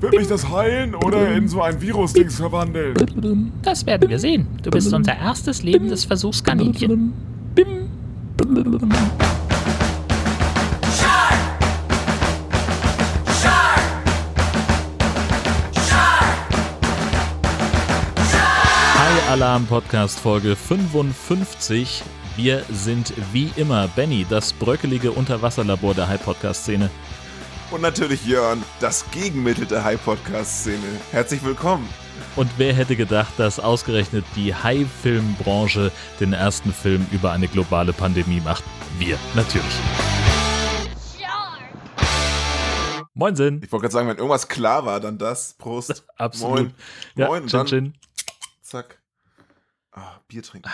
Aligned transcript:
Wird 0.00 0.14
mich 0.14 0.28
das 0.28 0.48
heilen 0.50 0.94
oder 0.94 1.34
in 1.34 1.48
so 1.48 1.62
ein 1.62 1.80
Virus-Dings 1.80 2.36
verwandeln? 2.36 2.94
Das 3.62 3.86
werden 3.86 4.08
wir 4.10 4.18
sehen. 4.18 4.46
Du 4.62 4.70
bist 4.70 4.92
unser 4.92 5.16
erstes 5.16 5.62
lebendes 5.62 6.04
Versuchskaninchen. 6.04 7.12
High 18.96 19.30
Alarm 19.30 19.64
Podcast 19.66 20.20
Folge 20.20 20.56
55. 20.56 22.02
Wir 22.36 22.62
sind 22.70 23.12
wie 23.32 23.50
immer 23.56 23.88
Benny, 23.88 24.26
das 24.28 24.52
bröckelige 24.52 25.12
Unterwasserlabor 25.12 25.94
der 25.94 26.08
High 26.08 26.22
Podcast 26.22 26.62
Szene. 26.62 26.90
Und 27.70 27.82
natürlich 27.82 28.26
Jörn, 28.26 28.64
das 28.80 29.08
Gegenmittel 29.12 29.64
der 29.64 29.84
High 29.84 30.04
Podcast 30.04 30.62
Szene. 30.62 30.82
Herzlich 31.12 31.44
willkommen. 31.44 31.88
Und 32.34 32.50
wer 32.56 32.74
hätte 32.74 32.96
gedacht, 32.96 33.34
dass 33.36 33.60
ausgerechnet 33.60 34.24
die 34.34 34.52
High-Film-Branche 34.52 35.92
den 36.18 36.32
ersten 36.32 36.72
Film 36.72 37.06
über 37.12 37.30
eine 37.30 37.46
globale 37.46 37.92
Pandemie 37.92 38.40
macht? 38.40 38.64
Wir, 38.98 39.16
natürlich. 39.36 39.80
Moinsen. 43.14 43.62
Ich 43.62 43.70
wollte 43.70 43.82
gerade 43.82 43.92
sagen, 43.92 44.08
wenn 44.08 44.16
irgendwas 44.16 44.48
klar 44.48 44.84
war, 44.84 44.98
dann 44.98 45.16
das. 45.16 45.54
Prost. 45.54 46.04
Absolut. 46.16 46.58
Moin. 46.58 46.74
Ja, 47.14 47.26
Moin. 47.28 47.46
Chin 47.46 47.50
dann, 47.58 47.66
Chin. 47.66 47.94
zack. 48.62 49.00
Ah, 49.92 50.18
Bier 50.26 50.42
trinken. 50.42 50.68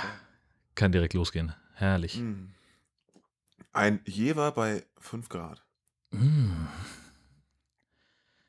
Kann 0.75 0.93
direkt 0.93 1.13
losgehen. 1.13 1.55
Herrlich. 1.75 2.19
Mm. 2.19 2.53
Ein 3.75 4.01
Jever 4.07 4.53
bei 4.53 4.85
5 4.99 5.29
Grad. 5.29 5.66
Mm, 6.19 6.67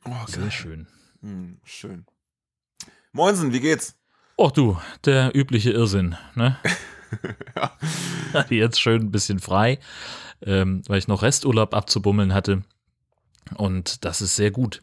Oh, 0.06 0.26
sehr 0.28 0.52
schön. 0.52 0.88
Mm, 1.22 1.56
schön. 1.66 2.06
Moinsen, 3.12 3.52
wie 3.52 3.60
geht's? 3.60 3.96
Och 4.38 4.52
du, 4.54 4.78
der 5.04 5.36
übliche 5.36 5.72
Irrsinn, 5.72 6.16
ne? 6.36 6.58
ja. 7.56 8.46
Jetzt 8.50 8.80
schön 8.80 9.02
ein 9.04 9.12
bisschen 9.12 9.40
frei, 9.40 9.80
ähm, 10.42 10.82
weil 10.88 11.00
ich 11.00 11.08
noch 11.08 11.24
Resturlaub 11.24 11.74
abzubummeln 11.74 12.34
hatte. 12.34 12.64
Und 13.56 14.06
das 14.06 14.22
ist 14.22 14.36
sehr 14.36 14.52
gut. 14.52 14.82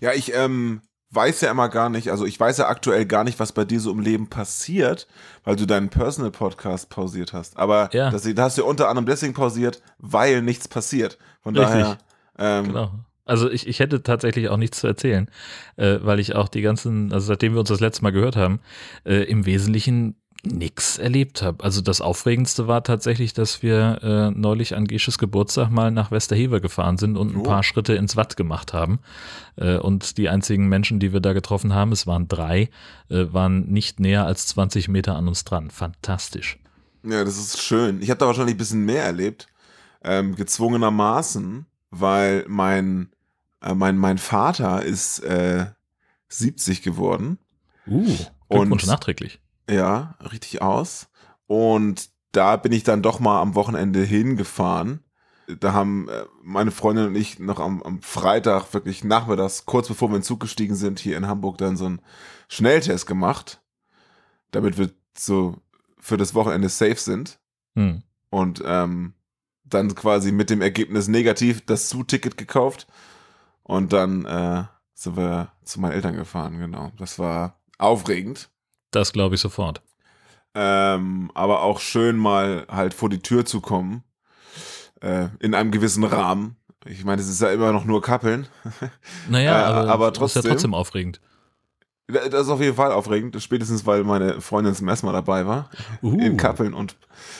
ja, 0.00 0.12
ich 0.12 0.32
ähm, 0.34 0.82
weiß 1.14 1.40
ja 1.42 1.50
immer 1.50 1.68
gar 1.68 1.88
nicht, 1.88 2.10
also 2.10 2.24
ich 2.26 2.38
weiß 2.38 2.58
ja 2.58 2.68
aktuell 2.68 3.06
gar 3.06 3.24
nicht, 3.24 3.38
was 3.40 3.52
bei 3.52 3.64
dir 3.64 3.80
so 3.80 3.90
im 3.90 4.00
Leben 4.00 4.28
passiert, 4.28 5.06
weil 5.44 5.56
du 5.56 5.66
deinen 5.66 5.88
Personal 5.88 6.30
Podcast 6.30 6.88
pausiert 6.90 7.32
hast. 7.32 7.56
Aber 7.56 7.90
Ja. 7.92 8.10
das, 8.10 8.22
das 8.22 8.34
hast 8.38 8.58
du 8.58 8.64
unter 8.64 8.88
anderem 8.88 9.06
deswegen 9.06 9.34
pausiert, 9.34 9.82
weil 9.98 10.42
nichts 10.42 10.68
passiert. 10.68 11.18
Von 11.42 11.56
Richtig. 11.56 11.82
daher. 11.82 11.98
Ähm, 12.38 12.64
Genau. 12.66 12.90
Also 13.26 13.50
ich, 13.50 13.66
ich 13.66 13.80
hätte 13.80 14.02
tatsächlich 14.02 14.50
auch 14.50 14.58
nichts 14.58 14.80
zu 14.80 14.86
erzählen, 14.86 15.30
äh, 15.76 15.98
weil 16.02 16.20
ich 16.20 16.34
auch 16.34 16.48
die 16.48 16.60
ganzen, 16.60 17.10
also 17.10 17.26
seitdem 17.26 17.54
wir 17.54 17.60
uns 17.60 17.70
das 17.70 17.80
letzte 17.80 18.02
Mal 18.02 18.12
gehört 18.12 18.36
haben, 18.36 18.60
äh, 19.06 19.22
im 19.24 19.46
Wesentlichen 19.46 20.16
nichts 20.46 20.98
erlebt 20.98 21.42
habe. 21.42 21.62
Also 21.64 21.80
das 21.80 22.00
Aufregendste 22.00 22.66
war 22.68 22.82
tatsächlich, 22.84 23.32
dass 23.32 23.62
wir 23.62 23.98
äh, 24.02 24.30
neulich 24.38 24.74
an 24.76 24.86
Gesches 24.86 25.18
Geburtstag 25.18 25.70
mal 25.70 25.90
nach 25.90 26.10
Westerhever 26.10 26.60
gefahren 26.60 26.98
sind 26.98 27.16
und 27.16 27.34
ein 27.34 27.40
Oh. 27.40 27.42
paar 27.42 27.62
Schritte 27.62 27.94
ins 27.94 28.16
Watt 28.16 28.36
gemacht 28.36 28.72
haben. 28.72 28.98
Äh, 29.56 29.76
und 29.76 30.18
die 30.18 30.28
einzigen 30.28 30.68
Menschen, 30.68 31.00
die 31.00 31.12
wir 31.12 31.20
da 31.20 31.32
getroffen 31.32 31.72
haben, 31.74 31.92
es 31.92 32.06
waren 32.06 32.28
drei, 32.28 32.68
äh, 33.08 33.26
waren 33.32 33.66
nicht 33.72 34.00
näher 34.00 34.26
als 34.26 34.46
20 34.48 34.88
Meter 34.88 35.16
an 35.16 35.28
uns 35.28 35.44
dran. 35.44 35.70
Fantastisch. 35.70 36.58
Ja, 37.02 37.24
das 37.24 37.36
ist 37.38 37.60
schön. 37.62 38.00
Ich 38.02 38.10
habe 38.10 38.18
da 38.18 38.26
wahrscheinlich 38.26 38.54
ein 38.54 38.58
bisschen 38.58 38.84
mehr 38.84 39.04
erlebt. 39.04 39.46
Ähm, 40.02 40.34
gezwungenermaßen, 40.36 41.66
weil 41.90 42.44
mein, 42.48 43.08
äh, 43.62 43.74
mein, 43.74 43.96
mein 43.96 44.18
Vater 44.18 44.82
ist 44.82 45.20
äh, 45.20 45.66
70 46.28 46.82
geworden. 46.82 47.38
Uh, 47.86 48.04
Glückwunsch 48.48 48.82
Und- 48.84 48.88
nachträglich. 48.90 49.40
Ja, 49.68 50.14
richtig 50.30 50.62
aus. 50.62 51.08
Und 51.46 52.10
da 52.32 52.56
bin 52.56 52.72
ich 52.72 52.84
dann 52.84 53.02
doch 53.02 53.20
mal 53.20 53.40
am 53.40 53.54
Wochenende 53.54 54.02
hingefahren. 54.02 55.00
Da 55.60 55.72
haben 55.72 56.08
äh, 56.08 56.24
meine 56.42 56.70
Freundin 56.70 57.06
und 57.06 57.14
ich 57.16 57.38
noch 57.38 57.60
am, 57.60 57.82
am 57.82 58.00
Freitag, 58.00 58.72
wirklich 58.72 59.04
nachmittags, 59.04 59.66
kurz 59.66 59.88
bevor 59.88 60.08
wir 60.08 60.16
in 60.16 60.20
den 60.20 60.26
Zug 60.26 60.40
gestiegen 60.40 60.74
sind, 60.74 60.98
hier 60.98 61.16
in 61.16 61.26
Hamburg 61.26 61.58
dann 61.58 61.76
so 61.76 61.84
einen 61.84 62.00
Schnelltest 62.48 63.06
gemacht, 63.06 63.60
damit 64.52 64.78
wir 64.78 64.90
so 65.16 65.56
für 65.98 66.16
das 66.16 66.34
Wochenende 66.34 66.68
safe 66.68 66.96
sind. 66.96 67.38
Hm. 67.74 68.02
Und 68.30 68.62
ähm, 68.64 69.14
dann 69.64 69.94
quasi 69.94 70.32
mit 70.32 70.50
dem 70.50 70.62
Ergebnis 70.62 71.08
negativ 71.08 71.64
das 71.64 71.88
Zuticket 71.88 72.36
gekauft. 72.36 72.86
Und 73.62 73.92
dann 73.92 74.24
äh, 74.24 74.64
sind 74.94 75.16
wir 75.16 75.52
zu 75.64 75.80
meinen 75.80 75.92
Eltern 75.92 76.16
gefahren, 76.16 76.58
genau. 76.58 76.92
Das 76.98 77.18
war 77.18 77.60
aufregend. 77.78 78.50
Das 78.94 79.12
glaube 79.12 79.34
ich 79.34 79.40
sofort. 79.40 79.82
Ähm, 80.54 81.30
aber 81.34 81.62
auch 81.62 81.80
schön 81.80 82.16
mal 82.16 82.66
halt 82.70 82.94
vor 82.94 83.08
die 83.08 83.18
Tür 83.20 83.44
zu 83.44 83.60
kommen. 83.60 84.04
Äh, 85.00 85.28
in 85.40 85.54
einem 85.54 85.70
gewissen 85.72 86.04
Rahmen. 86.04 86.56
Ich 86.86 87.04
meine, 87.04 87.20
es 87.20 87.28
ist 87.28 87.40
ja 87.40 87.50
immer 87.50 87.72
noch 87.72 87.84
nur 87.84 88.00
Kappeln. 88.02 88.46
Naja, 89.28 89.60
Äh, 89.60 89.64
aber, 89.64 89.90
aber 89.92 90.08
ist 90.08 90.14
ja 90.16 90.20
trotzdem- 90.20 90.42
trotzdem 90.44 90.74
aufregend. 90.74 91.20
Das 92.06 92.42
ist 92.42 92.48
auf 92.50 92.60
jeden 92.60 92.76
Fall 92.76 92.92
aufregend. 92.92 93.42
Spätestens, 93.42 93.86
weil 93.86 94.04
meine 94.04 94.40
Freundin 94.42 94.74
zum 94.74 94.86
ersten 94.88 95.06
Mal 95.06 95.12
dabei 95.14 95.46
war. 95.46 95.70
Uh. 96.02 96.18
In 96.20 96.36
Kappeln 96.36 96.74
und 96.74 96.96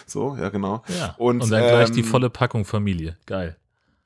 so, 0.06 0.36
ja, 0.40 0.48
genau. 0.48 0.82
Ja. 0.98 1.14
Und, 1.18 1.42
Und, 1.42 1.52
dann 1.52 1.60
gleich 1.62 1.90
die 1.92 2.00
ähm, 2.00 2.06
volle 2.06 2.30
Packung 2.30 2.64
Familie. 2.64 3.18
Geil. 3.26 3.56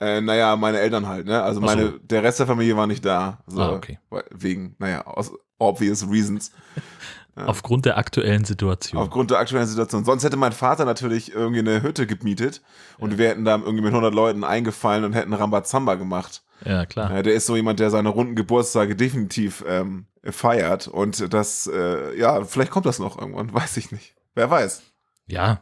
Äh, 0.00 0.20
naja, 0.20 0.56
meine 0.56 0.80
Eltern 0.80 1.06
halt, 1.06 1.26
ne? 1.26 1.42
Also 1.42 1.60
so. 1.60 1.66
meine, 1.66 1.98
der 2.00 2.22
Rest 2.24 2.40
der 2.40 2.46
Familie 2.48 2.76
war 2.76 2.86
nicht 2.88 3.04
da. 3.04 3.38
So, 3.46 3.60
Ah, 3.62 3.70
okay. 3.72 3.98
Wegen, 4.30 4.74
naja, 4.78 5.06
aus 5.06 5.32
obvious 5.58 6.08
reasons. 6.10 6.52
Ja. 7.38 7.46
Aufgrund 7.46 7.84
der 7.84 7.98
aktuellen 7.98 8.44
Situation. 8.44 9.00
Aufgrund 9.00 9.30
der 9.30 9.38
aktuellen 9.38 9.66
Situation. 9.66 10.04
Sonst 10.04 10.24
hätte 10.24 10.36
mein 10.36 10.52
Vater 10.52 10.84
natürlich 10.84 11.32
irgendwie 11.32 11.60
eine 11.60 11.82
Hütte 11.82 12.06
gemietet 12.06 12.62
und 12.98 13.16
wir 13.16 13.28
hätten 13.28 13.44
da 13.44 13.56
irgendwie 13.56 13.82
mit 13.82 13.92
100 13.92 14.12
Leuten 14.12 14.42
eingefallen 14.42 15.04
und 15.04 15.12
hätten 15.12 15.32
Rambazamba 15.32 15.94
gemacht. 15.94 16.42
ja, 16.64 16.84
klar. 16.86 17.14
Ja, 17.14 17.22
der 17.22 17.34
ist 17.34 17.46
so 17.46 17.54
jemand, 17.54 17.78
der 17.78 17.90
seine 17.90 18.08
runden 18.08 18.34
Geburtstage 18.34 18.96
definitiv 18.96 19.64
ähm, 19.68 20.06
feiert 20.24 20.88
und 20.88 21.32
das, 21.32 21.70
äh, 21.72 22.18
ja, 22.18 22.44
vielleicht 22.44 22.72
kommt 22.72 22.86
das 22.86 22.98
noch 22.98 23.18
irgendwann, 23.18 23.52
weiß 23.54 23.76
ich 23.76 23.92
nicht. 23.92 24.14
Wer 24.34 24.50
weiß. 24.50 24.82
Ja, 25.26 25.60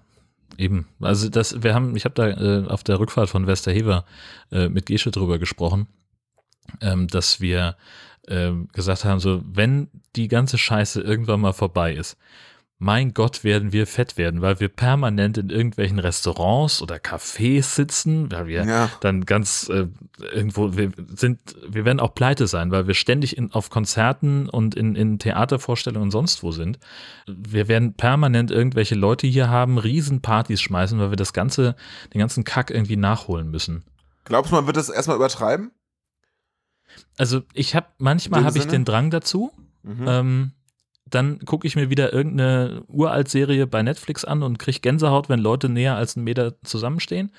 eben. 0.57 0.89
Also 1.01 1.29
das, 1.29 1.63
wir 1.63 1.75
haben, 1.75 1.95
ich 1.97 2.05
habe 2.05 2.15
da 2.15 2.29
äh, 2.29 2.67
auf 2.69 2.85
der 2.85 2.99
Rückfahrt 2.99 3.29
von 3.29 3.47
Westerhever 3.47 4.05
äh, 4.51 4.69
mit 4.69 4.87
Gesche 4.87 5.11
drüber 5.11 5.39
gesprochen, 5.39 5.89
ähm, 6.81 7.09
dass 7.09 7.41
wir 7.41 7.77
ähm, 8.29 8.69
gesagt 8.73 9.05
haben, 9.05 9.21
so, 9.21 9.43
wenn 9.45 9.89
die 10.17 10.29
ganze 10.29 10.59
Scheiße 10.59 11.01
irgendwann 11.01 11.41
mal 11.41 11.53
vorbei 11.53 11.95
ist, 11.95 12.17
mein 12.79 13.15
Gott, 13.15 13.43
werden 13.43 13.73
wir 13.73 13.87
fett 13.87 14.19
werden, 14.19 14.43
weil 14.43 14.61
wir 14.61 14.69
permanent 14.69 15.39
in 15.39 15.49
irgendwelchen 15.49 15.99
Restaurants 15.99 16.83
oder 16.83 16.97
Cafés 16.97 17.63
sitzen, 17.75 18.31
weil 18.31 18.49
wir 18.49 18.65
Ja. 18.67 18.91
dann 19.01 19.25
ganz 19.25 19.71
äh, 19.71 19.87
irgendwo, 20.35 20.77
wir 20.77 20.93
sind, 21.15 21.39
wir 21.67 21.87
werden 21.87 22.01
auch 22.01 22.15
pleite 22.15 22.47
sein, 22.47 22.71
weil 22.71 22.87
wir 22.87 22.93
ständig 22.93 23.39
in, 23.39 23.51
auf 23.53 23.71
Konzerten 23.71 24.47
und 24.51 24.75
in, 24.75 24.95
in 24.95 25.19
Theatervorstellungen 25.19 26.09
und 26.09 26.11
sonst 26.11 26.43
wo 26.43 26.53
sind. 26.53 26.79
Wir 27.27 27.67
werden 27.69 27.95
permanent 27.95 28.51
irgendwelche 28.51 28.95
Leute 28.95 29.27
hier 29.27 29.49
haben, 29.49 29.79
Riesenpartys 29.79 30.61
schmeißen, 30.61 30.99
weil 30.99 31.09
wir 31.11 31.17
das 31.17 31.33
ganze, 31.33 31.77
den 32.13 32.19
ganzen 32.19 32.45
Kack 32.45 32.71
irgendwie 32.71 32.97
nachholen 32.97 33.51
müssen. 33.51 33.85
Glaubst 34.25 34.53
du, 34.53 34.57
man 34.57 34.67
wird 34.67 34.77
das 34.77 34.91
erstmal 34.91 35.17
übertreiben? 35.17 35.71
Also 37.19 37.43
ich 37.55 37.75
habe, 37.75 37.87
manchmal 37.99 38.45
habe 38.45 38.59
ich 38.59 38.67
den 38.67 38.85
Drang 38.85 39.11
dazu, 39.11 39.51
Mhm. 39.83 40.05
ähm, 40.09 40.51
dann 41.09 41.39
gucke 41.39 41.69
ich 41.69 41.77
mir 41.77 41.89
wieder 41.89 42.13
irgendeine 42.13 42.83
Uralt-Serie 42.89 43.69
bei 43.69 43.81
Netflix 43.85 44.25
an 44.25 44.43
und 44.43 44.59
kriege 44.59 44.81
Gänsehaut, 44.81 45.29
wenn 45.29 45.39
Leute 45.39 45.69
näher 45.69 45.95
als 45.95 46.17
einen 46.17 46.25
Meter 46.25 46.61
zusammenstehen. 46.65 47.31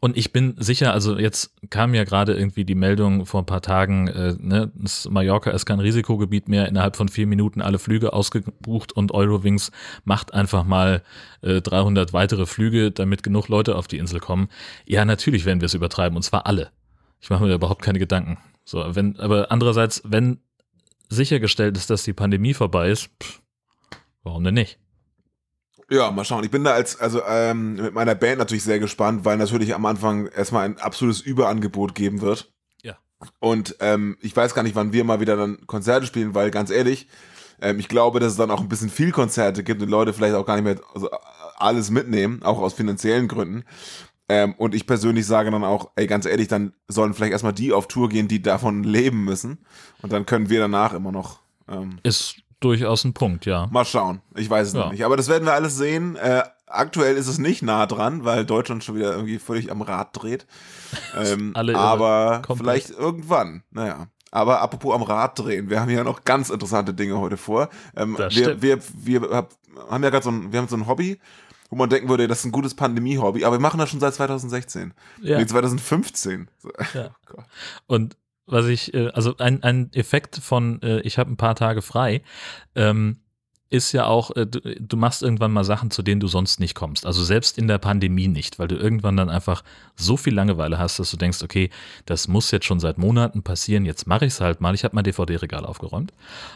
Und 0.00 0.18
ich 0.18 0.30
bin 0.30 0.54
sicher, 0.58 0.92
also 0.92 1.18
jetzt 1.18 1.54
kam 1.70 1.94
ja 1.94 2.04
gerade 2.04 2.34
irgendwie 2.34 2.66
die 2.66 2.74
Meldung 2.74 3.24
vor 3.24 3.40
ein 3.40 3.46
paar 3.46 3.62
Tagen, 3.62 4.08
äh, 4.08 4.34
ne, 4.38 4.70
das 4.74 5.08
Mallorca 5.08 5.50
ist 5.52 5.64
kein 5.64 5.80
Risikogebiet 5.80 6.48
mehr, 6.48 6.68
innerhalb 6.68 6.96
von 6.96 7.08
vier 7.08 7.26
Minuten 7.26 7.62
alle 7.62 7.78
Flüge 7.78 8.12
ausgebucht 8.12 8.92
und 8.92 9.12
Eurowings 9.12 9.72
macht 10.04 10.34
einfach 10.34 10.64
mal 10.64 11.02
äh, 11.40 11.62
300 11.62 12.12
weitere 12.12 12.44
Flüge, 12.44 12.90
damit 12.90 13.22
genug 13.22 13.48
Leute 13.48 13.76
auf 13.76 13.88
die 13.88 13.96
Insel 13.96 14.20
kommen. 14.20 14.48
Ja, 14.84 15.06
natürlich 15.06 15.46
werden 15.46 15.62
wir 15.62 15.66
es 15.66 15.74
übertreiben 15.74 16.14
und 16.16 16.22
zwar 16.24 16.46
alle. 16.46 16.72
Ich 17.22 17.30
mache 17.30 17.42
mir 17.42 17.48
da 17.48 17.54
überhaupt 17.54 17.80
keine 17.80 17.98
Gedanken. 17.98 18.36
So, 18.68 18.84
wenn, 18.86 19.18
aber 19.18 19.50
andererseits, 19.50 20.02
wenn 20.04 20.42
sichergestellt 21.08 21.78
ist, 21.78 21.88
dass 21.88 22.02
die 22.02 22.12
Pandemie 22.12 22.52
vorbei 22.52 22.90
ist, 22.90 23.08
pff, 23.18 23.40
warum 24.22 24.44
denn 24.44 24.52
nicht? 24.52 24.78
Ja, 25.88 26.10
mal 26.10 26.26
schauen. 26.26 26.44
Ich 26.44 26.50
bin 26.50 26.64
da 26.64 26.72
als, 26.72 27.00
also 27.00 27.22
ähm, 27.26 27.76
mit 27.76 27.94
meiner 27.94 28.14
Band 28.14 28.40
natürlich 28.40 28.64
sehr 28.64 28.78
gespannt, 28.78 29.24
weil 29.24 29.38
natürlich 29.38 29.74
am 29.74 29.86
Anfang 29.86 30.26
erstmal 30.26 30.66
ein 30.66 30.76
absolutes 30.76 31.22
Überangebot 31.22 31.94
geben 31.94 32.20
wird. 32.20 32.52
Ja. 32.82 32.98
Und 33.38 33.76
ähm, 33.80 34.18
ich 34.20 34.36
weiß 34.36 34.54
gar 34.54 34.62
nicht, 34.62 34.76
wann 34.76 34.92
wir 34.92 35.02
mal 35.02 35.20
wieder 35.20 35.38
dann 35.38 35.66
Konzerte 35.66 36.04
spielen, 36.04 36.34
weil 36.34 36.50
ganz 36.50 36.68
ehrlich, 36.70 37.08
ähm, 37.62 37.78
ich 37.78 37.88
glaube, 37.88 38.20
dass 38.20 38.32
es 38.32 38.38
dann 38.38 38.50
auch 38.50 38.60
ein 38.60 38.68
bisschen 38.68 38.90
viel 38.90 39.12
Konzerte 39.12 39.64
gibt 39.64 39.80
und 39.80 39.88
Leute 39.88 40.12
vielleicht 40.12 40.34
auch 40.34 40.44
gar 40.44 40.56
nicht 40.56 40.64
mehr 40.64 40.78
also, 40.92 41.08
alles 41.56 41.88
mitnehmen, 41.90 42.42
auch 42.42 42.58
aus 42.58 42.74
finanziellen 42.74 43.28
Gründen. 43.28 43.64
Ähm, 44.28 44.54
und 44.58 44.74
ich 44.74 44.86
persönlich 44.86 45.26
sage 45.26 45.50
dann 45.50 45.64
auch, 45.64 45.90
ey, 45.96 46.06
ganz 46.06 46.26
ehrlich, 46.26 46.48
dann 46.48 46.72
sollen 46.86 47.14
vielleicht 47.14 47.32
erstmal 47.32 47.54
die 47.54 47.72
auf 47.72 47.88
Tour 47.88 48.08
gehen, 48.08 48.28
die 48.28 48.42
davon 48.42 48.82
leben 48.84 49.24
müssen. 49.24 49.58
Und 50.02 50.12
dann 50.12 50.26
können 50.26 50.50
wir 50.50 50.60
danach 50.60 50.92
immer 50.92 51.12
noch. 51.12 51.40
Ähm, 51.68 51.98
Ist 52.02 52.36
durchaus 52.60 53.04
ein 53.04 53.14
Punkt, 53.14 53.46
ja. 53.46 53.68
Mal 53.70 53.84
schauen. 53.84 54.20
Ich 54.36 54.50
weiß 54.50 54.68
es 54.68 54.74
Ja. 54.74 54.80
noch 54.80 54.92
nicht. 54.92 55.04
Aber 55.04 55.16
das 55.16 55.28
werden 55.28 55.44
wir 55.44 55.54
alles 55.54 55.76
sehen. 55.76 56.16
Äh, 56.16 56.42
aktuell 56.66 57.16
ist 57.16 57.28
es 57.28 57.38
nicht 57.38 57.62
nah 57.62 57.86
dran, 57.86 58.24
weil 58.24 58.44
Deutschland 58.44 58.84
schon 58.84 58.96
wieder 58.96 59.12
irgendwie 59.12 59.38
völlig 59.38 59.70
am 59.70 59.82
Rad 59.82 60.10
dreht. 60.12 60.46
Ähm, 61.18 61.52
Alle 61.54 61.76
aber 61.76 62.42
vielleicht 62.56 62.90
irgendwann. 62.90 63.62
Naja. 63.70 64.06
Aber 64.30 64.60
apropos 64.60 64.94
am 64.94 65.02
Rad 65.02 65.38
drehen, 65.38 65.68
wir 65.70 65.80
haben 65.80 65.88
hier 65.90 66.04
noch 66.04 66.24
ganz 66.24 66.48
interessante 66.50 66.94
Dinge 66.94 67.18
heute 67.18 67.36
vor. 67.36 67.68
Ähm, 67.96 68.16
wir, 68.16 68.62
wir, 68.62 68.78
wir 68.94 69.20
hab, 69.30 69.50
haben 69.90 70.02
ja 70.02 70.10
gerade 70.10 70.24
so 70.24 70.30
ein, 70.30 70.50
wir 70.52 70.60
haben 70.60 70.68
so 70.68 70.76
ein 70.76 70.86
Hobby, 70.86 71.18
wo 71.70 71.76
man 71.76 71.90
denken 71.90 72.08
würde, 72.08 72.28
das 72.28 72.40
ist 72.40 72.44
ein 72.46 72.52
gutes 72.52 72.74
Pandemie-Hobby, 72.74 73.44
aber 73.44 73.56
wir 73.56 73.60
machen 73.60 73.78
das 73.78 73.90
schon 73.90 74.00
seit 74.00 74.14
2016. 74.14 74.94
Ja. 75.22 75.38
Nee, 75.38 75.46
2015. 75.46 76.48
So. 76.58 76.70
Ja. 76.94 77.10
Oh. 77.36 77.42
Und 77.86 78.16
was 78.46 78.66
ich, 78.66 78.94
äh, 78.94 79.08
also 79.08 79.36
ein, 79.36 79.62
ein 79.62 79.92
Effekt 79.92 80.36
von, 80.36 80.80
äh, 80.80 81.00
ich 81.00 81.18
habe 81.18 81.30
ein 81.30 81.36
paar 81.36 81.54
Tage 81.54 81.82
frei, 81.82 82.22
ähm, 82.74 83.18
ist 83.70 83.92
ja 83.92 84.06
auch, 84.06 84.34
äh, 84.34 84.46
du, 84.46 84.96
machst 84.96 85.22
irgendwann 85.22 85.52
mal 85.52 85.64
Sachen, 85.64 85.90
zu 85.90 86.02
denen 86.02 86.20
du 86.20 86.26
sonst 86.26 86.58
nicht 86.58 86.74
kommst. 86.74 87.04
Also 87.04 87.22
selbst 87.22 87.58
in 87.58 87.68
der 87.68 87.78
Pandemie 87.78 88.28
nicht, 88.28 88.58
weil 88.58 88.68
du 88.68 88.76
irgendwann 88.76 89.16
dann 89.16 89.28
einfach 89.28 89.62
so 89.94 90.16
viel 90.16 90.34
Langeweile 90.34 90.78
hast, 90.78 90.98
dass 90.98 91.10
du 91.10 91.18
denkst, 91.18 91.42
okay, 91.42 91.68
das 92.06 92.28
muss 92.28 92.50
jetzt 92.50 92.64
schon 92.64 92.80
seit 92.80 92.96
Monaten 92.96 93.42
passieren, 93.42 93.84
jetzt 93.84 94.06
mache 94.06 94.24
ich 94.24 94.32
es 94.32 94.40
halt 94.40 94.60
mal. 94.60 94.74
Ich 94.74 94.84
habe 94.84 94.94
mein 94.94 95.04
DVD-Regal 95.04 95.66
aufgeräumt. 95.66 96.12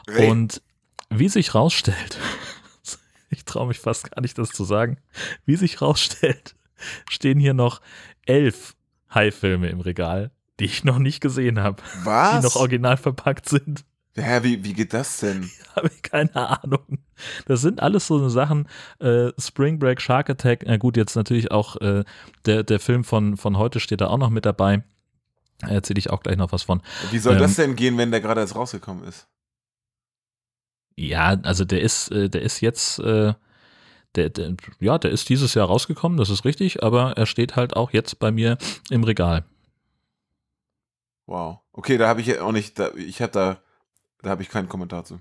Ey, 0.06 0.30
Und 0.30 0.62
wie 1.10 1.28
sich 1.28 1.54
rausstellt, 1.54 2.18
ich 3.36 3.44
traue 3.44 3.68
mich 3.68 3.78
fast 3.78 4.10
gar 4.10 4.20
nicht, 4.20 4.38
das 4.38 4.50
zu 4.50 4.64
sagen, 4.64 4.98
wie 5.44 5.56
sich 5.56 5.80
rausstellt, 5.82 6.54
stehen 7.10 7.38
hier 7.40 7.54
noch 7.54 7.80
elf 8.26 8.74
High-Filme 9.12 9.68
im 9.68 9.80
Regal, 9.80 10.30
die 10.60 10.64
ich 10.66 10.84
noch 10.84 10.98
nicht 10.98 11.20
gesehen 11.20 11.60
habe, 11.60 11.82
die 11.82 12.06
was? 12.06 12.44
noch 12.44 12.56
original 12.56 12.96
verpackt 12.96 13.48
sind. 13.48 13.84
Hä, 14.14 14.40
wie, 14.42 14.62
wie 14.62 14.74
geht 14.74 14.92
das 14.92 15.18
denn? 15.18 15.50
Habe 15.76 15.88
ich 15.88 16.02
keine 16.02 16.34
Ahnung. 16.62 16.98
Das 17.46 17.62
sind 17.62 17.80
alles 17.80 18.06
so 18.06 18.28
Sachen, 18.28 18.68
äh, 18.98 19.30
Spring 19.38 19.78
Break, 19.78 20.02
Shark 20.02 20.28
Attack, 20.28 20.64
na 20.66 20.76
gut, 20.76 20.98
jetzt 20.98 21.16
natürlich 21.16 21.50
auch 21.50 21.76
äh, 21.80 22.04
der, 22.44 22.62
der 22.62 22.78
Film 22.78 23.04
von, 23.04 23.38
von 23.38 23.56
heute 23.56 23.80
steht 23.80 24.02
da 24.02 24.08
auch 24.08 24.18
noch 24.18 24.28
mit 24.28 24.44
dabei. 24.44 24.82
Da 25.60 25.68
erzähle 25.68 25.98
ich 25.98 26.10
auch 26.10 26.22
gleich 26.22 26.36
noch 26.36 26.52
was 26.52 26.62
von. 26.64 26.82
Wie 27.10 27.18
soll 27.18 27.34
Ähm, 27.34 27.40
das 27.40 27.54
denn 27.54 27.74
gehen, 27.74 27.96
wenn 27.96 28.10
der 28.10 28.20
gerade 28.20 28.42
erst 28.42 28.54
rausgekommen 28.54 29.04
ist? 29.04 29.28
Ja, 30.96 31.36
also 31.42 31.64
der 31.64 31.80
ist, 31.80 32.10
äh, 32.10 32.28
der 32.28 32.42
ist 32.42 32.60
jetzt, 32.60 32.98
äh, 32.98 33.34
der, 34.14 34.28
der, 34.30 34.54
ja, 34.80 34.98
der 34.98 35.10
ist 35.10 35.28
dieses 35.28 35.54
Jahr 35.54 35.66
rausgekommen, 35.66 36.18
das 36.18 36.30
ist 36.30 36.44
richtig, 36.44 36.82
aber 36.82 37.12
er 37.16 37.26
steht 37.26 37.56
halt 37.56 37.76
auch 37.76 37.92
jetzt 37.92 38.18
bei 38.18 38.30
mir 38.30 38.58
im 38.90 39.04
Regal. 39.04 39.44
Wow. 41.26 41.60
Okay, 41.72 41.96
da 41.96 42.08
habe 42.08 42.20
ich 42.20 42.26
ja 42.26 42.42
auch 42.42 42.52
nicht, 42.52 42.78
da, 42.78 42.90
ich 42.94 43.22
habe 43.22 43.32
da, 43.32 43.58
da 44.22 44.30
habe 44.30 44.42
ich 44.42 44.50
keinen 44.50 44.68
Kommentar 44.68 45.04
zu. 45.04 45.20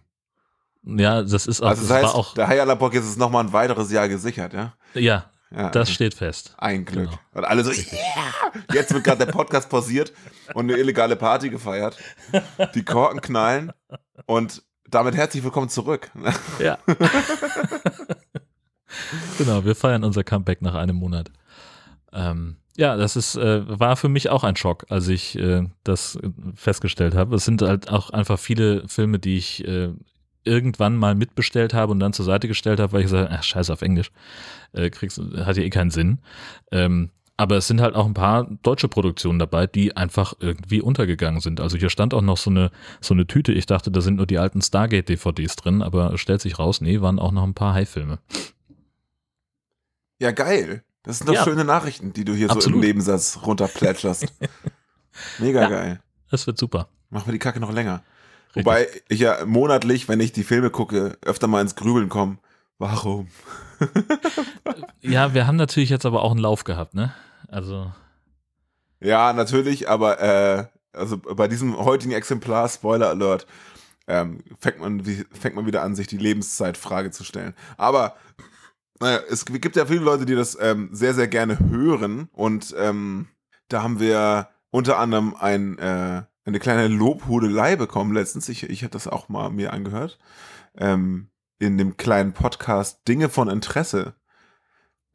Ja, 0.84 1.22
das 1.22 1.48
ist 1.48 1.62
auch, 1.62 1.70
Also 1.70 1.82
das 1.84 1.90
das 1.90 2.04
heißt, 2.04 2.16
auch, 2.16 2.34
der 2.34 2.48
Hayalabok 2.48 2.94
ist 2.96 3.06
es 3.06 3.16
nochmal 3.16 3.46
ein 3.46 3.54
weiteres 3.54 3.92
Jahr 3.92 4.10
gesichert, 4.10 4.54
ja? 4.54 4.74
ja, 4.94 5.30
ja 5.52 5.70
das 5.70 5.92
steht 5.92 6.16
fest. 6.16 6.56
Ein 6.58 6.86
Glück. 6.86 7.10
genau. 7.10 7.22
Und 7.34 7.46
alle 7.46 7.64
so, 7.64 7.72
yeah! 7.72 8.52
Jetzt 8.74 8.94
wird 8.94 9.04
gerade 9.04 9.26
der 9.26 9.32
Podcast 9.32 9.70
pausiert 9.70 10.12
und 10.54 10.70
eine 10.70 10.78
illegale 10.80 11.16
Party 11.16 11.50
gefeiert. 11.50 11.98
Die 12.76 12.84
Korken 12.84 13.22
knallen 13.22 13.72
und 14.26 14.64
damit 14.92 15.16
herzlich 15.16 15.44
willkommen 15.44 15.70
zurück. 15.70 16.12
Ja. 16.60 16.78
genau, 19.38 19.66
wir 19.66 19.76
feiern 19.76 20.04
unser 20.04 20.24
Comeback 20.24 20.62
nach 20.62 20.76
einem 20.76 20.98
Monat. 20.98 21.32
Ähm, 22.14 22.58
ja, 22.78 22.96
das 22.96 23.16
ist, 23.16 23.36
äh, 23.36 23.80
war 23.80 23.96
für 23.96 24.10
mich 24.10 24.30
auch 24.30 24.44
ein 24.44 24.56
Schock, 24.56 24.86
als 24.90 25.08
ich 25.08 25.38
äh, 25.38 25.68
das 25.84 26.18
äh, 26.18 26.30
festgestellt 26.56 27.16
habe. 27.16 27.36
Es 27.36 27.46
sind 27.46 27.62
halt 27.62 27.90
auch 27.90 28.10
einfach 28.12 28.38
viele 28.38 28.88
Filme, 28.88 29.20
die 29.20 29.38
ich 29.38 29.66
äh, 29.68 29.90
irgendwann 30.44 30.98
mal 30.98 31.16
mitbestellt 31.16 31.74
habe 31.74 31.92
und 31.92 32.00
dann 32.00 32.14
zur 32.14 32.26
Seite 32.26 32.48
gestellt 32.48 32.80
habe, 32.80 32.94
weil 32.94 33.02
ich 33.02 33.06
gesagt 33.06 33.30
habe, 33.30 33.40
ach, 33.40 33.44
scheiße 33.44 33.72
auf 33.72 33.82
Englisch, 33.82 34.12
äh, 34.74 34.90
kriegst, 34.90 35.20
hat 35.20 35.58
ja 35.58 35.64
eh 35.64 35.70
keinen 35.70 35.92
Sinn. 35.92 36.20
Ähm, 36.72 37.12
aber 37.42 37.58
es 37.58 37.68
sind 37.68 37.82
halt 37.82 37.96
auch 37.96 38.06
ein 38.06 38.14
paar 38.14 38.48
deutsche 38.62 38.88
Produktionen 38.88 39.40
dabei, 39.40 39.66
die 39.66 39.98
einfach 39.98 40.34
irgendwie 40.40 40.80
untergegangen 40.80 41.42
sind. 41.42 41.60
Also 41.60 41.76
hier 41.76 41.90
stand 41.90 42.14
auch 42.14 42.22
noch 42.22 42.38
so 42.38 42.52
eine, 42.52 42.70
so 43.02 43.16
eine 43.16 43.26
Tüte. 43.26 43.52
Ich 43.52 43.66
dachte, 43.66 43.90
da 43.90 44.00
sind 44.02 44.18
nur 44.18 44.28
die 44.28 44.38
alten 44.38 44.62
Stargate-DVDs 44.62 45.56
drin, 45.56 45.82
aber 45.82 46.14
es 46.14 46.22
stellt 46.22 46.42
sich 46.42 46.60
raus, 46.60 46.82
nee, 46.82 47.02
waren 47.02 47.18
auch 47.18 47.32
noch 47.32 47.44
ein 47.44 47.56
paar 47.56 47.74
High-Filme. 47.74 48.20
Ja, 50.20 50.32
geil. 50.32 50.84
Das 51.04 51.18
sind 51.18 51.28
doch 51.30 51.34
Ja. 51.34 51.44
schöne 51.44 51.66
Nachrichten, 51.66 52.14
die 52.14 52.26
du 52.26 52.34
hier 52.36 52.48
so 52.48 52.54
Absolut. 52.54 52.76
im 52.76 52.82
Nebensatz 52.88 53.40
runterplätscherst. 53.44 54.28
Mega 55.40 55.62
Ja. 55.64 55.70
geil. 55.70 56.00
Das 56.30 56.46
wird 56.46 56.60
super. 56.60 56.90
Machen 57.10 57.26
wir 57.28 57.34
die 57.34 57.40
Kacke 57.40 57.60
noch 57.60 57.72
länger. 57.74 58.04
Richtig. 58.50 58.66
Wobei 58.66 58.88
ich 59.10 59.20
ja 59.20 59.46
monatlich, 59.46 60.08
wenn 60.08 60.20
ich 60.20 60.32
die 60.32 60.44
Filme 60.44 60.70
gucke, 60.70 61.18
öfter 61.24 61.48
mal 61.48 61.62
ins 61.62 61.76
Grübeln 61.76 62.10
komme. 62.10 62.38
Warum? 62.78 63.30
Ja, 65.02 65.34
wir 65.34 65.48
haben 65.48 65.56
natürlich 65.56 65.90
jetzt 65.90 66.06
aber 66.06 66.22
auch 66.22 66.30
einen 66.30 66.40
Lauf 66.40 66.64
gehabt, 66.64 66.94
ne? 66.94 67.12
Also, 67.52 67.92
Ja, 69.02 69.34
natürlich, 69.34 69.90
aber 69.90 70.20
äh, 70.22 70.66
also 70.94 71.18
bei 71.18 71.48
diesem 71.48 71.78
heutigen 71.78 72.14
Exemplar, 72.14 72.70
Spoiler 72.70 73.10
Alert, 73.10 73.46
ähm, 74.08 74.40
fängt, 74.60 74.80
man, 74.80 75.04
fängt 75.32 75.56
man 75.56 75.66
wieder 75.66 75.84
an, 75.84 75.96
sich 75.96 76.08
die 76.08 76.18
Lebenszeitfrage 76.18 77.12
zu 77.12 77.24
stellen. 77.24 77.54
Aber 77.78 78.16
naja, 79.00 79.20
es 79.30 79.46
gibt 79.46 79.76
ja 79.76 79.86
viele 79.86 80.02
Leute, 80.02 80.26
die 80.26 80.36
das 80.36 80.58
ähm, 80.60 80.90
sehr, 80.92 81.14
sehr 81.14 81.28
gerne 81.28 81.60
hören 81.60 82.30
und 82.32 82.74
ähm, 82.78 83.28
da 83.68 83.84
haben 83.84 84.00
wir 84.00 84.50
unter 84.70 84.98
anderem 84.98 85.36
ein, 85.36 85.78
äh, 85.78 86.24
eine 86.46 86.60
kleine 86.60 86.88
Lobhudelei 86.88 87.76
bekommen 87.76 88.14
letztens. 88.14 88.48
Ich, 88.50 88.64
ich 88.64 88.84
habe 88.84 88.92
das 88.92 89.08
auch 89.08 89.28
mal 89.30 89.50
mir 89.50 89.74
angehört. 89.74 90.20
Ähm, 90.78 91.30
in 91.60 91.78
dem 91.78 91.98
kleinen 91.98 92.34
Podcast 92.34 93.08
Dinge 93.08 93.30
von 93.30 93.48
Interesse. 93.48 94.16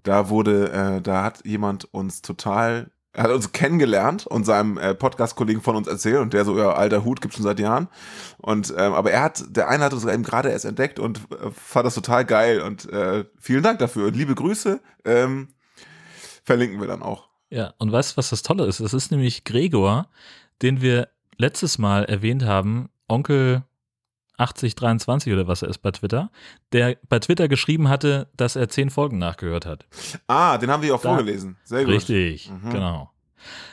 Da 0.06 0.28
wurde, 0.28 0.70
äh, 0.70 1.02
da 1.02 1.24
hat 1.24 1.44
jemand 1.44 1.92
uns 1.92 2.22
total, 2.22 2.92
hat 3.12 3.30
uns 3.30 3.50
kennengelernt 3.50 4.24
und 4.24 4.44
seinem 4.44 4.78
äh, 4.78 4.94
Podcast-Kollegen 4.94 5.60
von 5.62 5.74
uns 5.74 5.88
erzählt 5.88 6.20
und 6.20 6.32
der 6.32 6.44
so, 6.44 6.56
ja, 6.56 6.72
alter 6.74 7.04
Hut 7.04 7.20
gibt's 7.20 7.36
schon 7.36 7.44
seit 7.44 7.58
Jahren. 7.58 7.88
Und 8.38 8.72
ähm, 8.78 8.92
aber 8.92 9.10
er 9.10 9.22
hat, 9.22 9.44
der 9.48 9.68
eine 9.68 9.82
hat 9.82 9.92
uns 9.92 10.04
eben 10.04 10.22
gerade 10.22 10.50
erst 10.50 10.64
entdeckt 10.64 11.00
und 11.00 11.18
äh, 11.32 11.50
fand 11.50 11.86
das 11.86 11.96
total 11.96 12.24
geil 12.24 12.60
und 12.60 12.88
äh, 12.92 13.24
vielen 13.40 13.64
Dank 13.64 13.80
dafür 13.80 14.06
und 14.06 14.16
liebe 14.16 14.36
Grüße. 14.36 14.80
Ähm, 15.04 15.48
verlinken 16.44 16.80
wir 16.80 16.86
dann 16.86 17.02
auch. 17.02 17.28
ja, 17.50 17.74
und 17.78 17.90
weißt 17.90 18.12
du, 18.12 18.16
was 18.18 18.30
das 18.30 18.44
Tolle 18.44 18.66
ist? 18.66 18.78
Es 18.78 18.94
ist 18.94 19.10
nämlich 19.10 19.42
Gregor, 19.42 20.08
den 20.62 20.80
wir 20.80 21.08
letztes 21.36 21.78
Mal 21.78 22.04
erwähnt 22.04 22.44
haben, 22.44 22.90
Onkel 23.08 23.64
8023 24.38 25.32
oder 25.32 25.46
was 25.46 25.62
er 25.62 25.68
ist 25.68 25.78
bei 25.78 25.90
Twitter, 25.90 26.30
der 26.72 26.96
bei 27.08 27.18
Twitter 27.18 27.48
geschrieben 27.48 27.88
hatte, 27.88 28.28
dass 28.36 28.56
er 28.56 28.68
zehn 28.68 28.90
Folgen 28.90 29.18
nachgehört 29.18 29.66
hat. 29.66 29.86
Ah, 30.26 30.58
den 30.58 30.70
haben 30.70 30.82
wir 30.82 30.94
auch 30.94 31.00
Da- 31.02 31.08
vorgelesen. 31.10 31.56
Sehr 31.64 31.84
gut. 31.84 31.94
Richtig, 31.94 32.50
Mhm. 32.50 32.70
genau. 32.70 33.10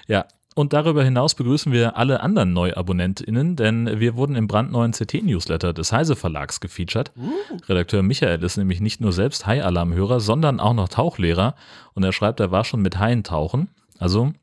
Ja, 0.07 0.25
und 0.55 0.71
darüber 0.73 1.03
hinaus 1.03 1.33
begrüßen 1.33 1.71
wir 1.71 1.97
alle 1.97 2.21
anderen 2.21 2.53
NeuabonnentInnen, 2.53 3.55
denn 3.55 3.99
wir 3.99 4.15
wurden 4.15 4.35
im 4.35 4.47
brandneuen 4.47 4.91
CT-Newsletter 4.91 5.73
des 5.73 5.91
Heise 5.91 6.15
Verlags 6.15 6.59
gefeatured. 6.59 7.11
Uh, 7.17 7.31
Redakteur 7.67 8.03
Michael 8.03 8.43
ist 8.43 8.57
nämlich 8.57 8.79
nicht 8.79 9.01
nur 9.01 9.13
selbst 9.13 9.47
Hai-Alarmhörer, 9.47 10.19
sondern 10.19 10.59
auch 10.59 10.73
noch 10.75 10.89
Tauchlehrer 10.89 11.55
und 11.95 12.03
er 12.03 12.11
schreibt, 12.13 12.39
er 12.39 12.51
war 12.51 12.65
schon 12.65 12.81
mit 12.83 12.99
Haien 12.99 13.23
tauchen. 13.23 13.69
Also, 13.97 14.33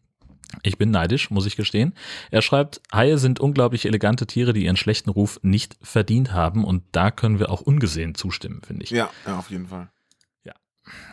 ich 0.63 0.79
bin 0.79 0.91
neidisch, 0.91 1.31
muss 1.31 1.47
ich 1.47 1.57
gestehen. 1.57 1.95
Er 2.31 2.43
schreibt, 2.43 2.81
Haie 2.93 3.19
sind 3.19 3.41
unglaublich 3.41 3.87
elegante 3.87 4.27
Tiere, 4.27 4.53
die 4.53 4.65
ihren 4.65 4.77
schlechten 4.77 5.11
Ruf 5.11 5.39
nicht 5.43 5.77
verdient 5.83 6.33
haben 6.33 6.65
und 6.65 6.83
da 6.93 7.11
können 7.11 7.39
wir 7.39 7.51
auch 7.51 7.61
ungesehen 7.61 8.15
zustimmen, 8.15 8.63
finde 8.67 8.85
ich. 8.85 8.91
ja, 8.91 9.11
ja, 9.27 9.39
auf 9.39 9.51
jeden 9.51 9.69
Fall. 9.69 9.91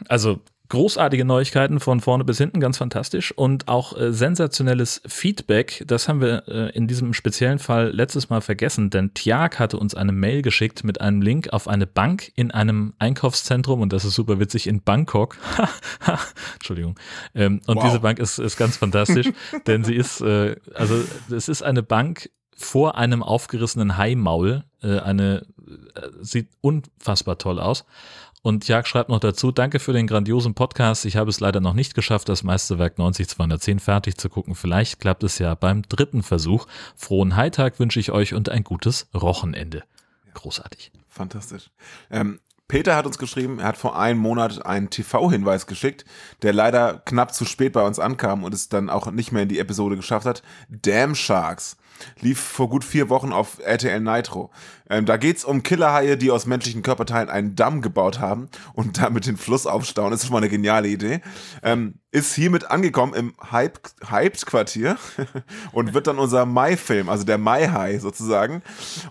Also 0.08 0.42
großartige 0.70 1.26
Neuigkeiten 1.26 1.80
von 1.80 2.00
vorne 2.02 2.24
bis 2.24 2.38
hinten, 2.38 2.60
ganz 2.60 2.78
fantastisch 2.78 3.32
und 3.32 3.68
auch 3.68 3.98
äh, 3.98 4.12
sensationelles 4.12 5.02
Feedback. 5.08 5.84
Das 5.88 6.08
haben 6.08 6.22
wir 6.22 6.44
äh, 6.48 6.76
in 6.76 6.88
diesem 6.88 7.14
speziellen 7.14 7.60
Fall 7.60 7.92
letztes 7.92 8.30
Mal 8.30 8.42
vergessen, 8.42 8.90
denn 8.90 9.14
Tiag 9.14 9.60
hatte 9.60 9.78
uns 9.78 9.96
eine 9.96 10.12
Mail 10.12 10.42
geschickt 10.42 10.84
mit 10.84 11.00
einem 11.02 11.22
Link 11.22 11.54
auf 11.54 11.68
eine 11.68 11.88
Bank 11.88 12.32
in 12.36 12.52
einem 12.52 12.94
Einkaufszentrum 13.00 13.82
und 13.82 13.94
das 13.94 14.06
ist 14.06 14.16
super 14.16 14.40
witzig 14.40 14.68
in 14.68 14.82
Bangkok. 14.82 15.38
Entschuldigung. 16.56 16.96
Ähm, 17.34 17.62
und 17.68 17.78
Wow. 17.78 17.86
diese 17.86 18.00
Bank 18.00 18.20
ist, 18.20 18.40
ist 18.40 18.58
ganz 18.58 18.78
fantastisch, 18.78 19.30
denn 19.68 19.84
sie 19.84 19.96
ist, 19.96 20.22
äh, 20.22 20.56
also 20.74 20.96
es 21.30 21.48
ist 21.48 21.62
eine 21.62 21.84
Bank 21.84 22.30
vor 22.56 22.98
einem 22.98 23.22
aufgerissenen 23.22 23.98
Haimaul. 23.98 24.64
Äh, 24.82 25.00
eine 25.00 25.46
äh, 25.96 26.02
sieht 26.22 26.50
unfassbar 26.62 27.38
toll 27.38 27.60
aus. 27.60 27.86
Und 28.48 28.66
Jag 28.70 28.88
schreibt 28.88 29.10
noch 29.10 29.20
dazu, 29.20 29.52
danke 29.52 29.78
für 29.78 29.92
den 29.92 30.08
grandiosen 30.08 30.54
Podcast. 30.54 31.04
Ich 31.04 31.18
habe 31.18 31.30
es 31.30 31.42
leider 31.42 31.60
noch 31.60 31.74
nicht 31.74 31.96
geschafft, 31.96 32.30
das 32.30 32.44
Meisterwerk 32.44 32.98
90210 32.98 33.80
fertig 33.80 34.18
zu 34.18 34.30
gucken. 34.30 34.56
Vielleicht 34.56 35.02
klappt 35.02 35.26
es 35.26 35.38
ja 35.38 35.54
beim 35.54 35.82
dritten 35.82 36.24
Versuch. 36.24 36.66
Frohen 36.96 37.36
Heitag 37.36 37.78
wünsche 37.78 38.00
ich 38.00 38.14
euch 38.14 38.34
und 38.34 38.48
ein 38.48 38.64
gutes 38.64 39.10
Wochenende. 39.12 39.84
Großartig. 40.34 40.94
Fantastisch. 41.10 41.72
Ähm, 42.10 42.40
Peter 42.70 42.96
hat 42.96 43.06
uns 43.06 43.18
geschrieben, 43.18 43.60
er 43.60 43.68
hat 43.68 43.78
vor 43.78 44.00
einem 44.00 44.22
Monat 44.22 44.66
einen 44.66 44.90
TV-Hinweis 44.90 45.68
geschickt, 45.68 46.06
der 46.42 46.54
leider 46.54 47.02
knapp 47.04 47.34
zu 47.34 47.44
spät 47.44 47.74
bei 47.74 47.86
uns 47.86 48.00
ankam 48.00 48.46
und 48.46 48.54
es 48.54 48.70
dann 48.70 48.90
auch 48.90 49.12
nicht 49.12 49.34
mehr 49.34 49.44
in 49.44 49.50
die 49.50 49.60
Episode 49.60 49.98
geschafft 49.98 50.26
hat. 50.26 50.42
Damn 50.70 51.16
Sharks 51.16 51.76
lief 52.20 52.40
vor 52.40 52.70
gut 52.70 52.84
vier 52.84 53.10
Wochen 53.10 53.32
auf 53.32 53.60
RTL 53.60 54.00
Nitro. 54.00 54.52
Ähm, 54.90 55.06
da 55.06 55.18
geht's 55.18 55.44
um 55.44 55.64
Killerhaie, 55.64 56.18
die 56.18 56.32
aus 56.32 56.46
menschlichen 56.46 56.82
Körperteilen 56.82 57.30
einen 57.30 57.56
Damm 57.56 57.82
gebaut 57.82 58.20
haben 58.20 58.50
und 58.74 59.02
damit 59.02 59.26
den 59.26 59.38
Fluss 59.38 59.66
aufstauen. 59.68 60.12
Das 60.12 60.22
ist 60.22 60.28
schon 60.28 60.34
mal 60.34 60.40
eine 60.40 60.50
geniale 60.50 60.88
Idee. 60.88 61.22
Ähm, 61.64 61.96
ist 62.12 62.34
hiermit 62.36 62.72
angekommen 62.72 63.14
im 63.14 63.34
Hyped-Quartier 63.52 64.98
und 65.72 65.94
wird 65.94 66.08
dann 66.08 66.20
unser 66.20 66.46
Mai-Film, 66.46 67.10
also 67.10 67.24
der 67.24 67.38
Mai-Hai 67.38 68.00
sozusagen. 68.00 68.64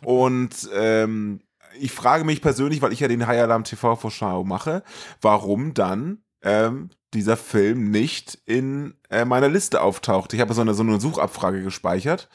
Und 0.02 0.68
ähm, 0.74 1.40
ich 1.78 1.92
frage 1.92 2.24
mich 2.24 2.40
persönlich, 2.40 2.82
weil 2.82 2.92
ich 2.92 3.00
ja 3.00 3.08
den 3.08 3.26
High 3.26 3.42
Alarm 3.42 3.64
TV 3.64 3.96
Vorschau 3.96 4.44
mache, 4.44 4.82
warum 5.20 5.74
dann 5.74 6.22
ähm, 6.42 6.90
dieser 7.14 7.36
Film 7.36 7.90
nicht 7.90 8.38
in 8.46 8.94
äh, 9.10 9.24
meiner 9.24 9.48
Liste 9.48 9.80
auftaucht. 9.80 10.32
Ich 10.32 10.40
habe 10.40 10.54
so 10.54 10.60
eine, 10.60 10.74
so 10.74 10.82
eine 10.82 11.00
Suchabfrage 11.00 11.62
gespeichert, 11.62 12.28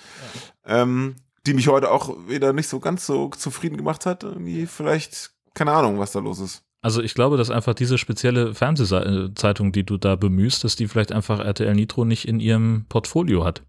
ja. 0.66 0.82
ähm, 0.82 1.16
die 1.46 1.54
mich 1.54 1.68
heute 1.68 1.92
auch 1.92 2.16
wieder 2.28 2.54
nicht 2.54 2.68
so 2.68 2.80
ganz 2.80 3.06
so 3.06 3.30
zufrieden 3.30 3.78
gemacht 3.78 4.06
hat. 4.06 4.24
Irgendwie 4.24 4.68
vielleicht, 4.68 5.32
keine 5.54 5.72
Ahnung, 5.72 6.00
was 6.00 6.12
da 6.12 6.20
los 6.20 6.40
ist. 6.40 6.63
Also 6.84 7.01
ich 7.01 7.13
glaube, 7.13 7.38
dass 7.38 7.51
einfach 7.51 7.75
diese 7.75 7.98
spezielle 7.98 8.56
Fernsehzeitung, 8.56 9.72
die 9.72 9.86
du 9.86 9.98
da 9.98 10.16
bemühst, 10.16 10.63
dass 10.63 10.75
die 10.75 10.88
vielleicht 10.88 11.12
einfach 11.12 11.40
RTL 11.40 11.75
Nitro 11.75 12.06
nicht 12.06 12.28
in 12.28 12.40
ihrem 12.40 12.86
Portfolio 12.90 13.46
hat. 13.46 13.63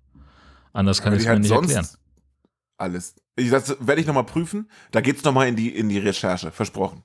Anders 0.72 1.02
kann 1.02 1.12
ich 1.12 1.20
es 1.20 1.26
mir 1.26 1.38
nicht 1.38 1.50
erklären. 1.50 1.86
Alles. 2.78 3.14
Das 3.36 3.76
werde 3.80 4.00
ich 4.00 4.06
nochmal 4.06 4.24
prüfen. 4.24 4.70
Da 4.92 5.02
geht 5.02 5.18
es 5.18 5.24
nochmal 5.24 5.48
in 5.48 5.56
die, 5.56 5.68
in 5.68 5.90
die 5.90 5.98
Recherche, 5.98 6.50
versprochen. 6.50 7.04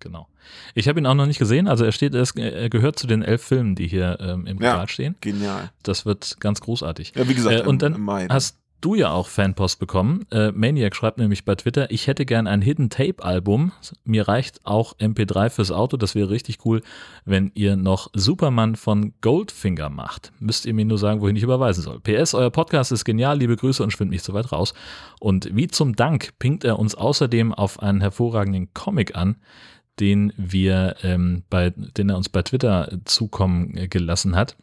Genau. 0.00 0.28
Ich 0.74 0.88
habe 0.88 1.00
ihn 1.00 1.06
auch 1.06 1.14
noch 1.14 1.26
nicht 1.26 1.38
gesehen. 1.38 1.68
Also 1.68 1.84
er 1.84 1.92
steht, 1.92 2.14
er 2.14 2.70
gehört 2.70 2.98
zu 2.98 3.06
den 3.06 3.22
elf 3.22 3.42
Filmen, 3.42 3.74
die 3.74 3.88
hier 3.88 4.18
ähm, 4.20 4.46
im 4.46 4.58
Regal 4.58 4.80
ja, 4.80 4.88
stehen. 4.88 5.16
Genial. 5.20 5.70
Das 5.82 6.06
wird 6.06 6.38
ganz 6.40 6.60
großartig. 6.60 7.14
Ja, 7.16 7.28
wie 7.28 7.34
gesagt, 7.34 7.60
äh, 7.60 7.68
und 7.68 7.82
dann 7.82 8.00
Mai, 8.00 8.26
hast 8.28 8.58
du 8.80 8.94
ja 8.94 9.10
auch 9.10 9.28
Fanpost 9.28 9.78
bekommen. 9.78 10.26
Äh, 10.30 10.52
Maniac 10.52 10.94
schreibt 10.94 11.18
nämlich 11.18 11.44
bei 11.44 11.54
Twitter, 11.54 11.90
ich 11.90 12.06
hätte 12.06 12.26
gern 12.26 12.46
ein 12.46 12.62
Hidden 12.62 12.90
Tape 12.90 13.22
Album. 13.24 13.72
Mir 14.04 14.28
reicht 14.28 14.64
auch 14.64 14.94
MP3 14.98 15.50
fürs 15.50 15.72
Auto. 15.72 15.96
Das 15.96 16.14
wäre 16.14 16.30
richtig 16.30 16.58
cool, 16.64 16.82
wenn 17.24 17.50
ihr 17.54 17.76
noch 17.76 18.10
Superman 18.14 18.76
von 18.76 19.14
Goldfinger 19.22 19.88
macht. 19.88 20.32
Müsst 20.38 20.66
ihr 20.66 20.74
mir 20.74 20.84
nur 20.84 20.98
sagen, 20.98 21.20
wohin 21.20 21.36
ich 21.36 21.42
überweisen 21.42 21.82
soll. 21.82 22.00
PS, 22.00 22.34
euer 22.34 22.50
Podcast 22.50 22.92
ist 22.92 23.04
genial. 23.04 23.38
Liebe 23.38 23.56
Grüße 23.56 23.82
und 23.82 23.92
schwimmt 23.92 24.10
nicht 24.10 24.24
so 24.24 24.34
weit 24.34 24.52
raus. 24.52 24.74
Und 25.20 25.48
wie 25.52 25.68
zum 25.68 25.96
Dank 25.96 26.38
pinkt 26.38 26.64
er 26.64 26.78
uns 26.78 26.94
außerdem 26.94 27.54
auf 27.54 27.80
einen 27.82 28.00
hervorragenden 28.00 28.72
Comic 28.74 29.16
an, 29.16 29.36
den 30.00 30.32
wir 30.36 30.96
ähm, 31.02 31.44
bei, 31.50 31.70
den 31.70 32.10
er 32.10 32.16
uns 32.16 32.28
bei 32.28 32.42
Twitter 32.42 32.98
zukommen 33.04 33.88
gelassen 33.88 34.36
hat. 34.36 34.56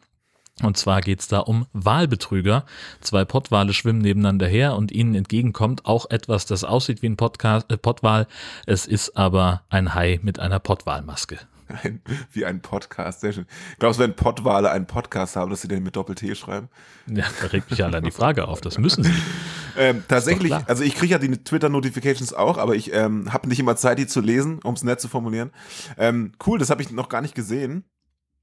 Und 0.62 0.76
zwar 0.76 1.00
geht 1.00 1.20
es 1.20 1.28
da 1.28 1.40
um 1.40 1.66
Wahlbetrüger. 1.72 2.64
Zwei 3.00 3.24
Pottwale 3.24 3.72
schwimmen 3.72 4.00
nebeneinander 4.00 4.46
her 4.46 4.76
und 4.76 4.92
ihnen 4.92 5.14
entgegenkommt 5.16 5.84
auch 5.84 6.08
etwas, 6.10 6.46
das 6.46 6.62
aussieht 6.62 7.02
wie 7.02 7.08
ein 7.08 7.16
Podcast, 7.16 7.70
äh, 7.72 7.76
Pottwal. 7.76 8.28
Es 8.66 8.86
ist 8.86 9.16
aber 9.16 9.62
ein 9.68 9.94
Hai 9.94 10.20
mit 10.22 10.38
einer 10.38 10.60
Pottwalmaske. 10.60 11.38
Ein, 11.68 12.00
wie 12.32 12.44
ein 12.44 12.60
Podcast, 12.60 13.20
sehr 13.20 13.32
schön. 13.32 13.46
Glaubst 13.78 13.98
du, 13.98 14.04
wenn 14.04 14.14
Pottwale 14.14 14.70
einen 14.70 14.86
Podcast 14.86 15.36
haben, 15.36 15.50
dass 15.50 15.62
sie 15.62 15.68
den 15.68 15.82
mit 15.82 15.96
Doppel-T 15.96 16.34
schreiben? 16.34 16.68
Ja, 17.06 17.24
da 17.40 17.48
regt 17.48 17.70
mich 17.70 17.82
allein 17.82 18.04
die 18.04 18.10
Frage 18.10 18.46
auf, 18.48 18.60
das 18.60 18.78
müssen 18.78 19.04
sie. 19.04 19.12
Ähm, 19.76 20.04
tatsächlich, 20.06 20.52
also 20.52 20.84
ich 20.84 20.94
kriege 20.94 21.12
ja 21.12 21.18
die 21.18 21.30
Twitter-Notifications 21.36 22.32
auch, 22.32 22.58
aber 22.58 22.76
ich 22.76 22.92
ähm, 22.92 23.32
habe 23.32 23.48
nicht 23.48 23.58
immer 23.58 23.76
Zeit, 23.76 23.98
die 23.98 24.06
zu 24.06 24.20
lesen, 24.20 24.60
um 24.62 24.74
es 24.74 24.84
nett 24.84 25.00
zu 25.00 25.08
formulieren. 25.08 25.50
Ähm, 25.98 26.32
cool, 26.46 26.58
das 26.58 26.70
habe 26.70 26.82
ich 26.82 26.90
noch 26.90 27.08
gar 27.08 27.20
nicht 27.20 27.34
gesehen. 27.34 27.84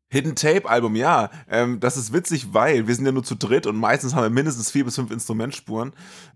Hidden 0.10 0.36
Tape 0.36 0.70
Album, 0.70 0.98
ja. 0.98 1.32
Ähm, 1.50 1.80
das 1.80 1.96
ist 1.96 2.12
witzig, 2.12 2.54
weil 2.54 2.86
wir 2.86 2.96
sind 2.96 3.06
ja 3.06 3.14
nur 3.14 3.24
zu 3.24 3.36
dritt 3.36 3.66
und 3.66 3.78
meistens 3.78 4.14
haben 4.14 4.24
wir 4.24 4.30
mindestens 4.30 4.70
vier 4.70 4.84
bis 4.84 4.96
fünf 4.96 5.10
Instrumentspuren. 5.10 5.94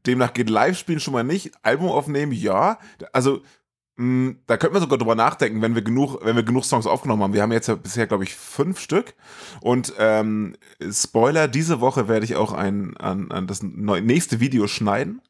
Demnach 0.07 0.33
geht 0.33 0.49
Live-Spielen 0.49 1.01
schon 1.01 1.13
mal 1.13 1.25
nicht. 1.25 1.51
Album 1.61 1.89
aufnehmen, 1.89 2.31
ja. 2.31 2.79
Also, 3.11 3.41
da 3.97 4.57
könnten 4.57 4.75
wir 4.75 4.81
sogar 4.81 4.97
drüber 4.97 5.15
nachdenken, 5.15 5.61
wenn 5.61 5.73
wir 5.73 5.81
genug, 5.81 6.19
wenn 6.21 6.35
wir 6.35 6.43
genug 6.43 6.65
Songs 6.65 6.85
aufgenommen 6.85 7.23
haben. 7.23 7.33
Wir 7.33 7.41
haben 7.41 7.53
jetzt 7.53 7.67
ja 7.67 7.75
bisher, 7.75 8.07
glaube 8.07 8.25
ich, 8.25 8.35
fünf 8.35 8.79
Stück. 8.79 9.13
Und 9.61 9.93
ähm, 9.97 10.55
Spoiler, 10.91 11.47
diese 11.47 11.79
Woche 11.79 12.09
werde 12.09 12.25
ich 12.25 12.35
auch 12.35 12.51
ein, 12.51 12.97
an, 12.97 13.31
an 13.31 13.47
das 13.47 13.63
nächste 13.63 14.41
Video 14.41 14.67
schneiden. 14.67 15.21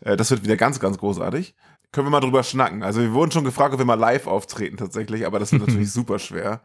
Äh, 0.00 0.16
das 0.16 0.30
wird 0.30 0.44
wieder 0.44 0.56
ganz, 0.56 0.78
ganz 0.78 0.98
großartig 0.98 1.54
können 1.92 2.06
wir 2.06 2.10
mal 2.10 2.20
drüber 2.20 2.42
schnacken. 2.42 2.82
Also 2.82 3.00
wir 3.02 3.12
wurden 3.12 3.30
schon 3.30 3.44
gefragt, 3.44 3.74
ob 3.74 3.78
wir 3.78 3.84
mal 3.84 3.94
live 3.94 4.26
auftreten 4.26 4.78
tatsächlich, 4.78 5.26
aber 5.26 5.38
das 5.38 5.52
wird 5.52 5.60
natürlich 5.66 5.92
super 5.92 6.18
schwer. 6.18 6.62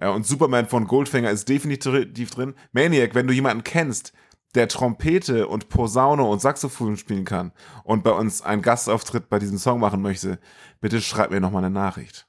Ja, 0.00 0.10
und 0.10 0.26
Superman 0.26 0.66
von 0.66 0.86
Goldfinger 0.86 1.30
ist 1.30 1.48
definitiv 1.48 2.30
drin. 2.30 2.54
Maniac, 2.72 3.14
wenn 3.14 3.26
du 3.26 3.34
jemanden 3.34 3.62
kennst, 3.64 4.12
der 4.54 4.68
Trompete 4.68 5.48
und 5.48 5.68
Posaune 5.68 6.24
und 6.24 6.40
Saxophon 6.40 6.96
spielen 6.96 7.24
kann 7.24 7.52
und 7.84 8.04
bei 8.04 8.10
uns 8.10 8.42
einen 8.42 8.62
Gastauftritt 8.62 9.28
bei 9.28 9.38
diesem 9.38 9.58
Song 9.58 9.80
machen 9.80 10.02
möchte, 10.02 10.38
bitte 10.80 11.00
schreib 11.00 11.30
mir 11.30 11.40
nochmal 11.40 11.64
eine 11.64 11.72
Nachricht. 11.72 12.26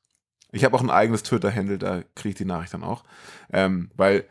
Ich 0.51 0.63
habe 0.63 0.77
auch 0.77 0.81
ein 0.81 0.91
eigenes 0.91 1.23
Twitter-Handle, 1.23 1.79
da 1.79 2.03
kriege 2.15 2.29
ich 2.29 2.35
die 2.35 2.45
Nachricht 2.45 2.73
dann 2.73 2.83
auch. 2.83 3.03
Ähm, 3.51 3.89
weil 3.95 4.25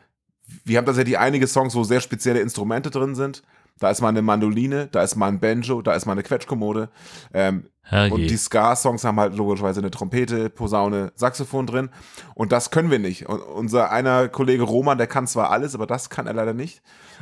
wir 0.63 0.77
haben 0.77 0.85
tatsächlich 0.85 1.17
einige 1.17 1.47
Songs, 1.47 1.75
wo 1.75 1.83
sehr 1.83 2.01
spezielle 2.01 2.39
Instrumente 2.39 2.89
drin 2.89 3.15
sind. 3.15 3.43
Da 3.79 3.89
ist 3.89 4.01
mal 4.01 4.09
eine 4.09 4.21
Mandoline, 4.21 4.87
da 4.87 5.03
ist 5.03 5.15
mal 5.15 5.27
ein 5.27 5.39
Banjo, 5.39 5.81
da 5.81 5.93
ist 5.93 6.05
mal 6.05 6.13
eine 6.13 6.23
Quetschkommode. 6.23 6.89
Ähm, 7.33 7.67
und 8.11 8.21
die 8.21 8.37
Ska-Songs 8.37 9.03
haben 9.03 9.19
halt 9.19 9.35
logischerweise 9.35 9.81
eine 9.81 9.91
Trompete, 9.91 10.49
Posaune, 10.49 11.11
Saxophon 11.15 11.67
drin. 11.67 11.89
Und 12.35 12.51
das 12.51 12.71
können 12.71 12.91
wir 12.91 12.99
nicht. 12.99 13.27
Und 13.27 13.41
unser 13.41 13.91
einer 13.91 14.29
Kollege 14.29 14.63
Roman, 14.63 14.97
der 14.97 15.07
kann 15.07 15.27
zwar 15.27 15.49
alles, 15.49 15.75
aber 15.75 15.87
das 15.87 16.09
kann 16.09 16.27
er 16.27 16.33
leider 16.33 16.53
nicht. 16.53 16.81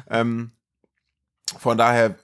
Ähm, 0.10 0.52
von 1.60 1.78
daher, 1.78 2.18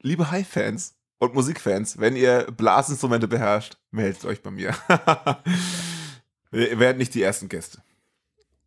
liebe 0.00 0.30
High-Fans 0.30 0.96
und 1.18 1.34
Musikfans, 1.34 1.98
wenn 1.98 2.16
ihr 2.16 2.50
Blasinstrumente 2.50 3.28
beherrscht, 3.28 3.76
meldet 3.90 4.24
euch 4.24 4.42
bei 4.42 4.50
mir. 4.50 4.74
wir 6.50 6.78
werden 6.78 6.98
nicht 6.98 7.14
die 7.14 7.22
ersten 7.22 7.48
Gäste. 7.48 7.82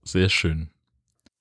Sehr 0.04 0.30
schön. 0.30 0.70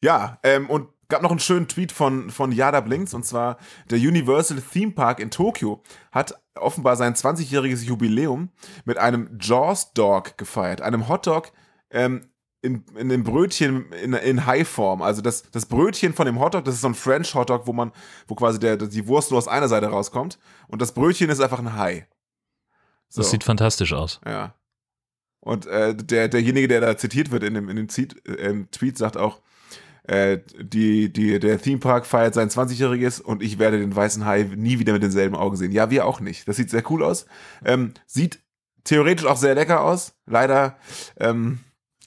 Ja, 0.02 0.38
ähm, 0.42 0.68
und 0.68 0.88
gab 1.08 1.22
noch 1.22 1.30
einen 1.30 1.40
schönen 1.40 1.68
Tweet 1.68 1.92
von, 1.92 2.30
von 2.30 2.50
Yada 2.50 2.80
Blinks 2.80 3.14
und 3.14 3.24
zwar 3.24 3.58
der 3.90 3.98
Universal 3.98 4.60
Theme 4.60 4.92
Park 4.92 5.20
in 5.20 5.30
Tokio 5.30 5.82
hat 6.12 6.34
offenbar 6.54 6.96
sein 6.96 7.14
20-jähriges 7.14 7.84
Jubiläum 7.84 8.50
mit 8.84 8.98
einem 8.98 9.38
Jaws 9.40 9.92
Dog 9.92 10.36
gefeiert, 10.38 10.80
einem 10.80 11.08
Hotdog 11.08 11.52
ähm, 11.90 12.26
in, 12.64 12.84
in 12.96 13.08
dem 13.10 13.22
Brötchen 13.22 13.92
in, 13.92 14.14
in 14.14 14.46
High-Form. 14.46 15.02
Also 15.02 15.20
das, 15.20 15.50
das 15.50 15.66
Brötchen 15.66 16.14
von 16.14 16.26
dem 16.26 16.40
Hotdog, 16.40 16.64
das 16.64 16.76
ist 16.76 16.80
so 16.80 16.88
ein 16.88 16.94
French 16.94 17.34
Hotdog, 17.34 17.66
wo 17.66 17.72
man, 17.72 17.92
wo 18.26 18.34
quasi 18.34 18.58
der, 18.58 18.76
die 18.76 19.06
Wurst 19.06 19.30
nur 19.30 19.38
aus 19.38 19.48
einer 19.48 19.68
Seite 19.68 19.86
rauskommt. 19.86 20.38
Und 20.66 20.80
das 20.80 20.92
Brötchen 20.92 21.30
ist 21.30 21.40
einfach 21.40 21.58
ein 21.58 21.76
High. 21.76 22.04
So. 23.08 23.20
Das 23.20 23.30
sieht 23.30 23.44
fantastisch 23.44 23.92
aus. 23.92 24.20
Ja. 24.26 24.54
Und 25.40 25.66
äh, 25.66 25.94
der, 25.94 26.28
derjenige, 26.28 26.68
der 26.68 26.80
da 26.80 26.96
zitiert 26.96 27.30
wird 27.30 27.44
in 27.44 27.54
dem, 27.54 27.68
in 27.68 27.76
dem 27.76 27.88
Tweet, 27.88 28.26
äh, 28.26 28.64
Tweet 28.72 28.96
sagt 28.96 29.18
auch, 29.18 29.42
äh, 30.04 30.38
die, 30.58 31.12
die, 31.12 31.38
der 31.38 31.60
Theme 31.60 31.80
Park 31.80 32.06
feiert 32.06 32.34
sein 32.34 32.48
20-jähriges 32.48 33.20
und 33.20 33.42
ich 33.42 33.58
werde 33.58 33.78
den 33.78 33.94
weißen 33.94 34.24
Hai 34.24 34.42
nie 34.54 34.78
wieder 34.78 34.94
mit 34.94 35.02
denselben 35.02 35.36
Augen 35.36 35.56
sehen. 35.56 35.72
Ja, 35.72 35.90
wir 35.90 36.06
auch 36.06 36.20
nicht. 36.20 36.48
Das 36.48 36.56
sieht 36.56 36.70
sehr 36.70 36.90
cool 36.90 37.04
aus. 37.04 37.26
Ähm, 37.64 37.92
sieht 38.06 38.40
theoretisch 38.84 39.26
auch 39.26 39.36
sehr 39.36 39.54
lecker 39.54 39.82
aus. 39.82 40.14
Leider 40.26 40.76
ähm, 41.18 41.60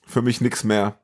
für 0.07 0.21
mich 0.21 0.41
nichts 0.41 0.63
mehr, 0.63 0.99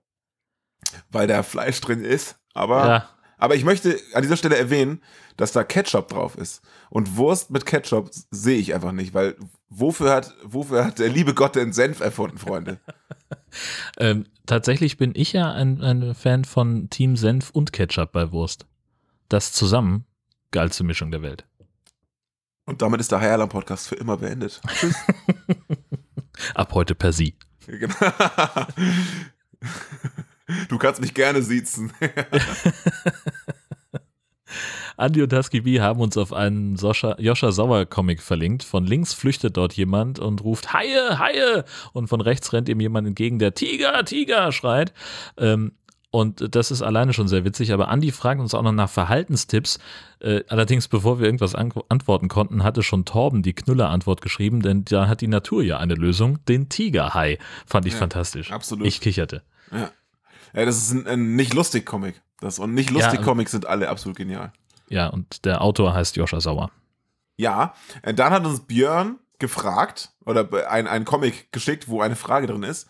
weil 1.11 1.27
da 1.27 1.43
Fleisch 1.43 1.79
drin 1.81 2.03
ist. 2.03 2.37
Aber, 2.53 2.87
ja. 2.87 3.09
aber 3.37 3.55
ich 3.55 3.63
möchte 3.63 3.99
an 4.13 4.21
dieser 4.21 4.37
Stelle 4.37 4.57
erwähnen, 4.57 5.01
dass 5.37 5.51
da 5.51 5.63
Ketchup 5.63 6.09
drauf 6.09 6.37
ist. 6.37 6.61
Und 6.89 7.17
Wurst 7.17 7.51
mit 7.51 7.65
Ketchup 7.65 8.09
sehe 8.31 8.57
ich 8.57 8.73
einfach 8.73 8.91
nicht, 8.91 9.13
weil 9.13 9.35
wofür 9.69 10.11
hat, 10.11 10.33
wofür 10.43 10.85
hat 10.85 10.99
der 10.99 11.09
liebe 11.09 11.33
Gott 11.33 11.55
den 11.55 11.73
Senf 11.73 11.99
erfunden, 11.99 12.37
Freunde? 12.37 12.79
ähm, 13.97 14.25
tatsächlich 14.45 14.97
bin 14.97 15.13
ich 15.15 15.33
ja 15.33 15.51
ein, 15.51 15.81
ein 15.81 16.15
Fan 16.15 16.45
von 16.45 16.89
Team 16.89 17.15
Senf 17.15 17.49
und 17.49 17.73
Ketchup 17.73 18.11
bei 18.11 18.31
Wurst. 18.31 18.67
Das 19.29 19.51
zusammen, 19.53 20.05
geilste 20.51 20.83
Mischung 20.83 21.11
der 21.11 21.21
Welt. 21.21 21.45
Und 22.65 22.81
damit 22.81 23.01
ist 23.01 23.11
der 23.11 23.19
High 23.19 23.49
Podcast 23.49 23.87
für 23.87 23.95
immer 23.95 24.17
beendet. 24.17 24.61
Tschüss. 24.67 24.95
Ab 26.55 26.73
heute 26.73 26.95
per 26.95 27.11
Sie. 27.11 27.35
Genau. 27.79 27.95
Du 30.69 30.77
kannst 30.77 30.99
mich 30.99 31.13
gerne 31.13 31.41
siezen. 31.41 31.93
Andi 34.97 35.23
und 35.23 35.33
Husky 35.33 35.61
B 35.61 35.81
haben 35.81 36.01
uns 36.01 36.17
auf 36.17 36.33
einen 36.33 36.75
Soscha, 36.75 37.15
Joscha 37.19 37.51
Sauer 37.51 37.85
Comic 37.85 38.21
verlinkt. 38.21 38.63
Von 38.63 38.85
links 38.85 39.13
flüchtet 39.13 39.57
dort 39.57 39.73
jemand 39.73 40.19
und 40.19 40.43
ruft 40.43 40.73
Haie, 40.73 41.17
Haie! 41.17 41.63
Und 41.93 42.07
von 42.07 42.21
rechts 42.21 42.53
rennt 42.53 42.69
ihm 42.69 42.79
jemand 42.79 43.07
entgegen, 43.07 43.39
der 43.39 43.53
Tiger, 43.55 44.05
Tiger 44.05 44.51
schreit. 44.51 44.93
Ähm, 45.37 45.71
Und 46.15 46.55
das 46.55 46.69
ist 46.69 46.83
alleine 46.83 47.11
schon 47.11 47.27
sehr 47.27 47.43
witzig. 47.43 47.73
Aber 47.73 47.87
Andi 47.87 48.11
fragt 48.11 48.39
uns 48.39 48.53
auch 48.53 48.61
noch 48.61 48.71
nach 48.71 48.87
Verhaltenstipps. 48.87 49.79
Äh, 50.19 50.43
allerdings, 50.47 50.87
bevor 50.87 51.17
wir 51.17 51.25
irgendwas 51.25 51.55
an 51.55 51.73
antworten 51.89 52.27
konnten, 52.27 52.63
hatte 52.63 52.83
schon 52.83 53.03
Torben 53.03 53.41
die 53.41 53.53
Knüller-Antwort 53.53 54.21
geschrieben, 54.21 54.61
denn 54.61 54.85
da 54.85 55.07
hat 55.07 55.21
die 55.21 55.27
Natur 55.27 55.63
ja 55.63 55.79
eine 55.79 55.95
Lösung. 55.95 56.37
Den 56.45 56.69
Tigerhai. 56.69 57.39
Fand 57.65 57.87
ich 57.87 57.93
Ja, 57.93 57.99
fantastisch. 57.99 58.51
absolut. 58.51 58.85
Ich 58.85 59.01
kicherte. 59.01 59.41
Ja. 59.71 59.89
ja, 60.53 60.65
das 60.65 60.77
ist 60.77 60.91
ein, 60.91 61.07
ein 61.07 61.35
nicht 61.35 61.55
lustig 61.55 61.83
Comic. 61.87 62.21
Das, 62.39 62.59
und 62.59 62.75
nicht 62.75 62.91
Ja, 62.91 62.97
lustig 62.97 63.23
Comics 63.23 63.49
sind 63.49 63.65
alle 63.65 63.89
absolut 63.89 64.15
genial. 64.15 64.53
Ja, 64.89 65.07
und 65.07 65.45
der 65.45 65.63
Autor 65.63 65.95
heißt 65.95 66.15
Joscha 66.15 66.39
Sauer. 66.39 66.69
Ja, 67.37 67.73
äh, 68.03 68.13
dann 68.13 68.31
hat 68.33 68.45
uns 68.45 68.59
Björn 68.59 69.17
gefragt 69.39 70.11
oder 70.27 70.47
ein, 70.69 70.85
ein 70.85 71.05
Comic 71.05 71.51
geschickt, 71.51 71.87
wo 71.89 72.01
eine 72.01 72.15
Frage 72.15 72.45
drin 72.45 72.61
ist. 72.61 72.87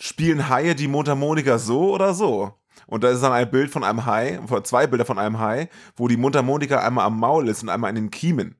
Spielen 0.00 0.48
Haie 0.48 0.74
die 0.74 0.88
Mundharmonika 0.88 1.58
so 1.58 1.92
oder 1.94 2.14
so? 2.14 2.54
Und 2.86 3.04
da 3.04 3.10
ist 3.10 3.22
dann 3.22 3.32
ein 3.32 3.50
Bild 3.50 3.70
von 3.70 3.84
einem 3.84 4.06
Hai, 4.06 4.40
zwei 4.62 4.86
Bilder 4.86 5.04
von 5.04 5.18
einem 5.18 5.38
Hai, 5.38 5.68
wo 5.96 6.08
die 6.08 6.16
Mundharmonika 6.16 6.78
einmal 6.78 7.06
am 7.06 7.18
Maul 7.18 7.48
ist 7.48 7.62
und 7.62 7.68
einmal 7.68 7.90
an 7.90 7.96
den 7.96 8.10
Kiemen. 8.10 8.56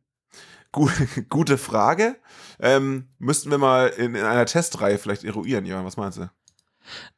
Gu 0.72 0.90
gute 1.28 1.56
Frage. 1.56 2.16
Ähm, 2.60 3.08
müssten 3.18 3.50
wir 3.50 3.58
mal 3.58 3.88
in, 3.88 4.14
in 4.14 4.24
einer 4.24 4.46
Testreihe 4.46 4.98
vielleicht 4.98 5.24
eruieren, 5.24 5.64
Jörn, 5.64 5.84
was 5.84 5.96
meinst 5.96 6.18
du? 6.18 6.30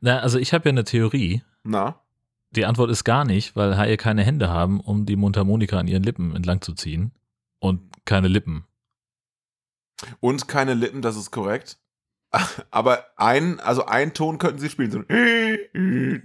Na, 0.01 0.21
also 0.21 0.39
ich 0.39 0.53
habe 0.53 0.69
ja 0.69 0.71
eine 0.71 0.85
Theorie. 0.85 1.43
Na? 1.65 2.01
Die 2.51 2.67
Antwort 2.67 2.91
ist 2.91 3.05
gar 3.05 3.25
nicht, 3.25 3.55
weil 3.57 3.77
Haie 3.77 3.97
keine 3.97 4.25
Hände 4.25 4.49
haben, 4.49 4.81
um 4.81 5.07
die 5.07 5.17
Mundharmonika 5.17 5.79
an 5.79 5.89
ihren 5.89 6.03
Lippen 6.03 6.35
entlang 6.35 6.61
zu 6.61 6.75
ziehen. 6.75 7.13
Und 7.61 7.81
keine 8.05 8.29
Lippen. 8.29 8.65
Und 10.19 10.49
keine 10.49 10.75
Lippen, 10.75 11.03
das 11.03 11.17
ist 11.17 11.31
korrekt. 11.31 11.79
Aber 12.71 13.07
ein, 13.17 13.59
also 13.61 13.87
ein 13.87 14.15
Ton 14.15 14.39
könnten 14.39 14.59
sie 14.61 14.71
spielen. 14.71 14.91
So. 14.91 15.03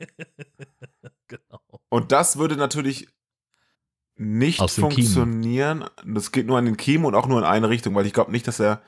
Genau. 1.28 1.60
Und 1.90 2.12
das 2.12 2.38
würde 2.38 2.56
natürlich 2.56 3.08
nicht 4.16 4.60
funktionieren. 4.70 5.86
Das 6.06 6.32
geht 6.32 6.46
nur 6.46 6.58
an 6.60 6.66
den 6.66 6.78
Kiemen 6.78 7.06
und 7.06 7.16
auch 7.16 7.28
nur 7.28 7.40
in 7.40 7.46
eine 7.46 7.70
Richtung, 7.70 7.96
weil 7.96 8.06
ich 8.06 8.14
glaube 8.14 8.32
nicht, 8.32 8.48
dass 8.48 8.60
er 8.60 8.82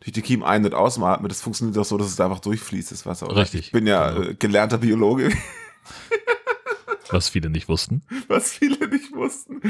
durch 0.00 0.12
die 0.12 0.20
Kiemen 0.22 0.44
ein- 0.44 0.64
und 0.64 0.74
ausatmet. 0.74 1.30
Das 1.30 1.40
funktioniert 1.40 1.76
doch 1.76 1.84
so, 1.84 1.96
dass 1.96 2.08
es 2.08 2.16
da 2.16 2.24
einfach 2.26 2.40
durchfließt, 2.40 2.90
das 2.90 3.06
Wasser. 3.06 3.34
Richtig. 3.34 3.66
Ich 3.66 3.72
bin 3.72 3.86
ja 3.86 4.10
Genau. 4.10 4.28
äh, 4.30 4.34
gelernter 4.34 4.78
Biologe, 4.78 5.30
Was 7.10 7.28
viele 7.28 7.50
nicht 7.50 7.68
wussten. 7.68 8.02
was 8.28 8.52
viele 8.52 8.88
nicht 8.88 9.12
wussten. 9.14 9.60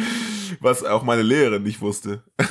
Was 0.61 0.85
auch 0.85 1.03
meine 1.03 1.23
Lehrerin 1.23 1.63
nicht 1.63 1.81
wusste. 1.81 2.23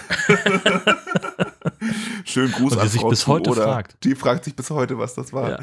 Schönen 2.26 2.52
Gruß 2.52 2.74
Und 2.74 2.80
die 2.80 2.84
an 2.84 2.90
sich 2.90 3.02
Frau 3.02 3.10
bis 3.10 3.28
heute 3.28 3.50
Zuoder. 3.52 3.64
fragt. 3.64 4.04
Die 4.04 4.16
fragt 4.16 4.44
sich 4.46 4.56
bis 4.56 4.70
heute, 4.70 4.98
was 4.98 5.14
das 5.16 5.32
war. 5.34 5.50
Ja. 5.52 5.60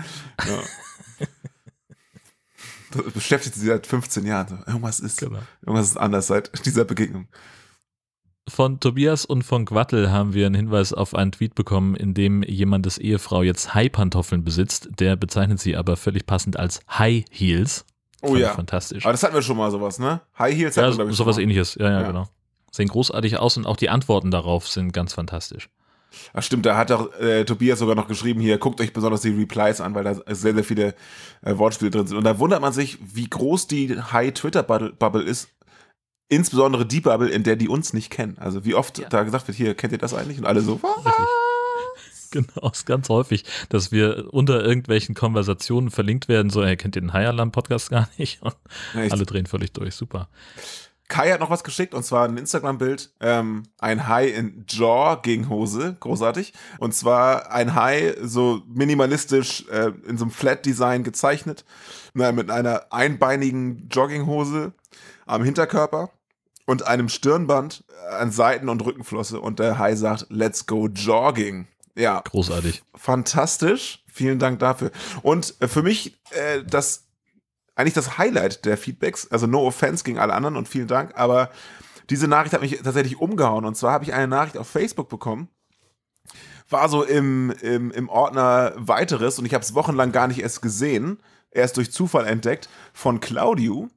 Ja. 0.46 1.26
Das 2.92 3.12
beschäftigt 3.12 3.54
sie 3.54 3.66
seit 3.66 3.86
15 3.86 4.26
Jahren. 4.26 4.62
Irgendwas 4.66 5.00
ist, 5.00 5.18
Genau. 5.20 5.38
irgendwas 5.62 5.88
ist 5.88 5.96
anders 5.96 6.26
seit 6.26 6.50
dieser 6.66 6.84
Begegnung. 6.84 7.26
Von 8.48 8.80
Tobias 8.80 9.24
und 9.24 9.44
von 9.44 9.64
Quattel 9.64 10.10
haben 10.10 10.34
wir 10.34 10.46
einen 10.46 10.56
Hinweis 10.56 10.92
auf 10.92 11.14
einen 11.14 11.30
Tweet 11.32 11.54
bekommen, 11.54 11.94
in 11.94 12.12
dem 12.12 12.42
jemandes 12.42 12.98
Ehefrau 12.98 13.42
jetzt 13.42 13.72
High-Pantoffeln 13.72 14.44
besitzt. 14.44 14.88
Der 14.98 15.16
bezeichnet 15.16 15.60
sie 15.60 15.76
aber 15.76 15.96
völlig 15.96 16.26
passend 16.26 16.58
als 16.58 16.80
High 16.90 17.24
Heels. 17.30 17.86
Oh 18.22 18.36
ja. 18.36 18.52
Fantastisch. 18.54 19.04
Aber 19.04 19.12
das 19.12 19.22
hatten 19.22 19.34
wir 19.34 19.42
schon 19.42 19.56
mal 19.56 19.70
sowas, 19.70 19.98
ne? 19.98 20.20
High 20.38 20.54
Heels 20.56 20.76
hatten 20.76 20.92
Ja, 20.92 20.98
wir, 20.98 21.08
ich, 21.10 21.16
sowas 21.16 21.38
ähnliches. 21.38 21.74
Ja, 21.74 21.90
ja, 21.90 22.00
Ja. 22.00 22.06
genau. 22.06 22.28
Sehen 22.70 22.88
großartig 22.88 23.36
aus 23.38 23.56
und 23.58 23.66
auch 23.66 23.76
die 23.76 23.90
Antworten 23.90 24.30
darauf 24.30 24.66
sind 24.68 24.92
ganz 24.92 25.12
fantastisch. 25.12 25.68
Ach 26.34 26.42
stimmt, 26.42 26.64
da 26.66 26.76
hat 26.76 26.90
doch 26.90 27.12
äh, 27.20 27.44
Tobias 27.44 27.78
sogar 27.78 27.94
noch 27.94 28.06
geschrieben, 28.06 28.40
hier, 28.40 28.58
guckt 28.58 28.80
euch 28.80 28.92
besonders 28.92 29.22
die 29.22 29.30
Replies 29.30 29.80
an, 29.80 29.94
weil 29.94 30.04
da 30.04 30.14
sehr, 30.34 30.54
sehr 30.54 30.64
viele 30.64 30.94
äh, 31.42 31.56
Wortspiele 31.56 31.90
drin 31.90 32.06
sind. 32.06 32.16
Und 32.18 32.24
da 32.24 32.38
wundert 32.38 32.60
man 32.60 32.72
sich, 32.72 32.98
wie 33.02 33.28
groß 33.28 33.66
die 33.66 33.98
High-Twitter-Bubble 34.00 35.22
ist. 35.22 35.48
Insbesondere 36.28 36.86
die 36.86 37.00
Bubble, 37.00 37.28
in 37.28 37.42
der 37.42 37.56
die 37.56 37.68
uns 37.68 37.92
nicht 37.92 38.10
kennen. 38.10 38.36
Also 38.38 38.64
wie 38.64 38.74
oft 38.74 38.98
Ja. 38.98 39.08
da 39.08 39.22
gesagt 39.22 39.48
wird, 39.48 39.56
hier, 39.56 39.74
kennt 39.74 39.92
ihr 39.92 39.98
das 39.98 40.14
eigentlich? 40.14 40.38
Und 40.38 40.46
alle 40.46 40.60
so, 40.62 40.80
was? 40.82 41.14
Genau, 42.32 42.70
ist 42.72 42.86
ganz 42.86 43.08
häufig, 43.08 43.44
dass 43.68 43.92
wir 43.92 44.32
unter 44.32 44.64
irgendwelchen 44.64 45.14
Konversationen 45.14 45.90
verlinkt 45.90 46.28
werden, 46.28 46.50
so, 46.50 46.64
hey, 46.64 46.76
kennt 46.76 46.96
ihr 46.96 47.02
den 47.02 47.12
High 47.12 47.28
Alarm 47.28 47.52
Podcast 47.52 47.90
gar 47.90 48.08
nicht? 48.18 48.42
Und 48.42 48.56
alle 48.94 49.24
drehen 49.24 49.46
völlig 49.46 49.72
durch, 49.72 49.94
super. 49.94 50.28
Kai 51.08 51.30
hat 51.30 51.40
noch 51.40 51.50
was 51.50 51.62
geschickt 51.62 51.92
und 51.92 52.04
zwar 52.04 52.26
ein 52.26 52.38
Instagram-Bild. 52.38 53.12
Ähm, 53.20 53.64
ein 53.78 54.08
Hai 54.08 54.28
in 54.28 54.64
Jogginghose, 54.66 55.94
großartig. 56.00 56.54
Und 56.78 56.94
zwar 56.94 57.52
ein 57.52 57.74
Hai, 57.74 58.14
so 58.22 58.62
minimalistisch 58.66 59.66
äh, 59.68 59.92
in 60.08 60.16
so 60.16 60.24
einem 60.24 60.30
Flat-Design 60.30 61.04
gezeichnet, 61.04 61.66
na, 62.14 62.32
mit 62.32 62.50
einer 62.50 62.86
einbeinigen 62.90 63.88
Jogginghose 63.90 64.72
am 65.26 65.44
Hinterkörper 65.44 66.10
und 66.64 66.86
einem 66.86 67.10
Stirnband 67.10 67.84
an 68.18 68.30
Seiten- 68.30 68.70
und 68.70 68.82
Rückenflosse. 68.82 69.38
Und 69.38 69.58
der 69.58 69.78
Hai 69.78 69.94
sagt, 69.96 70.28
let's 70.30 70.66
go 70.66 70.88
jogging. 70.88 71.68
Ja, 71.96 72.20
Großartig. 72.20 72.82
fantastisch. 72.94 74.04
Vielen 74.12 74.38
Dank 74.38 74.58
dafür. 74.58 74.90
Und 75.22 75.54
äh, 75.60 75.68
für 75.68 75.82
mich 75.82 76.18
äh, 76.30 76.62
das 76.64 77.08
eigentlich 77.74 77.94
das 77.94 78.18
Highlight 78.18 78.64
der 78.64 78.76
Feedbacks. 78.76 79.30
Also 79.30 79.46
no 79.46 79.66
offense 79.66 80.04
gegen 80.04 80.18
alle 80.18 80.34
anderen 80.34 80.56
und 80.56 80.68
vielen 80.68 80.88
Dank. 80.88 81.12
Aber 81.16 81.50
diese 82.10 82.28
Nachricht 82.28 82.52
hat 82.54 82.60
mich 82.60 82.80
tatsächlich 82.82 83.18
umgehauen. 83.20 83.64
Und 83.64 83.76
zwar 83.76 83.92
habe 83.92 84.04
ich 84.04 84.12
eine 84.12 84.28
Nachricht 84.28 84.56
auf 84.58 84.68
Facebook 84.68 85.08
bekommen. 85.08 85.48
War 86.68 86.88
so 86.88 87.02
im, 87.02 87.50
im, 87.60 87.90
im 87.90 88.08
Ordner 88.08 88.72
weiteres 88.76 89.38
und 89.38 89.46
ich 89.46 89.54
habe 89.54 89.64
es 89.64 89.74
wochenlang 89.74 90.12
gar 90.12 90.28
nicht 90.28 90.40
erst 90.40 90.62
gesehen. 90.62 91.22
Erst 91.50 91.76
durch 91.76 91.92
Zufall 91.92 92.26
entdeckt 92.26 92.68
von 92.94 93.20
Claudio. 93.20 93.88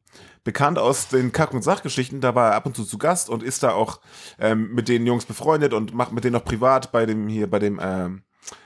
Bekannt 0.45 0.77
aus 0.77 1.07
den 1.07 1.31
Kack- 1.31 1.55
und 1.55 1.63
Sachgeschichten, 1.63 2.21
da 2.21 2.35
war 2.35 2.51
er 2.51 2.55
ab 2.55 2.67
und 2.67 2.75
zu 2.75 2.85
zu 2.85 2.99
Gast 2.99 3.29
und 3.29 3.41
ist 3.41 3.63
da 3.63 3.71
auch 3.71 3.99
ähm, 4.39 4.73
mit 4.73 4.87
den 4.87 5.07
Jungs 5.07 5.25
befreundet 5.25 5.73
und 5.73 5.95
macht 5.95 6.11
mit 6.13 6.23
denen 6.23 6.33
noch 6.33 6.45
privat 6.45 6.91
bei 6.91 7.07
dem 7.07 7.27
hier, 7.27 7.49
bei 7.49 7.57
dem 7.57 7.79
ähm, 7.81 8.21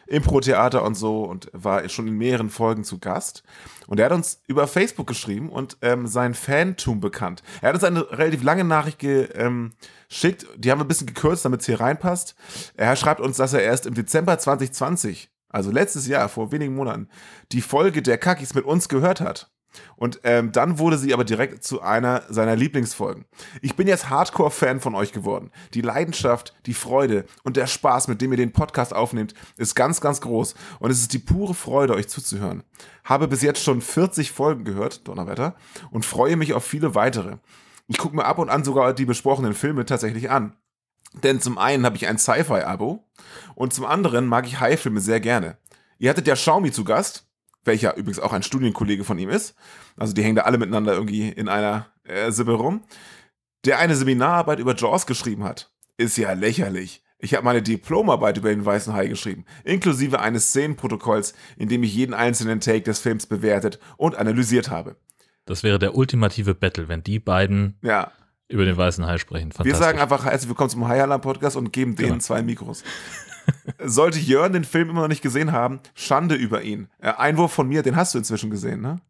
Impro-Theater 0.08 0.84
und 0.84 0.96
so 0.96 1.24
und 1.24 1.50
war 1.54 1.88
schon 1.88 2.10
in 2.10 2.18
mehreren 2.18 2.50
Folgen 2.50 2.84
zu 2.84 3.00
Gast. 3.00 3.44
Und 3.88 3.98
er 3.98 4.08
hat 4.08 4.12
uns 4.12 4.42
über 4.46 4.68
Facebook 4.68 5.08
geschrieben 5.08 5.50
und 5.50 5.78
ähm, 5.82 6.06
sein 6.06 6.34
Fantum 6.34 7.00
bekannt. 7.00 7.44
Er 7.62 7.70
hat 7.70 7.76
uns 7.76 7.86
eine 7.86 8.12
relativ 8.12 8.44
lange 8.44 8.66
Nachricht 8.66 9.00
geschickt, 9.00 9.38
ähm, 9.38 9.72
die 10.58 10.72
haben 10.72 10.80
wir 10.80 10.86
ein 10.86 10.90
bisschen 10.90 11.08
gekürzt, 11.08 11.46
damit 11.46 11.62
es 11.62 11.66
hier 11.66 11.80
reinpasst. 11.80 12.36
Er 12.76 12.96
schreibt 12.98 13.22
uns, 13.22 13.38
dass 13.38 13.54
er 13.54 13.64
erst 13.64 13.86
im 13.86 13.94
Dezember 13.94 14.38
2020, 14.38 15.32
also 15.48 15.72
letztes 15.72 16.08
Jahr, 16.08 16.28
vor 16.28 16.52
wenigen 16.52 16.76
Monaten, 16.76 17.08
die 17.54 17.62
Folge 17.62 18.02
der 18.02 18.18
Kackis 18.18 18.54
mit 18.54 18.66
uns 18.66 18.90
gehört 18.90 19.22
hat. 19.22 19.50
Und 19.96 20.20
ähm, 20.24 20.52
dann 20.52 20.80
wurde 20.80 20.98
sie 20.98 21.14
aber 21.14 21.24
direkt 21.24 21.64
zu 21.64 21.82
einer 21.82 22.24
seiner 22.30 22.56
Lieblingsfolgen. 22.56 23.26
Ich 23.62 23.76
bin 23.76 23.88
jetzt 23.88 24.10
Hardcore-Fan 24.10 24.80
von 24.80 24.96
euch 24.96 25.12
geworden. 25.12 25.52
Die 25.74 25.82
Leidenschaft, 25.82 26.56
die 26.66 26.74
Freude 26.74 27.26
und 27.44 27.58
der 27.58 27.68
Spaß, 27.68 28.08
mit 28.08 28.22
dem 28.22 28.32
ihr 28.32 28.38
den 28.38 28.54
Podcast 28.54 28.94
aufnehmt, 28.94 29.34
ist 29.58 29.76
ganz, 29.76 30.02
ganz 30.02 30.22
groß. 30.22 30.56
Und 30.80 30.92
es 30.92 31.02
ist 31.02 31.14
die 31.14 31.20
pure 31.20 31.54
Freude, 31.54 31.94
euch 31.94 32.08
zuzuhören. 32.08 32.64
Habe 33.04 33.28
bis 33.28 33.42
jetzt 33.42 33.64
schon 33.64 33.82
40 33.82 34.32
Folgen 34.32 34.64
gehört, 34.64 35.08
Donnerwetter, 35.08 35.56
und 35.92 36.06
freue 36.06 36.36
mich 36.36 36.54
auf 36.54 36.66
viele 36.66 36.96
weitere. 36.96 37.38
Ich 37.88 37.98
gucke 37.98 38.16
mir 38.16 38.26
ab 38.26 38.38
und 38.38 38.50
an 38.50 38.64
sogar 38.64 38.94
die 38.94 39.06
besprochenen 39.06 39.54
Filme 39.54 39.86
tatsächlich 39.86 40.30
an. 40.30 40.56
Denn 41.24 41.42
zum 41.42 41.58
einen 41.58 41.86
habe 41.86 41.96
ich 41.96 42.08
ein 42.08 42.20
Sci-Fi-Abo 42.20 43.04
und 43.56 43.74
zum 43.74 43.86
anderen 43.86 44.28
mag 44.28 44.46
ich 44.46 44.60
High-Filme 44.60 45.02
sehr 45.02 45.20
gerne. 45.20 45.58
Ihr 45.98 46.10
hattet 46.10 46.28
ja 46.28 46.36
Xiaomi 46.36 46.72
zu 46.72 46.84
Gast, 46.84 47.29
welcher 47.66 47.96
übrigens 47.98 48.20
auch 48.20 48.34
ein 48.34 48.44
Studienkollege 48.44 49.04
von 49.04 49.18
ihm 49.20 49.30
ist. 49.30 49.56
Also 49.98 50.14
die 50.14 50.24
hängen 50.24 50.36
da 50.36 50.44
alle 50.44 50.58
miteinander 50.58 50.94
irgendwie 50.94 51.30
in 51.30 51.48
einer 51.50 51.88
äh, 52.04 52.32
Sippe 52.32 52.54
rum. 52.54 52.84
Der 53.66 53.80
eine 53.80 53.96
Seminararbeit 53.96 54.60
über 54.60 54.76
Jaws 54.76 55.06
geschrieben 55.06 55.44
hat. 55.44 55.72
Ist 55.98 56.18
ja 56.18 56.32
lächerlich. 56.34 57.04
Ich 57.22 57.34
habe 57.34 57.44
meine 57.44 57.62
Diplomarbeit 57.62 58.38
über 58.38 58.50
den 58.50 58.64
Weißen 58.66 58.94
Hai 58.94 59.08
geschrieben, 59.08 59.44
inklusive 59.66 60.22
eines 60.22 60.48
Szenenprotokolls, 60.48 61.34
in 61.58 61.68
dem 61.68 61.84
ich 61.84 61.94
jeden 61.94 62.14
einzelnen 62.14 62.62
Take 62.62 62.84
des 62.84 63.00
Films 63.00 63.26
bewertet 63.26 63.78
und 63.98 64.16
analysiert 64.16 64.70
habe. 64.70 64.96
Das 65.44 65.62
wäre 65.64 65.80
der 65.80 65.96
ultimative 65.96 66.56
Battle, 66.56 66.88
wenn 66.88 67.04
die 67.04 67.20
beiden 67.20 67.78
Ja, 67.82 68.14
über 68.48 68.64
den 68.64 68.78
weißen 68.78 69.06
Hai 69.06 69.18
sprechen. 69.18 69.52
wir 69.62 69.76
sagen 69.76 70.00
einfach 70.00 70.24
herzlich 70.24 70.48
willkommen 70.48 70.70
zum 70.70 70.88
High 70.88 71.02
Alarm 71.02 71.20
Podcast 71.20 71.58
und 71.58 71.74
geben 71.74 71.98
denen 71.98 72.10
Genau. 72.10 72.20
zwei 72.22 72.42
Mikros. 72.42 72.84
Sollte 73.84 74.20
Jörn 74.20 74.54
den 74.54 74.64
Film 74.64 74.90
immer 74.90 75.02
noch 75.02 75.08
nicht 75.08 75.22
gesehen 75.22 75.52
haben, 75.52 75.80
Schande 75.96 76.36
über 76.36 76.62
ihn. 76.62 76.88
Äh, 77.00 77.14
Einwurf 77.14 77.52
von 77.54 77.68
mir, 77.68 77.84
den 77.84 77.96
hast 77.96 78.14
du 78.14 78.18
inzwischen 78.18 78.50
gesehen, 78.50 78.82
ne? 78.82 79.02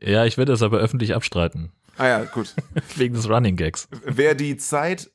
ja, 0.00 0.24
ich 0.24 0.36
werde 0.36 0.52
das 0.52 0.62
aber 0.62 0.78
öffentlich 0.78 1.14
abstreiten. 1.14 1.70
Ah 1.96 2.06
ja, 2.06 2.24
gut. 2.24 2.54
Wegen 2.96 3.14
des 3.14 3.28
Running 3.28 3.56
Gags. 3.56 3.88
Wer 4.04 4.34
die 4.34 4.56
Zeit 4.56 5.10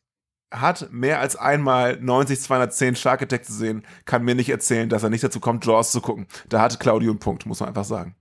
hat, 0.52 0.92
mehr 0.92 1.20
als 1.20 1.36
einmal 1.36 1.98
90 2.00 2.40
210 2.40 2.96
Shark 2.96 3.22
Attack 3.22 3.46
zu 3.46 3.54
sehen, 3.54 3.84
kann 4.06 4.24
mir 4.24 4.36
nicht 4.36 4.50
erzählen, 4.50 4.88
dass 4.88 5.04
er 5.04 5.10
nicht 5.10 5.24
dazu 5.24 5.40
kommt, 5.40 5.66
Jaws 5.66 5.92
zu 5.92 6.00
gucken. 6.00 6.28
Da 6.48 6.62
hat 6.62 6.80
Claudio 6.80 7.12
einen 7.12 7.20
Punkt, 7.20 7.46
muss 7.46 7.60
man 7.60 7.70
einfach 7.70 7.84
sagen. 7.84 8.16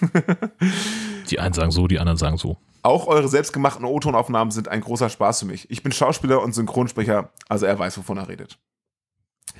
Die 1.30 1.40
einen 1.40 1.54
sagen 1.54 1.70
so, 1.70 1.86
die 1.88 1.98
anderen 1.98 2.18
sagen 2.18 2.36
so. 2.36 2.58
Auch 2.82 3.06
eure 3.06 3.28
selbstgemachten 3.28 3.84
O-Tonaufnahmen 3.84 4.50
sind 4.50 4.68
ein 4.68 4.80
großer 4.80 5.08
Spaß 5.08 5.40
für 5.40 5.46
mich. 5.46 5.70
Ich 5.70 5.82
bin 5.82 5.92
Schauspieler 5.92 6.42
und 6.42 6.52
Synchronsprecher, 6.52 7.30
also 7.48 7.64
er 7.64 7.78
weiß, 7.78 7.96
wovon 7.98 8.18
er 8.18 8.28
redet. 8.28 8.58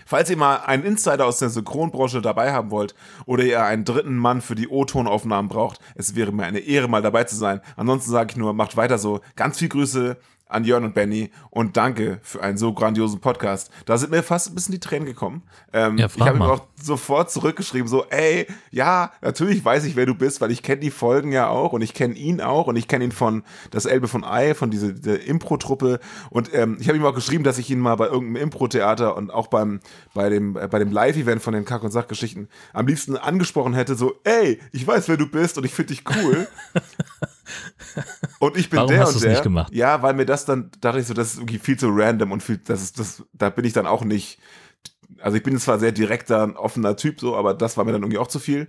Falls 0.07 0.31
ihr 0.31 0.37
mal 0.37 0.57
einen 0.67 0.85
Insider 0.85 1.27
aus 1.27 1.39
der 1.39 1.51
Synchronbranche 1.51 2.21
dabei 2.21 2.53
haben 2.53 2.71
wollt 2.71 2.95
oder 3.27 3.45
ihr 3.45 3.65
einen 3.65 3.85
dritten 3.85 4.17
Mann 4.17 4.41
für 4.41 4.55
die 4.55 4.69
O-Tonaufnahmen 4.69 5.49
braucht, 5.49 5.81
es 5.95 6.15
wäre 6.15 6.33
mir 6.33 6.45
eine 6.45 6.61
Ehre, 6.61 6.89
mal 6.89 7.03
dabei 7.03 7.25
zu 7.25 7.37
sein. 7.37 7.61
Ansonsten 7.77 8.11
sage 8.11 8.33
ich 8.33 8.37
nur, 8.37 8.53
macht 8.53 8.77
weiter 8.77 8.99
so. 8.99 9.21
Ganz 9.37 9.59
viel 9.59 9.69
Grüße 9.69 10.17
an 10.53 10.65
Jörn 10.65 10.85
und 10.85 10.95
Benny 10.95 11.31
und 11.51 11.77
danke 11.77 12.21
für 12.23 12.43
einen 12.43 12.57
so 12.57 12.73
grandiosen 12.73 13.21
Podcast. 13.21 13.71
Da 13.87 13.99
sind 13.99 14.11
mir 14.11 14.23
fast 14.23 14.51
ein 14.51 14.55
bisschen 14.55 14.73
die 14.73 14.81
Tränen 14.81 15.07
gekommen. 15.07 15.43
Ähm, 15.73 15.99
ja, 15.99 16.07
ich 16.15 16.21
habe 16.21 16.37
ihm 16.37 16.43
auch 16.43 16.67
sofort 16.81 17.31
zurückgeschrieben, 17.31 17.89
so, 17.89 18.05
ey, 18.11 18.47
ja, 18.71 19.13
natürlich 19.21 19.65
weiß 19.65 19.85
ich, 19.85 19.97
wer 19.97 20.07
du 20.07 20.15
bist, 20.15 20.41
weil 20.41 20.51
ich 20.51 20.63
kenne 20.63 20.81
die 20.81 20.91
Folgen 20.91 21.33
ja 21.33 21.49
auch 21.49 21.73
und 21.73 21.83
ich 21.83 21.95
kenne 21.95 22.15
ihn 22.15 22.41
auch 22.41 22.67
und 22.67 22.77
ich 22.77 22.89
kenne 22.89 23.05
ihn 23.05 23.13
von 23.13 23.45
das 23.71 23.87
Elbe 23.87 24.09
von 24.09 24.25
Ei, 24.25 24.55
von 24.55 24.71
dieser, 24.71 24.93
dieser 24.93 25.23
Impro-Truppe 25.23 26.01
und 26.31 26.53
ähm, 26.55 26.77
ich 26.81 26.89
habe 26.89 26.99
ihm 26.99 27.05
auch 27.05 27.15
geschrieben, 27.15 27.45
dass 27.45 27.59
ich 27.59 27.71
ihn 27.71 27.79
mal 27.79 27.97
bei 27.97 28.07
irgendeinem 28.07 28.45
Impro-Theater 28.45 29.17
und 29.17 29.31
auch 29.31 29.47
beim, 29.47 29.81
bei 30.15 30.29
dem, 30.29 30.57
äh, 30.57 30.69
bei 30.69 30.79
dem 30.79 30.93
Live-Event 30.93 31.43
von 31.43 31.55
den 31.55 31.65
Kack- 31.65 31.83
und 31.83 31.91
Sachgeschichten 31.91 32.49
am 32.73 32.87
liebsten 32.87 33.17
angesprochen 33.17 33.75
hätte, 33.75 33.95
so, 33.95 34.15
ey, 34.25 34.61
ich 34.73 34.87
weiß, 34.87 35.09
wer 35.09 35.17
du 35.17 35.27
bist 35.27 35.59
und 35.59 35.65
ich 35.65 35.75
finde 35.75 35.95
dich 35.95 36.05
cool. 36.09 36.49
Und 38.39 38.57
ich 38.57 38.71
bin 38.71 38.79
Warum 38.79 38.91
der 38.91 39.01
hast 39.01 39.15
und 39.15 39.25
der. 39.25 39.31
Nicht 39.31 39.43
gemacht? 39.43 39.73
Ja, 39.75 40.03
weil 40.03 40.15
mir 40.15 40.27
das 40.27 40.45
dann, 40.45 40.71
dachte 40.81 41.01
ich 41.01 41.07
so, 41.07 41.15
das 41.15 41.35
ist 41.35 41.39
irgendwie 41.39 41.59
viel 41.59 41.79
zu 41.79 41.89
random 41.91 42.33
und 42.33 42.43
viel, 42.43 42.59
das 42.59 42.83
ist, 42.83 42.99
das, 42.99 43.23
da 43.33 43.51
bin 43.51 43.65
ich 43.65 43.73
dann 43.73 43.87
auch 43.87 44.05
nicht. 44.05 44.39
Also 45.21 45.37
ich 45.37 45.43
bin 45.43 45.59
zwar 45.59 45.79
sehr 45.79 45.93
direkter, 45.93 46.43
ein 46.43 46.57
offener 46.57 46.97
Typ 46.97 47.21
so, 47.21 47.37
aber 47.37 47.55
das 47.55 47.77
war 47.77 47.85
mir 47.85 47.93
dann 47.93 48.03
irgendwie 48.03 48.19
auch 48.19 48.29
zu 48.29 48.39
viel. 48.39 48.69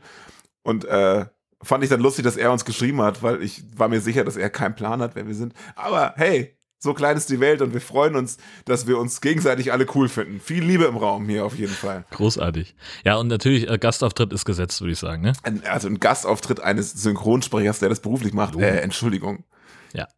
Und 0.61 0.85
äh, 0.85 1.25
fand 1.61 1.83
ich 1.83 1.89
dann 1.89 2.01
lustig, 2.01 2.25
dass 2.25 2.37
er 2.37 2.51
uns 2.51 2.65
geschrieben 2.65 3.01
hat, 3.01 3.23
weil 3.23 3.41
ich 3.41 3.63
war 3.77 3.87
mir 3.87 4.01
sicher, 4.01 4.23
dass 4.23 4.37
er 4.37 4.49
keinen 4.49 4.75
Plan 4.75 5.01
hat, 5.01 5.15
wer 5.15 5.27
wir 5.27 5.35
sind. 5.35 5.53
Aber 5.75 6.13
hey, 6.17 6.57
so 6.83 6.93
klein 6.93 7.15
ist 7.15 7.29
die 7.29 7.39
Welt 7.39 7.61
und 7.61 7.73
wir 7.73 7.79
freuen 7.79 8.15
uns, 8.17 8.37
dass 8.65 8.87
wir 8.87 8.97
uns 8.97 9.21
gegenseitig 9.21 9.71
alle 9.71 9.87
cool 9.95 10.09
finden. 10.09 10.41
Viel 10.41 10.63
Liebe 10.63 10.83
im 10.83 10.97
Raum 10.97 11.29
hier 11.29 11.45
auf 11.45 11.57
jeden 11.57 11.73
Fall. 11.73 12.03
Großartig. 12.11 12.75
Ja, 13.05 13.15
und 13.15 13.29
natürlich, 13.29 13.69
äh, 13.69 13.77
Gastauftritt 13.77 14.33
ist 14.33 14.43
gesetzt, 14.43 14.81
würde 14.81 14.91
ich 14.91 14.99
sagen. 14.99 15.21
Ne? 15.21 15.31
Also 15.63 15.87
ein 15.87 16.01
Gastauftritt 16.01 16.59
eines 16.59 16.91
Synchronsprechers, 16.91 17.79
der 17.79 17.87
das 17.87 18.01
beruflich 18.01 18.33
macht. 18.33 18.57
Äh, 18.57 18.81
Entschuldigung. 18.81 19.45
Ja. 19.93 20.09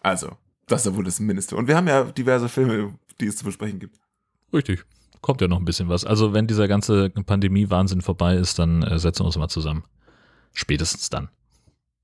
Also, 0.00 0.38
das 0.68 0.80
ist 0.80 0.92
ja 0.92 0.96
wohl 0.96 1.04
das 1.04 1.20
Mindeste. 1.20 1.54
Und 1.54 1.68
wir 1.68 1.76
haben 1.76 1.86
ja 1.86 2.04
diverse 2.04 2.48
Filme, 2.48 2.94
die 3.20 3.26
es 3.26 3.36
zu 3.36 3.44
besprechen 3.44 3.78
gibt. 3.78 4.00
Richtig. 4.54 4.86
Kommt 5.20 5.42
ja 5.42 5.48
noch 5.48 5.58
ein 5.58 5.66
bisschen 5.66 5.90
was. 5.90 6.06
Also, 6.06 6.32
wenn 6.32 6.46
dieser 6.46 6.66
ganze 6.66 7.10
Pandemie-Wahnsinn 7.10 8.00
vorbei 8.00 8.36
ist, 8.36 8.58
dann 8.58 8.82
äh, 8.82 8.98
setzen 8.98 9.20
wir 9.20 9.26
uns 9.26 9.36
mal 9.36 9.48
zusammen. 9.48 9.84
Spätestens 10.54 11.10
dann. 11.10 11.28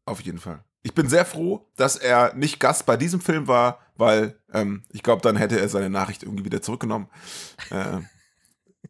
Auf 0.05 0.21
jeden 0.21 0.39
Fall 0.39 0.63
ich 0.83 0.95
bin 0.95 1.09
sehr 1.09 1.25
froh, 1.25 1.67
dass 1.77 1.97
er 1.97 2.35
nicht 2.35 2.61
Gast 2.61 2.87
bei 2.87 2.97
diesem 2.97 3.21
Film 3.21 3.49
war, 3.49 3.81
weil 3.97 4.39
ähm, 4.53 4.85
ich 4.91 5.03
glaube, 5.03 5.23
dann 5.23 5.37
hätte 5.37 5.59
er 5.59 5.69
seine 5.69 5.91
Nachricht 5.91 6.23
irgendwie 6.23 6.45
wieder 6.45 6.63
zurückgenommen. 6.63 7.09
Äh, 7.71 8.01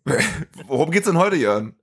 worum 0.67 0.91
geht's 0.91 1.07
denn 1.07 1.19
heute, 1.19 1.37
Jörn? 1.37 1.75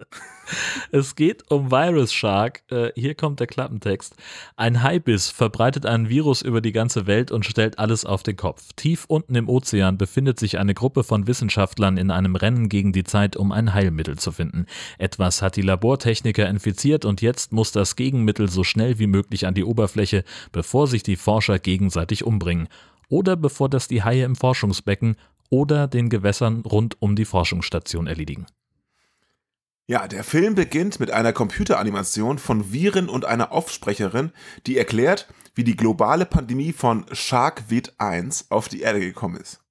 Es 0.92 1.16
geht 1.16 1.50
um 1.50 1.72
Virus 1.72 2.14
Shark. 2.14 2.64
Äh, 2.70 2.92
hier 2.96 3.16
kommt 3.16 3.40
der 3.40 3.48
Klappentext. 3.48 4.16
Ein 4.56 4.84
Haibiss 4.84 5.30
verbreitet 5.30 5.86
einen 5.86 6.10
Virus 6.10 6.42
über 6.42 6.62
die 6.62 6.72
ganze 6.72 7.08
Welt 7.08 7.32
und 7.32 7.46
stellt 7.46 7.80
alles 7.80 8.06
auf 8.06 8.22
den 8.24 8.36
Kopf. 8.36 8.70
Tief 8.76 9.06
unten 9.08 9.36
im 9.36 9.50
Ozean 9.50 9.98
befindet 9.98 10.40
sich 10.40 10.60
eine 10.60 10.74
Gruppe 10.74 11.04
von 11.04 11.28
Wissenschaftlern 11.28 11.98
in 11.98 12.12
einem 12.12 12.36
Rennen 12.36 12.70
gegen 12.70 12.94
die 12.94 13.04
Zeit, 13.04 13.36
um 13.36 13.52
ein 13.52 13.74
Heilmittel 13.74 14.18
zu 14.18 14.32
finden. 14.32 14.68
Etwas 14.98 15.42
hat 15.42 15.56
die 15.56 15.64
Labortechniker 15.64 16.48
infiziert 16.48 17.06
und 17.06 17.22
jetzt 17.22 17.52
muss 17.52 17.72
das 17.72 17.96
Gegenmittel 17.96 18.50
so 18.50 18.64
schnell 18.64 19.00
wie 19.00 19.08
möglich 19.08 19.48
an 19.48 19.56
die 19.56 19.64
Oberfläche, 19.64 20.24
bevor 20.52 20.88
sich 20.88 21.02
die 21.02 21.16
Forscher 21.16 21.60
gegenseitig 21.60 22.24
umbringen. 22.24 22.68
Oder 23.08 23.36
bevor 23.36 23.70
das 23.70 23.88
die 23.88 24.04
Haie 24.04 24.24
im 24.24 24.36
Forschungsbecken 24.36 25.16
oder 25.50 25.88
den 25.88 26.10
Gewässern 26.10 26.62
rund 26.62 27.02
um 27.02 27.16
die 27.16 27.26
Forschungsstation 27.26 28.08
erledigen. 28.08 28.46
Ja, 29.88 30.08
der 30.08 30.24
Film 30.24 30.56
beginnt 30.56 31.00
mit 31.00 31.12
einer 31.12 31.32
Computeranimation 31.32 32.40
von 32.40 32.72
Viren 32.72 33.08
und 33.08 33.26
einer 33.26 33.52
Offsprecherin, 33.52 34.32
die 34.66 34.78
erklärt, 34.78 35.28
wie 35.54 35.64
die 35.64 35.76
globale 35.76 36.26
Pandemie 36.26 36.74
von 36.74 37.06
SharkVid 37.12 37.94
1 38.00 38.50
auf 38.50 38.68
die 38.68 38.82
Erde 38.82 39.00
gekommen 39.00 39.38
ist. 39.38 39.62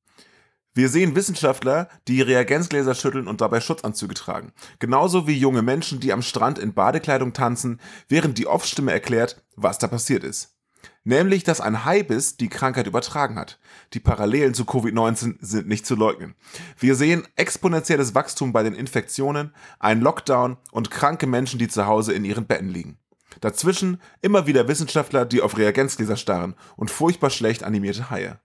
Wir 0.72 0.88
sehen 0.88 1.16
Wissenschaftler, 1.16 1.88
die 2.08 2.20
Reagenzgläser 2.20 2.94
schütteln 2.94 3.26
und 3.26 3.40
dabei 3.40 3.60
Schutzanzüge 3.60 4.14
tragen. 4.14 4.52
Genauso 4.78 5.26
wie 5.26 5.36
junge 5.36 5.62
Menschen, 5.62 6.00
die 6.00 6.12
am 6.12 6.22
Strand 6.22 6.58
in 6.58 6.74
Badekleidung 6.74 7.32
tanzen, 7.32 7.80
während 8.08 8.38
die 8.38 8.46
Off-Stimme 8.46 8.92
erklärt, 8.92 9.42
was 9.56 9.78
da 9.78 9.88
passiert 9.88 10.24
ist 10.24 10.53
nämlich 11.04 11.44
dass 11.44 11.60
ein 11.60 11.84
Haibiss 11.84 12.36
die 12.36 12.48
Krankheit 12.48 12.86
übertragen 12.86 13.38
hat. 13.38 13.58
Die 13.92 14.00
Parallelen 14.00 14.54
zu 14.54 14.64
Covid-19 14.64 15.36
sind 15.40 15.68
nicht 15.68 15.86
zu 15.86 15.94
leugnen. 15.94 16.34
Wir 16.78 16.94
sehen 16.94 17.26
exponentielles 17.36 18.14
Wachstum 18.14 18.52
bei 18.52 18.62
den 18.62 18.74
Infektionen, 18.74 19.54
einen 19.78 20.00
Lockdown 20.00 20.56
und 20.72 20.90
kranke 20.90 21.26
Menschen, 21.26 21.58
die 21.58 21.68
zu 21.68 21.86
Hause 21.86 22.12
in 22.12 22.24
ihren 22.24 22.46
Betten 22.46 22.68
liegen. 22.68 22.98
Dazwischen 23.40 24.00
immer 24.20 24.46
wieder 24.46 24.68
Wissenschaftler, 24.68 25.24
die 25.24 25.40
auf 25.40 25.58
Reagenzgläser 25.58 26.16
starren 26.16 26.54
und 26.76 26.90
furchtbar 26.90 27.30
schlecht 27.30 27.64
animierte 27.64 28.10
Haie. 28.10 28.38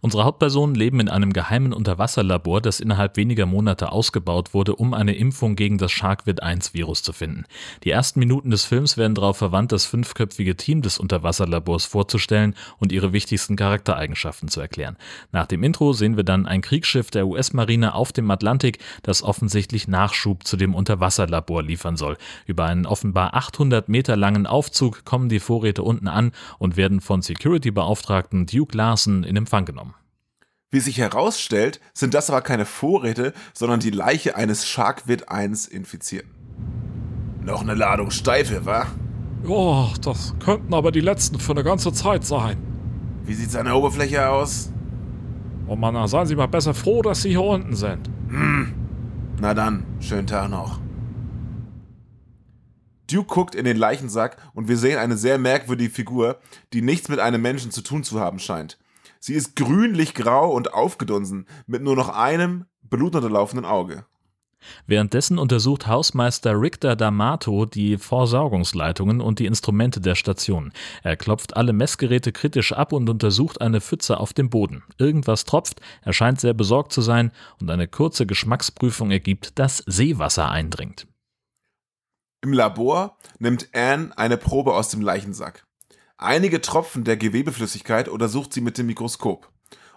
Unsere 0.00 0.24
Hauptpersonen 0.24 0.74
leben 0.74 1.00
in 1.00 1.08
einem 1.08 1.32
geheimen 1.32 1.72
Unterwasserlabor, 1.72 2.60
das 2.60 2.80
innerhalb 2.80 3.16
weniger 3.16 3.46
Monate 3.46 3.92
ausgebaut 3.92 4.54
wurde, 4.54 4.76
um 4.76 4.94
eine 4.94 5.14
Impfung 5.14 5.56
gegen 5.56 5.78
das 5.78 5.92
Sharkvid-1-Virus 5.92 7.02
zu 7.02 7.12
finden. 7.12 7.44
Die 7.84 7.90
ersten 7.90 8.18
Minuten 8.18 8.50
des 8.50 8.64
Films 8.64 8.96
werden 8.96 9.14
darauf 9.14 9.38
verwandt, 9.38 9.72
das 9.72 9.86
fünfköpfige 9.86 10.56
Team 10.56 10.82
des 10.82 10.98
Unterwasserlabors 10.98 11.86
vorzustellen 11.86 12.54
und 12.78 12.92
ihre 12.92 13.12
wichtigsten 13.12 13.56
Charaktereigenschaften 13.56 14.48
zu 14.48 14.60
erklären. 14.60 14.96
Nach 15.32 15.46
dem 15.46 15.62
Intro 15.62 15.92
sehen 15.92 16.16
wir 16.16 16.24
dann 16.24 16.46
ein 16.46 16.60
Kriegsschiff 16.60 17.10
der 17.10 17.26
US-Marine 17.26 17.94
auf 17.94 18.12
dem 18.12 18.30
Atlantik, 18.30 18.78
das 19.02 19.22
offensichtlich 19.22 19.88
Nachschub 19.88 20.46
zu 20.46 20.56
dem 20.56 20.74
Unterwasserlabor 20.74 21.62
liefern 21.62 21.96
soll. 21.96 22.16
Über 22.46 22.64
einen 22.64 22.86
offenbar 22.86 23.34
800 23.34 23.88
Meter 23.88 24.16
langen 24.16 24.46
Aufzug 24.46 25.04
kommen 25.04 25.28
die 25.28 25.40
Vorräte 25.40 25.82
unten 25.82 26.08
an 26.08 26.32
und 26.58 26.76
werden 26.76 27.00
von 27.00 27.22
Security-Beauftragten 27.22 28.46
Duke 28.46 28.76
Larson 28.76 29.24
in 29.24 29.36
Empfang 29.36 29.63
genommen. 29.64 29.94
Wie 30.70 30.80
sich 30.80 30.98
herausstellt, 30.98 31.80
sind 31.92 32.14
das 32.14 32.30
aber 32.30 32.42
keine 32.42 32.66
Vorräte, 32.66 33.32
sondern 33.52 33.80
die 33.80 33.90
Leiche 33.90 34.36
eines 34.36 34.66
Sharkvid 34.66 35.28
1 35.28 35.66
Infizierten. 35.66 36.32
Noch 37.42 37.60
eine 37.60 37.74
Ladung 37.74 38.10
Steife, 38.10 38.66
wa? 38.66 38.86
Ja, 39.46 39.92
das 40.00 40.34
könnten 40.40 40.72
aber 40.72 40.90
die 40.90 41.00
letzten 41.00 41.38
für 41.38 41.52
eine 41.52 41.62
ganze 41.62 41.92
Zeit 41.92 42.24
sein. 42.24 42.56
Wie 43.24 43.34
sieht 43.34 43.50
seine 43.50 43.74
Oberfläche 43.74 44.28
aus? 44.28 44.70
Oh 45.66 45.76
Mann, 45.76 46.08
seien 46.08 46.26
Sie 46.26 46.36
mal 46.36 46.46
besser 46.46 46.74
froh, 46.74 47.02
dass 47.02 47.22
Sie 47.22 47.30
hier 47.30 47.42
unten 47.42 47.76
sind. 47.76 48.10
Hm. 48.28 48.74
Na 49.40 49.54
dann, 49.54 49.84
schönen 50.00 50.26
Tag 50.26 50.50
noch. 50.50 50.80
Duke 53.10 53.32
guckt 53.32 53.54
in 53.54 53.64
den 53.64 53.76
Leichensack 53.76 54.38
und 54.54 54.68
wir 54.68 54.76
sehen 54.76 54.98
eine 54.98 55.16
sehr 55.16 55.38
merkwürdige 55.38 55.90
Figur, 55.90 56.38
die 56.72 56.82
nichts 56.82 57.08
mit 57.08 57.20
einem 57.20 57.42
Menschen 57.42 57.70
zu 57.70 57.82
tun 57.82 58.02
zu 58.02 58.20
haben 58.20 58.38
scheint. 58.38 58.78
Sie 59.26 59.32
ist 59.32 59.56
grünlich-grau 59.56 60.52
und 60.52 60.74
aufgedunsen, 60.74 61.46
mit 61.66 61.80
nur 61.80 61.96
noch 61.96 62.10
einem 62.10 62.66
blutunterlaufenden 62.82 63.64
Auge. 63.64 64.04
Währenddessen 64.86 65.38
untersucht 65.38 65.86
Hausmeister 65.86 66.60
Richter 66.60 66.92
D'Amato 66.92 67.64
die 67.64 67.96
Versorgungsleitungen 67.96 69.22
und 69.22 69.38
die 69.38 69.46
Instrumente 69.46 70.02
der 70.02 70.14
Station. 70.14 70.74
Er 71.02 71.16
klopft 71.16 71.56
alle 71.56 71.72
Messgeräte 71.72 72.32
kritisch 72.32 72.74
ab 72.74 72.92
und 72.92 73.08
untersucht 73.08 73.62
eine 73.62 73.80
Pfütze 73.80 74.20
auf 74.20 74.34
dem 74.34 74.50
Boden. 74.50 74.82
Irgendwas 74.98 75.46
tropft, 75.46 75.80
er 76.02 76.12
scheint 76.12 76.38
sehr 76.38 76.52
besorgt 76.52 76.92
zu 76.92 77.00
sein 77.00 77.32
und 77.62 77.70
eine 77.70 77.88
kurze 77.88 78.26
Geschmacksprüfung 78.26 79.10
ergibt, 79.10 79.58
dass 79.58 79.78
Seewasser 79.86 80.50
eindringt. 80.50 81.06
Im 82.42 82.52
Labor 82.52 83.16
nimmt 83.38 83.70
Anne 83.72 84.10
eine 84.18 84.36
Probe 84.36 84.74
aus 84.74 84.90
dem 84.90 85.00
Leichensack. 85.00 85.63
Einige 86.16 86.60
Tropfen 86.60 87.02
der 87.02 87.16
Gewebeflüssigkeit 87.16 88.08
untersucht 88.08 88.52
sie 88.52 88.60
mit 88.60 88.78
dem 88.78 88.86
Mikroskop. 88.86 89.50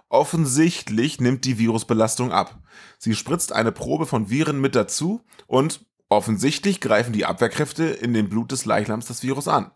Offensichtlich 0.10 1.19
nimmt 1.19 1.45
die 1.45 1.60
Virusbelastung 1.60 2.32
ab. 2.32 2.60
Sie 2.97 3.13
spritzt 3.13 3.53
eine 3.53 3.71
Probe 3.71 4.06
von 4.08 4.30
Viren 4.30 4.60
mit 4.60 4.75
dazu 4.75 5.21
und 5.45 5.86
offensichtlich 6.10 6.82
greifen 6.82 7.13
die 7.13 7.25
Abwehrkräfte 7.25 7.84
in 7.86 8.13
dem 8.13 8.30
Blut 8.30 8.51
des 8.51 8.65
Leichnams 8.65 9.06
das 9.06 9.21
Virus 9.21 9.47
an. 9.47 9.71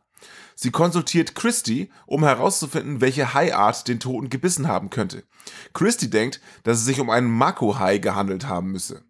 Sie 0.56 0.72
konsultiert 0.72 1.36
Christy, 1.36 1.92
um 2.06 2.24
herauszufinden, 2.24 3.02
welche 3.02 3.34
Haiart 3.34 3.88
den 3.88 4.00
Toten 4.00 4.30
gebissen 4.30 4.68
haben 4.68 4.90
könnte. 4.90 5.24
Christy 5.74 6.10
denkt, 6.10 6.42
dass 6.64 6.78
es 6.78 6.86
sich 6.86 7.00
um 7.00 7.10
einen 7.10 7.30
Mako-Hai 7.30 7.98
gehandelt 7.98 8.48
haben 8.48 8.72
müsse. 8.72 9.04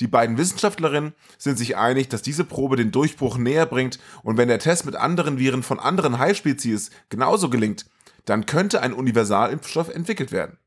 Die 0.00 0.06
beiden 0.06 0.38
Wissenschaftlerinnen 0.38 1.14
sind 1.38 1.58
sich 1.58 1.76
einig, 1.76 2.08
dass 2.08 2.22
diese 2.22 2.44
Probe 2.44 2.76
den 2.76 2.92
Durchbruch 2.92 3.38
näher 3.38 3.66
bringt 3.66 3.98
und 4.22 4.36
wenn 4.36 4.48
der 4.48 4.58
Test 4.58 4.86
mit 4.86 4.96
anderen 4.96 5.38
Viren 5.38 5.62
von 5.62 5.78
anderen 5.78 6.18
Hai-Spezies 6.18 6.90
genauso 7.08 7.50
gelingt, 7.50 7.86
dann 8.24 8.46
könnte 8.46 8.80
ein 8.80 8.92
Universalimpfstoff 8.92 9.88
entwickelt 9.88 10.32
werden. 10.32 10.58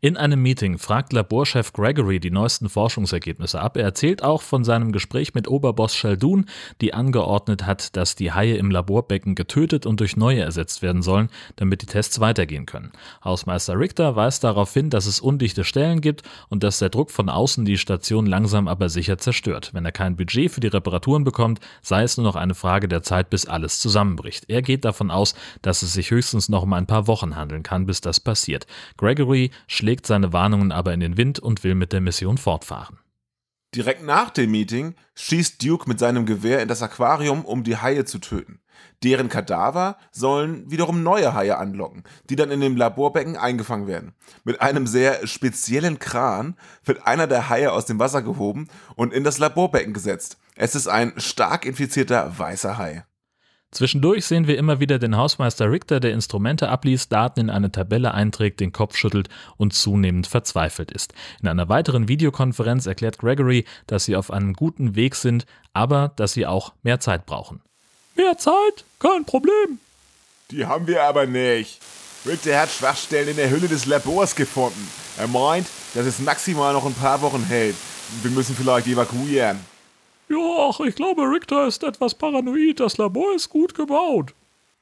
In 0.00 0.16
einem 0.16 0.42
Meeting 0.42 0.78
fragt 0.78 1.12
Laborchef 1.12 1.72
Gregory 1.72 2.20
die 2.20 2.30
neuesten 2.30 2.68
Forschungsergebnisse 2.68 3.60
ab. 3.60 3.76
Er 3.76 3.84
erzählt 3.84 4.22
auch 4.22 4.42
von 4.42 4.64
seinem 4.64 4.92
Gespräch 4.92 5.34
mit 5.34 5.48
Oberboss 5.48 5.94
Sheldon, 5.94 6.46
die 6.80 6.94
angeordnet 6.94 7.66
hat, 7.66 7.96
dass 7.96 8.14
die 8.14 8.32
Haie 8.32 8.56
im 8.56 8.70
Laborbecken 8.70 9.34
getötet 9.34 9.86
und 9.86 10.00
durch 10.00 10.16
neue 10.16 10.40
ersetzt 10.40 10.82
werden 10.82 11.02
sollen, 11.02 11.28
damit 11.56 11.82
die 11.82 11.86
Tests 11.86 12.20
weitergehen 12.20 12.66
können. 12.66 12.92
Hausmeister 13.24 13.78
Richter 13.78 14.16
weist 14.16 14.44
darauf 14.44 14.72
hin, 14.72 14.90
dass 14.90 15.06
es 15.06 15.20
undichte 15.20 15.64
Stellen 15.64 16.00
gibt 16.00 16.22
und 16.48 16.62
dass 16.62 16.78
der 16.78 16.90
Druck 16.90 17.10
von 17.10 17.28
außen 17.28 17.64
die 17.64 17.78
Station 17.78 18.26
langsam 18.26 18.68
aber 18.68 18.88
sicher 18.88 19.18
zerstört. 19.18 19.70
Wenn 19.72 19.84
er 19.84 19.92
kein 19.92 20.16
Budget 20.16 20.50
für 20.50 20.60
die 20.60 20.68
Reparaturen 20.68 21.24
bekommt, 21.24 21.60
sei 21.82 22.02
es 22.02 22.16
nur 22.16 22.24
noch 22.24 22.36
eine 22.36 22.54
Frage 22.54 22.88
der 22.88 23.02
Zeit, 23.02 23.30
bis 23.30 23.46
alles 23.46 23.80
zusammenbricht. 23.80 24.44
Er 24.48 24.62
geht 24.62 24.84
davon 24.84 25.10
aus, 25.10 25.34
dass 25.62 25.82
es 25.82 25.92
sich 25.92 26.10
höchstens 26.10 26.48
noch 26.48 26.62
um 26.62 26.72
ein 26.72 26.86
paar 26.86 27.06
Wochen 27.06 27.36
handeln 27.36 27.62
kann, 27.62 27.86
bis 27.86 28.00
das 28.00 28.20
passiert. 28.20 28.66
Gregory 28.96 29.50
schlägt 29.66 30.06
seine 30.06 30.32
Warnungen 30.32 30.72
aber 30.72 30.92
in 30.92 31.00
den 31.00 31.16
Wind 31.16 31.38
und 31.38 31.64
will 31.64 31.74
mit 31.74 31.92
der 31.92 32.00
Mission 32.00 32.38
fortfahren. 32.38 32.98
Direkt 33.74 34.04
nach 34.04 34.30
dem 34.30 34.52
Meeting 34.52 34.94
schießt 35.16 35.60
Duke 35.64 35.88
mit 35.88 35.98
seinem 35.98 36.26
Gewehr 36.26 36.62
in 36.62 36.68
das 36.68 36.82
Aquarium, 36.82 37.44
um 37.44 37.64
die 37.64 37.76
Haie 37.76 38.04
zu 38.04 38.20
töten. 38.20 38.60
Deren 39.02 39.28
Kadaver 39.28 39.98
sollen 40.12 40.70
wiederum 40.70 41.02
neue 41.02 41.34
Haie 41.34 41.58
anlocken, 41.58 42.04
die 42.30 42.36
dann 42.36 42.50
in 42.50 42.60
dem 42.60 42.76
Laborbecken 42.76 43.36
eingefangen 43.36 43.86
werden. 43.86 44.14
Mit 44.44 44.60
einem 44.60 44.86
sehr 44.86 45.26
speziellen 45.26 45.98
Kran 45.98 46.56
wird 46.84 47.06
einer 47.06 47.26
der 47.26 47.48
Haie 47.48 47.72
aus 47.72 47.86
dem 47.86 47.98
Wasser 47.98 48.22
gehoben 48.22 48.68
und 48.94 49.12
in 49.12 49.24
das 49.24 49.38
Laborbecken 49.38 49.92
gesetzt. 49.92 50.38
Es 50.54 50.74
ist 50.74 50.86
ein 50.86 51.12
stark 51.16 51.66
infizierter 51.66 52.38
weißer 52.38 52.78
Hai. 52.78 53.04
Zwischendurch 53.74 54.24
sehen 54.24 54.46
wir 54.46 54.56
immer 54.56 54.78
wieder 54.78 55.00
den 55.00 55.16
Hausmeister 55.16 55.68
Richter, 55.68 55.98
der 55.98 56.12
Instrumente 56.12 56.68
abliest, 56.68 57.10
Daten 57.10 57.40
in 57.40 57.50
eine 57.50 57.72
Tabelle 57.72 58.14
einträgt, 58.14 58.60
den 58.60 58.70
Kopf 58.70 58.96
schüttelt 58.96 59.28
und 59.56 59.74
zunehmend 59.74 60.28
verzweifelt 60.28 60.92
ist. 60.92 61.12
In 61.42 61.48
einer 61.48 61.68
weiteren 61.68 62.06
Videokonferenz 62.06 62.86
erklärt 62.86 63.18
Gregory, 63.18 63.64
dass 63.88 64.04
sie 64.04 64.14
auf 64.14 64.30
einem 64.30 64.52
guten 64.52 64.94
Weg 64.94 65.16
sind, 65.16 65.44
aber 65.72 66.12
dass 66.14 66.34
sie 66.34 66.46
auch 66.46 66.72
mehr 66.84 67.00
Zeit 67.00 67.26
brauchen. 67.26 67.62
Mehr 68.14 68.38
Zeit? 68.38 68.84
Kein 69.00 69.24
Problem. 69.24 69.80
Die 70.52 70.64
haben 70.64 70.86
wir 70.86 71.02
aber 71.02 71.26
nicht. 71.26 71.80
Richter 72.24 72.60
hat 72.60 72.70
Schwachstellen 72.70 73.30
in 73.30 73.36
der 73.36 73.50
Hülle 73.50 73.66
des 73.66 73.86
Labors 73.86 74.36
gefunden. 74.36 74.88
Er 75.18 75.26
meint, 75.26 75.66
dass 75.94 76.06
es 76.06 76.20
maximal 76.20 76.72
noch 76.72 76.86
ein 76.86 76.94
paar 76.94 77.20
Wochen 77.22 77.42
hält. 77.42 77.74
Wir 78.22 78.30
müssen 78.30 78.54
vielleicht 78.54 78.86
evakuieren. 78.86 79.73
Ja, 80.28 80.68
ach, 80.70 80.80
ich 80.80 80.94
glaube, 80.94 81.22
Richter 81.22 81.66
ist 81.66 81.82
etwas 81.84 82.14
paranoid. 82.14 82.80
Das 82.80 82.96
Labor 82.96 83.34
ist 83.34 83.50
gut 83.50 83.74
gebaut. 83.74 84.34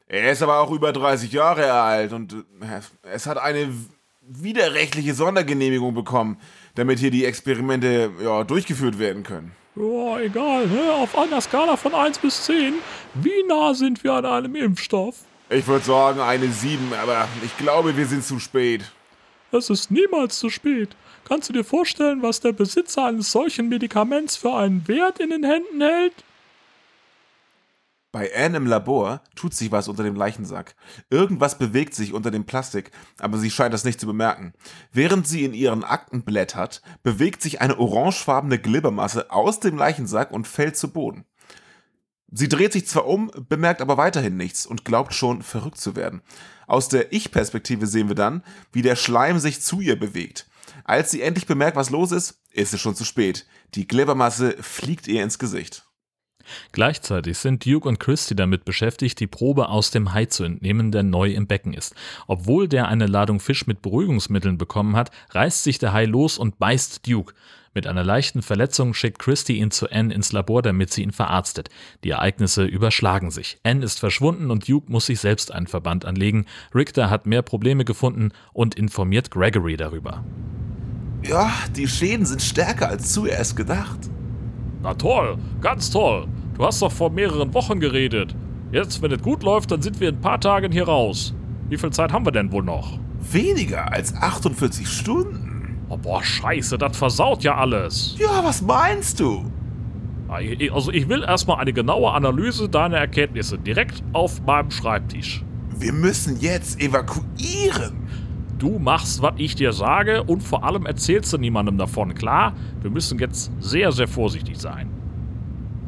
Er 0.08 0.30
ist 0.30 0.42
aber 0.42 0.60
auch 0.60 0.70
über 0.70 0.92
30 0.92 1.32
Jahre 1.32 1.72
alt 1.72 2.12
und 2.12 2.32
äh, 2.32 2.80
es 3.02 3.26
hat 3.26 3.38
eine 3.38 3.72
widerrechtliche 4.20 5.14
Sondergenehmigung 5.14 5.94
bekommen, 5.94 6.38
damit 6.74 6.98
hier 6.98 7.10
die 7.10 7.24
Experimente 7.24 8.10
ja, 8.22 8.44
durchgeführt 8.44 8.98
werden 8.98 9.22
können. 9.22 9.52
Ja, 9.74 10.20
egal, 10.20 10.66
ne? 10.66 10.92
Auf 10.92 11.16
einer 11.16 11.40
Skala 11.40 11.76
von 11.76 11.94
1 11.94 12.18
bis 12.18 12.44
10, 12.44 12.74
wie 13.14 13.42
nah 13.48 13.72
sind 13.72 14.04
wir 14.04 14.12
an 14.12 14.26
einem 14.26 14.54
Impfstoff? 14.54 15.16
Ich 15.48 15.66
würde 15.66 15.84
sagen 15.84 16.20
eine 16.20 16.48
7, 16.48 16.92
aber 17.02 17.26
ich 17.42 17.56
glaube, 17.56 17.96
wir 17.96 18.06
sind 18.06 18.22
zu 18.22 18.38
spät. 18.38 18.82
Es 19.50 19.70
ist 19.70 19.90
niemals 19.90 20.38
zu 20.38 20.50
spät. 20.50 20.90
Kannst 21.32 21.48
du 21.48 21.54
dir 21.54 21.64
vorstellen, 21.64 22.20
was 22.20 22.40
der 22.40 22.52
Besitzer 22.52 23.06
eines 23.06 23.32
solchen 23.32 23.70
Medikaments 23.70 24.36
für 24.36 24.52
einen 24.52 24.86
Wert 24.86 25.18
in 25.18 25.30
den 25.30 25.44
Händen 25.44 25.80
hält? 25.80 26.12
Bei 28.12 28.30
Anne 28.36 28.58
im 28.58 28.66
Labor 28.66 29.22
tut 29.34 29.54
sich 29.54 29.72
was 29.72 29.88
unter 29.88 30.02
dem 30.02 30.14
Leichensack. 30.14 30.74
Irgendwas 31.08 31.56
bewegt 31.56 31.94
sich 31.94 32.12
unter 32.12 32.30
dem 32.30 32.44
Plastik, 32.44 32.90
aber 33.18 33.38
sie 33.38 33.50
scheint 33.50 33.72
das 33.72 33.84
nicht 33.84 33.98
zu 33.98 34.06
bemerken. 34.06 34.52
Während 34.92 35.26
sie 35.26 35.42
in 35.46 35.54
ihren 35.54 35.84
Akten 35.84 36.22
blättert, 36.22 36.82
bewegt 37.02 37.40
sich 37.40 37.62
eine 37.62 37.78
orangefarbene 37.78 38.58
Glibbermasse 38.58 39.30
aus 39.30 39.58
dem 39.58 39.78
Leichensack 39.78 40.32
und 40.32 40.46
fällt 40.46 40.76
zu 40.76 40.92
Boden. 40.92 41.24
Sie 42.30 42.50
dreht 42.50 42.74
sich 42.74 42.86
zwar 42.86 43.06
um, 43.06 43.30
bemerkt 43.48 43.80
aber 43.80 43.96
weiterhin 43.96 44.36
nichts 44.36 44.66
und 44.66 44.84
glaubt 44.84 45.14
schon 45.14 45.40
verrückt 45.40 45.78
zu 45.78 45.96
werden. 45.96 46.20
Aus 46.66 46.90
der 46.90 47.10
Ich-Perspektive 47.14 47.86
sehen 47.86 48.08
wir 48.08 48.16
dann, 48.16 48.42
wie 48.70 48.82
der 48.82 48.96
Schleim 48.96 49.38
sich 49.38 49.62
zu 49.62 49.80
ihr 49.80 49.98
bewegt. 49.98 50.46
Als 50.84 51.10
sie 51.10 51.22
endlich 51.22 51.46
bemerkt, 51.46 51.76
was 51.76 51.90
los 51.90 52.12
ist, 52.12 52.40
ist 52.50 52.74
es 52.74 52.80
schon 52.80 52.94
zu 52.94 53.04
spät. 53.04 53.46
Die 53.74 53.86
Glibbermasse 53.86 54.56
fliegt 54.60 55.08
ihr 55.08 55.22
ins 55.22 55.38
Gesicht. 55.38 55.84
Gleichzeitig 56.72 57.38
sind 57.38 57.64
Duke 57.64 57.88
und 57.88 58.00
Christy 58.00 58.34
damit 58.34 58.64
beschäftigt, 58.64 59.20
die 59.20 59.26
Probe 59.26 59.68
aus 59.68 59.90
dem 59.90 60.12
Hai 60.12 60.26
zu 60.26 60.44
entnehmen, 60.44 60.90
der 60.90 61.02
neu 61.02 61.32
im 61.32 61.46
Becken 61.46 61.72
ist. 61.72 61.94
Obwohl 62.26 62.68
der 62.68 62.88
eine 62.88 63.06
Ladung 63.06 63.40
Fisch 63.40 63.66
mit 63.66 63.82
Beruhigungsmitteln 63.82 64.58
bekommen 64.58 64.96
hat, 64.96 65.10
reißt 65.30 65.62
sich 65.62 65.78
der 65.78 65.92
Hai 65.92 66.04
los 66.04 66.38
und 66.38 66.58
beißt 66.58 67.06
Duke. 67.06 67.34
Mit 67.74 67.86
einer 67.86 68.04
leichten 68.04 68.42
Verletzung 68.42 68.92
schickt 68.92 69.18
Christy 69.18 69.54
ihn 69.54 69.70
zu 69.70 69.90
Anne 69.90 70.12
ins 70.12 70.32
Labor, 70.32 70.60
damit 70.60 70.92
sie 70.92 71.02
ihn 71.02 71.12
verarztet. 71.12 71.70
Die 72.04 72.10
Ereignisse 72.10 72.64
überschlagen 72.64 73.30
sich. 73.30 73.58
Anne 73.62 73.82
ist 73.82 73.98
verschwunden 73.98 74.50
und 74.50 74.68
Duke 74.68 74.92
muss 74.92 75.06
sich 75.06 75.20
selbst 75.20 75.52
einen 75.52 75.66
Verband 75.66 76.04
anlegen. 76.04 76.44
Richter 76.74 77.08
hat 77.08 77.26
mehr 77.26 77.40
Probleme 77.40 77.86
gefunden 77.86 78.32
und 78.52 78.74
informiert 78.74 79.30
Gregory 79.30 79.78
darüber. 79.78 80.22
Ja, 81.22 81.50
die 81.74 81.88
Schäden 81.88 82.26
sind 82.26 82.42
stärker 82.42 82.88
als 82.88 83.12
zuerst 83.12 83.56
gedacht. 83.56 84.00
Na 84.82 84.92
toll, 84.92 85.38
ganz 85.62 85.88
toll. 85.88 86.26
Du 86.58 86.66
hast 86.66 86.82
doch 86.82 86.92
vor 86.92 87.10
mehreren 87.10 87.54
Wochen 87.54 87.80
geredet. 87.80 88.34
Jetzt, 88.70 89.00
wenn 89.00 89.12
es 89.12 89.22
gut 89.22 89.42
läuft, 89.42 89.70
dann 89.70 89.80
sind 89.80 89.98
wir 89.98 90.10
in 90.10 90.16
ein 90.16 90.20
paar 90.20 90.40
Tagen 90.40 90.72
hier 90.72 90.84
raus. 90.84 91.34
Wie 91.70 91.78
viel 91.78 91.90
Zeit 91.90 92.12
haben 92.12 92.26
wir 92.26 92.32
denn 92.32 92.52
wohl 92.52 92.64
noch? 92.64 92.98
Weniger 93.20 93.90
als 93.90 94.14
48 94.14 94.86
Stunden. 94.86 95.41
Oh, 95.92 95.98
boah, 95.98 96.24
scheiße, 96.24 96.78
das 96.78 96.96
versaut 96.96 97.44
ja 97.44 97.54
alles. 97.54 98.16
Ja, 98.18 98.42
was 98.42 98.62
meinst 98.62 99.20
du? 99.20 99.44
Also 100.26 100.90
ich 100.90 101.06
will 101.06 101.22
erstmal 101.22 101.58
eine 101.58 101.74
genaue 101.74 102.12
Analyse 102.12 102.66
deiner 102.70 102.96
Erkenntnisse 102.96 103.58
direkt 103.58 104.02
auf 104.14 104.40
meinem 104.46 104.70
Schreibtisch. 104.70 105.44
Wir 105.76 105.92
müssen 105.92 106.40
jetzt 106.40 106.80
evakuieren. 106.80 108.08
Du 108.58 108.78
machst, 108.78 109.20
was 109.20 109.34
ich 109.36 109.54
dir 109.54 109.74
sage 109.74 110.22
und 110.22 110.42
vor 110.42 110.64
allem 110.64 110.86
erzählst 110.86 111.30
du 111.34 111.36
niemandem 111.36 111.76
davon, 111.76 112.14
klar? 112.14 112.54
Wir 112.80 112.90
müssen 112.90 113.18
jetzt 113.18 113.52
sehr, 113.60 113.92
sehr 113.92 114.08
vorsichtig 114.08 114.58
sein. 114.58 114.88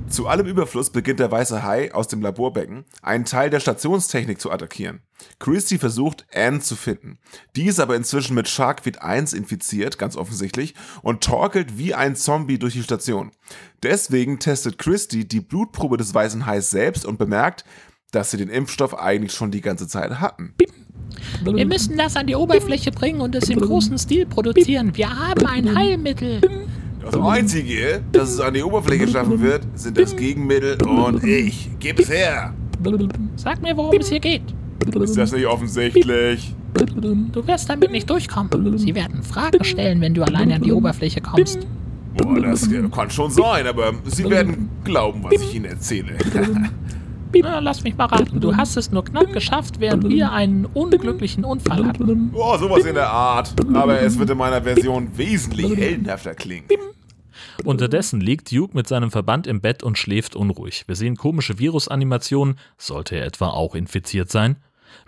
Zu 0.08 0.26
allem 0.28 0.46
Überfluss 0.46 0.90
beginnt 0.90 1.18
der 1.18 1.30
weiße 1.30 1.64
Hai 1.64 1.92
aus 1.92 2.08
dem 2.08 2.20
Laborbecken, 2.20 2.84
einen 3.02 3.24
Teil 3.24 3.50
der 3.50 3.60
Stationstechnik 3.60 4.40
zu 4.40 4.50
attackieren. 4.50 5.00
Christy 5.38 5.78
versucht, 5.78 6.26
Anne 6.32 6.60
zu 6.60 6.76
finden. 6.76 7.18
Die 7.56 7.64
ist 7.64 7.80
aber 7.80 7.96
inzwischen 7.96 8.34
mit 8.34 8.48
Sharkweed 8.48 9.02
1 9.02 9.32
infiziert, 9.32 9.98
ganz 9.98 10.16
offensichtlich, 10.16 10.74
und 11.02 11.24
torkelt 11.24 11.78
wie 11.78 11.94
ein 11.94 12.16
Zombie 12.16 12.58
durch 12.58 12.74
die 12.74 12.82
Station. 12.82 13.30
Deswegen 13.82 14.38
testet 14.38 14.78
Christy 14.78 15.26
die 15.26 15.40
Blutprobe 15.40 15.96
des 15.96 16.14
weißen 16.14 16.46
Hais 16.46 16.70
selbst 16.70 17.06
und 17.06 17.18
bemerkt, 17.18 17.64
dass 18.12 18.30
sie 18.30 18.36
den 18.36 18.50
Impfstoff 18.50 18.96
eigentlich 18.96 19.32
schon 19.32 19.50
die 19.50 19.62
ganze 19.62 19.88
Zeit 19.88 20.20
hatten. 20.20 20.54
Wir 21.42 21.66
müssen 21.66 21.96
das 21.96 22.16
an 22.16 22.26
die 22.26 22.36
Oberfläche 22.36 22.92
bringen 22.92 23.20
und 23.20 23.34
es 23.34 23.48
im 23.48 23.60
großen 23.60 23.98
Stil 23.98 24.26
produzieren. 24.26 24.96
Wir 24.96 25.10
haben 25.10 25.46
ein 25.46 25.74
Heilmittel. 25.74 26.40
Das 27.04 27.20
Einzige, 27.20 28.02
das 28.12 28.30
es 28.30 28.40
an 28.40 28.54
die 28.54 28.62
Oberfläche 28.62 29.08
schaffen 29.08 29.40
wird, 29.40 29.62
sind 29.74 29.98
das 29.98 30.16
Gegenmittel 30.16 30.82
und 30.86 31.22
ich. 31.24 31.70
Gib 31.78 32.00
es 32.00 32.10
her. 32.10 32.54
Sag 33.36 33.62
mir, 33.62 33.76
worum 33.76 33.98
es 33.98 34.08
hier 34.08 34.20
geht. 34.20 34.42
Ist 35.00 35.16
das 35.16 35.32
nicht 35.32 35.46
offensichtlich? 35.46 36.54
Du 36.74 37.46
wirst 37.46 37.70
damit 37.70 37.90
nicht 37.90 38.08
durchkommen. 38.10 38.78
Sie 38.78 38.94
werden 38.94 39.22
Fragen 39.22 39.62
stellen, 39.64 40.00
wenn 40.00 40.14
du 40.14 40.22
alleine 40.22 40.56
an 40.56 40.62
die 40.62 40.72
Oberfläche 40.72 41.20
kommst. 41.20 41.66
Boah, 42.16 42.40
das 42.40 42.68
kann 42.92 43.10
schon 43.10 43.30
sein, 43.30 43.66
aber 43.66 43.92
sie 44.04 44.28
werden 44.28 44.68
glauben, 44.84 45.24
was 45.24 45.34
ich 45.34 45.54
ihnen 45.54 45.66
erzähle. 45.66 46.16
Na, 47.42 47.58
lass 47.58 47.82
mich 47.82 47.96
mal 47.96 48.06
raten. 48.06 48.40
Du 48.40 48.56
hast 48.56 48.76
es 48.76 48.92
nur 48.92 49.04
knapp 49.04 49.32
geschafft, 49.32 49.80
während 49.80 50.08
wir 50.08 50.30
einen 50.30 50.66
unglücklichen 50.66 51.44
Unfall 51.44 51.84
hatten. 51.84 52.30
Oh, 52.32 52.56
sowas 52.56 52.84
in 52.84 52.94
der 52.94 53.10
Art. 53.10 53.52
Aber 53.72 54.00
es 54.00 54.16
wird 54.18 54.30
in 54.30 54.38
meiner 54.38 54.62
Version 54.62 55.08
wesentlich 55.16 55.76
heldenhafter 55.76 56.34
klingen. 56.34 56.66
Unterdessen 57.64 58.20
liegt 58.20 58.52
Duke 58.52 58.76
mit 58.76 58.88
seinem 58.88 59.10
Verband 59.10 59.46
im 59.46 59.60
Bett 59.60 59.82
und 59.82 59.98
schläft 59.98 60.36
unruhig. 60.36 60.84
Wir 60.86 60.96
sehen 60.96 61.16
komische 61.16 61.58
Virusanimationen. 61.58 62.58
Sollte 62.78 63.16
er 63.16 63.26
etwa 63.26 63.48
auch 63.48 63.74
infiziert 63.74 64.30
sein? 64.30 64.56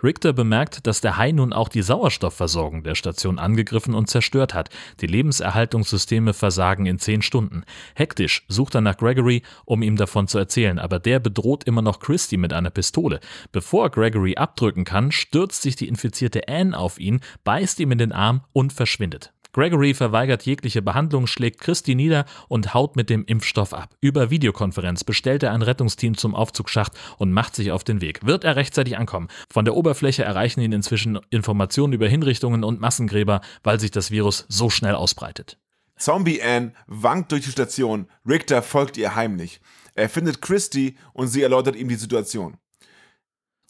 Richter 0.03 0.33
bemerkt, 0.33 0.85
dass 0.87 1.01
der 1.01 1.17
Hai 1.17 1.31
nun 1.31 1.53
auch 1.53 1.69
die 1.69 1.81
Sauerstoffversorgung 1.81 2.83
der 2.83 2.95
Station 2.95 3.39
angegriffen 3.39 3.93
und 3.93 4.09
zerstört 4.09 4.53
hat. 4.53 4.69
Die 5.01 5.07
Lebenserhaltungssysteme 5.07 6.33
versagen 6.33 6.85
in 6.85 6.99
zehn 6.99 7.21
Stunden. 7.21 7.63
Hektisch 7.95 8.45
sucht 8.47 8.75
er 8.75 8.81
nach 8.81 8.97
Gregory, 8.97 9.43
um 9.65 9.81
ihm 9.81 9.95
davon 9.95 10.27
zu 10.27 10.37
erzählen, 10.37 10.79
aber 10.79 10.99
der 10.99 11.19
bedroht 11.19 11.63
immer 11.63 11.81
noch 11.81 11.99
Christy 11.99 12.37
mit 12.37 12.53
einer 12.53 12.69
Pistole. 12.69 13.19
Bevor 13.51 13.89
Gregory 13.89 14.35
abdrücken 14.35 14.83
kann, 14.83 15.11
stürzt 15.11 15.61
sich 15.61 15.75
die 15.75 15.87
infizierte 15.87 16.47
Anne 16.47 16.77
auf 16.77 16.99
ihn, 16.99 17.21
beißt 17.43 17.79
ihm 17.79 17.91
in 17.91 17.97
den 17.97 18.11
Arm 18.11 18.41
und 18.53 18.73
verschwindet. 18.73 19.33
Gregory 19.57 19.95
verweigert 19.95 20.45
jegliche 20.45 20.83
Behandlung, 20.83 21.25
schlägt 21.25 21.59
Christy 21.59 21.95
nieder 21.95 22.25
und 22.47 22.75
haut 22.75 22.95
mit 22.95 23.09
dem 23.09 23.25
Impfstoff 23.25 23.73
ab. 23.73 23.95
Über 24.01 24.29
Videokonferenz 24.29 25.03
bestellt 25.03 25.41
er 25.41 25.51
ein 25.51 25.63
Rettungsteam 25.63 26.15
zum 26.15 26.35
Aufzugsschacht 26.35 26.91
und 27.17 27.31
macht 27.31 27.55
sich 27.55 27.71
auf 27.71 27.83
den 27.83 27.99
Weg. 27.99 28.23
Wird 28.23 28.43
er 28.43 28.55
rechtzeitig 28.55 28.99
ankommen? 28.99 29.29
Von 29.49 29.65
der 29.65 29.75
Oberfläche 29.75 30.23
erreichen 30.23 30.61
ihn 30.61 30.73
inzwischen 30.73 31.19
Informationen 31.31 31.93
über 31.93 32.07
Hinrichtungen 32.07 32.63
und 32.63 32.79
Massengräber, 32.79 33.41
weil 33.63 33.79
sich 33.79 33.89
das 33.89 34.11
Virus 34.11 34.45
so 34.47 34.69
schnell 34.69 34.93
ausbreitet. 34.93 35.57
Zombie 35.97 36.39
Ann 36.43 36.75
wankt 36.85 37.31
durch 37.31 37.45
die 37.45 37.51
Station. 37.51 38.05
Richter 38.27 38.61
folgt 38.61 38.95
ihr 38.95 39.15
heimlich. 39.15 39.59
Er 39.95 40.07
findet 40.07 40.39
Christy 40.39 40.99
und 41.13 41.29
sie 41.29 41.41
erläutert 41.41 41.75
ihm 41.75 41.89
die 41.89 41.95
Situation. 41.95 42.57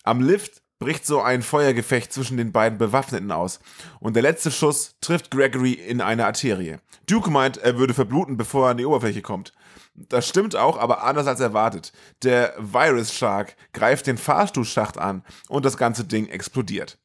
Am 0.03 0.21
Lift 0.21 0.61
bricht 0.79 1.05
so 1.05 1.21
ein 1.21 1.41
Feuergefecht 1.41 2.13
zwischen 2.13 2.37
den 2.37 2.51
beiden 2.51 2.77
Bewaffneten 2.77 3.31
aus 3.31 3.59
und 3.99 4.15
der 4.15 4.23
letzte 4.23 4.51
Schuss 4.51 4.95
trifft 5.01 5.31
Gregory 5.31 5.73
in 5.73 6.01
eine 6.01 6.25
Arterie. 6.25 6.77
Duke 7.07 7.31
meint, 7.31 7.57
er 7.57 7.77
würde 7.77 7.93
verbluten, 7.93 8.37
bevor 8.37 8.67
er 8.67 8.71
an 8.71 8.77
die 8.77 8.85
Oberfläche 8.85 9.21
kommt. 9.21 9.53
Das 9.95 10.27
stimmt 10.27 10.55
auch, 10.55 10.77
aber 10.77 11.03
anders 11.03 11.25
als 11.25 11.39
erwartet. 11.39 11.91
Der 12.23 12.53
Virus 12.59 13.13
Shark 13.13 13.55
greift 13.73 14.05
den 14.05 14.17
Fahrstuhlschacht 14.17 14.97
an 14.97 15.23
und 15.49 15.65
das 15.65 15.77
ganze 15.77 16.03
Ding 16.03 16.27
explodiert. 16.27 16.99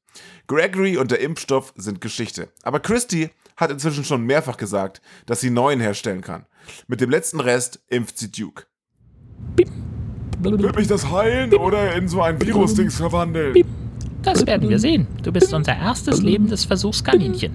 Gregory 0.46 0.98
und 0.98 1.11
der 1.11 1.20
Impfstoff 1.20 1.72
sind 1.76 2.02
Geschichte. 2.02 2.52
Aber 2.62 2.80
Christy 2.80 3.30
hat 3.56 3.70
inzwischen 3.70 4.04
schon 4.04 4.24
mehrfach 4.24 4.58
gesagt, 4.58 5.00
dass 5.24 5.40
sie 5.40 5.50
neuen 5.50 5.80
herstellen 5.80 6.20
kann. 6.20 6.46
Mit 6.87 7.00
dem 7.00 7.11
letzten 7.11 7.40
Rest 7.40 7.82
impft 7.88 8.18
sie 8.18 8.30
Duke. 8.30 8.64
Wird 10.42 10.76
mich 10.76 10.88
das 10.88 11.11
heilen 11.11 11.55
oder 11.55 11.94
in 11.94 12.09
so 12.09 12.20
ein 12.20 12.40
Virus-Dings 12.40 12.96
verwandeln? 12.96 13.64
Das 14.22 14.46
werden 14.46 14.68
wir 14.68 14.78
sehen. 14.78 15.07
Du 15.22 15.33
bist 15.33 15.52
unser 15.52 15.76
erstes 15.76 16.22
lebendes 16.22 16.64
Versuchskaninchen. 16.64 17.52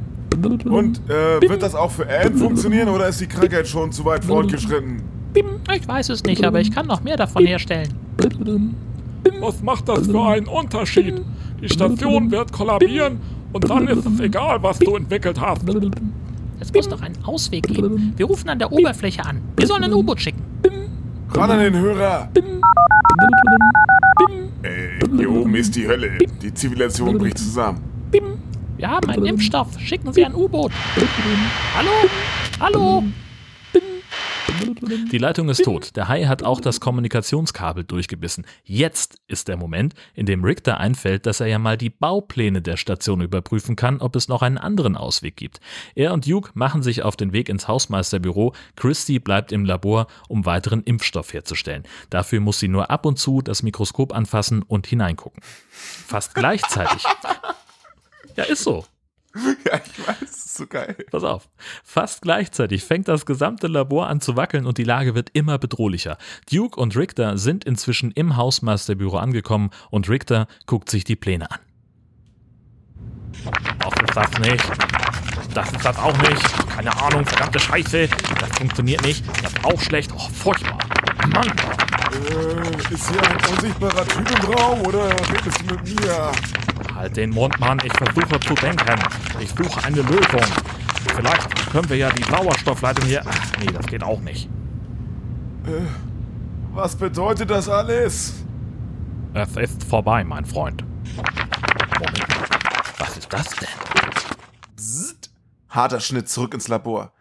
Und 0.65 1.01
äh, 1.09 1.41
wird 1.49 1.63
das 1.63 1.73
auch 1.75 1.91
für 1.91 2.07
Anne 2.07 2.35
funktionieren 2.35 2.89
oder 2.89 3.07
ist 3.07 3.19
die 3.19 3.27
Krankheit 3.27 3.67
schon 3.67 3.91
zu 3.91 4.05
weit 4.05 4.23
fortgeschritten? 4.23 5.01
Ich 5.73 5.87
weiß 5.87 6.09
es 6.09 6.23
nicht, 6.23 6.43
aber 6.45 6.59
ich 6.61 6.71
kann 6.71 6.87
noch 6.87 7.03
mehr 7.03 7.17
davon 7.17 7.45
herstellen. 7.45 7.93
Was 9.39 9.61
macht 9.61 9.89
das 9.89 10.07
für 10.07 10.23
einen 10.23 10.47
Unterschied? 10.47 11.21
Die 11.61 11.69
Station 11.69 12.29
wird 12.31 12.51
kollabieren 12.51 13.19
und 13.53 13.69
dann 13.69 13.87
ist 13.87 14.05
es 14.05 14.19
egal, 14.19 14.61
was 14.61 14.79
du 14.79 14.95
entwickelt 14.95 15.39
hast. 15.39 15.63
Es 16.59 16.73
muss 16.73 16.89
doch 16.89 17.01
einen 17.01 17.23
Ausweg 17.23 17.67
geben. 17.67 18.13
Wir 18.15 18.25
rufen 18.25 18.49
an 18.49 18.59
der 18.59 18.71
Oberfläche 18.71 19.25
an. 19.25 19.41
Wir 19.57 19.67
sollen 19.67 19.83
ein 19.83 19.93
U-Boot 19.93 20.21
schicken. 20.21 20.41
Ran 21.33 21.51
an 21.51 21.59
den 21.59 21.75
Hörer! 21.77 22.29
Ey, 24.63 24.99
hier 25.17 25.31
oben 25.31 25.55
ist 25.55 25.75
die 25.75 25.87
Hölle. 25.87 26.17
Die 26.41 26.53
Zivilisation 26.53 27.17
bricht 27.17 27.37
zusammen. 27.37 27.79
Wir 28.77 28.89
haben 28.89 29.09
einen 29.09 29.25
Impfstoff. 29.25 29.67
Schicken 29.79 30.13
Sie 30.13 30.23
ein 30.25 30.33
U-Boot. 30.33 30.71
Hallo? 31.75 31.91
Hallo? 32.59 33.03
Die 35.11 35.17
Leitung 35.17 35.49
ist 35.49 35.63
tot. 35.63 35.95
Der 35.95 36.07
Hai 36.07 36.25
hat 36.25 36.43
auch 36.43 36.59
das 36.59 36.79
Kommunikationskabel 36.79 37.83
durchgebissen. 37.83 38.45
Jetzt 38.63 39.19
ist 39.27 39.47
der 39.47 39.57
Moment, 39.57 39.93
in 40.13 40.25
dem 40.25 40.43
Richter 40.43 40.79
einfällt, 40.79 41.25
dass 41.25 41.39
er 41.39 41.47
ja 41.47 41.59
mal 41.59 41.77
die 41.77 41.89
Baupläne 41.89 42.61
der 42.61 42.77
Station 42.77 43.21
überprüfen 43.21 43.75
kann, 43.75 44.01
ob 44.01 44.15
es 44.15 44.27
noch 44.27 44.41
einen 44.41 44.57
anderen 44.57 44.95
Ausweg 44.95 45.35
gibt. 45.35 45.59
Er 45.95 46.13
und 46.13 46.27
Duke 46.27 46.51
machen 46.53 46.83
sich 46.83 47.03
auf 47.03 47.15
den 47.15 47.33
Weg 47.33 47.49
ins 47.49 47.67
Hausmeisterbüro. 47.67 48.53
Christy 48.75 49.19
bleibt 49.19 49.51
im 49.51 49.65
Labor, 49.65 50.07
um 50.27 50.45
weiteren 50.45 50.83
Impfstoff 50.83 51.33
herzustellen. 51.33 51.83
Dafür 52.09 52.39
muss 52.39 52.59
sie 52.59 52.67
nur 52.67 52.89
ab 52.89 53.05
und 53.05 53.19
zu 53.19 53.41
das 53.41 53.63
Mikroskop 53.63 54.13
anfassen 54.13 54.63
und 54.63 54.87
hineingucken. 54.87 55.41
Fast 55.69 56.35
gleichzeitig. 56.35 57.03
Ja, 58.35 58.43
ist 58.43 58.63
so. 58.63 58.85
Ja, 59.65 59.81
ich 59.85 60.07
weiß, 60.07 60.19
das 60.19 60.29
ist 60.29 60.55
so 60.55 60.67
geil. 60.67 60.95
Pass 61.11 61.23
auf. 61.23 61.49
Fast 61.83 62.21
gleichzeitig 62.21 62.83
fängt 62.83 63.07
das 63.07 63.25
gesamte 63.25 63.67
Labor 63.67 64.07
an 64.07 64.21
zu 64.21 64.35
wackeln 64.35 64.65
und 64.65 64.77
die 64.77 64.83
Lage 64.83 65.15
wird 65.15 65.29
immer 65.33 65.57
bedrohlicher. 65.57 66.17
Duke 66.51 66.79
und 66.79 66.95
Richter 66.95 67.37
sind 67.37 67.65
inzwischen 67.65 68.11
im 68.11 68.37
Hausmeisterbüro 68.37 69.17
angekommen 69.17 69.71
und 69.89 70.09
Richter 70.09 70.47
guckt 70.65 70.89
sich 70.89 71.03
die 71.03 71.15
Pläne 71.15 71.51
an. 71.51 71.59
Das 73.79 73.93
ist 74.01 74.15
das 74.15 74.39
nicht. 74.39 74.63
Das 75.53 75.71
ist 75.71 75.85
das 75.85 75.97
auch 75.97 76.17
nicht. 76.17 76.69
Keine 76.69 76.95
Ahnung, 77.01 77.25
verdammte 77.25 77.59
Scheiße. 77.59 78.07
Das 78.39 78.49
funktioniert 78.57 79.03
nicht. 79.03 79.23
Das 79.43 79.53
ist 79.53 79.65
auch 79.65 79.79
schlecht. 79.81 80.11
Oh, 80.15 80.29
furchtbar. 80.33 80.79
Mann. 81.33 81.51
Äh, 82.17 82.93
ist 82.93 83.09
hier 83.11 83.21
ein 83.21 83.37
unsichtbarer 83.51 84.05
Typ 84.07 84.31
im 84.31 84.53
Raum 84.53 84.81
oder 84.81 85.09
redest 85.09 85.61
du 85.61 85.73
mit 85.75 86.01
mir? 86.01 86.31
Halt 86.95 87.15
den 87.15 87.29
Mund, 87.29 87.59
Mann. 87.59 87.79
Ich 87.83 87.93
versuche 87.93 88.39
zu 88.39 88.55
denken. 88.55 88.99
Ich 89.39 89.49
suche 89.49 89.83
eine 89.83 90.01
Lösung. 90.01 90.41
Vielleicht 91.15 91.71
können 91.71 91.89
wir 91.89 91.97
ja 91.97 92.09
die 92.09 92.23
Sauerstoffleitung 92.23 93.05
hier. 93.05 93.21
Ach, 93.25 93.51
nee, 93.59 93.71
das 93.71 93.85
geht 93.85 94.03
auch 94.03 94.19
nicht. 94.21 94.49
Was 96.73 96.95
bedeutet 96.95 97.49
das 97.49 97.69
alles? 97.69 98.33
Es 99.33 99.55
ist 99.55 99.83
vorbei, 99.83 100.23
mein 100.23 100.45
Freund. 100.45 100.83
Moment. 101.99 102.27
Was 102.97 103.17
ist 103.17 103.31
das 103.31 103.49
denn? 103.49 103.67
Bzzzt. 104.75 105.29
Harter 105.69 105.99
Schnitt 105.99 106.29
zurück 106.29 106.53
ins 106.53 106.67
Labor. 106.67 107.11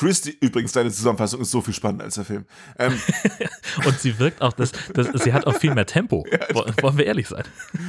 Christy, 0.00 0.34
übrigens, 0.40 0.72
deine 0.72 0.90
Zusammenfassung 0.90 1.42
ist 1.42 1.50
so 1.50 1.60
viel 1.60 1.74
spannender 1.74 2.06
als 2.06 2.14
der 2.14 2.24
Film. 2.24 2.46
Ähm, 2.78 2.98
Und 3.84 4.00
sie 4.00 4.18
wirkt 4.18 4.40
auch, 4.40 4.54
das, 4.54 4.72
das, 4.94 5.08
sie 5.22 5.34
hat 5.34 5.46
auch 5.46 5.58
viel 5.58 5.74
mehr 5.74 5.84
Tempo. 5.84 6.24
Wollen 6.54 6.96
wir 6.96 7.04
ehrlich 7.04 7.28
sein? 7.28 7.44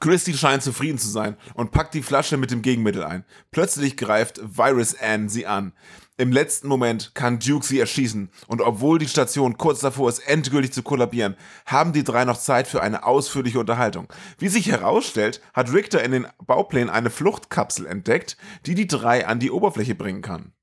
Christy 0.00 0.34
scheint 0.34 0.62
zufrieden 0.62 0.98
zu 0.98 1.08
sein 1.08 1.38
und 1.54 1.70
packt 1.70 1.94
die 1.94 2.02
Flasche 2.02 2.36
mit 2.36 2.50
dem 2.50 2.60
Gegenmittel 2.60 3.02
ein. 3.02 3.24
Plötzlich 3.50 3.96
greift 3.96 4.38
Virus 4.42 4.94
Ann 4.94 5.30
sie 5.30 5.46
an. 5.46 5.72
Im 6.16 6.30
letzten 6.30 6.68
Moment 6.68 7.12
kann 7.14 7.40
Duke 7.40 7.66
sie 7.66 7.80
erschießen 7.80 8.30
und 8.46 8.60
obwohl 8.60 9.00
die 9.00 9.08
Station 9.08 9.58
kurz 9.58 9.80
davor 9.80 10.08
ist, 10.08 10.20
endgültig 10.20 10.72
zu 10.72 10.84
kollabieren, 10.84 11.34
haben 11.66 11.92
die 11.92 12.04
drei 12.04 12.24
noch 12.24 12.38
Zeit 12.38 12.68
für 12.68 12.80
eine 12.80 13.04
ausführliche 13.04 13.58
Unterhaltung. 13.58 14.06
Wie 14.38 14.46
sich 14.46 14.68
herausstellt, 14.70 15.40
hat 15.54 15.72
Richter 15.72 16.04
in 16.04 16.12
den 16.12 16.26
Bauplänen 16.46 16.88
eine 16.88 17.10
Fluchtkapsel 17.10 17.86
entdeckt, 17.86 18.36
die 18.64 18.76
die 18.76 18.86
drei 18.86 19.26
an 19.26 19.40
die 19.40 19.50
Oberfläche 19.50 19.96
bringen 19.96 20.22
kann. 20.22 20.53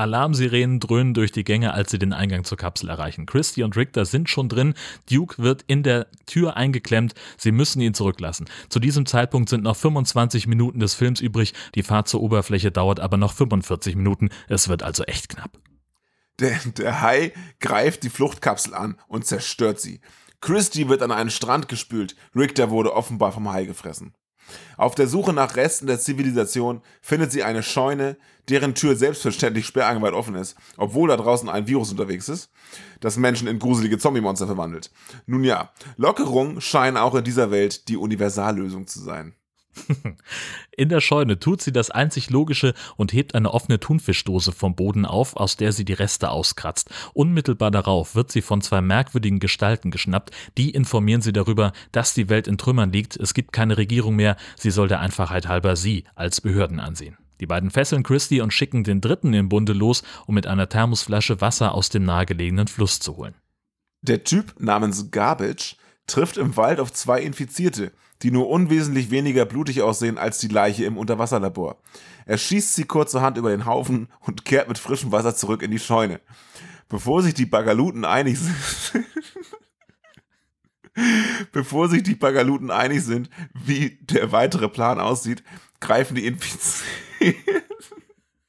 Alarmsirenen 0.00 0.80
dröhnen 0.80 1.14
durch 1.14 1.30
die 1.30 1.44
Gänge, 1.44 1.74
als 1.74 1.90
sie 1.90 1.98
den 1.98 2.12
Eingang 2.12 2.44
zur 2.44 2.58
Kapsel 2.58 2.88
erreichen. 2.88 3.26
Christy 3.26 3.62
und 3.62 3.76
Richter 3.76 4.04
sind 4.04 4.28
schon 4.28 4.48
drin. 4.48 4.74
Duke 5.10 5.42
wird 5.42 5.62
in 5.66 5.82
der 5.82 6.06
Tür 6.26 6.56
eingeklemmt. 6.56 7.14
Sie 7.36 7.52
müssen 7.52 7.80
ihn 7.80 7.94
zurücklassen. 7.94 8.46
Zu 8.68 8.80
diesem 8.80 9.06
Zeitpunkt 9.06 9.48
sind 9.48 9.62
noch 9.62 9.76
25 9.76 10.46
Minuten 10.46 10.80
des 10.80 10.94
Films 10.94 11.20
übrig. 11.20 11.54
Die 11.74 11.82
Fahrt 11.82 12.08
zur 12.08 12.22
Oberfläche 12.22 12.72
dauert 12.72 12.98
aber 12.98 13.16
noch 13.16 13.32
45 13.32 13.94
Minuten. 13.94 14.30
Es 14.48 14.68
wird 14.68 14.82
also 14.82 15.04
echt 15.04 15.28
knapp. 15.28 15.58
Der, 16.38 16.58
der 16.78 17.02
Hai 17.02 17.32
greift 17.60 18.02
die 18.02 18.10
Fluchtkapsel 18.10 18.74
an 18.74 18.96
und 19.06 19.26
zerstört 19.26 19.80
sie. 19.80 20.00
Christy 20.40 20.88
wird 20.88 21.02
an 21.02 21.12
einen 21.12 21.30
Strand 21.30 21.68
gespült. 21.68 22.16
Richter 22.34 22.70
wurde 22.70 22.94
offenbar 22.94 23.32
vom 23.32 23.52
Hai 23.52 23.66
gefressen. 23.66 24.14
Auf 24.76 24.94
der 24.94 25.08
Suche 25.08 25.32
nach 25.32 25.56
Resten 25.56 25.86
der 25.86 26.00
Zivilisation 26.00 26.82
findet 27.00 27.32
sie 27.32 27.42
eine 27.42 27.62
Scheune, 27.62 28.16
deren 28.48 28.74
Tür 28.74 28.96
selbstverständlich 28.96 29.66
sperrangelweit 29.66 30.12
offen 30.12 30.34
ist, 30.34 30.56
obwohl 30.76 31.08
da 31.08 31.16
draußen 31.16 31.48
ein 31.48 31.66
Virus 31.66 31.90
unterwegs 31.90 32.28
ist, 32.28 32.50
das 33.00 33.16
Menschen 33.16 33.48
in 33.48 33.58
gruselige 33.58 33.98
Zombie-Monster 33.98 34.46
verwandelt. 34.46 34.90
Nun 35.26 35.44
ja, 35.44 35.72
Lockerung 35.96 36.60
scheinen 36.60 36.96
auch 36.96 37.14
in 37.14 37.24
dieser 37.24 37.50
Welt 37.50 37.88
die 37.88 37.96
Universallösung 37.96 38.86
zu 38.86 39.00
sein. 39.00 39.34
In 40.76 40.88
der 40.88 41.00
Scheune 41.00 41.38
tut 41.38 41.62
sie 41.62 41.72
das 41.72 41.90
einzig 41.90 42.30
Logische 42.30 42.74
und 42.96 43.12
hebt 43.12 43.34
eine 43.34 43.52
offene 43.52 43.78
Thunfischdose 43.78 44.52
vom 44.52 44.74
Boden 44.74 45.04
auf, 45.04 45.36
aus 45.36 45.56
der 45.56 45.72
sie 45.72 45.84
die 45.84 45.92
Reste 45.92 46.30
auskratzt. 46.30 46.90
Unmittelbar 47.14 47.70
darauf 47.70 48.14
wird 48.14 48.32
sie 48.32 48.42
von 48.42 48.62
zwei 48.62 48.80
merkwürdigen 48.80 49.38
Gestalten 49.38 49.90
geschnappt. 49.90 50.30
Die 50.58 50.70
informieren 50.70 51.22
sie 51.22 51.32
darüber, 51.32 51.72
dass 51.92 52.14
die 52.14 52.28
Welt 52.28 52.48
in 52.48 52.58
Trümmern 52.58 52.92
liegt, 52.92 53.16
es 53.16 53.34
gibt 53.34 53.52
keine 53.52 53.76
Regierung 53.76 54.16
mehr, 54.16 54.36
sie 54.56 54.70
soll 54.70 54.88
der 54.88 55.00
Einfachheit 55.00 55.48
halber 55.48 55.76
sie 55.76 56.04
als 56.14 56.40
Behörden 56.40 56.80
ansehen. 56.80 57.16
Die 57.40 57.46
beiden 57.46 57.70
fesseln 57.70 58.02
Christy 58.02 58.42
und 58.42 58.52
schicken 58.52 58.84
den 58.84 59.00
dritten 59.00 59.32
im 59.32 59.48
Bunde 59.48 59.72
los, 59.72 60.02
um 60.26 60.34
mit 60.34 60.46
einer 60.46 60.68
Thermosflasche 60.68 61.40
Wasser 61.40 61.74
aus 61.74 61.88
dem 61.88 62.04
nahegelegenen 62.04 62.68
Fluss 62.68 63.00
zu 63.00 63.16
holen. 63.16 63.34
Der 64.02 64.24
Typ 64.24 64.54
namens 64.58 65.10
Garbage 65.10 65.76
trifft 66.10 66.36
im 66.36 66.56
Wald 66.56 66.80
auf 66.80 66.92
zwei 66.92 67.20
Infizierte, 67.20 67.92
die 68.22 68.30
nur 68.30 68.48
unwesentlich 68.48 69.10
weniger 69.10 69.46
blutig 69.46 69.82
aussehen 69.82 70.18
als 70.18 70.38
die 70.38 70.48
Leiche 70.48 70.84
im 70.84 70.98
Unterwasserlabor. 70.98 71.78
Er 72.26 72.38
schießt 72.38 72.74
sie 72.74 72.84
kurzerhand 72.84 73.38
über 73.38 73.50
den 73.50 73.66
Haufen 73.66 74.08
und 74.20 74.44
kehrt 74.44 74.68
mit 74.68 74.78
frischem 74.78 75.12
Wasser 75.12 75.34
zurück 75.34 75.62
in 75.62 75.70
die 75.70 75.78
Scheune. 75.78 76.20
Bevor 76.88 77.22
sich 77.22 77.34
die 77.34 77.46
Bagaluten 77.46 78.04
einig 78.04 78.38
sind, 78.38 79.06
bevor 81.52 81.88
sich 81.88 82.02
die 82.02 82.16
Bagaluten 82.16 82.70
einig 82.70 83.02
sind, 83.04 83.30
wie 83.54 83.98
der 84.02 84.32
weitere 84.32 84.68
Plan 84.68 84.98
aussieht, 85.00 85.42
greifen 85.80 86.14
die 86.14 86.26
Infizierten. 86.26 86.90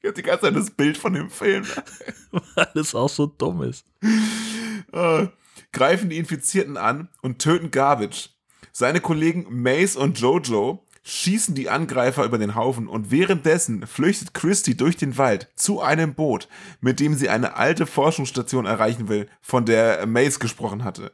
Ich 0.02 0.08
hab 0.08 0.16
die 0.16 0.22
ganze 0.22 0.46
Zeit 0.46 0.56
das 0.56 0.70
Bild 0.72 0.98
von 0.98 1.12
dem 1.12 1.30
Film. 1.30 1.64
Weil 2.56 2.70
es 2.74 2.92
auch 2.92 3.08
so 3.08 3.26
dumm 3.26 3.62
ist. 3.62 3.86
Greifen 5.72 6.10
die 6.10 6.18
Infizierten 6.18 6.76
an 6.76 7.08
und 7.22 7.38
töten 7.38 7.70
Garbage. 7.70 8.30
Seine 8.72 9.00
Kollegen 9.00 9.46
Mace 9.50 9.96
und 9.96 10.18
Jojo 10.18 10.86
schießen 11.02 11.54
die 11.54 11.68
Angreifer 11.68 12.24
über 12.24 12.38
den 12.38 12.54
Haufen 12.54 12.86
und 12.86 13.10
währenddessen 13.10 13.86
flüchtet 13.86 14.34
Christy 14.34 14.76
durch 14.76 14.96
den 14.96 15.18
Wald 15.18 15.48
zu 15.56 15.80
einem 15.80 16.14
Boot, 16.14 16.48
mit 16.80 17.00
dem 17.00 17.14
sie 17.14 17.28
eine 17.28 17.56
alte 17.56 17.86
Forschungsstation 17.86 18.66
erreichen 18.66 19.08
will, 19.08 19.28
von 19.40 19.64
der 19.64 20.06
Mace 20.06 20.38
gesprochen 20.38 20.84
hatte. 20.84 21.12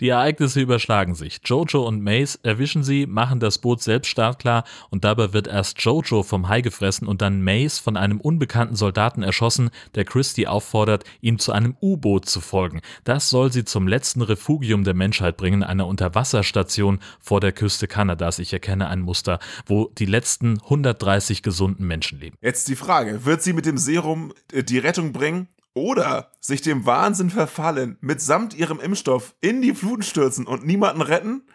Die 0.00 0.08
Ereignisse 0.08 0.60
überschlagen 0.60 1.14
sich. 1.14 1.40
Jojo 1.44 1.86
und 1.86 2.02
Mace 2.02 2.38
erwischen 2.42 2.82
sie, 2.82 3.06
machen 3.06 3.40
das 3.40 3.58
Boot 3.58 3.82
selbst 3.82 4.08
startklar 4.08 4.64
und 4.90 5.04
dabei 5.04 5.32
wird 5.32 5.46
erst 5.46 5.80
Jojo 5.82 6.22
vom 6.22 6.48
Hai 6.48 6.60
gefressen 6.60 7.08
und 7.08 7.22
dann 7.22 7.42
Mace 7.42 7.78
von 7.78 7.96
einem 7.96 8.20
unbekannten 8.20 8.76
Soldaten 8.76 9.22
erschossen, 9.22 9.70
der 9.94 10.04
Christie 10.04 10.46
auffordert, 10.46 11.04
ihm 11.20 11.38
zu 11.38 11.52
einem 11.52 11.76
U-Boot 11.80 12.26
zu 12.26 12.40
folgen. 12.40 12.80
Das 13.04 13.30
soll 13.30 13.52
sie 13.52 13.64
zum 13.64 13.88
letzten 13.88 14.22
Refugium 14.22 14.84
der 14.84 14.94
Menschheit 14.94 15.36
bringen, 15.36 15.62
einer 15.62 15.86
Unterwasserstation 15.86 17.00
vor 17.20 17.40
der 17.40 17.52
Küste 17.52 17.88
Kanadas. 17.88 18.38
Ich 18.38 18.52
erkenne 18.52 18.88
ein 18.88 19.00
Muster, 19.00 19.38
wo 19.66 19.90
die 19.98 20.06
letzten 20.06 20.60
130 20.62 21.42
gesunden 21.42 21.86
Menschen 21.86 22.20
leben. 22.20 22.36
Jetzt 22.40 22.68
die 22.68 22.76
Frage, 22.76 23.24
wird 23.24 23.42
sie 23.42 23.52
mit 23.52 23.66
dem 23.66 23.78
Serum 23.78 24.32
äh, 24.52 24.62
die 24.62 24.78
Rettung 24.78 25.12
bringen? 25.12 25.48
Oder 25.78 26.32
sich 26.40 26.60
dem 26.60 26.86
Wahnsinn 26.86 27.30
verfallen, 27.30 27.98
mitsamt 28.00 28.52
ihrem 28.52 28.80
Impfstoff 28.80 29.36
in 29.40 29.62
die 29.62 29.76
Fluten 29.76 30.02
stürzen 30.02 30.44
und 30.44 30.66
niemanden 30.66 31.02
retten? 31.02 31.46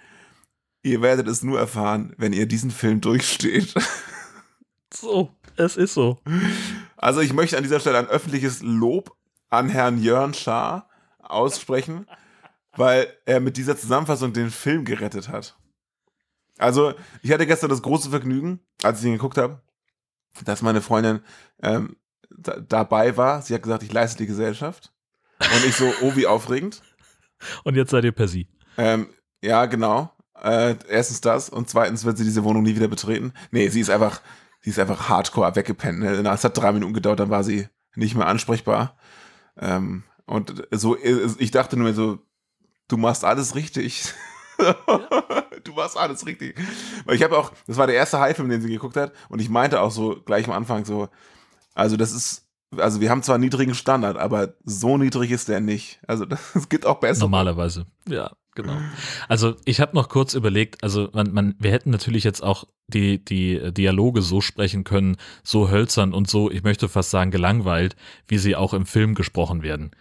Ihr 0.82 1.02
werdet 1.02 1.28
es 1.28 1.44
nur 1.44 1.60
erfahren, 1.60 2.14
wenn 2.18 2.32
ihr 2.32 2.46
diesen 2.46 2.72
Film 2.72 3.02
durchsteht. 3.02 3.74
So, 4.96 5.32
es 5.56 5.76
ist 5.76 5.96
so. 5.96 6.20
Also 6.98 7.22
ich 7.22 7.34
möchte 7.34 7.58
an 7.58 7.64
dieser 7.64 7.80
Stelle 7.80 7.98
ein 7.98 8.06
öffentliches 8.06 8.62
Lob 8.62 9.18
an 9.50 9.68
Herrn 9.68 10.00
Jörn 10.00 10.36
Schaar 10.36 10.88
aussprechen, 11.18 12.06
weil 12.78 13.12
er 13.26 13.40
mit 13.40 13.58
dieser 13.58 13.76
Zusammenfassung 13.76 14.34
den 14.34 14.52
Film 14.52 14.86
gerettet 14.86 15.30
hat. 15.30 15.58
Also 16.60 16.94
ich 17.24 17.32
hatte 17.32 17.48
gestern 17.48 17.72
das 17.72 17.82
große 17.82 18.12
Vergnügen, 18.12 18.60
als 18.84 19.00
ich 19.00 19.08
ihn 19.08 19.14
geguckt 19.14 19.40
habe, 19.40 19.64
dass 20.46 20.62
meine 20.62 20.84
Freundin 20.84 21.22
ähm, 21.64 21.98
da, 22.44 22.60
dabei 22.60 23.18
war. 23.18 23.42
Sie 23.42 23.54
hat 23.54 23.64
gesagt, 23.64 23.84
ich 23.84 23.92
leiste 23.92 24.18
die 24.18 24.28
Gesellschaft. 24.28 24.92
Und 25.40 25.66
ich 25.66 25.76
so, 25.76 25.92
oh, 26.02 26.16
wie 26.16 26.28
aufregend. 26.28 26.82
Und 27.64 27.76
jetzt 27.76 27.92
seid 27.92 28.04
ihr 28.06 28.12
per 28.12 28.28
Sie. 28.28 28.48
Ähm, 28.78 29.08
ja, 29.42 29.66
genau. 29.66 30.12
Äh, 30.42 30.76
erstens 30.90 31.22
das 31.22 31.50
und 31.50 31.70
zweitens 31.70 32.06
wird 32.06 32.18
sie 32.18 32.24
diese 32.24 32.44
Wohnung 32.44 32.64
nie 32.64 32.76
wieder 32.76 32.88
betreten. 32.88 33.34
Nee, 33.52 33.70
sie 33.70 33.82
ist 33.82 33.90
einfach, 33.90 34.22
sie 34.62 34.72
ist 34.72 34.80
einfach 34.80 35.10
hardcore 35.10 35.56
weggepennt. 35.56 36.00
Ne? 36.00 36.30
Es 36.30 36.44
hat 36.44 36.58
drei 36.58 36.72
Minuten 36.72 36.94
gedauert, 36.94 37.20
dann 37.20 37.30
war 37.30 37.44
sie 37.44 37.68
nicht 37.96 38.16
mehr 38.16 38.28
ansprechbar. 38.28 38.98
Ähm, 39.58 40.04
und 40.26 40.68
so, 40.72 40.98
ich 40.98 41.52
dachte 41.52 41.78
nur 41.78 41.94
so, 41.94 42.20
du 42.88 42.98
machst 42.98 43.24
alles 43.24 43.56
richtig. 43.56 44.14
du 45.64 45.74
machst 45.74 45.98
alles 45.98 46.26
richtig. 46.26 46.58
Weil 47.06 47.16
ich 47.16 47.24
habe 47.24 47.38
auch, 47.38 47.52
das 47.68 47.78
war 47.78 47.88
der 47.88 47.96
erste 47.96 48.20
High-Film, 48.20 48.50
den 48.50 48.62
sie 48.62 48.70
geguckt 48.70 48.98
hat, 48.98 49.14
und 49.30 49.40
ich 49.40 49.50
meinte 49.50 49.82
auch 49.82 49.92
so 49.92 50.22
gleich 50.26 50.48
am 50.48 50.54
Anfang 50.54 50.86
so, 50.86 51.10
also 51.74 51.98
das 51.98 52.12
ist, 52.12 52.48
also 52.78 53.02
wir 53.02 53.10
haben 53.10 53.24
zwar 53.24 53.36
einen 53.36 53.44
niedrigen 53.44 53.76
Standard, 53.76 54.18
aber 54.18 54.54
so 54.64 54.98
niedrig 54.98 55.32
ist 55.32 55.48
der 55.48 55.60
nicht. 55.60 56.00
Also 56.08 56.26
es 56.54 56.70
gibt 56.70 56.86
auch 56.86 57.00
besser. 57.00 57.22
Normalerweise, 57.22 57.86
ja, 58.08 58.32
genau. 58.56 58.78
Also 59.28 59.56
ich 59.66 59.80
habe 59.80 59.96
noch 59.96 60.10
kurz 60.10 60.34
überlegt, 60.34 60.84
also 60.84 61.10
man, 61.14 61.34
man, 61.34 61.56
wir 61.60 61.72
hätten 61.72 61.90
natürlich 61.90 62.24
jetzt 62.24 62.44
auch 62.44 62.66
die, 62.88 63.24
die 63.24 63.72
Dialoge 63.74 64.22
so 64.22 64.42
sprechen 64.42 64.84
können, 64.84 65.18
so 65.44 65.70
hölzern 65.70 66.14
und 66.14 66.30
so, 66.30 66.52
ich 66.52 66.64
möchte 66.64 66.90
fast 66.90 67.10
sagen, 67.12 67.32
gelangweilt, 67.32 67.96
wie 68.28 68.38
sie 68.38 68.56
auch 68.56 68.74
im 68.74 68.86
Film 68.86 69.16
gesprochen 69.16 69.64
werden. 69.64 69.92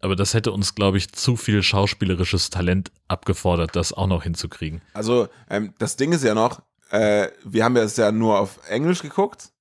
Aber 0.00 0.14
das 0.14 0.34
hätte 0.34 0.52
uns, 0.52 0.74
glaube 0.74 0.98
ich, 0.98 1.12
zu 1.12 1.36
viel 1.36 1.62
schauspielerisches 1.62 2.50
Talent 2.50 2.92
abgefordert, 3.08 3.76
das 3.76 3.92
auch 3.92 4.06
noch 4.06 4.22
hinzukriegen. 4.22 4.82
Also 4.92 5.28
ähm, 5.48 5.74
das 5.78 5.96
Ding 5.96 6.12
ist 6.12 6.22
ja 6.22 6.34
noch, 6.34 6.62
äh, 6.90 7.28
wir 7.44 7.64
haben 7.64 7.76
ja 7.76 7.84
ja 7.84 8.12
nur 8.12 8.38
auf 8.38 8.60
Englisch 8.68 9.02
geguckt 9.02 9.52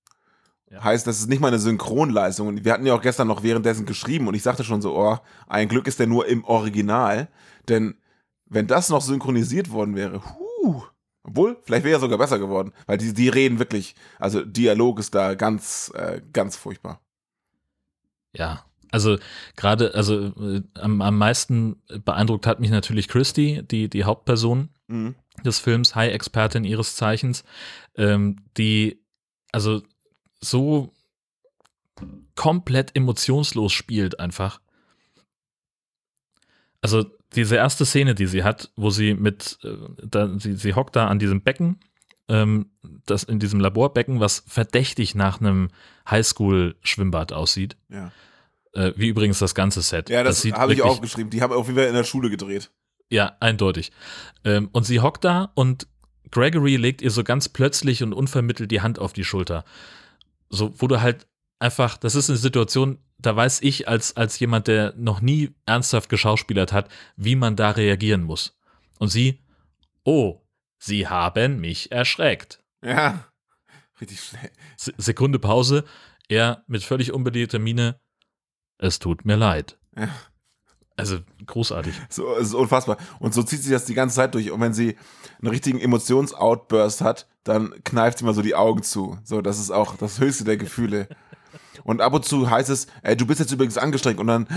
ja. 0.76 0.84
Heißt, 0.84 1.08
das 1.08 1.20
ist 1.20 1.30
nicht 1.30 1.40
mal 1.40 1.48
eine 1.48 1.60
Synchronleistung. 1.60 2.48
Und 2.50 2.66
wir 2.66 2.74
hatten 2.74 2.86
ja 2.86 2.94
auch 2.94 3.02
gestern 3.02 3.28
noch 3.28 3.44
währenddessen 3.44 3.86
geschrieben 3.86 4.28
und 4.28 4.34
ich 4.36 4.44
sagte 4.44 4.64
schon 4.64 4.82
so, 4.82 4.96
oh, 4.98 5.18
ein 5.48 5.70
Glück 5.70 5.88
ist 5.88 6.00
der 6.00 6.08
nur 6.08 6.28
im 6.28 6.44
Original. 6.44 7.30
Denn 7.70 7.96
wenn 8.46 8.68
das 8.68 8.90
noch 8.90 9.02
synchronisiert 9.02 9.72
worden 9.72 9.96
wäre, 9.96 10.22
huh, 10.24 10.84
obwohl, 11.24 11.58
vielleicht 11.64 11.86
wäre 11.86 11.98
er 11.98 12.00
sogar 12.00 12.18
besser 12.18 12.40
geworden, 12.40 12.72
weil 12.86 12.98
die, 12.98 13.14
die 13.14 13.30
reden 13.30 13.58
wirklich, 13.58 13.96
also 14.20 14.44
Dialog 14.44 15.00
ist 15.00 15.16
da 15.16 15.34
ganz, 15.34 15.92
äh, 15.96 16.22
ganz 16.34 16.56
furchtbar. 16.56 17.02
Ja, 18.36 18.66
also 18.92 19.18
gerade, 19.56 19.96
also 19.96 20.28
äh, 20.28 20.62
am, 20.76 21.02
am 21.02 21.18
meisten 21.18 21.82
beeindruckt 22.04 22.46
hat 22.46 22.60
mich 22.60 22.70
natürlich 22.70 23.08
Christy, 23.08 23.64
die, 23.64 23.90
die 23.90 24.04
Hauptperson 24.04 24.70
mhm. 24.88 25.16
des 25.44 25.60
Films, 25.60 25.96
High-Expertin 25.96 26.64
ihres 26.64 26.96
Zeichens, 26.96 27.44
ähm, 27.98 28.38
die, 28.58 29.02
also 29.52 29.82
so 30.46 30.94
komplett 32.36 32.96
emotionslos 32.96 33.74
spielt 33.74 34.20
einfach. 34.20 34.60
Also 36.82 37.06
diese 37.36 37.56
erste 37.56 37.86
Szene, 37.86 38.16
die 38.16 38.28
sie 38.28 38.44
hat, 38.44 38.72
wo 38.76 38.90
sie 38.90 39.14
mit, 39.14 39.58
äh, 39.64 39.76
da, 40.04 40.38
sie, 40.38 40.54
sie 40.54 40.74
hockt 40.74 40.96
da 40.96 41.08
an 41.08 41.20
diesem 41.20 41.42
Becken, 41.42 41.80
ähm, 42.28 42.68
das 43.06 43.24
in 43.24 43.40
diesem 43.40 43.60
Laborbecken, 43.60 44.20
was 44.20 44.44
verdächtig 44.48 45.16
nach 45.16 45.40
einem 45.40 45.70
Highschool-Schwimmbad 46.10 47.34
aussieht. 47.34 47.78
Ja. 47.90 48.12
Äh, 48.74 48.94
wie 48.96 49.08
übrigens 49.08 49.40
das 49.40 49.56
ganze 49.56 49.82
Set. 49.82 50.10
Ja, 50.10 50.24
das, 50.24 50.42
das 50.42 50.52
habe 50.54 50.74
ich 50.74 50.82
auch 50.82 51.02
geschrieben. 51.02 51.30
Die 51.30 51.42
haben 51.42 51.54
auf 51.54 51.68
jeden 51.68 51.80
Fall 51.80 51.88
in 51.88 51.96
der 51.96 52.04
Schule 52.04 52.30
gedreht. 52.30 52.72
Ja, 53.10 53.36
eindeutig. 53.40 53.92
Ähm, 54.44 54.70
und 54.72 54.84
sie 54.84 55.00
hockt 55.00 55.24
da 55.24 55.52
und 55.56 55.88
Gregory 56.32 56.76
legt 56.76 57.02
ihr 57.02 57.12
so 57.12 57.24
ganz 57.24 57.50
plötzlich 57.50 58.04
und 58.04 58.14
unvermittelt 58.14 58.72
die 58.72 58.82
Hand 58.82 59.00
auf 59.00 59.14
die 59.14 59.24
Schulter 59.24 59.64
so, 60.50 60.74
wo 60.82 60.88
du 60.88 61.02
halt 61.02 61.28
einfach, 61.60 61.98
das 61.98 62.16
ist 62.16 62.30
eine 62.30 62.38
Situation, 62.38 63.00
da 63.18 63.36
weiß 63.36 63.62
ich 63.62 63.88
als, 63.88 64.16
als 64.18 64.40
jemand, 64.40 64.68
der 64.68 64.94
noch 64.98 65.22
nie 65.22 65.56
ernsthaft 65.66 66.10
geschauspielert 66.10 66.74
hat, 66.74 66.90
wie 67.16 67.36
man 67.36 67.56
da 67.56 67.72
reagieren 67.72 68.24
muss. 68.24 68.58
Und 69.00 69.10
sie, 69.10 69.40
oh, 70.04 70.42
sie 70.78 71.08
haben 71.08 71.60
mich 71.60 71.92
erschreckt. 71.92 72.64
Ja, 72.84 73.26
richtig 74.00 74.22
schnell. 74.22 74.52
Sekunde 74.78 75.40
Pause, 75.40 75.86
er 76.28 76.64
mit 76.68 76.84
völlig 76.84 77.12
unbedingter 77.12 77.60
Miene, 77.60 78.00
es 78.78 79.00
tut 79.00 79.26
mir 79.26 79.36
leid. 79.38 79.78
Ja. 79.96 80.10
Also 80.98 81.18
großartig. 81.46 81.94
So, 82.10 82.36
es 82.36 82.48
ist 82.48 82.54
unfassbar. 82.54 82.98
Und 83.20 83.34
so 83.34 83.44
zieht 83.44 83.62
sich 83.62 83.72
das 83.72 83.86
die 83.86 83.94
ganze 83.94 84.16
Zeit 84.16 84.34
durch. 84.34 84.52
Und 84.52 84.62
wenn 84.62 84.74
sie 84.74 84.96
einen 85.42 85.50
richtigen 85.50 85.80
Emotionsoutburst 85.80 87.02
hat, 87.02 87.28
dann 87.44 87.74
kneift 87.84 88.20
sie 88.20 88.26
mal 88.26 88.34
so 88.34 88.42
die 88.42 88.56
Augen 88.56 88.82
zu. 88.82 89.18
So, 89.24 89.42
das 89.42 89.60
ist 89.60 89.72
auch 89.72 89.98
das 89.98 90.20
höchste 90.20 90.46
der 90.46 90.58
Gefühle. 90.58 91.08
Und 91.84 92.02
ab 92.02 92.14
und 92.14 92.26
zu 92.26 92.50
heißt 92.50 92.70
es, 92.70 92.88
ey, 93.04 93.18
du 93.18 93.26
bist 93.26 93.40
jetzt 93.40 93.52
übrigens 93.52 93.78
angestrengt 93.78 94.20
und 94.20 94.28
dann 94.28 94.48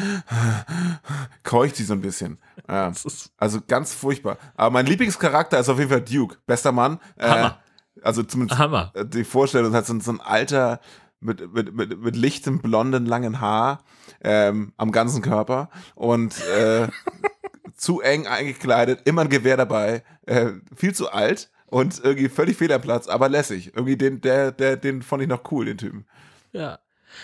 keucht 1.43 1.76
sie 1.76 1.84
so 1.84 1.93
ein 1.93 2.01
bisschen. 2.01 2.39
Ja, 2.68 2.93
also 3.36 3.59
ganz 3.66 3.93
furchtbar. 3.93 4.39
Aber 4.55 4.70
mein 4.70 4.86
Lieblingscharakter 4.86 5.59
ist 5.59 5.68
auf 5.68 5.78
jeden 5.78 5.91
Fall 5.91 6.03
Duke. 6.03 6.36
Bester 6.47 6.72
Mann. 6.72 7.01
Äh, 7.16 7.28
Hammer. 7.28 7.59
Äh, 7.97 8.01
also 8.03 8.22
zumindest 8.22 8.59
Hammer. 8.59 8.93
die 9.05 9.24
Vorstellung 9.24 9.74
hat 9.74 9.86
so, 9.86 9.99
so 9.99 10.12
ein 10.12 10.20
alter 10.20 10.80
mit, 11.20 11.52
mit, 11.52 11.74
mit, 11.74 12.00
mit 12.00 12.16
lichtem, 12.16 12.60
blonden, 12.60 13.06
langen 13.06 13.40
Haar 13.40 13.82
ähm, 14.22 14.72
am 14.76 14.92
ganzen 14.92 15.22
Körper 15.22 15.70
und 15.94 16.34
äh, 16.46 16.88
zu 17.74 18.00
eng 18.00 18.26
eingekleidet, 18.26 19.02
immer 19.04 19.22
ein 19.22 19.28
Gewehr 19.28 19.56
dabei, 19.56 20.02
äh, 20.26 20.52
viel 20.74 20.94
zu 20.94 21.10
alt 21.10 21.50
und 21.66 22.00
irgendwie 22.02 22.28
völlig 22.28 22.56
fehl 22.56 22.72
am 22.72 22.80
Platz, 22.80 23.08
aber 23.08 23.28
lässig. 23.28 23.68
Irgendwie 23.74 23.96
den, 23.96 24.20
der, 24.20 24.52
der, 24.52 24.76
den 24.76 25.02
fand 25.02 25.22
ich 25.22 25.28
noch 25.28 25.50
cool, 25.52 25.66
den 25.66 25.78
Typen. 25.78 26.06
Ja. 26.52 26.78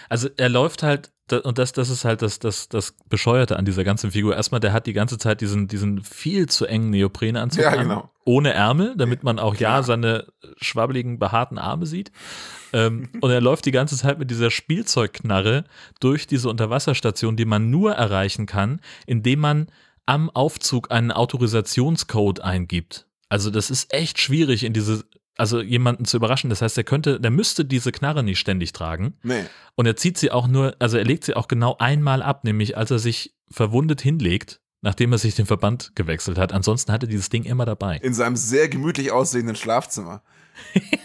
Also 0.09 0.29
er 0.37 0.49
läuft 0.49 0.83
halt, 0.83 1.13
und 1.43 1.59
das, 1.59 1.73
das 1.73 1.89
ist 1.89 2.05
halt 2.05 2.23
das, 2.23 2.39
das, 2.39 2.69
das 2.69 2.95
Bescheuerte 3.09 3.57
an 3.57 3.65
dieser 3.65 3.85
ganzen 3.85 4.11
Figur. 4.11 4.37
Erstmal, 4.37 4.61
der 4.61 4.73
hat 4.73 4.87
die 4.87 4.93
ganze 4.93 5.17
Zeit 5.19 5.41
diesen, 5.41 5.69
diesen 5.69 6.03
viel 6.03 6.49
zu 6.49 6.67
engen 6.67 6.91
Neoprenanzug 6.91 7.63
ja, 7.63 7.71
an, 7.71 7.79
genau. 7.79 8.11
ohne 8.25 8.53
Ärmel, 8.53 8.95
damit 8.97 9.23
man 9.23 9.39
auch 9.39 9.55
ja 9.57 9.83
seine 9.83 10.27
schwabbeligen, 10.61 11.19
behaarten 11.19 11.59
Arme 11.59 11.87
sieht. 11.87 12.13
ähm, 12.73 13.09
und 13.21 13.31
er 13.31 13.41
läuft 13.41 13.65
die 13.65 13.71
ganze 13.71 13.97
Zeit 13.97 14.19
mit 14.19 14.31
dieser 14.31 14.51
Spielzeugknarre 14.51 15.65
durch 16.01 16.27
diese 16.27 16.49
Unterwasserstation, 16.51 17.37
die 17.37 17.47
man 17.47 17.71
nur 17.71 17.93
erreichen 17.93 18.47
kann, 18.47 18.81
indem 19.07 19.41
man 19.41 19.69
am 20.07 20.29
Aufzug 20.31 20.91
einen 20.91 21.11
Autorisationscode 21.11 22.41
eingibt. 22.41 23.07
Also 23.29 23.51
das 23.51 23.71
ist 23.71 23.93
echt 23.93 24.21
schwierig 24.21 24.65
in 24.65 24.73
diese 24.73 25.05
also 25.37 25.61
jemanden 25.61 26.05
zu 26.05 26.17
überraschen. 26.17 26.51
Das 26.51 26.63
heißt, 26.63 26.77
er 26.79 26.85
könnte, 26.85 27.21
der 27.21 27.31
müsste 27.31 27.65
diese 27.65 27.93
Knarre 27.93 28.23
nicht 28.23 28.39
ständig 28.39 28.73
tragen. 28.73 29.15
Nee. 29.23 29.45
Und 29.75 29.87
er 29.87 29.97
zieht 29.97 30.19
sie 30.19 30.31
auch 30.31 30.47
nur, 30.47 30.77
also 30.79 30.97
er 30.97 31.05
legt 31.05 31.25
sie 31.25 31.35
auch 31.35 31.49
genau 31.49 31.77
einmal 31.79 32.23
ab, 32.23 32.45
nämlich 32.45 32.77
als 32.77 32.91
er 32.91 32.99
sich 32.99 33.35
verwundet 33.51 34.01
hinlegt, 34.01 34.61
nachdem 34.81 35.13
er 35.13 35.19
sich 35.19 35.35
den 35.35 35.47
Verband 35.47 35.93
gewechselt 35.95 36.39
hat. 36.39 36.53
Ansonsten 36.53 36.93
hat 36.93 37.03
er 37.03 37.09
dieses 37.09 37.29
Ding 37.29 37.45
immer 37.45 37.65
dabei. 37.65 37.99
In 37.99 38.15
seinem 38.15 38.37
sehr 38.37 38.69
gemütlich 38.69 39.11
aussehenden 39.13 39.57
Schlafzimmer. 39.57 40.23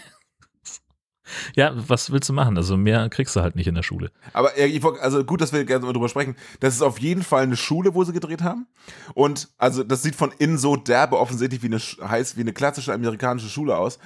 Ja, 1.54 1.72
was 1.74 2.10
willst 2.10 2.28
du 2.28 2.32
machen? 2.32 2.56
Also 2.56 2.76
mehr 2.76 3.08
kriegst 3.08 3.34
du 3.36 3.40
halt 3.40 3.56
nicht 3.56 3.66
in 3.66 3.74
der 3.74 3.82
Schule. 3.82 4.10
Aber 4.32 4.52
also 5.00 5.24
gut, 5.24 5.40
dass 5.40 5.52
wir 5.52 5.64
gerne 5.64 5.86
mal 5.86 5.92
drüber 5.92 6.08
sprechen. 6.08 6.36
Das 6.60 6.74
ist 6.74 6.82
auf 6.82 6.98
jeden 6.98 7.22
Fall 7.22 7.42
eine 7.42 7.56
Schule, 7.56 7.94
wo 7.94 8.04
sie 8.04 8.12
gedreht 8.12 8.42
haben. 8.42 8.66
Und 9.14 9.48
also 9.58 9.82
das 9.84 10.02
sieht 10.02 10.14
von 10.14 10.32
innen 10.38 10.58
so 10.58 10.76
derbe 10.76 11.18
offensichtlich 11.18 11.62
wie 11.62 11.66
eine 11.66 11.78
heißt 11.78 12.36
wie 12.36 12.42
eine 12.42 12.52
klassische 12.52 12.92
amerikanische 12.92 13.48
Schule 13.48 13.76
aus. 13.76 13.98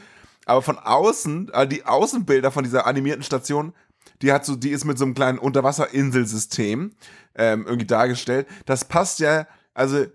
Aber 0.47 0.63
von 0.63 0.79
außen, 0.79 1.51
äh, 1.53 1.67
die 1.67 1.85
Außenbilder 1.85 2.51
von 2.51 2.65
dieser 2.65 2.87
animierten 2.87 3.23
Station, 3.23 3.75
die 4.23 4.33
hat 4.33 4.45
so, 4.45 4.57
die 4.57 4.71
ist 4.71 4.85
mit 4.85 4.99
so 4.99 5.05
einem 5.05 5.15
kleinen 5.15 5.39
Unterwasserinselsystem 5.39 6.93
ähm, 7.35 7.65
irgendwie 7.67 7.87
dargestellt. 7.87 8.47
Das 8.67 8.85
passt 8.85 9.19
ja, 9.19 9.47
also 9.73 10.07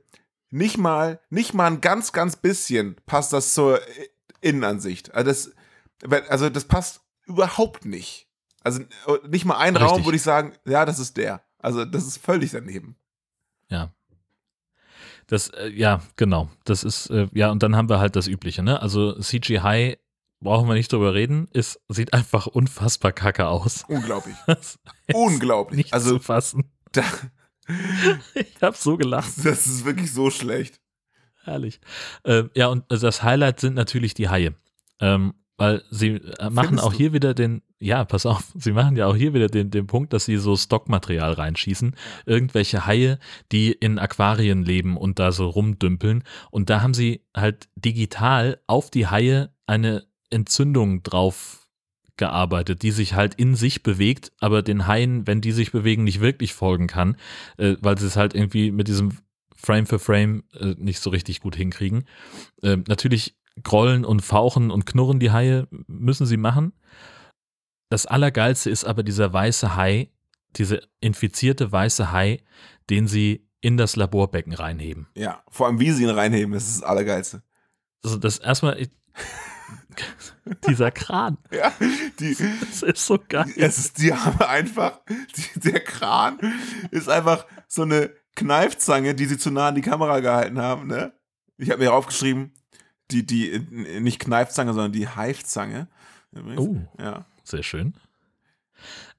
nicht 0.52 0.78
mal, 0.78 1.20
nicht 1.30 1.54
mal 1.54 1.68
ein 1.68 1.82
ganz, 1.82 2.12
ganz 2.12 2.36
bisschen 2.36 2.96
passt 3.06 3.34
das 3.34 3.54
zur 3.54 3.80
Innenansicht. 4.42 5.14
Also 5.14 5.30
das, 5.30 6.26
also 6.30 6.50
das 6.50 6.66
passt 6.66 7.02
überhaupt 7.26 7.86
nicht. 7.86 8.28
Also 8.64 8.82
nicht 9.28 9.46
mal 9.46 9.58
ein 9.58 9.76
Richtig. 9.76 9.92
Raum 9.92 10.06
würde 10.06 10.16
ich 10.16 10.22
sagen, 10.22 10.54
ja, 10.66 10.86
das 10.86 11.00
ist 11.00 11.18
der. 11.18 11.42
Also 11.60 11.86
das 11.86 12.06
ist 12.06 12.18
völlig 12.18 12.52
daneben. 12.52 12.96
Ja. 13.70 13.94
Das, 15.28 15.50
äh, 15.50 15.70
ja, 15.70 16.02
genau. 16.16 16.50
Das 16.64 16.84
ist, 16.84 17.10
äh, 17.12 17.28
ja, 17.34 17.52
und 17.52 17.62
dann 17.62 17.76
haben 17.76 17.90
wir 17.90 18.00
halt 18.00 18.16
das 18.16 18.28
Übliche, 18.28 18.64
ne? 18.64 18.82
Also 18.82 19.20
CGI, 19.20 19.98
brauchen 20.42 20.68
wir 20.68 20.76
nicht 20.76 20.92
drüber 20.92 21.14
reden, 21.14 21.48
ist, 21.54 21.82
sieht 21.90 22.14
einfach 22.14 22.48
unfassbar 22.48 23.12
kacke 23.12 23.48
aus. 23.48 23.84
Unglaublich. 23.88 24.36
Unglaublich. 25.14 25.78
nicht 25.78 25.94
Also 25.94 26.18
zu 26.18 26.24
fassen. 26.24 26.72
da, 26.92 27.04
Ich 28.34 28.62
habe 28.62 28.76
so 28.78 28.98
gelacht. 28.98 29.32
das 29.44 29.68
ist 29.68 29.86
wirklich 29.86 30.12
so 30.14 30.30
schlecht. 30.30 30.80
Herrlich. 31.44 31.80
Äh, 32.24 32.44
ja, 32.56 32.68
und 32.68 32.86
das 32.90 33.24
Highlight 33.24 33.60
sind 33.60 33.76
natürlich 33.76 34.14
die 34.14 34.30
Haie. 34.30 34.56
Ähm, 35.00 35.34
weil 35.58 35.84
sie 35.90 36.16
äh, 36.16 36.50
machen 36.50 36.68
Findest 36.68 36.88
auch 36.88 36.92
du? 36.92 36.98
hier 36.98 37.14
wieder 37.14 37.34
den, 37.34 37.62
ja, 37.80 38.06
pass 38.06 38.26
auf, 38.26 38.52
sie 38.56 38.72
machen 38.72 38.96
ja 38.96 39.08
auch 39.08 39.16
hier 39.16 39.34
wieder 39.34 39.48
den, 39.48 39.72
den 39.72 39.88
Punkt, 39.88 40.14
dass 40.14 40.26
sie 40.26 40.38
so 40.38 40.56
Stockmaterial 40.56 41.34
reinschießen. 41.34 41.96
Irgendwelche 42.26 42.86
Haie, 42.86 43.20
die 43.52 43.72
in 43.72 44.00
Aquarien 44.00 44.64
leben 44.64 44.98
und 44.98 45.20
da 45.20 45.32
so 45.32 45.48
rumdümpeln. 45.48 46.24
Und 46.52 46.70
da 46.70 46.82
haben 46.82 46.94
sie 46.94 47.26
halt 47.36 47.70
digital 47.76 48.62
auf 48.68 48.90
die 48.90 49.08
Haie 49.08 49.54
eine 49.68 50.09
Entzündung 50.30 51.04
drauf 51.04 51.68
gearbeitet, 52.18 52.82
die 52.84 52.92
sich 52.92 53.14
halt 53.14 53.36
in 53.36 53.56
sich 53.56 53.82
bewegt, 53.82 54.32
aber 54.40 54.62
den 54.62 54.88
Haien, 54.88 55.26
wenn 55.26 55.40
die 55.42 55.54
sich 55.54 55.72
bewegen, 55.72 56.04
nicht 56.04 56.20
wirklich 56.20 56.54
folgen 56.54 56.88
kann, 56.88 57.16
äh, 57.58 57.76
weil 57.82 57.98
sie 57.98 58.08
es 58.08 58.18
halt 58.18 58.36
irgendwie 58.36 58.72
mit 58.72 58.88
diesem 58.90 59.18
Frame 59.56 59.86
für 59.86 60.00
Frame 60.00 60.44
äh, 60.54 60.76
nicht 60.78 61.00
so 61.00 61.10
richtig 61.10 61.40
gut 61.40 61.56
hinkriegen. 61.56 62.06
Ähm, 62.62 62.84
natürlich 62.88 63.38
grollen 63.64 64.04
und 64.06 64.22
fauchen 64.22 64.70
und 64.72 64.86
knurren 64.86 65.20
die 65.20 65.32
Haie, 65.32 65.68
müssen 65.88 66.26
sie 66.26 66.38
machen. 66.38 66.74
Das 67.90 68.06
Allergeilste 68.06 68.70
ist 68.70 68.86
aber 68.86 69.04
dieser 69.04 69.32
weiße 69.34 69.76
Hai, 69.76 70.10
diese 70.56 70.82
infizierte 71.02 71.72
weiße 71.72 72.12
Hai, 72.12 72.44
den 72.90 73.08
sie 73.08 73.48
in 73.62 73.78
das 73.78 73.96
Laborbecken 73.96 74.54
reinheben. 74.54 75.08
Ja, 75.16 75.44
vor 75.50 75.68
allem 75.68 75.80
wie 75.80 75.92
sie 75.92 76.04
ihn 76.04 76.10
reinheben, 76.10 76.54
das 76.54 76.68
ist 76.68 76.82
das 76.82 76.84
Allergeilste. 76.84 77.44
Also 78.04 78.18
das 78.18 78.38
erstmal, 78.40 78.80
ich- 78.80 78.90
dieser 80.68 80.91
Kran, 80.91 81.38
Ja, 81.52 81.72
die, 82.20 82.36
das 82.62 82.84
ist 82.84 83.06
so 83.06 83.20
geil. 83.28 83.52
es 83.56 83.78
ist, 83.78 83.97
die 84.00 84.14
haben 84.14 84.39
einfach, 84.41 85.00
die, 85.08 85.60
der 85.60 85.80
Kran 85.82 86.39
ist 86.91 87.10
einfach 87.10 87.45
so 87.68 87.84
eine 87.84 88.12
Kneifzange, 88.36 89.16
die 89.16 89.26
sie 89.26 89.38
zu 89.38 89.52
nah 89.52 89.70
an 89.70 89.76
die 89.76 89.82
Kamera 89.82 90.20
gehalten 90.20 90.60
haben, 90.60 90.88
ne? 90.88 91.14
Ich 91.58 91.72
habe 91.72 91.84
mir 91.84 91.93
aufgeschrieben, 91.93 92.54
die, 93.12 93.26
die, 93.26 93.60
nicht 94.00 94.20
Kneifzange, 94.20 94.74
sondern 94.74 94.93
die 94.93 95.08
Haifzange. 95.08 95.88
Übrigens. 96.32 96.62
Oh. 96.62 96.78
Ja. 97.02 97.26
Sehr 97.43 97.64
schön. 97.64 97.95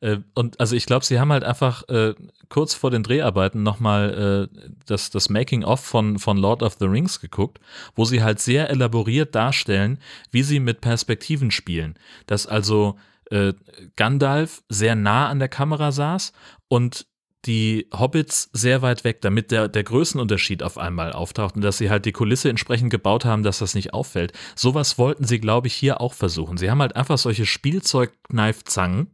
Äh, 0.01 0.19
und 0.35 0.59
also 0.61 0.77
ich 0.77 0.87
glaube, 0.87 1.05
sie 1.05 1.21
haben 1.21 1.33
halt 1.33 1.45
einfach 1.45 1.89
äh, 1.89 2.15
kurz 2.49 2.75
vor 2.75 2.91
den 2.91 3.03
Dreharbeiten 3.03 3.63
nochmal 3.63 4.49
äh, 4.53 4.69
das, 4.87 5.11
das 5.11 5.29
Making-of 5.29 5.81
von, 5.81 6.19
von 6.19 6.37
Lord 6.37 6.63
of 6.63 6.77
the 6.79 6.87
Rings 6.87 7.21
geguckt, 7.21 7.61
wo 7.95 8.05
sie 8.05 8.23
halt 8.23 8.41
sehr 8.41 8.71
elaboriert 8.71 9.35
darstellen, 9.35 9.99
wie 10.31 10.43
sie 10.43 10.61
mit 10.61 10.81
Perspektiven 10.81 11.51
spielen. 11.51 11.95
Dass 12.27 12.47
also 12.47 12.97
äh, 13.31 13.55
Gandalf 13.97 14.63
sehr 14.69 14.95
nah 14.95 15.29
an 15.29 15.39
der 15.39 15.49
Kamera 15.49 15.93
saß 15.93 16.33
und 16.69 17.07
die 17.47 17.89
Hobbits 17.93 18.51
sehr 18.53 18.83
weit 18.83 19.05
weg, 19.05 19.23
damit 19.23 19.51
der, 19.51 19.69
der 19.69 19.83
Größenunterschied 19.83 20.63
auf 20.63 20.77
einmal 20.77 21.13
auftaucht 21.13 21.57
und 21.57 21.63
dass 21.63 21.79
sie 21.79 21.89
halt 21.89 22.05
die 22.05 22.13
Kulisse 22.13 22.51
entsprechend 22.51 22.91
gebaut 22.91 23.25
haben, 23.25 23.43
dass 23.43 23.61
das 23.61 23.75
nicht 23.75 23.95
auffällt. 23.95 24.33
Sowas 24.55 24.99
wollten 24.99 25.25
sie, 25.25 25.41
glaube 25.41 25.69
ich, 25.69 25.75
hier 25.75 26.01
auch 26.01 26.13
versuchen. 26.13 26.59
Sie 26.59 26.71
haben 26.71 26.83
halt 26.83 26.97
einfach 26.97 27.17
solche 27.17 27.47
Spielzeugkneifzangen, 27.47 29.09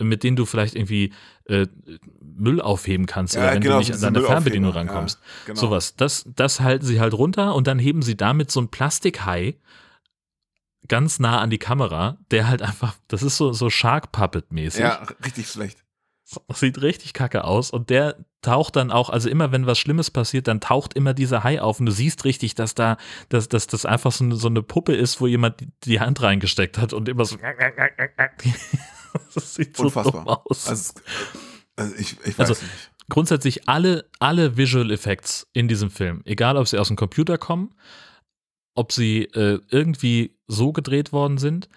mit 0.00 0.22
denen 0.22 0.36
du 0.36 0.44
vielleicht 0.44 0.74
irgendwie 0.74 1.12
äh, 1.46 1.66
Müll 2.20 2.60
aufheben 2.60 3.06
kannst 3.06 3.34
Ja, 3.34 3.42
oder 3.42 3.54
wenn 3.54 3.62
genau, 3.62 3.74
du 3.74 3.78
nicht 3.80 3.92
an 3.94 4.00
deine 4.00 4.20
Fernbedienung 4.20 4.70
Müllaufheber, 4.72 4.92
ja, 4.92 4.94
rankommst. 4.94 5.20
genau. 5.46 5.60
Sowas. 5.60 5.96
Das, 5.96 6.26
das 6.34 6.60
halten 6.60 6.84
sie 6.84 7.00
halt 7.00 7.14
runter 7.14 7.54
und 7.54 7.66
dann 7.66 7.78
heben 7.78 8.02
sie 8.02 8.16
damit 8.16 8.50
so 8.50 8.60
ein 8.60 8.68
Plastikhai 8.68 9.56
ganz 10.88 11.18
nah 11.18 11.40
an 11.40 11.50
die 11.50 11.58
Kamera, 11.58 12.18
der 12.30 12.46
halt 12.48 12.62
einfach, 12.62 12.94
das 13.08 13.22
ist 13.22 13.36
so, 13.36 13.52
so 13.52 13.70
Shark 13.70 14.12
Puppet 14.12 14.52
mäßig. 14.52 14.80
Ja, 14.80 15.02
richtig 15.24 15.48
schlecht. 15.48 15.82
Sieht 16.52 16.82
richtig 16.82 17.12
kacke 17.12 17.44
aus 17.44 17.70
und 17.70 17.88
der 17.88 18.16
taucht 18.42 18.74
dann 18.76 18.90
auch, 18.90 19.10
also 19.10 19.28
immer 19.28 19.52
wenn 19.52 19.66
was 19.66 19.78
Schlimmes 19.78 20.10
passiert, 20.10 20.48
dann 20.48 20.60
taucht 20.60 20.94
immer 20.94 21.14
dieser 21.14 21.44
Hai 21.44 21.60
auf 21.60 21.78
und 21.78 21.86
du 21.86 21.92
siehst 21.92 22.24
richtig, 22.24 22.56
dass 22.56 22.74
da, 22.74 22.96
dass, 23.28 23.48
dass 23.48 23.68
das 23.68 23.86
einfach 23.86 24.10
so 24.10 24.24
eine, 24.24 24.34
so 24.34 24.48
eine 24.48 24.62
Puppe 24.62 24.94
ist, 24.94 25.20
wo 25.20 25.28
jemand 25.28 25.64
die 25.84 26.00
Hand 26.00 26.20
reingesteckt 26.22 26.78
hat 26.78 26.92
und 26.92 27.08
immer 27.08 27.24
so. 27.24 27.36
das 29.34 29.54
sieht 29.54 29.76
so 29.76 29.84
Unfassbar. 29.84 30.42
aus. 30.46 30.68
Also, 30.68 30.92
also 31.76 31.94
ich, 31.96 32.16
ich 32.24 32.38
weiß 32.38 32.50
Also, 32.50 32.62
nicht. 32.64 32.90
Grundsätzlich 33.08 33.68
alle, 33.68 34.08
alle 34.18 34.56
Visual 34.56 34.90
Effects 34.90 35.46
in 35.52 35.68
diesem 35.68 35.90
Film, 35.90 36.22
egal 36.24 36.56
ob 36.56 36.66
sie 36.66 36.78
aus 36.78 36.88
dem 36.88 36.96
Computer 36.96 37.38
kommen, 37.38 37.72
ob 38.74 38.90
sie 38.92 39.22
äh, 39.26 39.60
irgendwie 39.70 40.36
so 40.48 40.72
gedreht 40.72 41.12
worden 41.12 41.38
sind 41.38 41.68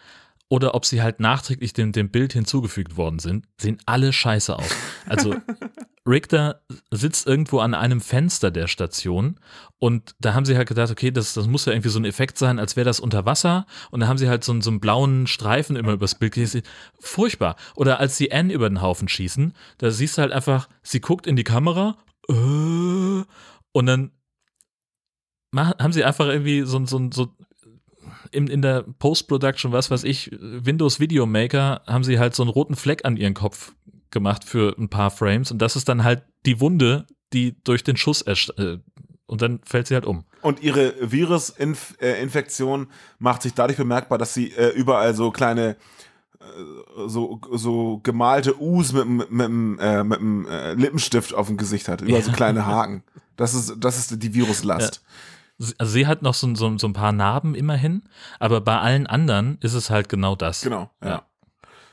oder 0.50 0.76
ob 0.76 0.86
sie 0.86 1.02
halt 1.02 1.20
nachträglich 1.20 1.74
dem, 1.74 1.92
dem 1.92 2.10
Bild 2.10 2.34
hinzugefügt 2.34 2.98
worden 2.98 3.20
sind, 3.20 3.46
sehen 3.60 3.78
alle 3.86 4.12
scheiße 4.12 4.56
aus. 4.58 4.70
Also 5.08 5.36
Richter 6.08 6.64
sitzt 6.90 7.28
irgendwo 7.28 7.60
an 7.60 7.76
einem 7.76 8.02
Fenster 8.02 8.50
der 8.50 8.68
Station 8.68 9.40
und 9.78 10.16
da 10.20 10.34
haben 10.34 10.46
sie 10.46 10.58
halt 10.58 10.68
gedacht, 10.68 10.90
okay, 10.90 11.12
das, 11.12 11.36
das 11.36 11.46
muss 11.46 11.66
ja 11.66 11.74
irgendwie 11.74 11.90
so 11.90 12.00
ein 12.00 12.06
Effekt 12.06 12.40
sein, 12.40 12.58
als 12.58 12.76
wäre 12.76 12.86
das 12.86 13.00
unter 13.00 13.26
Wasser 13.26 13.68
und 13.92 14.00
da 14.00 14.08
haben 14.08 14.18
sie 14.18 14.28
halt 14.28 14.44
so, 14.44 14.52
einen- 14.52 14.62
so 14.62 14.72
einen 14.72 14.80
blauen 14.80 15.28
Streifen 15.28 15.76
immer 15.76 15.92
übers 15.94 16.16
Bild 16.16 16.34
gelesen. 16.34 16.64
Furchtbar. 17.00 17.56
Oder 17.76 18.00
als 18.00 18.18
sie 18.18 18.32
Anne 18.32 18.52
über 18.52 18.68
den 18.70 18.82
Haufen 18.82 19.08
schießen, 19.08 19.54
da 19.78 19.92
siehst 19.92 20.18
du 20.18 20.24
halt 20.24 20.32
einfach, 20.32 20.68
sie 20.82 21.00
guckt 21.00 21.28
in 21.28 21.36
die 21.36 21.44
Kamera 21.44 21.96
äh, 22.28 22.34
und 22.34 23.86
dann 23.86 24.12
haben 25.56 25.94
sie 25.94 26.04
einfach 26.04 26.28
irgendwie 26.28 26.62
so, 26.64 26.84
so, 26.86 27.10
so 27.12 27.36
in, 28.32 28.48
in 28.48 28.62
der 28.62 28.84
Post-Production, 28.84 29.72
was 29.72 29.90
weiß 29.92 30.04
ich, 30.04 30.32
Windows 30.40 31.00
Video 31.00 31.26
Maker, 31.26 31.82
haben 31.88 32.04
sie 32.04 32.20
halt 32.20 32.36
so 32.36 32.44
einen 32.44 32.52
roten 32.52 32.76
Fleck 32.76 33.06
an 33.06 33.18
ihren 33.18 33.34
Kopf 33.34 33.74
gemacht 34.12 34.44
für 34.44 34.76
ein 34.78 34.90
paar 34.90 35.12
Frames 35.12 35.52
und 35.52 35.60
das 35.62 35.76
ist 35.76 35.88
dann 35.90 36.04
halt 36.04 36.24
die 36.46 36.60
Wunde, 36.62 37.06
die 37.34 37.56
durch 37.64 37.84
den 37.84 37.96
Schuss 37.98 38.22
äh, 38.24 38.78
und 39.28 39.42
dann 39.42 39.60
fällt 39.64 39.88
sie 39.88 39.94
halt 39.94 40.06
um. 40.06 40.24
Und 40.42 40.64
ihre 40.64 40.94
Virusinfektion 41.00 42.88
macht 43.20 43.42
sich 43.42 43.54
dadurch 43.54 43.78
bemerkbar, 43.78 44.18
dass 44.18 44.34
sie 44.34 44.52
äh, 44.54 44.70
überall 44.70 45.14
so 45.14 45.32
kleine 45.32 45.76
äh, 46.40 46.46
so, 47.08 47.40
so 47.54 48.00
gemalte 48.00 48.60
U's 48.60 48.94
mit, 48.94 49.30
mit, 49.32 49.80
äh, 49.80 50.04
mit 50.04 50.20
dem 50.20 50.48
äh, 50.48 50.74
Lippenstift 50.74 51.34
auf 51.34 51.48
dem 51.48 51.58
Gesicht 51.58 51.88
hat. 51.88 52.02
Überall 52.02 52.22
so 52.24 52.30
Ja. 52.32 52.36
kleine 52.36 52.66
Haken. 52.66 53.04
Das 53.36 53.54
ist, 53.54 53.76
das 53.80 53.98
ist 53.98 54.22
die 54.22 54.34
Viruslast. 54.34 54.96
Sie- 54.96 55.00
Also 55.78 55.92
sie 55.92 56.08
hat 56.08 56.22
noch 56.22 56.34
so, 56.34 56.54
so, 56.56 56.78
so 56.78 56.88
ein 56.88 56.94
paar 56.94 57.12
Narben 57.12 57.54
immerhin, 57.54 58.04
aber 58.40 58.62
bei 58.62 58.80
allen 58.80 59.08
anderen 59.08 59.58
ist 59.62 59.74
es 59.74 59.90
halt 59.90 60.08
genau 60.08 60.36
das. 60.36 60.62
Genau, 60.62 60.90
ja. 61.04 61.10
Ja. 61.10 61.26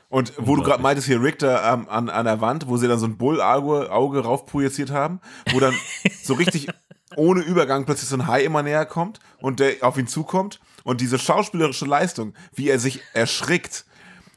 Und 0.09 0.33
wo 0.37 0.55
du 0.55 0.63
gerade 0.63 0.81
meintest, 0.81 1.07
hier 1.07 1.21
Richter 1.21 1.73
ähm, 1.73 1.89
an, 1.89 2.09
an 2.09 2.25
der 2.25 2.39
Wand, 2.39 2.67
wo 2.67 2.77
sie 2.77 2.87
dann 2.87 2.97
so 2.97 3.05
ein 3.05 3.17
Bullauge 3.17 3.91
Auge 3.91 4.21
raufprojiziert 4.21 4.89
haben, 4.89 5.19
wo 5.51 5.59
dann 5.59 5.73
so 6.23 6.35
richtig 6.35 6.67
ohne 7.15 7.41
Übergang 7.41 7.85
plötzlich 7.85 8.09
so 8.09 8.15
ein 8.15 8.27
Hai 8.27 8.43
immer 8.43 8.63
näher 8.63 8.85
kommt 8.85 9.19
und 9.39 9.59
der 9.59 9.75
auf 9.81 9.97
ihn 9.97 10.07
zukommt 10.07 10.59
und 10.83 11.01
diese 11.01 11.19
schauspielerische 11.19 11.85
Leistung, 11.85 12.33
wie 12.53 12.69
er 12.69 12.79
sich 12.79 13.01
erschrickt 13.13 13.85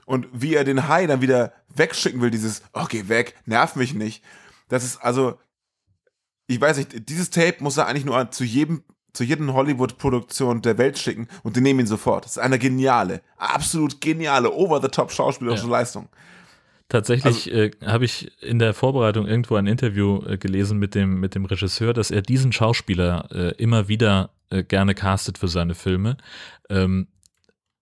und 0.06 0.26
wie 0.32 0.54
er 0.54 0.64
den 0.64 0.88
Hai 0.88 1.06
dann 1.06 1.20
wieder 1.20 1.52
wegschicken 1.68 2.20
will, 2.20 2.30
dieses, 2.30 2.62
oh, 2.72 2.86
geh 2.88 3.08
weg, 3.08 3.36
nerv 3.46 3.76
mich 3.76 3.94
nicht. 3.94 4.24
Das 4.68 4.82
ist 4.82 4.96
also, 4.96 5.38
ich 6.48 6.60
weiß 6.60 6.78
nicht, 6.78 7.08
dieses 7.08 7.30
Tape 7.30 7.56
muss 7.60 7.76
er 7.76 7.86
eigentlich 7.86 8.04
nur 8.04 8.30
zu 8.32 8.42
jedem, 8.42 8.82
zu 9.12 9.24
jedem 9.24 9.52
Hollywood-Produktion 9.52 10.62
der 10.62 10.78
Welt 10.78 10.98
schicken 10.98 11.28
und 11.42 11.56
die 11.56 11.60
nehmen 11.60 11.80
ihn 11.80 11.86
sofort. 11.86 12.24
Das 12.24 12.32
ist 12.32 12.38
eine 12.38 12.58
geniale, 12.58 13.22
absolut 13.36 14.00
geniale, 14.00 14.52
over-the-top 14.52 15.10
schauspielerische 15.12 15.64
Ja. 15.64 15.70
Leistung. 15.70 16.08
Tatsächlich 16.88 17.52
äh, 17.52 17.70
habe 17.86 18.04
ich 18.04 18.32
in 18.42 18.58
der 18.58 18.74
Vorbereitung 18.74 19.26
irgendwo 19.26 19.54
ein 19.54 19.68
Interview 19.68 20.22
äh, 20.26 20.38
gelesen 20.38 20.78
mit 20.78 20.96
dem, 20.96 21.20
mit 21.20 21.36
dem 21.36 21.44
Regisseur, 21.44 21.92
dass 21.92 22.10
er 22.10 22.20
diesen 22.20 22.52
Schauspieler 22.52 23.28
äh, 23.30 23.54
immer 23.62 23.86
wieder 23.86 24.30
äh, 24.50 24.64
gerne 24.64 24.94
castet 24.96 25.38
für 25.38 25.46
seine 25.46 25.76
Filme, 25.76 26.16
ähm, 26.68 27.06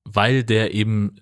weil 0.04 0.44
der 0.44 0.74
eben 0.74 1.20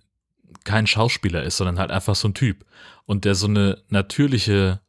kein 0.64 0.88
Schauspieler 0.88 1.44
ist, 1.44 1.58
sondern 1.58 1.78
halt 1.78 1.92
einfach 1.92 2.16
so 2.16 2.26
ein 2.26 2.34
Typ 2.34 2.64
und 3.04 3.24
der 3.24 3.36
so 3.36 3.46
eine 3.46 3.80
natürliche 3.88 4.80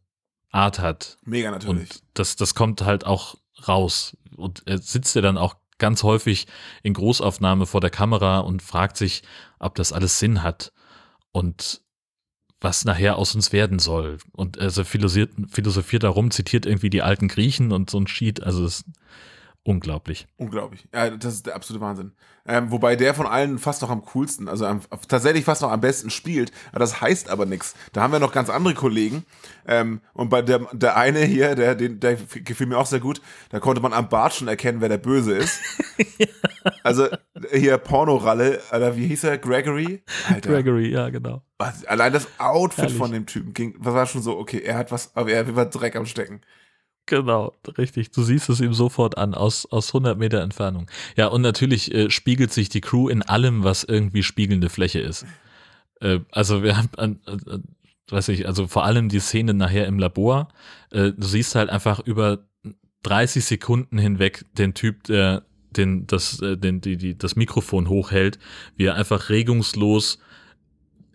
Art 0.50 0.80
hat 0.80 1.20
Mega 1.24 1.52
natürlich. 1.52 1.90
und 1.92 2.04
das, 2.16 2.36
das 2.36 2.56
kommt 2.56 2.82
halt 2.82 3.06
auch 3.06 3.36
raus 3.68 4.18
und 4.36 4.64
er 4.66 4.78
sitzt 4.78 5.16
ja 5.16 5.22
dann 5.22 5.38
auch 5.38 5.56
ganz 5.78 6.04
häufig 6.04 6.48
in 6.84 6.94
Großaufnahme 6.94 7.66
vor 7.66 7.82
der 7.82 7.90
Kamera 7.90 8.40
und 8.40 8.62
fragt 8.62 8.98
sich, 8.98 9.24
ob 9.60 9.76
das 9.76 9.94
alles 9.94 10.20
Sinn 10.20 10.44
hat 10.44 10.72
und 11.32 11.82
was 12.60 12.86
nachher 12.86 13.18
aus 13.18 13.36
uns 13.36 13.54
werden 13.54 13.78
soll. 13.78 14.18
Und 14.32 14.60
also 14.60 14.84
philosophiert, 14.84 15.32
philosophiert 15.50 16.04
darum, 16.04 16.32
zitiert 16.32 16.66
irgendwie 16.66 16.90
die 16.90 17.04
alten 17.04 17.28
Griechen 17.28 17.72
und 17.72 17.90
so 17.90 18.00
ein 18.00 18.08
Sheet. 18.08 18.42
Also 18.42 18.66
es 18.66 18.84
unglaublich. 19.68 20.28
Unglaublich. 20.38 20.88
Ja, 20.94 21.10
das 21.10 21.34
ist 21.36 21.46
der 21.46 21.56
absolute 21.56 21.84
Wahnsinn. 21.84 22.14
Ähm, 22.48 22.72
wobei 22.72 22.96
der 22.96 23.14
von 23.14 23.28
allen 23.28 23.60
fast 23.60 23.82
noch 23.82 23.90
am 23.90 24.04
coolsten, 24.04 24.48
also 24.48 24.66
am, 24.66 24.80
tatsächlich 25.08 25.44
fast 25.44 25.62
noch 25.62 25.72
am 25.72 25.82
besten 25.82 26.10
spielt. 26.10 26.52
Das 26.74 27.02
heißt 27.02 27.30
aber 27.30 27.46
nichts. 27.46 27.76
Da 27.92 28.02
haben 28.02 28.14
wir 28.14 28.20
noch 28.20 28.32
ganz 28.32 28.50
andere 28.50 28.74
Kollegen. 28.74 29.26
Ähm, 29.68 30.00
und 30.14 30.30
bei 30.30 30.42
der, 30.42 30.60
der 30.72 30.96
eine 30.96 31.20
hier, 31.26 31.56
der, 31.56 31.76
den, 31.76 32.00
der 32.00 32.16
gefiel 32.16 32.68
mir 32.68 32.78
auch 32.78 32.86
sehr 32.86 33.02
gut, 33.02 33.22
da 33.50 33.60
konnte 33.60 33.82
man 33.82 33.92
am 33.92 34.08
Bart 34.08 34.34
schon 34.34 34.48
erkennen, 34.48 34.80
wer 34.80 34.90
der 34.90 34.98
Böse 34.98 35.34
ist. 35.34 35.60
ja. 36.18 36.28
Also 36.84 37.08
hier 37.54 37.78
Pornoralle, 37.78 38.60
Alter, 38.72 38.98
wie 38.98 39.08
hieß 39.08 39.24
er? 39.26 39.38
Gregory? 39.38 40.04
Alter. 40.28 40.50
Gregory, 40.50 40.90
ja, 40.90 41.10
genau. 41.10 41.42
Allein 41.58 42.12
das 42.12 42.28
Outfit 42.38 42.86
Herrlich. 42.86 42.98
von 42.98 43.12
dem 43.12 43.26
Typen 43.26 43.54
ging, 43.54 43.76
was 43.78 43.94
war 43.94 44.06
schon 44.06 44.22
so, 44.22 44.38
okay, 44.38 44.60
er 44.60 44.78
hat 44.78 44.92
was, 44.92 45.16
aber 45.16 45.32
er 45.32 45.46
hat 45.46 45.76
Dreck 45.76 45.96
am 45.96 46.06
Stecken. 46.06 46.42
Genau, 47.08 47.54
richtig. 47.78 48.12
Du 48.12 48.22
siehst 48.22 48.50
es 48.50 48.60
ihm 48.60 48.74
sofort 48.74 49.18
an, 49.18 49.34
aus, 49.34 49.66
aus 49.66 49.90
100 49.90 50.20
Meter 50.20 50.42
Entfernung. 50.42 50.88
Ja, 51.16 51.28
und 51.28 51.42
natürlich 51.42 51.94
äh, 51.94 52.10
spiegelt 52.12 52.52
sich 52.52 52.68
die 52.68 52.82
Crew 52.82 53.08
in 53.08 53.24
allem, 53.24 53.64
was 53.64 53.86
irgendwie 53.86 54.24
spiegelnde 54.24 54.70
Fläche 54.70 55.00
ist. 55.00 55.26
Äh, 56.02 56.20
also 56.32 56.64
wir 56.64 56.78
haben, 56.78 57.20
äh, 57.26 57.32
äh, 57.32 57.60
weiß 58.10 58.28
ich, 58.28 58.46
also 58.46 58.68
vor 58.68 58.84
allem 58.84 59.08
die 59.08 59.22
Szene 59.22 59.54
nachher 59.54 59.88
im 59.88 60.00
Labor. 60.00 60.50
Äh, 60.92 61.14
du 61.14 61.26
siehst 61.26 61.56
halt 61.56 61.70
einfach 61.70 62.02
über 62.02 62.40
30 63.04 63.46
Sekunden 63.46 63.98
hinweg 63.98 64.44
den 64.58 64.74
Typ, 64.74 65.06
der 65.06 65.44
den, 65.72 66.08
das, 66.08 66.42
äh, 66.42 66.58
den, 66.58 66.82
die, 66.82 66.98
die, 66.98 67.18
das 67.18 67.38
Mikrofon 67.38 67.88
hochhält, 67.88 68.38
wie 68.76 68.86
er 68.86 68.96
einfach 68.96 69.30
regungslos 69.30 70.20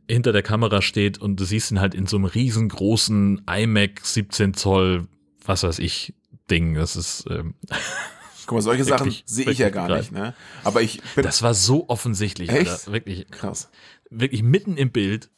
hinter 0.08 0.32
der 0.32 0.42
Kamera 0.42 0.80
steht 0.80 1.18
und 1.18 1.38
du 1.38 1.44
siehst 1.44 1.70
ihn 1.70 1.80
halt 1.80 1.94
in 1.94 2.06
so 2.06 2.16
einem 2.16 2.24
riesengroßen 2.26 3.42
iMac 3.46 4.00
17 4.02 4.54
Zoll 4.54 5.06
was 5.44 5.62
weiß 5.62 5.78
ich, 5.78 6.14
Ding. 6.50 6.74
Das 6.74 6.96
ist. 6.96 7.26
Ähm, 7.30 7.54
Guck 8.46 8.56
mal, 8.56 8.62
solche 8.62 8.84
Sachen 8.84 9.14
sehe 9.24 9.50
ich 9.50 9.58
ja 9.58 9.70
gar 9.70 9.88
nicht, 9.88 10.10
ne? 10.10 10.34
Aber 10.64 10.82
ich 10.82 11.00
bin 11.14 11.24
Das 11.24 11.42
war 11.42 11.54
so 11.54 11.88
offensichtlich, 11.88 12.50
Echt? 12.50 12.70
Alter. 12.70 12.92
Wirklich. 12.92 13.30
Krass. 13.30 13.70
Wirklich 14.10 14.42
mitten 14.42 14.76
im 14.76 14.90
Bild. 14.90 15.30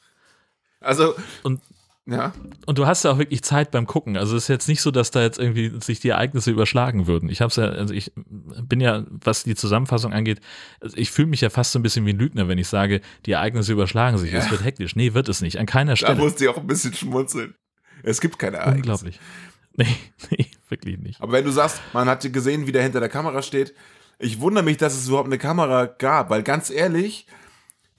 Also. 0.80 1.14
Und 1.42 1.60
ja. 2.06 2.34
Und 2.66 2.76
du 2.76 2.86
hast 2.86 3.04
ja 3.04 3.12
auch 3.12 3.18
wirklich 3.18 3.42
Zeit 3.42 3.70
beim 3.70 3.86
Gucken. 3.86 4.18
Also 4.18 4.36
es 4.36 4.44
ist 4.44 4.48
jetzt 4.48 4.68
nicht 4.68 4.82
so, 4.82 4.90
dass 4.90 5.10
da 5.10 5.22
jetzt 5.22 5.38
irgendwie 5.38 5.72
sich 5.80 6.00
die 6.00 6.10
Ereignisse 6.10 6.50
überschlagen 6.50 7.06
würden. 7.06 7.30
Ich 7.30 7.40
hab's 7.40 7.56
ja, 7.56 7.64
also 7.64 7.94
ich 7.94 8.12
bin 8.14 8.80
ja, 8.80 9.04
was 9.08 9.44
die 9.44 9.54
Zusammenfassung 9.54 10.12
angeht, 10.12 10.40
also 10.80 10.96
ich 10.98 11.10
fühle 11.10 11.28
mich 11.28 11.40
ja 11.40 11.48
fast 11.48 11.72
so 11.72 11.78
ein 11.78 11.82
bisschen 11.82 12.04
wie 12.04 12.12
ein 12.12 12.18
Lügner, 12.18 12.46
wenn 12.46 12.58
ich 12.58 12.68
sage, 12.68 13.00
die 13.24 13.32
Ereignisse 13.32 13.72
überschlagen 13.72 14.18
sich. 14.18 14.32
Ja. 14.32 14.40
Es 14.40 14.50
wird 14.50 14.64
hektisch. 14.64 14.96
Nee, 14.96 15.14
wird 15.14 15.30
es 15.30 15.40
nicht. 15.40 15.58
An 15.58 15.64
keiner 15.64 15.96
Stelle. 15.96 16.16
Da 16.16 16.22
musste 16.22 16.44
ich 16.44 16.50
auch 16.50 16.58
ein 16.58 16.66
bisschen 16.66 16.92
schmunzeln. 16.92 17.54
Es 18.02 18.20
gibt 18.20 18.38
keine 18.38 18.58
Ereignisse. 18.58 18.90
Unglaublich. 18.90 19.20
Nee, 19.76 19.96
nee, 20.30 20.46
wirklich 20.68 20.98
nicht. 20.98 21.20
Aber 21.20 21.32
wenn 21.32 21.44
du 21.44 21.50
sagst, 21.50 21.80
man 21.92 22.08
hat 22.08 22.32
gesehen, 22.32 22.68
wie 22.68 22.72
der 22.72 22.84
hinter 22.84 23.00
der 23.00 23.08
Kamera 23.08 23.42
steht, 23.42 23.74
ich 24.20 24.40
wundere 24.40 24.64
mich, 24.64 24.76
dass 24.76 24.94
es 24.94 25.08
überhaupt 25.08 25.26
eine 25.26 25.38
Kamera 25.38 25.86
gab, 25.86 26.30
weil 26.30 26.44
ganz 26.44 26.70
ehrlich, 26.70 27.26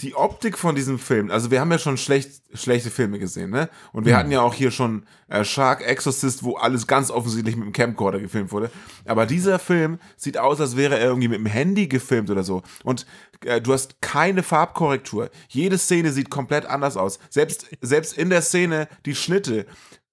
die 0.01 0.13
Optik 0.13 0.57
von 0.57 0.75
diesem 0.75 0.99
Film, 0.99 1.31
also 1.31 1.51
wir 1.51 1.61
haben 1.61 1.71
ja 1.71 1.79
schon 1.79 1.97
schlecht, 1.97 2.41
schlechte 2.53 2.91
Filme 2.91 3.17
gesehen, 3.17 3.49
ne? 3.49 3.69
Und 3.93 4.05
wir 4.05 4.13
mhm. 4.13 4.17
hatten 4.17 4.31
ja 4.31 4.41
auch 4.41 4.53
hier 4.53 4.71
schon 4.71 5.05
äh, 5.29 5.45
Shark 5.45 5.81
Exorcist, 5.81 6.43
wo 6.43 6.55
alles 6.55 6.85
ganz 6.85 7.11
offensichtlich 7.11 7.55
mit 7.55 7.65
dem 7.65 7.71
Camcorder 7.71 8.19
gefilmt 8.19 8.51
wurde. 8.51 8.71
Aber 9.05 9.25
dieser 9.25 9.57
Film 9.57 9.99
sieht 10.17 10.37
aus, 10.37 10.59
als 10.59 10.75
wäre 10.75 10.99
er 10.99 11.07
irgendwie 11.07 11.29
mit 11.29 11.39
dem 11.39 11.45
Handy 11.45 11.87
gefilmt 11.87 12.29
oder 12.29 12.43
so. 12.43 12.61
Und 12.83 13.05
äh, 13.45 13.61
du 13.61 13.71
hast 13.71 14.01
keine 14.01 14.43
Farbkorrektur. 14.43 15.29
Jede 15.47 15.77
Szene 15.77 16.11
sieht 16.11 16.29
komplett 16.29 16.65
anders 16.65 16.97
aus. 16.97 17.19
Selbst, 17.29 17.67
selbst 17.79 18.17
in 18.17 18.29
der 18.29 18.41
Szene, 18.41 18.89
die 19.05 19.15
Schnitte, 19.15 19.65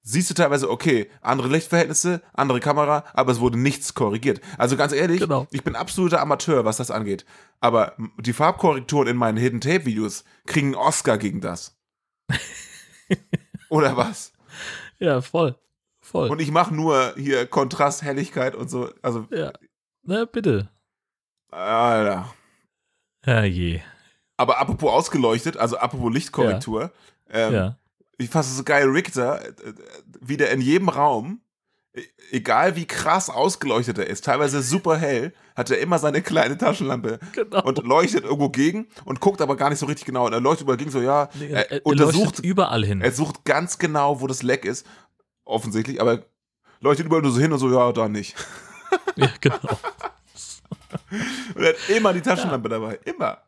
siehst 0.02 0.30
du 0.30 0.34
teilweise, 0.34 0.70
okay, 0.70 1.08
andere 1.20 1.48
Lichtverhältnisse, 1.48 2.22
andere 2.32 2.60
Kamera, 2.60 3.04
aber 3.14 3.32
es 3.32 3.40
wurde 3.40 3.58
nichts 3.58 3.94
korrigiert. 3.94 4.40
Also 4.58 4.76
ganz 4.76 4.92
ehrlich, 4.92 5.20
genau. 5.20 5.46
ich 5.50 5.62
bin 5.62 5.76
absoluter 5.76 6.20
Amateur, 6.20 6.64
was 6.64 6.76
das 6.76 6.90
angeht. 6.90 7.24
Aber 7.60 7.94
die 8.18 8.32
Farbkorrekturen 8.32 9.08
in 9.08 9.16
meinen 9.16 9.38
Hidden 9.38 9.60
Tape 9.60 9.86
Videos 9.86 10.24
kriegen 10.46 10.68
einen 10.68 10.74
Oscar 10.74 11.18
gegen 11.18 11.40
das. 11.40 11.76
Oder 13.68 13.96
was? 13.96 14.32
Ja, 14.98 15.20
voll. 15.20 15.56
Voll. 16.00 16.28
Und 16.30 16.40
ich 16.40 16.50
mache 16.50 16.74
nur 16.74 17.14
hier 17.16 17.46
Kontrast, 17.46 18.02
Helligkeit 18.02 18.56
und 18.56 18.68
so. 18.68 18.90
Also. 19.02 19.28
Ja. 19.30 19.52
Na, 20.02 20.24
bitte. 20.24 20.68
Alter. 21.50 22.34
Ja, 23.24 23.44
je. 23.44 23.80
Aber 24.36 24.58
apropos 24.58 24.90
ausgeleuchtet, 24.90 25.56
also 25.56 25.78
apropos 25.78 26.12
Lichtkorrektur. 26.12 26.90
Ja. 27.30 27.48
Ähm, 27.48 27.54
ja 27.54 27.76
ich 28.22 28.30
fand 28.30 28.44
es 28.44 28.56
so 28.56 28.64
geil, 28.64 28.88
Richter, 28.88 29.44
äh, 29.44 29.74
wie 30.20 30.36
der 30.36 30.50
in 30.50 30.60
jedem 30.60 30.88
Raum, 30.88 31.40
e, 31.94 32.02
egal 32.30 32.76
wie 32.76 32.86
krass 32.86 33.28
ausgeleuchtet 33.30 33.98
er 33.98 34.06
ist, 34.06 34.24
teilweise 34.24 34.62
super 34.62 34.96
hell, 34.96 35.32
hat 35.54 35.70
er 35.70 35.78
immer 35.78 35.98
seine 35.98 36.22
kleine 36.22 36.56
Taschenlampe 36.56 37.18
genau. 37.32 37.62
und 37.64 37.78
leuchtet 37.84 38.24
irgendwo 38.24 38.48
gegen 38.48 38.88
und 39.04 39.20
guckt 39.20 39.40
aber 39.40 39.56
gar 39.56 39.70
nicht 39.70 39.78
so 39.78 39.86
richtig 39.86 40.06
genau. 40.06 40.26
Und 40.26 40.32
er 40.32 40.40
leuchtet 40.40 40.62
überall 40.62 40.78
gegen, 40.78 40.90
so 40.90 41.00
ja, 41.00 41.28
nee, 41.34 41.48
er, 41.48 41.70
er 41.70 41.86
untersucht 41.86 42.38
überall 42.40 42.84
hin. 42.84 43.00
Er 43.00 43.12
sucht 43.12 43.44
ganz 43.44 43.78
genau, 43.78 44.20
wo 44.20 44.26
das 44.26 44.42
Leck 44.42 44.64
ist, 44.64 44.86
offensichtlich, 45.44 46.00
aber 46.00 46.24
leuchtet 46.80 47.06
überall 47.06 47.22
nur 47.22 47.32
so 47.32 47.40
hin 47.40 47.52
und 47.52 47.58
so, 47.58 47.70
ja, 47.72 47.92
da 47.92 48.08
nicht. 48.08 48.34
Ja, 49.16 49.30
genau. 49.40 49.56
und 51.54 51.62
er 51.62 51.70
hat 51.70 51.76
immer 51.88 52.12
die 52.12 52.20
Taschenlampe 52.20 52.68
ja. 52.68 52.78
dabei, 52.78 53.00
immer. 53.04 53.38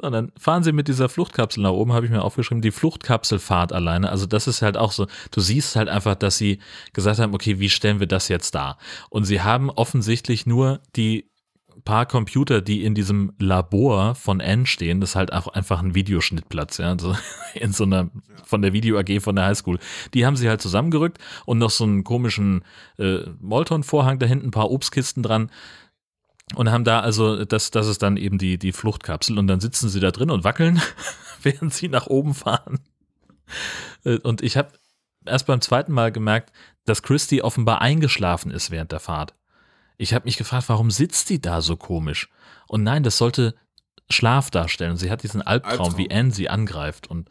Und 0.00 0.12
dann 0.12 0.32
fahren 0.38 0.62
sie 0.62 0.72
mit 0.72 0.86
dieser 0.86 1.08
Fluchtkapsel 1.08 1.62
nach 1.62 1.72
oben, 1.72 1.92
habe 1.92 2.06
ich 2.06 2.12
mir 2.12 2.22
aufgeschrieben, 2.22 2.62
die 2.62 2.70
Fluchtkapselfahrt 2.70 3.72
alleine. 3.72 4.10
Also 4.10 4.26
das 4.26 4.46
ist 4.46 4.62
halt 4.62 4.76
auch 4.76 4.92
so, 4.92 5.06
du 5.32 5.40
siehst 5.40 5.74
halt 5.74 5.88
einfach, 5.88 6.14
dass 6.14 6.38
sie 6.38 6.60
gesagt 6.92 7.18
haben, 7.18 7.34
okay, 7.34 7.58
wie 7.58 7.68
stellen 7.68 7.98
wir 7.98 8.06
das 8.06 8.28
jetzt 8.28 8.54
dar? 8.54 8.78
Und 9.10 9.24
sie 9.24 9.42
haben 9.42 9.70
offensichtlich 9.70 10.46
nur 10.46 10.80
die 10.94 11.28
paar 11.88 12.06
Computer, 12.06 12.60
die 12.60 12.84
in 12.84 12.94
diesem 12.94 13.32
Labor 13.38 14.14
von 14.14 14.40
N 14.40 14.66
stehen, 14.66 15.00
das 15.00 15.10
ist 15.10 15.16
halt 15.16 15.32
auch 15.32 15.48
einfach 15.48 15.82
ein 15.82 15.94
Videoschnittplatz, 15.94 16.78
ja, 16.78 16.90
also 16.90 17.16
in 17.54 17.72
so 17.72 17.84
einer, 17.84 18.10
von 18.44 18.62
der 18.62 18.72
Video 18.72 18.98
AG 18.98 19.20
von 19.20 19.36
der 19.36 19.46
Highschool. 19.46 19.78
Die 20.14 20.26
haben 20.26 20.36
sie 20.36 20.48
halt 20.48 20.60
zusammengerückt 20.60 21.18
und 21.46 21.58
noch 21.58 21.70
so 21.70 21.84
einen 21.84 22.04
komischen 22.04 22.62
äh, 22.98 23.20
Molton-Vorhang 23.40 24.18
da 24.18 24.26
hinten, 24.26 24.48
ein 24.48 24.50
paar 24.50 24.70
Obstkisten 24.70 25.22
dran 25.22 25.50
und 26.54 26.70
haben 26.70 26.84
da 26.84 27.00
also, 27.00 27.44
das, 27.44 27.70
das 27.70 27.86
ist 27.86 28.02
dann 28.02 28.16
eben 28.16 28.38
die, 28.38 28.58
die 28.58 28.72
Fluchtkapsel 28.72 29.38
und 29.38 29.46
dann 29.46 29.60
sitzen 29.60 29.88
sie 29.88 30.00
da 30.00 30.10
drin 30.10 30.30
und 30.30 30.44
wackeln, 30.44 30.80
während 31.42 31.74
sie 31.74 31.88
nach 31.88 32.06
oben 32.06 32.34
fahren. 32.34 32.80
Äh, 34.04 34.18
und 34.18 34.42
ich 34.42 34.56
habe 34.56 34.72
erst 35.24 35.46
beim 35.46 35.60
zweiten 35.60 35.92
Mal 35.92 36.12
gemerkt, 36.12 36.52
dass 36.84 37.02
Christy 37.02 37.42
offenbar 37.42 37.80
eingeschlafen 37.80 38.50
ist 38.50 38.70
während 38.70 38.92
der 38.92 39.00
Fahrt. 39.00 39.34
Ich 39.98 40.14
habe 40.14 40.24
mich 40.24 40.36
gefragt, 40.36 40.68
warum 40.68 40.90
sitzt 40.90 41.28
die 41.28 41.40
da 41.40 41.60
so 41.60 41.76
komisch? 41.76 42.28
Und 42.66 42.82
nein, 42.82 43.02
das 43.02 43.18
sollte 43.18 43.54
Schlaf 44.10 44.50
darstellen. 44.50 44.92
Und 44.92 44.96
sie 44.96 45.10
hat 45.10 45.22
diesen 45.22 45.42
Albtraum, 45.42 45.70
Albtraum. 45.70 45.98
wie 45.98 46.10
Anne 46.10 46.30
sie 46.30 46.48
angreift. 46.48 47.08
Und 47.08 47.28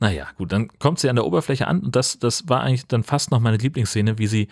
naja, 0.00 0.28
gut, 0.36 0.52
dann 0.52 0.68
kommt 0.78 0.98
sie 0.98 1.08
an 1.08 1.16
der 1.16 1.26
Oberfläche 1.26 1.66
an 1.66 1.80
und 1.80 1.94
das, 1.94 2.18
das 2.18 2.48
war 2.48 2.62
eigentlich 2.62 2.86
dann 2.86 3.04
fast 3.04 3.30
noch 3.30 3.40
meine 3.40 3.58
Lieblingsszene, 3.58 4.18
wie 4.18 4.26
sie 4.26 4.48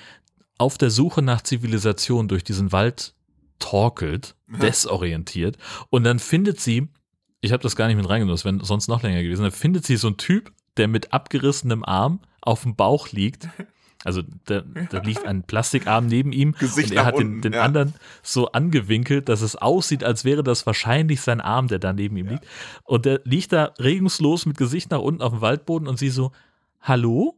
auf 0.59 0.76
der 0.76 0.90
Suche 0.90 1.22
nach 1.22 1.40
Zivilisation 1.40 2.28
durch 2.28 2.44
diesen 2.44 2.70
Wald 2.72 3.14
torkelt, 3.59 4.34
desorientiert 4.46 5.56
und 5.90 6.04
dann 6.04 6.18
findet 6.18 6.61
sie, 6.61 6.88
ich 7.40 7.52
habe 7.52 7.62
das 7.62 7.76
gar 7.76 7.86
nicht 7.86 7.96
mit 7.96 8.09
reingenommen, 8.09 8.34
das 8.34 8.44
wäre 8.44 8.64
sonst 8.64 8.88
noch 8.88 9.02
länger 9.02 9.22
gewesen, 9.22 9.42
dann 9.42 9.52
findet 9.52 9.86
sie 9.86 9.96
so 9.96 10.09
einen 10.09 10.16
Typ, 10.16 10.52
der 10.76 10.88
mit 10.88 11.12
abgerissenem 11.12 11.84
Arm 11.84 12.20
auf 12.40 12.62
dem 12.62 12.76
Bauch 12.76 13.11
liegt. 13.11 13.48
Also 14.04 14.22
da, 14.44 14.62
da 14.90 14.98
liegt 15.00 15.26
ein 15.26 15.42
Plastikarm 15.42 16.06
neben 16.06 16.30
ihm 16.30 16.52
Gesicht 16.52 16.92
und 16.92 16.96
er 16.96 17.04
hat 17.04 17.16
unten, 17.16 17.32
den, 17.32 17.40
den 17.42 17.52
ja. 17.54 17.62
anderen 17.62 17.94
so 18.22 18.52
angewinkelt, 18.52 19.28
dass 19.28 19.40
es 19.40 19.56
aussieht, 19.56 20.04
als 20.04 20.24
wäre 20.24 20.44
das 20.44 20.66
wahrscheinlich 20.66 21.20
sein 21.20 21.40
Arm, 21.40 21.66
der 21.66 21.80
da 21.80 21.92
neben 21.92 22.16
ihm 22.16 22.26
ja. 22.26 22.32
liegt. 22.32 22.46
Und 22.84 23.06
der 23.06 23.20
liegt 23.24 23.52
da 23.52 23.74
regungslos 23.80 24.46
mit 24.46 24.56
Gesicht 24.56 24.92
nach 24.92 25.00
unten 25.00 25.20
auf 25.20 25.32
dem 25.32 25.40
Waldboden 25.40 25.88
und 25.88 25.98
sie 25.98 26.11
so, 26.11 26.30
hallo? 26.80 27.34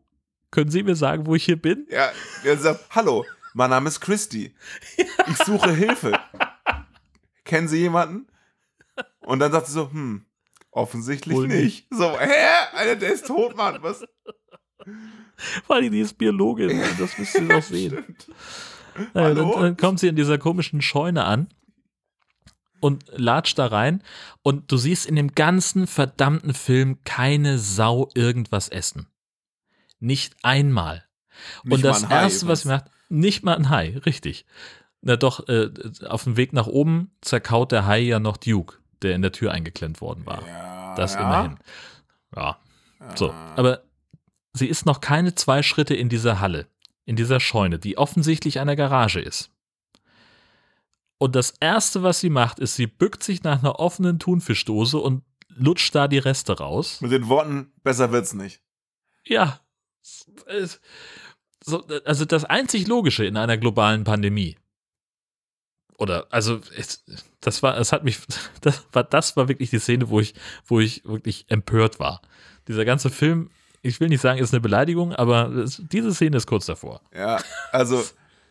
Können 0.51 0.71
Sie 0.71 0.83
mir 0.83 0.97
sagen, 0.97 1.27
wo 1.27 1.35
ich 1.35 1.45
hier 1.45 1.61
bin? 1.61 1.87
Ja, 1.91 2.11
er 2.45 2.57
sagt, 2.59 2.85
hallo, 2.91 3.25
mein 3.55 3.71
Name 3.71 3.89
ist 3.89 4.01
Christy. 4.01 4.55
Ich 4.97 5.37
suche 5.45 5.73
Hilfe. 5.73 6.19
Kennen 7.45 7.69
Sie 7.69 7.79
jemanden? 7.79 8.27
Und 9.21 9.39
dann 9.41 9.53
sagt 9.53 9.67
sie 9.67 9.73
so, 9.73 9.91
hm, 9.91 10.25
offensichtlich 10.71 11.37
Wohl 11.37 11.49
nicht. 11.49 11.87
So, 11.91 12.19
hä? 12.19 12.69
Alter, 12.73 12.97
der 12.97 13.13
ist 13.13 13.27
tot, 13.27 13.57
Mann. 13.57 13.83
Was? 13.83 14.05
Vor 15.67 15.77
allem, 15.77 15.91
die 15.91 16.01
ist 16.01 16.19
Biologin. 16.19 16.79
Ja, 16.79 16.87
das 16.99 17.19
müsst 17.19 17.35
ihr 17.35 17.49
doch 17.49 17.63
sehen. 17.63 18.17
Naja, 19.15 19.35
dann, 19.35 19.51
dann 19.53 19.77
kommt 19.77 20.01
sie 20.01 20.09
in 20.09 20.17
dieser 20.17 20.39
komischen 20.39 20.83
Scheune 20.83 21.25
an 21.25 21.49
und 22.81 23.05
latscht 23.09 23.59
da 23.59 23.67
rein 23.67 24.03
und 24.43 24.71
du 24.73 24.77
siehst 24.77 25.07
in 25.07 25.17
dem 25.17 25.33
ganzen 25.33 25.87
verdammten 25.87 26.55
Film 26.55 26.99
keine 27.05 27.59
Sau 27.59 28.11
irgendwas 28.15 28.69
essen. 28.69 29.07
Nicht 29.99 30.37
einmal. 30.43 31.05
Nicht 31.63 31.77
und 31.77 31.85
das 31.85 32.03
erste, 32.03 32.49
was 32.49 32.63
sie 32.63 32.69
macht, 32.69 32.87
nicht 33.11 33.43
mal 33.45 33.57
ein 33.57 33.69
Hai, 33.71 33.99
richtig. 34.07 34.47
Na 35.03 35.17
doch, 35.17 35.49
äh, 35.49 35.71
auf 36.07 36.25
dem 36.25 36.37
Weg 36.37 36.53
nach 36.53 36.67
oben 36.67 37.11
zerkaut 37.21 37.73
der 37.73 37.87
Hai 37.87 38.01
ja 38.01 38.19
noch 38.21 38.37
Duke, 38.37 38.79
der 39.03 39.15
in 39.15 39.23
der 39.23 39.33
Tür 39.33 39.53
eingeklemmt 39.53 40.01
worden 40.01 40.27
war. 40.27 40.47
Ja, 40.47 40.95
Das 40.95 41.15
ja. 41.15 41.21
immerhin. 41.21 41.59
Ja, 42.37 42.59
so. 43.17 43.33
Aber 43.57 43.83
sie 44.53 44.67
ist 44.67 44.87
noch 44.87 45.01
keine 45.01 45.35
zwei 45.35 45.63
Schritte 45.63 45.95
in 45.95 46.09
dieser 46.09 46.41
Halle, 46.41 46.67
in 47.07 47.17
dieser 47.17 47.41
Scheune, 47.41 47.79
die 47.79 47.97
offensichtlich 47.99 48.61
eine 48.61 48.77
Garage 48.77 49.21
ist. 49.21 49.51
Und 51.19 51.35
das 51.37 51.51
Erste, 51.61 52.03
was 52.03 52.21
sie 52.21 52.31
macht, 52.31 52.59
ist, 52.59 52.77
sie 52.77 52.87
bückt 52.87 53.23
sich 53.23 53.43
nach 53.43 53.59
einer 53.61 53.79
offenen 53.79 54.19
Thunfischdose 54.19 54.99
und 54.99 55.23
lutscht 55.49 55.95
da 55.95 56.09
die 56.09 56.19
Reste 56.19 56.57
raus. 56.59 57.01
Mit 57.01 57.13
den 57.13 57.29
Worten, 57.29 57.73
besser 57.83 58.11
wird's 58.13 58.33
nicht. 58.33 58.63
Ja. 59.25 59.61
Es- 60.47 60.81
So, 61.63 61.85
also 62.05 62.25
das 62.25 62.45
einzig 62.45 62.87
Logische 62.87 63.25
in 63.25 63.37
einer 63.37 63.59
globalen 63.59 64.05
Pandemie. 64.05 64.57
Oder, 65.99 66.27
also, 66.31 66.61
es, 66.77 67.05
das 67.41 67.63
war, 67.63 67.77
es 67.79 67.93
hat 67.93 68.05
mich, 68.05 68.21
das 68.63 68.87
war, 68.93 69.05
das 69.05 69.37
war 69.37 69.49
wirklich 69.49 69.69
die 69.71 69.79
Szene, 69.79 70.09
wo 70.09 70.21
ich, 70.21 70.35
wo 70.67 70.81
ich 70.81 71.05
wirklich 71.05 71.45
empört 71.49 72.01
war. 72.01 72.23
Dieser 72.69 72.87
ganze 72.87 73.11
Film, 73.11 73.51
ich 73.83 74.01
will 74.01 74.09
nicht 74.09 74.23
sagen, 74.23 74.39
ist 74.39 74.55
eine 74.55 74.61
Beleidigung, 74.63 75.15
aber 75.15 75.51
es, 75.51 75.83
diese 75.85 76.15
Szene 76.15 76.39
ist 76.39 76.47
kurz 76.47 76.65
davor. 76.65 77.03
Ja, 77.15 77.39
also, 77.71 78.03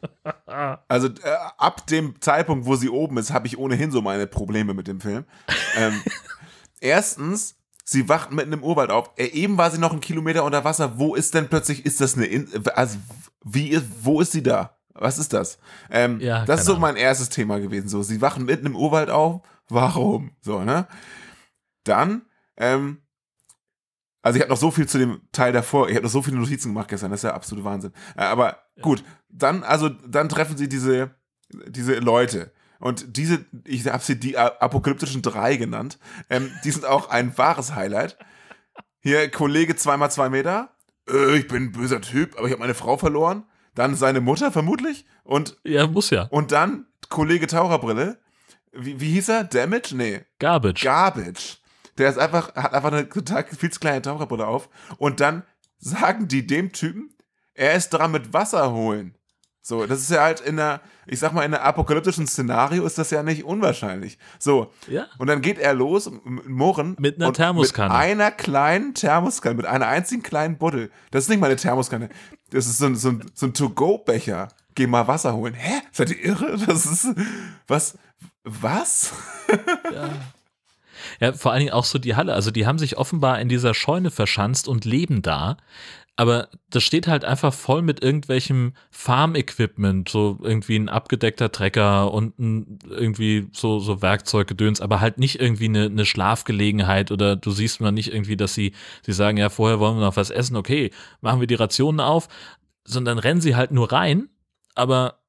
also 0.88 1.08
äh, 1.08 1.36
ab 1.58 1.88
dem 1.88 2.22
Zeitpunkt, 2.22 2.68
wo 2.68 2.76
sie 2.76 2.90
oben 2.90 3.18
ist, 3.18 3.34
habe 3.34 3.48
ich 3.48 3.58
ohnehin 3.58 3.90
so 3.90 4.04
meine 4.04 4.28
Probleme 4.28 4.76
mit 4.76 4.88
dem 4.88 5.02
Film. 5.02 5.26
Ähm, 5.76 6.02
erstens, 6.80 7.56
sie 7.90 8.08
wacht 8.08 8.32
mitten 8.32 8.54
im 8.54 8.64
Urwald 8.64 8.92
auf. 8.92 9.12
Eben 9.18 9.58
war 9.58 9.72
sie 9.72 9.80
noch 9.80 9.92
einen 9.92 10.00
Kilometer 10.00 10.44
unter 10.44 10.64
Wasser. 10.64 11.00
Wo 11.00 11.16
ist 11.16 11.34
denn 11.34 11.50
plötzlich, 11.50 11.86
ist 11.86 12.00
das 12.02 12.16
eine, 12.16 12.26
In 12.26 12.48
also, 12.76 13.00
wie 13.44 13.70
ist, 13.70 13.86
wo 14.04 14.22
ist 14.22 14.32
sie 14.32 14.44
da? 14.44 14.78
Was 14.94 15.18
ist 15.18 15.34
das? 15.34 15.58
Ähm, 15.90 16.20
Ja, 16.20 16.46
das 16.46 16.62
ist 16.62 16.66
so 16.68 16.78
mein 16.78 16.98
erstes 16.98 17.30
Thema 17.30 17.60
gewesen. 17.60 17.90
So, 17.90 18.04
sie 18.04 18.22
wachen 18.22 18.46
mitten 18.46 18.68
im 18.68 18.76
Urwald 18.76 19.10
auf. 19.10 19.42
Warum? 19.70 20.36
So, 20.42 20.64
ne? 20.64 20.88
Dann, 21.84 22.24
ähm, 22.58 23.02
also 24.22 24.38
ich 24.38 24.42
habe 24.44 24.52
noch 24.52 24.60
so 24.60 24.70
viel 24.70 24.88
zu 24.88 25.00
dem 25.00 25.22
Teil 25.32 25.52
davor, 25.52 25.90
ich 25.90 25.96
habe 25.96 26.04
noch 26.04 26.12
so 26.12 26.22
viele 26.22 26.38
Notizen 26.38 26.70
gemacht 26.70 26.90
gestern, 26.90 27.10
das 27.10 27.22
ist 27.22 27.24
ja 27.24 27.34
absolute 27.34 27.66
Wahnsinn. 27.66 27.94
Äh, 28.16 28.24
aber 28.24 28.58
gut, 28.82 29.04
dann, 29.30 29.64
also 29.64 29.90
dann 29.90 30.30
treffen 30.30 30.58
sie 30.58 30.68
diese, 30.70 31.16
diese 31.68 31.96
Leute. 31.96 32.52
Und 32.80 33.18
diese, 33.18 33.46
ich 33.66 33.88
habe 33.88 34.04
sie 34.04 34.20
die 34.20 34.38
apokalyptischen 34.38 35.22
drei 35.22 35.58
genannt, 35.58 36.00
ähm, 36.30 36.52
die 36.64 36.72
sind 36.72 36.86
auch 36.86 37.10
ein 37.10 37.38
wahres 37.38 37.76
Highlight. 37.76 38.18
Hier, 39.02 39.30
Kollege 39.30 39.76
zweimal 39.76 40.12
zwei 40.12 40.30
Meter, 40.30 40.70
äh, 41.10 41.38
ich 41.38 41.48
bin 41.48 41.64
ein 41.64 41.72
böser 41.72 42.02
Typ, 42.02 42.38
aber 42.38 42.48
ich 42.48 42.54
habe 42.54 42.62
meine 42.62 42.74
Frau 42.74 42.98
verloren. 42.98 43.44
Dann 43.76 43.96
seine 43.96 44.20
Mutter 44.22 44.52
vermutlich. 44.52 45.06
Und, 45.24 45.58
Ja, 45.64 45.88
muss 45.88 46.10
ja. 46.10 46.24
und 46.24 46.52
dann 46.52 46.88
Kollege 47.10 47.48
Taucherbrille. 47.48 48.20
Wie, 48.72 49.00
wie 49.00 49.12
hieß 49.14 49.30
er? 49.30 49.44
Damage? 49.44 49.96
Nee. 49.96 50.22
Garbage. 50.40 50.84
Garbage. 50.84 51.58
Der 51.98 52.10
ist 52.10 52.18
einfach, 52.18 52.56
hat 52.56 52.74
einfach 52.74 52.92
eine 52.92 53.08
total 53.08 53.46
viel 53.46 53.72
zu 53.72 53.80
kleine 53.80 54.02
Taucherbrille 54.02 54.48
auf. 54.48 54.70
Und 54.98 55.20
dann 55.20 55.44
sagen 55.78 56.28
die 56.28 56.46
dem 56.48 56.72
Typen, 56.72 57.14
er 57.54 57.74
ist 57.74 57.90
dran 57.90 58.12
mit 58.12 58.34
Wasser 58.34 58.72
holen. 58.72 59.16
So, 59.70 59.86
das 59.86 60.00
ist 60.00 60.10
ja 60.10 60.24
halt 60.24 60.40
in 60.40 60.58
der, 60.58 60.82
ich 61.06 61.20
sag 61.20 61.32
mal, 61.32 61.44
in 61.44 61.54
einer 61.54 61.64
apokalyptischen 61.64 62.26
Szenario 62.26 62.88
ist 62.88 62.98
das 62.98 63.12
ja 63.12 63.22
nicht 63.22 63.44
unwahrscheinlich. 63.44 64.18
So, 64.40 64.74
ja. 64.88 65.06
und 65.20 65.28
dann 65.28 65.42
geht 65.42 65.60
er 65.60 65.76
los, 65.76 66.10
Murren. 66.24 66.96
Mit 66.98 67.22
einer 67.22 67.32
Thermoskanne. 67.32 67.94
Mit 67.94 67.98
einer 68.02 68.32
kleinen 68.32 68.96
Thermoskanne, 68.96 69.54
mit 69.54 69.68
einer 69.68 69.88
einzigen 69.88 70.24
kleinen 70.24 70.58
Buddel. 70.58 70.90
Das 71.12 71.26
ist 71.26 71.30
nicht 71.30 71.40
mal 71.40 71.46
eine 71.46 71.56
Thermoskanne. 71.56 72.10
Das 72.50 72.66
ist 72.66 72.80
so 72.80 72.88
ein, 72.88 72.96
so 72.96 73.10
ein, 73.10 73.32
so 73.36 73.46
ein 73.46 73.54
To-Go-Becher. 73.54 74.48
Geh 74.74 74.88
mal 74.88 75.08
Wasser 75.08 75.36
holen. 75.36 75.54
Hä? 75.54 75.82
Seid 75.92 76.10
ihr 76.10 76.26
irre? 76.26 76.58
Das 76.66 76.88
ist, 76.88 77.10
was? 77.68 77.96
Was? 78.44 79.14
Ja, 81.20 81.34
vor 81.34 81.52
allen 81.52 81.60
Dingen 81.60 81.74
auch 81.74 81.86
so 81.86 82.00
die 82.00 82.16
Halle. 82.16 82.34
Also 82.34 82.50
die 82.50 82.66
haben 82.66 82.80
sich 82.80 82.98
offenbar 82.98 83.40
in 83.40 83.50
dieser 83.50 83.74
Scheune 83.74 84.10
verschanzt 84.10 84.68
und 84.68 84.86
leben 84.86 85.22
da. 85.22 85.58
Aber 86.20 86.50
das 86.70 86.84
steht 86.84 87.08
halt 87.08 87.24
einfach 87.24 87.54
voll 87.54 87.82
mit 87.82 88.04
irgendwelchem 88.04 88.74
Farm-Equipment, 88.92 90.10
so 90.10 90.38
irgendwie 90.44 90.76
ein 90.76 90.90
abgedeckter 90.90 91.50
Trecker 91.50 92.12
und 92.12 92.38
ein, 92.38 92.78
irgendwie 92.90 93.48
so, 93.54 93.80
so 93.80 94.02
Werkzeuggedöns, 94.02 94.82
aber 94.82 95.00
halt 95.00 95.18
nicht 95.18 95.40
irgendwie 95.40 95.70
eine, 95.70 95.86
eine 95.86 96.06
Schlafgelegenheit 96.06 97.14
oder 97.14 97.38
du 97.38 97.52
siehst 97.52 97.80
mal 97.80 97.94
nicht 97.94 98.12
irgendwie, 98.12 98.36
dass 98.36 98.54
sie, 98.54 98.74
sie 99.02 99.14
sagen, 99.14 99.38
ja, 99.38 99.48
vorher 99.48 99.80
wollen 99.80 99.96
wir 99.96 100.02
noch 100.08 100.18
was 100.18 100.30
essen, 100.30 100.58
okay, 100.58 100.92
machen 101.22 101.40
wir 101.40 101.48
die 101.48 101.56
Rationen 101.56 102.02
auf, 102.02 102.28
sondern 102.84 103.18
rennen 103.18 103.40
sie 103.40 103.56
halt 103.56 103.72
nur 103.72 103.90
rein, 103.90 104.28
aber 104.76 105.22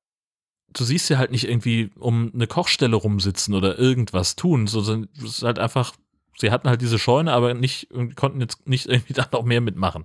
du 0.73 0.83
siehst 0.83 1.07
sie 1.07 1.19
halt 1.19 1.31
nicht 1.31 1.49
irgendwie 1.49 1.93
um 2.01 2.33
eine 2.35 2.49
Kochstelle 2.49 2.97
rumsitzen 2.97 3.55
oder 3.55 3.79
irgendwas 3.79 4.35
tun, 4.35 4.67
sondern 4.67 5.09
es 5.19 5.37
ist 5.37 5.43
halt 5.45 5.61
einfach, 5.61 5.93
sie 6.37 6.51
hatten 6.51 6.69
halt 6.69 6.81
diese 6.81 6.99
Scheune, 6.99 7.33
aber 7.33 7.55
nicht, 7.55 7.91
konnten 8.17 8.41
jetzt 8.41 8.67
nicht 8.67 8.87
irgendwie 8.87 9.13
da 9.13 9.29
noch 9.31 9.45
mehr 9.45 9.61
mitmachen. 9.61 10.05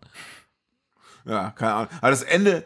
Ja, 1.25 1.51
keine 1.51 1.73
Ahnung. 1.73 1.89
Aber 2.01 2.11
das 2.11 2.21
Ende, 2.23 2.63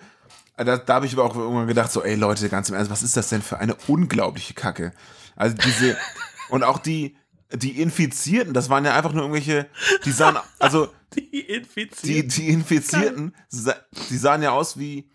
da, 0.57 0.77
da 0.77 0.93
habe 0.95 1.05
ich 1.05 1.13
aber 1.13 1.23
auch 1.25 1.35
irgendwann 1.35 1.67
gedacht, 1.67 1.91
so, 1.91 2.03
ey 2.03 2.15
Leute, 2.15 2.49
ganz 2.49 2.69
im 2.69 2.75
Ernst, 2.75 2.91
was 2.91 3.03
ist 3.03 3.15
das 3.17 3.29
denn 3.29 3.41
für 3.41 3.59
eine 3.59 3.75
unglaubliche 3.87 4.53
Kacke? 4.53 4.93
Also 5.35 5.55
diese, 5.55 5.97
und 6.49 6.63
auch 6.63 6.79
die, 6.79 7.15
die 7.53 7.81
Infizierten, 7.81 8.53
das 8.53 8.69
waren 8.69 8.85
ja 8.85 8.95
einfach 8.95 9.13
nur 9.13 9.23
irgendwelche, 9.23 9.67
die 10.05 10.11
sahen, 10.11 10.37
also 10.59 10.93
Die 11.15 11.31
die, 11.31 11.39
Infizierten. 11.49 12.29
die 12.29 12.49
Infizierten, 12.49 13.35
sa- 13.47 13.79
die 14.11 14.17
sahen 14.17 14.43
ja 14.43 14.51
aus 14.51 14.77
wie 14.77 15.09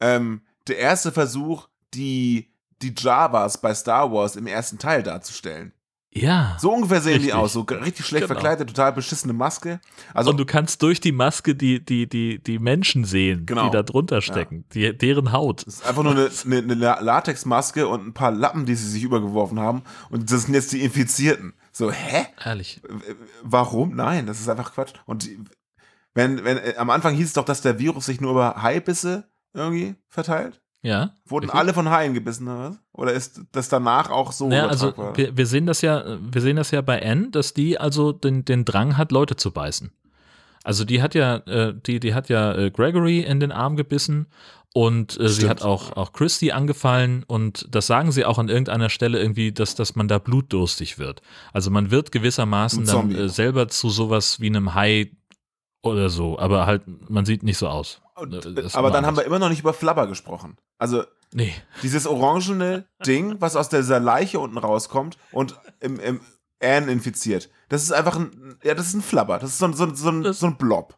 ähm, 0.00 0.40
der 0.66 0.78
erste 0.78 1.12
Versuch, 1.12 1.68
die, 1.92 2.50
die 2.80 2.94
Javas 2.96 3.60
bei 3.60 3.74
Star 3.74 4.10
Wars 4.12 4.36
im 4.36 4.46
ersten 4.46 4.78
Teil 4.78 5.02
darzustellen. 5.02 5.72
Ja. 6.12 6.56
So 6.60 6.72
ungefähr 6.72 7.00
sehen 7.00 7.12
die 7.20 7.26
Richtig. 7.26 7.34
aus, 7.34 7.52
so 7.52 7.60
richtig 7.60 8.04
schlecht 8.04 8.26
Genau. 8.26 8.34
verkleidet, 8.34 8.68
total 8.68 8.92
beschissene 8.92 9.32
Maske. 9.32 9.80
Also 10.12 10.30
und 10.30 10.38
du 10.38 10.44
kannst 10.44 10.82
durch 10.82 11.00
die 11.00 11.12
Maske 11.12 11.54
die, 11.54 11.84
die, 11.84 12.08
die, 12.08 12.42
die 12.42 12.58
Menschen 12.58 13.04
sehen, 13.04 13.46
Genau. 13.46 13.66
die 13.66 13.70
da 13.70 13.84
drunter 13.84 14.20
stecken, 14.20 14.64
die, 14.74 14.96
deren 14.96 15.30
Haut. 15.30 15.64
Das 15.66 15.74
ist 15.74 15.86
einfach 15.86 16.02
nur 16.02 16.12
eine, 16.12 16.28
eine, 16.44 16.56
eine 16.58 16.74
La- 16.74 16.98
Latexmaske 17.00 17.86
und 17.86 18.08
ein 18.08 18.12
paar 18.12 18.32
Lappen, 18.32 18.66
die 18.66 18.74
sie 18.74 18.90
sich 18.90 19.04
übergeworfen 19.04 19.60
haben. 19.60 19.82
Und 20.10 20.32
das 20.32 20.42
sind 20.42 20.54
jetzt 20.54 20.72
die 20.72 20.82
Infizierten. 20.82 21.54
So, 21.70 21.92
hä? 21.92 22.26
Ehrlich. 22.44 22.80
Warum? 23.44 23.94
Nein, 23.94 24.26
das 24.26 24.40
ist 24.40 24.48
einfach 24.48 24.74
Quatsch. 24.74 24.94
Und 25.06 25.26
die, 25.26 25.38
wenn, 26.14 26.42
wenn, 26.44 26.58
äh, 26.58 26.74
am 26.76 26.90
Anfang 26.90 27.14
hieß 27.14 27.28
es 27.28 27.32
doch, 27.34 27.44
dass 27.44 27.62
der 27.62 27.78
Virus 27.78 28.06
sich 28.06 28.20
nur 28.20 28.32
über 28.32 28.60
Haibisse 28.62 29.28
irgendwie 29.54 29.94
verteilt. 30.08 30.59
Ja. 30.82 31.14
Wurden 31.26 31.46
Richtig. 31.46 31.60
alle 31.60 31.74
von 31.74 31.90
Haien 31.90 32.14
gebissen 32.14 32.48
oder 32.48 32.70
was? 32.70 32.78
Oder 32.92 33.12
ist 33.12 33.42
das 33.52 33.68
danach 33.68 34.10
auch 34.10 34.32
so 34.32 34.48
Naja, 34.48 34.66
also 34.66 34.94
wir, 35.14 35.36
wir 35.36 35.46
sehen 35.46 35.66
das 35.66 35.82
ja, 35.82 36.04
wir 36.20 36.40
sehen 36.40 36.56
das 36.56 36.70
ja 36.70 36.80
bei 36.80 37.02
Anne, 37.02 37.30
dass 37.30 37.52
die 37.52 37.78
also 37.78 38.12
den, 38.12 38.44
den 38.44 38.64
Drang 38.64 38.96
hat, 38.96 39.12
Leute 39.12 39.36
zu 39.36 39.50
beißen. 39.50 39.92
Also 40.64 40.84
die 40.84 41.02
hat 41.02 41.14
ja, 41.14 41.36
äh, 41.36 41.74
die, 41.74 42.00
die 42.00 42.14
hat 42.14 42.28
ja 42.28 42.54
äh, 42.54 42.70
Gregory 42.70 43.20
in 43.20 43.40
den 43.40 43.52
Arm 43.52 43.76
gebissen 43.76 44.26
und 44.72 45.18
äh, 45.18 45.28
sie 45.28 45.48
hat 45.48 45.62
auch, 45.62 45.96
auch 45.96 46.12
Christy 46.12 46.52
angefallen 46.52 47.24
und 47.26 47.66
das 47.70 47.86
sagen 47.86 48.12
sie 48.12 48.24
auch 48.24 48.38
an 48.38 48.48
irgendeiner 48.48 48.88
Stelle 48.88 49.20
irgendwie, 49.20 49.52
dass, 49.52 49.74
dass 49.74 49.96
man 49.96 50.08
da 50.08 50.18
blutdurstig 50.18 50.98
wird. 50.98 51.22
Also 51.52 51.70
man 51.70 51.90
wird 51.90 52.12
gewissermaßen 52.12 52.84
dann 52.86 53.14
äh, 53.14 53.28
selber 53.28 53.68
zu 53.68 53.90
sowas 53.90 54.40
wie 54.40 54.46
einem 54.46 54.74
Hai 54.74 55.10
oder 55.82 56.10
so, 56.10 56.38
aber 56.38 56.66
halt, 56.66 56.82
man 57.10 57.24
sieht 57.24 57.42
nicht 57.42 57.58
so 57.58 57.68
aus. 57.68 58.00
Und, 58.20 58.56
das 58.58 58.74
aber 58.74 58.90
dann 58.90 59.06
haben 59.06 59.16
wir 59.16 59.24
immer 59.24 59.38
noch 59.38 59.48
nicht 59.48 59.60
über 59.60 59.72
Flabber 59.72 60.06
gesprochen. 60.06 60.56
Also 60.78 61.04
Nee. 61.32 61.54
dieses 61.82 62.06
orangene 62.06 62.84
Ding, 63.06 63.36
was 63.40 63.56
aus 63.56 63.68
dieser 63.68 64.00
Leiche 64.00 64.40
unten 64.40 64.58
rauskommt 64.58 65.16
und 65.32 65.58
im, 65.80 65.98
im 66.00 66.20
Anne 66.62 66.90
infiziert. 66.92 67.48
Das 67.68 67.82
ist 67.82 67.92
einfach 67.92 68.16
ein, 68.16 68.58
ja, 68.62 68.74
das 68.74 68.88
ist 68.88 68.94
ein 68.94 69.02
Flabber. 69.02 69.38
Das 69.38 69.50
ist 69.50 69.58
so, 69.58 69.66
ein- 69.66 69.74
so, 69.74 69.94
so, 69.94 70.10
ein, 70.10 70.32
so 70.32 70.46
ein 70.46 70.56
Blob. 70.56 70.96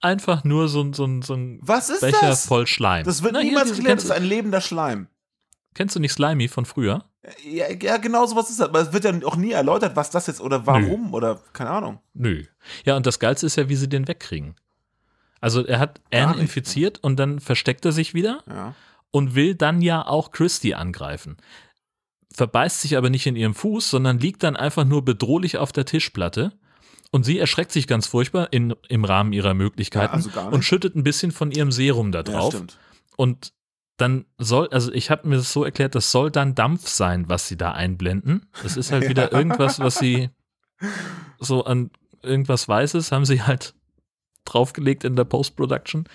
Einfach 0.00 0.44
nur 0.44 0.68
so, 0.68 0.82
ein- 0.82 0.92
so, 0.92 1.04
ein- 1.04 1.22
so 1.22 1.34
ein 1.34 1.58
Was 1.62 1.90
ist 1.90 2.00
Becher 2.00 2.28
das? 2.28 2.46
voll 2.46 2.66
Schleim. 2.66 3.04
Das 3.04 3.22
wird 3.22 3.32
Na, 3.32 3.40
hier, 3.40 3.50
niemals 3.50 3.68
diese- 3.68 3.78
geklärt. 3.78 3.98
Das 3.98 4.04
ist 4.04 4.10
ein 4.12 4.24
lebender 4.24 4.60
Schleim. 4.60 5.08
kennst 5.74 5.94
du 5.96 6.00
nicht 6.00 6.12
Slimy 6.12 6.48
von 6.48 6.64
früher? 6.64 7.04
Ja, 7.44 7.66
ja, 7.72 7.96
genau 7.96 8.24
sowas 8.26 8.48
ist 8.50 8.60
das. 8.60 8.68
Aber 8.68 8.80
es 8.80 8.92
wird 8.92 9.04
ja 9.04 9.12
auch 9.26 9.36
nie 9.36 9.50
erläutert, 9.50 9.96
was 9.96 10.10
das 10.10 10.28
jetzt 10.28 10.40
oder 10.40 10.64
warum 10.66 11.12
oder 11.12 11.40
keine 11.52 11.70
Ahnung. 11.70 11.98
Nö. 12.14 12.44
Ja, 12.84 12.96
und 12.96 13.04
das 13.04 13.18
Geilste 13.18 13.46
ist 13.46 13.56
ja, 13.56 13.68
wie 13.68 13.74
sie 13.76 13.88
den 13.88 14.06
wegkriegen. 14.06 14.54
Also 15.40 15.64
er 15.66 15.78
hat 15.78 16.00
Anne 16.12 16.32
nicht. 16.32 16.40
infiziert 16.42 16.98
und 17.02 17.16
dann 17.16 17.40
versteckt 17.40 17.84
er 17.84 17.92
sich 17.92 18.14
wieder 18.14 18.42
Ja. 18.48 18.74
und 19.10 19.34
will 19.34 19.54
dann 19.54 19.82
ja 19.82 20.06
auch 20.06 20.30
Christy 20.30 20.74
angreifen. 20.74 21.36
Verbeißt 22.34 22.80
sich 22.82 22.96
aber 22.96 23.08
nicht 23.10 23.26
in 23.26 23.36
ihrem 23.36 23.54
Fuß, 23.54 23.88
sondern 23.90 24.18
liegt 24.18 24.42
dann 24.42 24.56
einfach 24.56 24.84
nur 24.84 25.04
bedrohlich 25.04 25.56
auf 25.58 25.72
der 25.72 25.84
Tischplatte. 25.86 26.52
Und 27.12 27.24
sie 27.24 27.38
erschreckt 27.38 27.72
sich 27.72 27.86
ganz 27.86 28.06
furchtbar 28.08 28.52
in, 28.52 28.74
im 28.88 29.04
Rahmen 29.04 29.32
ihrer 29.32 29.54
Möglichkeiten 29.54 30.20
Ja, 30.20 30.40
also 30.42 30.54
und 30.54 30.62
schüttet 30.64 30.96
ein 30.96 31.04
bisschen 31.04 31.30
von 31.32 31.50
ihrem 31.50 31.70
Serum 31.72 32.12
da 32.12 32.18
ja, 32.18 32.22
drauf. 32.24 32.52
stimmt. 32.54 32.78
und 33.16 33.52
dann 33.98 34.26
soll, 34.36 34.68
also 34.72 34.92
ich 34.92 35.10
habe 35.10 35.26
mir 35.26 35.36
das 35.36 35.50
so 35.52 35.64
erklärt, 35.64 35.94
das 35.94 36.10
soll 36.12 36.30
dann 36.30 36.54
Dampf 36.54 36.86
sein, 36.88 37.30
was 37.30 37.48
sie 37.48 37.56
da 37.56 37.72
einblenden. 37.72 38.44
Das 38.62 38.76
ist 38.76 38.92
halt 38.92 39.08
wieder 39.08 39.32
irgendwas, 39.32 39.78
was 39.80 39.94
sie 39.94 40.28
so 41.38 41.64
an 41.64 41.90
irgendwas 42.22 42.68
Weißes 42.68 43.10
haben 43.12 43.24
sie 43.24 43.42
halt 43.42 43.74
draufgelegt 44.46 45.04
in 45.04 45.16
der 45.16 45.24
Post-Production. 45.24 46.08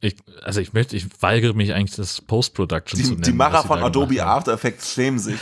Ich, 0.00 0.16
also 0.42 0.60
ich 0.60 0.72
möchte, 0.72 0.96
ich 0.96 1.06
weigere 1.22 1.54
mich 1.54 1.74
eigentlich, 1.74 1.94
das 1.94 2.20
Post-Production 2.20 2.98
zu 2.98 3.04
Die, 3.04 3.10
nennen. 3.12 3.22
die 3.22 3.32
Macher 3.32 3.62
von 3.62 3.78
Adobe 3.80 4.14
gemacht 4.14 4.26
haben. 4.28 4.38
After 4.38 4.52
Effects 4.54 4.94
schämen 4.94 5.18
sich. 5.18 5.38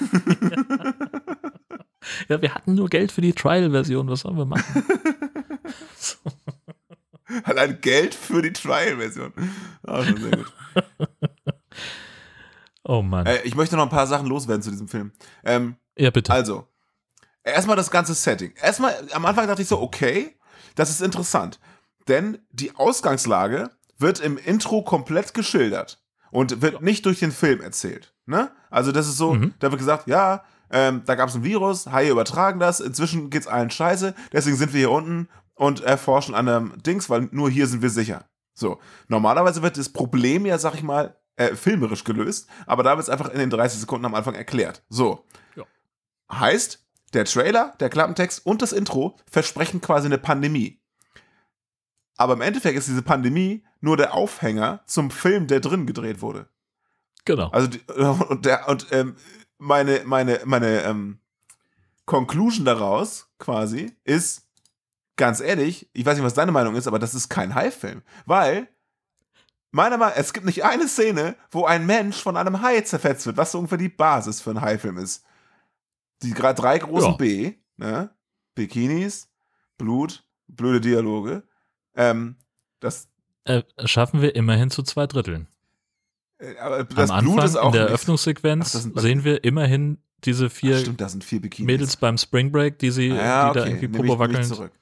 Ja, 2.28 2.40
wir 2.40 2.54
hatten 2.54 2.74
nur 2.74 2.88
Geld 2.88 3.12
für 3.12 3.20
die 3.20 3.34
Trial-Version, 3.34 4.08
was 4.08 4.20
sollen 4.20 4.36
wir 4.36 4.46
machen? 4.46 4.64
Allein 7.44 7.80
Geld 7.80 8.14
für 8.14 8.42
die 8.42 8.52
Trial-Version. 8.52 9.32
Schon 9.86 10.16
sehr 10.16 10.30
gut. 10.30 10.52
Oh 12.84 13.02
Mann. 13.02 13.26
Äh, 13.26 13.42
ich 13.42 13.54
möchte 13.54 13.76
noch 13.76 13.84
ein 13.84 13.90
paar 13.90 14.06
Sachen 14.06 14.26
loswerden 14.26 14.62
zu 14.62 14.70
diesem 14.70 14.88
Film. 14.88 15.12
Ähm, 15.44 15.76
ja, 15.96 16.10
bitte. 16.10 16.32
Also, 16.32 16.66
erstmal 17.44 17.76
das 17.76 17.90
ganze 17.90 18.14
Setting. 18.14 18.52
Erstmal, 18.60 18.94
am 19.12 19.26
Anfang 19.26 19.46
dachte 19.46 19.62
ich 19.62 19.68
so, 19.68 19.80
okay, 19.80 20.34
das 20.80 20.88
ist 20.90 21.02
interessant. 21.02 21.60
Denn 22.08 22.38
die 22.50 22.74
Ausgangslage 22.74 23.70
wird 23.98 24.18
im 24.20 24.38
Intro 24.38 24.82
komplett 24.82 25.34
geschildert 25.34 26.02
und 26.30 26.62
wird 26.62 26.80
nicht 26.80 27.04
durch 27.04 27.18
den 27.20 27.32
Film 27.32 27.60
erzählt. 27.60 28.14
Ne? 28.24 28.50
Also, 28.70 28.90
das 28.90 29.06
ist 29.06 29.18
so, 29.18 29.34
Mhm. 29.34 29.52
da 29.58 29.70
wird 29.70 29.78
gesagt, 29.78 30.06
ja, 30.08 30.42
ähm, 30.70 31.02
da 31.04 31.16
gab 31.16 31.28
es 31.28 31.34
ein 31.34 31.44
Virus, 31.44 31.86
Haie 31.88 32.10
übertragen 32.10 32.58
das, 32.60 32.80
inzwischen 32.80 33.28
geht's 33.28 33.46
allen 33.46 33.70
scheiße, 33.70 34.14
deswegen 34.32 34.56
sind 34.56 34.72
wir 34.72 34.78
hier 34.78 34.90
unten 34.90 35.28
und 35.54 35.80
erforschen 35.82 36.34
an 36.34 36.48
einem 36.48 36.82
Dings, 36.82 37.10
weil 37.10 37.28
nur 37.32 37.50
hier 37.50 37.66
sind 37.66 37.82
wir 37.82 37.90
sicher. 37.90 38.24
So, 38.54 38.78
normalerweise 39.08 39.60
wird 39.62 39.76
das 39.76 39.88
Problem 39.92 40.46
ja, 40.46 40.58
sag 40.58 40.74
ich 40.74 40.82
mal, 40.82 41.16
äh, 41.36 41.54
filmerisch 41.56 42.04
gelöst, 42.04 42.48
aber 42.66 42.82
da 42.84 42.96
wird 42.96 43.02
es 43.02 43.10
einfach 43.10 43.28
in 43.30 43.38
den 43.38 43.50
30 43.50 43.80
Sekunden 43.80 44.06
am 44.06 44.14
Anfang 44.14 44.34
erklärt. 44.34 44.82
So. 44.88 45.26
Ja. 45.56 45.64
Heißt, 46.32 46.84
der 47.12 47.24
Trailer, 47.24 47.74
der 47.80 47.90
Klappentext 47.90 48.44
und 48.46 48.62
das 48.62 48.72
Intro 48.72 49.16
versprechen 49.30 49.80
quasi 49.80 50.06
eine 50.06 50.18
Pandemie. 50.18 50.80
Aber 52.16 52.34
im 52.34 52.40
Endeffekt 52.40 52.76
ist 52.76 52.88
diese 52.88 53.02
Pandemie 53.02 53.64
nur 53.80 53.96
der 53.96 54.14
Aufhänger 54.14 54.82
zum 54.86 55.10
Film, 55.10 55.46
der 55.46 55.60
drin 55.60 55.86
gedreht 55.86 56.20
wurde. 56.20 56.48
genau. 57.24 57.48
Also 57.50 57.68
die, 57.68 57.80
und 58.28 58.44
der 58.44 58.68
und 58.68 58.86
ähm, 58.92 59.16
meine 59.58 60.02
meine 60.04 60.40
meine 60.44 60.82
ähm, 60.82 61.20
Conclusion 62.04 62.64
daraus 62.64 63.30
quasi 63.38 63.96
ist 64.04 64.48
ganz 65.16 65.40
ehrlich, 65.40 65.88
ich 65.92 66.04
weiß 66.04 66.16
nicht, 66.16 66.24
was 66.24 66.34
deine 66.34 66.52
Meinung 66.52 66.74
ist, 66.74 66.86
aber 66.86 66.98
das 66.98 67.14
ist 67.14 67.28
kein 67.28 67.54
Hai-Film, 67.54 68.02
weil 68.26 68.68
meiner 69.70 69.96
Meinung 69.96 70.14
es 70.16 70.32
gibt 70.32 70.46
nicht 70.46 70.64
eine 70.64 70.88
Szene, 70.88 71.36
wo 71.50 71.64
ein 71.64 71.86
Mensch 71.86 72.22
von 72.22 72.36
einem 72.36 72.62
Hai 72.62 72.80
zerfetzt 72.80 73.26
wird, 73.26 73.36
was 73.36 73.52
so 73.52 73.58
ungefähr 73.58 73.78
die 73.78 73.88
Basis 73.88 74.40
für 74.40 74.50
einen 74.50 74.60
Hai-Film 74.60 74.98
ist. 74.98 75.24
Die 76.22 76.32
drei 76.34 76.78
großen 76.78 77.10
Ja. 77.12 77.16
B, 77.16 77.52
ne? 77.76 78.10
Bikinis, 78.54 79.28
Blut, 79.78 80.24
blöde 80.48 80.80
Dialoge. 80.80 81.44
Ähm, 81.94 82.36
das, 82.80 83.08
Äh, 83.44 83.62
schaffen 83.84 84.20
wir 84.20 84.34
immerhin 84.36 84.70
zu 84.70 84.82
zwei 84.82 85.06
Dritteln. 85.06 85.48
äh, 86.38 86.56
aber 86.58 86.84
das 86.84 87.10
Am 87.10 87.20
Blut 87.24 87.34
Anfang 87.34 87.46
ist 87.46 87.56
auch 87.56 87.66
in 87.66 87.72
der 87.72 87.82
nicht- 87.82 87.88
Eröffnungssequenz 87.90 88.74
Ach, 88.76 88.80
sind- 88.80 89.00
sehen 89.00 89.24
wir 89.24 89.44
immerhin 89.44 89.98
diese 90.24 90.46
Ach, 90.46 90.50
vier 90.52 90.78
stimmt, 90.78 91.00
da 91.00 91.08
sind 91.08 91.24
vier 91.24 91.40
Bikinis. 91.40 91.66
Mädels 91.66 91.96
beim 91.96 92.18
Spring 92.18 92.52
Break, 92.52 92.78
die 92.78 92.90
sie 92.90 93.08
Ja, 93.08 93.14
die 93.52 93.54
da 93.58 93.60
okay, 93.62 93.70
irgendwie 93.70 93.88
nehme 93.88 94.06
Popo 94.08 94.18
wackeln. 94.18 94.44
zurück. 94.44 94.72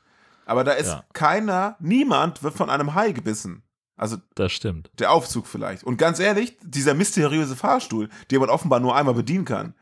Aber 0.46 0.64
da 0.64 0.72
ist 0.72 0.88
Ja. 0.88 1.04
keiner, 1.12 1.76
niemand 1.78 2.42
wird 2.42 2.54
von 2.54 2.70
einem 2.70 2.94
Hai 2.94 3.12
gebissen. 3.12 3.62
Also 3.96 4.16
Das 4.36 4.52
stimmt. 4.52 4.90
der 4.98 5.10
Aufzug 5.12 5.46
vielleicht. 5.46 5.82
Und 5.84 5.96
ganz 5.98 6.20
ehrlich, 6.20 6.56
dieser 6.62 6.94
mysteriöse 6.94 7.56
Fahrstuhl, 7.56 8.08
den 8.30 8.40
man 8.40 8.48
offenbar 8.48 8.80
nur 8.80 8.94
einmal 8.96 9.14
bedienen 9.14 9.44
kann, 9.44 9.74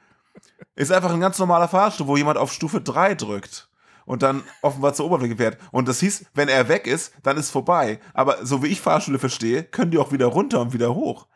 ist 0.74 0.92
einfach 0.92 1.12
ein 1.12 1.20
ganz 1.20 1.38
normaler 1.38 1.68
Fahrstuhl, 1.68 2.06
wo 2.06 2.16
jemand 2.16 2.38
auf 2.38 2.52
Stufe 2.52 2.80
3 2.80 3.14
drückt 3.14 3.68
und 4.04 4.22
dann 4.22 4.42
offenbar 4.62 4.94
zur 4.94 5.06
Oberfläche 5.06 5.36
fährt. 5.36 5.58
Und 5.72 5.88
das 5.88 6.00
hieß, 6.00 6.26
wenn 6.34 6.48
er 6.48 6.68
weg 6.68 6.86
ist, 6.86 7.12
dann 7.22 7.36
ist 7.36 7.50
vorbei. 7.50 8.00
Aber 8.14 8.46
so 8.46 8.62
wie 8.62 8.68
ich 8.68 8.80
Fahrstühle 8.80 9.18
verstehe, 9.18 9.64
können 9.64 9.90
die 9.90 9.98
auch 9.98 10.12
wieder 10.12 10.26
runter 10.26 10.60
und 10.60 10.72
wieder 10.72 10.94
hoch. 10.94 11.26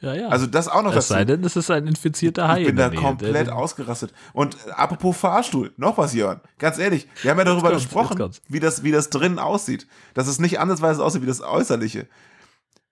Ja, 0.00 0.14
ja. 0.14 0.28
Also 0.28 0.46
das 0.46 0.68
auch 0.68 0.82
noch 0.82 0.90
es 0.90 0.96
dazu. 0.96 1.14
sei 1.14 1.24
denn, 1.24 1.42
es 1.42 1.56
ist 1.56 1.70
ein 1.70 1.86
infizierter 1.86 2.48
Hai. 2.48 2.60
Ich 2.60 2.66
bin 2.66 2.76
in 2.76 2.76
da 2.76 2.90
Nähe, 2.90 3.00
komplett 3.00 3.48
ausgerastet. 3.48 4.12
Und 4.34 4.56
apropos 4.72 5.16
Fahrstuhl, 5.16 5.72
noch 5.78 5.96
was, 5.96 6.12
Jörn. 6.12 6.40
Ganz 6.58 6.78
ehrlich, 6.78 7.08
wir 7.22 7.30
haben 7.30 7.38
ja 7.38 7.44
darüber 7.44 7.70
kommt's, 7.70 7.84
gesprochen, 7.84 8.30
wie 8.48 8.60
das, 8.60 8.82
wie 8.82 8.92
das 8.92 9.08
drinnen 9.08 9.38
aussieht. 9.38 9.86
Dass 10.12 10.26
es 10.26 10.38
nicht 10.38 10.60
andersweise 10.60 11.02
aussieht 11.02 11.22
wie 11.22 11.26
das 11.26 11.40
Äußerliche. 11.40 12.08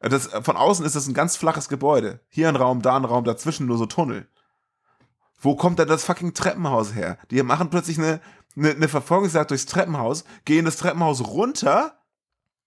Das, 0.00 0.28
von 0.42 0.56
außen 0.56 0.84
ist 0.84 0.96
das 0.96 1.06
ein 1.06 1.14
ganz 1.14 1.36
flaches 1.36 1.68
Gebäude. 1.68 2.20
Hier 2.28 2.48
ein 2.48 2.56
Raum, 2.56 2.80
da 2.80 2.96
ein 2.96 3.04
Raum, 3.04 3.24
dazwischen 3.24 3.66
nur 3.66 3.76
so 3.76 3.86
Tunnel. 3.86 4.26
Wo 5.44 5.54
kommt 5.56 5.78
denn 5.78 5.88
das 5.88 6.04
fucking 6.04 6.34
Treppenhaus 6.34 6.94
her? 6.94 7.18
Die 7.30 7.42
machen 7.42 7.70
plötzlich 7.70 7.98
eine, 7.98 8.20
eine, 8.56 8.70
eine 8.70 8.88
Verfolgungsjagd 8.88 9.50
durchs 9.50 9.66
Treppenhaus, 9.66 10.24
gehen 10.44 10.64
das 10.64 10.76
Treppenhaus 10.78 11.20
runter 11.26 11.98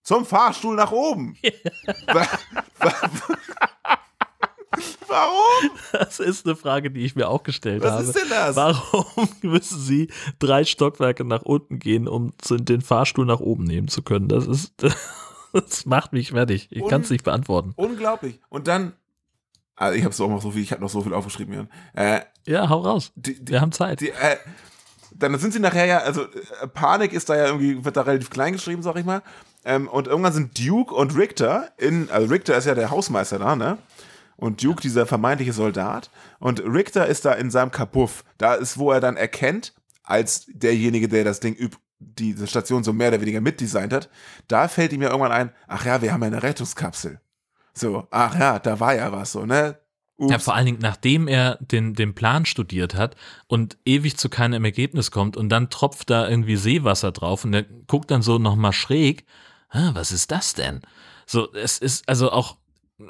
zum 0.02 0.24
Fahrstuhl 0.24 0.76
nach 0.76 0.92
oben. 0.92 1.36
Wa- 2.06 2.26
wa- 2.78 2.94
Warum? 5.08 5.70
Das 5.92 6.20
ist 6.20 6.46
eine 6.46 6.54
Frage, 6.54 6.90
die 6.90 7.00
ich 7.00 7.16
mir 7.16 7.28
auch 7.28 7.42
gestellt 7.42 7.82
Was 7.82 7.92
habe. 7.92 8.04
ist 8.04 8.14
denn 8.16 8.28
das? 8.28 8.54
Warum 8.56 9.28
müssen 9.42 9.80
sie 9.80 10.08
drei 10.38 10.64
Stockwerke 10.64 11.24
nach 11.24 11.42
unten 11.42 11.78
gehen, 11.78 12.06
um 12.06 12.32
den 12.48 12.82
Fahrstuhl 12.82 13.24
nach 13.26 13.40
oben 13.40 13.64
nehmen 13.64 13.88
zu 13.88 14.02
können? 14.02 14.28
Das 14.28 14.46
ist, 14.46 14.74
das 15.52 15.86
macht 15.86 16.12
mich 16.12 16.30
fertig. 16.30 16.68
Ich 16.70 16.86
kann 16.86 17.00
es 17.00 17.10
nicht 17.10 17.24
beantworten. 17.24 17.72
Unglaublich. 17.76 18.38
Und 18.50 18.68
dann, 18.68 18.92
also 19.78 19.96
ich 19.98 20.04
habe 20.04 20.14
so 20.14 20.24
auch 20.24 20.30
noch 20.30 20.42
so 20.42 20.50
viel, 20.50 20.62
ich 20.62 20.72
habe 20.72 20.82
noch 20.82 20.90
so 20.90 21.02
viel 21.02 21.14
aufgeschrieben, 21.14 21.54
Jan. 21.54 21.68
Äh, 21.94 22.20
Ja, 22.46 22.68
hau 22.68 22.80
raus. 22.80 23.12
die, 23.14 23.42
die, 23.42 23.52
Wir 23.52 23.60
haben 23.60 23.72
Zeit. 23.72 24.00
die, 24.00 24.10
äh, 24.10 24.36
dann 25.14 25.36
sind 25.38 25.52
sie 25.52 25.60
nachher 25.60 25.86
ja, 25.86 25.98
also 25.98 26.22
äh, 26.22 26.68
Panik 26.72 27.12
ist 27.12 27.28
da 27.28 27.36
ja 27.36 27.46
irgendwie, 27.46 27.84
wird 27.84 27.96
da 27.96 28.02
relativ 28.02 28.30
klein 28.30 28.52
geschrieben, 28.52 28.82
sag 28.82 28.96
ich 28.96 29.04
mal. 29.04 29.22
Ähm, 29.64 29.88
und 29.88 30.06
irgendwann 30.06 30.32
sind 30.32 30.58
Duke 30.58 30.94
und 30.94 31.16
Richter 31.16 31.70
in, 31.78 32.10
also 32.10 32.28
Richter 32.32 32.56
ist 32.56 32.66
ja 32.66 32.74
der 32.74 32.90
Hausmeister 32.90 33.38
da, 33.38 33.56
ne? 33.56 33.78
Und 34.36 34.62
Duke 34.62 34.80
dieser 34.80 35.04
vermeintliche 35.04 35.52
Soldat. 35.52 36.10
Und 36.38 36.60
Richter 36.60 37.06
ist 37.06 37.24
da 37.24 37.32
in 37.32 37.50
seinem 37.50 37.72
Kapuff. 37.72 38.22
Da 38.38 38.54
ist, 38.54 38.78
wo 38.78 38.92
er 38.92 39.00
dann 39.00 39.16
erkennt, 39.16 39.74
als 40.04 40.46
derjenige, 40.48 41.08
der 41.08 41.24
das 41.24 41.40
Ding 41.40 41.56
üb 41.56 41.76
diese 41.98 42.46
Station 42.46 42.84
so 42.84 42.92
mehr 42.92 43.08
oder 43.08 43.20
weniger 43.20 43.40
mitdesignt 43.40 43.92
hat, 43.92 44.08
da 44.46 44.68
fällt 44.68 44.92
ihm 44.92 45.02
ja 45.02 45.08
irgendwann 45.08 45.32
ein, 45.32 45.52
ach 45.66 45.84
ja, 45.84 46.00
wir 46.00 46.12
haben 46.12 46.20
ja 46.22 46.28
eine 46.28 46.42
Rettungskapsel. 46.44 47.20
So, 47.78 48.06
ach 48.10 48.38
ja, 48.38 48.58
da 48.58 48.80
war 48.80 48.94
ja 48.94 49.12
was 49.12 49.32
so, 49.32 49.46
ne? 49.46 49.78
Ups. 50.16 50.32
Ja, 50.32 50.38
vor 50.40 50.56
allen 50.56 50.66
Dingen, 50.66 50.78
nachdem 50.80 51.28
er 51.28 51.58
den, 51.60 51.94
den 51.94 52.12
Plan 52.12 52.44
studiert 52.44 52.96
hat 52.96 53.14
und 53.46 53.78
ewig 53.84 54.16
zu 54.16 54.28
keinem 54.28 54.64
Ergebnis 54.64 55.12
kommt 55.12 55.36
und 55.36 55.48
dann 55.48 55.70
tropft 55.70 56.10
da 56.10 56.28
irgendwie 56.28 56.56
Seewasser 56.56 57.12
drauf 57.12 57.44
und 57.44 57.54
er 57.54 57.62
guckt 57.62 58.10
dann 58.10 58.22
so 58.22 58.38
nochmal 58.38 58.72
schräg, 58.72 59.24
ah, 59.70 59.90
was 59.94 60.10
ist 60.10 60.32
das 60.32 60.54
denn? 60.54 60.80
So, 61.24 61.52
es 61.52 61.78
ist 61.78 62.08
also 62.08 62.32
auch, 62.32 62.56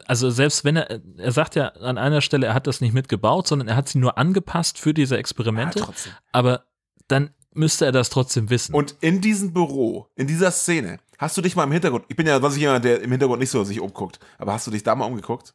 also 0.07 0.29
selbst 0.29 0.67
wenn 0.67 0.77
er, 0.77 1.01
er 1.17 1.33
sagt 1.33 1.55
ja 1.55 1.69
an 1.69 1.97
einer 1.97 2.21
Stelle, 2.21 2.47
er 2.47 2.55
hat 2.55 2.67
das 2.67 2.83
nicht 2.83 2.93
mitgebaut, 2.93 3.47
sondern 3.47 3.69
er 3.69 3.77
hat 3.77 3.89
sie 3.89 3.99
nur 3.99 4.19
angepasst 4.19 4.79
für 4.79 4.93
diese 4.93 5.17
Experimente, 5.17 5.79
Ja, 5.79 5.89
aber 6.33 6.65
dann 7.07 7.31
müsste 7.55 7.87
er 7.87 7.93
das 7.93 8.11
trotzdem 8.11 8.51
wissen. 8.51 8.75
Und 8.75 8.97
in 9.01 9.23
diesem 9.23 9.55
Büro, 9.55 10.09
in 10.15 10.27
dieser 10.27 10.51
Szene, 10.51 10.99
hast 11.19 11.37
du 11.37 11.43
dich 11.43 11.55
mal 11.57 11.65
im 11.65 11.73
Hintergrund, 11.73 12.05
ich 12.09 12.17
bin 12.17 12.27
ja 12.27 12.41
sonst 12.41 12.57
jemand, 12.57 12.85
der 12.85 13.03
im 13.03 13.11
Hintergrund 13.11 13.41
nicht 13.41 13.51
so 13.51 13.63
sich 13.65 13.81
umguckt, 13.81 14.19
aber 14.39 14.53
hast 14.53 14.67
du 14.67 14.71
dich 14.71 14.83
da 14.83 14.95
mal 14.95 15.05
umgeguckt? 15.05 15.55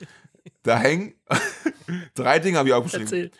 Da 0.64 0.76
hängen 0.76 1.14
drei 2.14 2.40
Dinge, 2.40 2.58
habe 2.58 2.68
ich 2.68 2.74
aufgeschrieben. 2.74 3.06
Erzähl. 3.06 3.30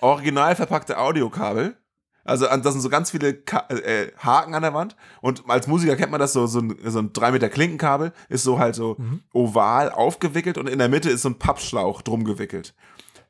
Original 0.00 0.54
verpackte 0.54 0.98
Audiokabel. 0.98 1.76
Also 2.22 2.46
das 2.46 2.72
sind 2.72 2.82
so 2.82 2.88
ganz 2.88 3.10
viele 3.12 3.34
Ka 3.34 3.66
äh, 3.68 4.12
Haken 4.18 4.54
an 4.54 4.62
der 4.62 4.74
Wand. 4.74 4.96
Und 5.20 5.44
als 5.48 5.66
Musiker 5.68 5.96
kennt 5.96 6.10
man 6.10 6.20
das 6.20 6.32
so, 6.32 6.46
so 6.46 6.60
ein, 6.60 6.76
so 6.84 6.98
ein 6.98 7.12
3 7.12 7.32
Meter 7.32 7.48
Klinkenkabel, 7.48 8.12
ist 8.28 8.42
so 8.42 8.58
halt 8.58 8.74
so 8.74 8.96
oval 9.32 9.90
aufgewickelt 9.90 10.58
und 10.58 10.68
in 10.68 10.78
der 10.78 10.88
Mitte 10.88 11.08
ist 11.10 11.22
so 11.22 11.30
ein 11.30 11.38
Pappschlauch 11.38 12.02
drum 12.02 12.24
gewickelt. 12.24 12.74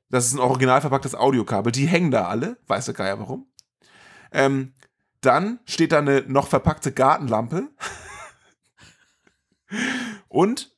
Das 0.08 0.26
ist 0.26 0.34
ein 0.34 0.40
original 0.40 0.80
verpacktes 0.80 1.14
Audiokabel. 1.14 1.72
Die 1.72 1.86
hängen 1.86 2.10
da 2.10 2.26
alle. 2.26 2.58
Weiß 2.66 2.86
der 2.86 2.94
Geier 2.94 3.18
warum. 3.18 3.46
Ähm, 4.32 4.72
dann 5.20 5.60
steht 5.64 5.92
da 5.92 5.98
eine 5.98 6.22
noch 6.26 6.48
verpackte 6.48 6.92
Gartenlampe. 6.92 7.68
Und 10.28 10.72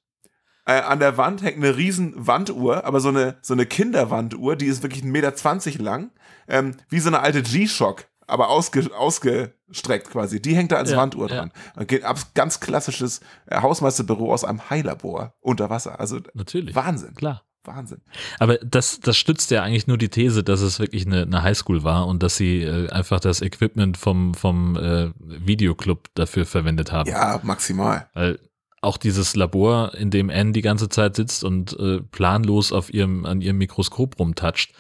äh, 0.64 0.80
an 0.80 0.99
der 0.99 1.16
Wand 1.16 1.43
hängt 1.43 1.57
eine 1.57 1.76
riesen 1.76 2.14
Wanduhr, 2.14 2.84
aber 2.84 3.01
so 3.01 3.09
eine, 3.09 3.39
so 3.43 3.55
eine 3.55 3.66
Kinderwanduhr, 3.66 4.57
die 4.57 4.66
ist 4.66 4.82
wirklich 4.82 5.03
1,20 5.03 5.66
Meter 5.72 5.82
lang, 5.82 6.11
ähm, 6.47 6.76
wie 6.89 7.01
so 7.01 7.09
eine 7.09 7.20
alte 7.20 7.43
G-Shock, 7.43 8.05
aber 8.26 8.51
ausge, 8.51 8.91
ausgestreckt 8.95 10.11
quasi. 10.11 10.41
Die 10.41 10.55
hängt 10.55 10.72
da 10.72 10.76
als 10.76 10.91
Ja, 10.91 10.99
Wanduhr 10.99 11.28
ja. 11.30 11.36
dran. 11.36 11.53
Geht 11.86 12.05
ab, 12.05 12.18
ganz 12.34 12.61
klassisches 12.61 13.20
äh, 13.47 13.61
Hausmeisterbüro 13.61 14.32
aus 14.32 14.45
einem 14.45 14.68
Heilabor 14.70 15.34
unter 15.41 15.70
Wasser. 15.70 15.99
Also 15.99 16.20
Natürlich. 16.34 16.74
Wahnsinn. 16.74 17.14
Klar. 17.14 17.43
Wahnsinn. 17.68 18.00
Aber 18.38 18.58
das, 18.58 19.00
das 19.00 19.16
stützt 19.16 19.50
ja 19.50 19.62
eigentlich 19.62 19.86
nur 19.86 19.98
die 19.98 20.08
These, 20.08 20.42
dass 20.42 20.60
es 20.60 20.80
wirklich 20.80 21.06
eine, 21.06 21.22
eine 21.22 21.42
Highschool 21.42 21.84
war 21.84 22.06
und 22.06 22.22
dass 22.22 22.36
sie 22.36 22.62
äh, 22.62 22.90
einfach 22.90 23.20
das 23.20 23.40
Equipment 23.40 23.96
vom, 23.96 24.34
vom 24.34 24.76
äh, 24.76 25.10
Videoclub 25.18 26.08
dafür 26.14 26.44
verwendet 26.44 26.90
haben. 26.90 27.08
Ja, 27.08 27.40
maximal. 27.42 28.08
Weil 28.14 28.38
auch 28.80 28.96
dieses 28.96 29.34
Labor, 29.36 29.94
in 29.94 30.10
dem 30.10 30.30
Anne 30.30 30.52
die 30.52 30.62
ganze 30.62 30.88
Zeit 30.88 31.16
sitzt 31.16 31.44
und 31.44 31.78
äh, 31.78 32.00
planlos 32.00 32.72
auf 32.72 32.92
ihrem, 32.92 33.24
an 33.24 33.40
ihrem 33.40 33.58
Mikroskop 33.58 34.18
rumtatscht, 34.18 34.72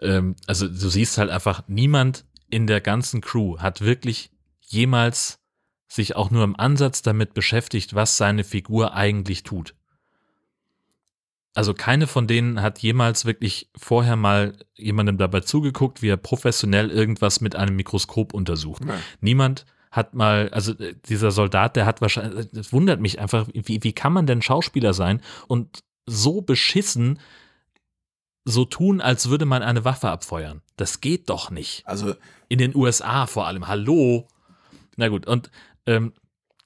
ähm, 0.00 0.36
also 0.46 0.66
du 0.66 0.88
siehst 0.88 1.18
halt 1.18 1.30
einfach, 1.30 1.62
niemand 1.66 2.24
in 2.50 2.66
der 2.66 2.80
ganzen 2.80 3.20
Crew 3.20 3.58
hat 3.58 3.80
wirklich 3.80 4.30
jemals 4.60 5.40
sich 5.88 6.16
auch 6.16 6.30
nur 6.30 6.44
im 6.44 6.56
Ansatz 6.56 7.02
damit 7.02 7.34
beschäftigt, 7.34 7.94
was 7.94 8.16
seine 8.16 8.44
Figur 8.44 8.94
eigentlich 8.94 9.44
tut. 9.44 9.74
Also 11.54 11.72
keine 11.72 12.08
von 12.08 12.26
denen 12.26 12.60
hat 12.60 12.80
jemals 12.80 13.24
wirklich 13.24 13.70
vorher 13.76 14.16
mal 14.16 14.56
jemandem 14.74 15.18
dabei 15.18 15.40
zugeguckt, 15.40 16.02
wie 16.02 16.08
er 16.08 16.16
professionell 16.16 16.90
irgendwas 16.90 17.40
mit 17.40 17.54
einem 17.54 17.76
Mikroskop 17.76 18.34
untersucht. 18.34 18.84
Nein. 18.84 19.00
Niemand 19.20 19.64
hat 19.92 20.14
mal, 20.14 20.48
also 20.50 20.72
äh, 20.72 20.96
dieser 21.08 21.30
Soldat, 21.30 21.76
der 21.76 21.86
hat 21.86 22.00
wahrscheinlich, 22.00 22.52
es 22.52 22.72
wundert 22.72 23.00
mich 23.00 23.20
einfach, 23.20 23.48
wie, 23.52 23.84
wie 23.84 23.92
kann 23.92 24.12
man 24.12 24.26
denn 24.26 24.42
Schauspieler 24.42 24.92
sein 24.92 25.22
und 25.46 25.84
so 26.06 26.42
beschissen 26.42 27.20
so 28.44 28.64
tun, 28.64 29.00
als 29.00 29.30
würde 29.30 29.46
man 29.46 29.62
eine 29.62 29.84
Waffe 29.84 30.10
abfeuern. 30.10 30.60
Das 30.76 31.00
geht 31.00 31.30
doch 31.30 31.50
nicht. 31.50 31.86
Also, 31.86 32.14
In 32.48 32.58
den 32.58 32.74
USA 32.74 33.26
vor 33.26 33.46
allem. 33.46 33.68
Hallo. 33.68 34.28
Na 34.96 35.08
gut, 35.08 35.26
und, 35.26 35.50
ähm, 35.86 36.12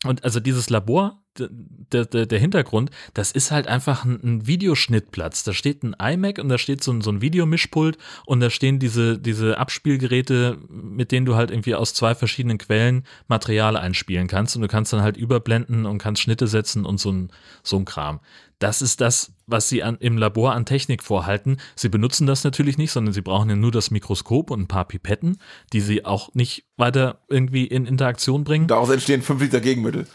und 0.04 0.24
also 0.24 0.40
dieses 0.40 0.70
Labor, 0.70 1.22
der, 1.38 2.04
der, 2.04 2.26
der 2.26 2.38
Hintergrund, 2.38 2.90
das 3.14 3.32
ist 3.32 3.50
halt 3.50 3.66
einfach 3.66 4.04
ein, 4.04 4.20
ein 4.22 4.46
Videoschnittplatz. 4.46 5.44
Da 5.44 5.52
steht 5.52 5.82
ein 5.82 5.94
iMac 5.98 6.38
und 6.38 6.48
da 6.48 6.58
steht 6.58 6.82
so 6.82 6.92
ein, 6.92 7.00
so 7.00 7.10
ein 7.10 7.20
Videomischpult 7.20 7.98
und 8.26 8.40
da 8.40 8.50
stehen 8.50 8.78
diese, 8.78 9.18
diese 9.18 9.58
Abspielgeräte, 9.58 10.58
mit 10.68 11.12
denen 11.12 11.26
du 11.26 11.34
halt 11.34 11.50
irgendwie 11.50 11.74
aus 11.74 11.94
zwei 11.94 12.14
verschiedenen 12.14 12.58
Quellen 12.58 13.04
Material 13.28 13.76
einspielen 13.76 14.26
kannst 14.28 14.56
und 14.56 14.62
du 14.62 14.68
kannst 14.68 14.92
dann 14.92 15.02
halt 15.02 15.16
überblenden 15.16 15.86
und 15.86 15.98
kannst 15.98 16.22
Schnitte 16.22 16.46
setzen 16.46 16.84
und 16.84 16.98
so 17.00 17.12
ein, 17.12 17.30
so 17.62 17.76
ein 17.76 17.84
Kram. 17.84 18.20
Das 18.58 18.82
ist 18.82 19.00
das, 19.00 19.32
was 19.46 19.68
sie 19.68 19.84
an, 19.84 19.96
im 20.00 20.18
Labor 20.18 20.52
an 20.52 20.66
Technik 20.66 21.02
vorhalten. 21.02 21.58
Sie 21.76 21.88
benutzen 21.88 22.26
das 22.26 22.42
natürlich 22.42 22.76
nicht, 22.76 22.90
sondern 22.90 23.12
sie 23.12 23.20
brauchen 23.20 23.48
ja 23.48 23.56
nur 23.56 23.70
das 23.70 23.90
Mikroskop 23.90 24.50
und 24.50 24.62
ein 24.62 24.68
paar 24.68 24.86
Pipetten, 24.86 25.38
die 25.72 25.80
sie 25.80 26.04
auch 26.04 26.34
nicht 26.34 26.64
weiter 26.76 27.20
irgendwie 27.28 27.66
in 27.66 27.86
Interaktion 27.86 28.42
bringen. 28.44 28.66
daraus 28.66 28.90
entstehen 28.90 29.22
5 29.22 29.40
Liter 29.40 29.60
Gegenmittel. 29.60 30.06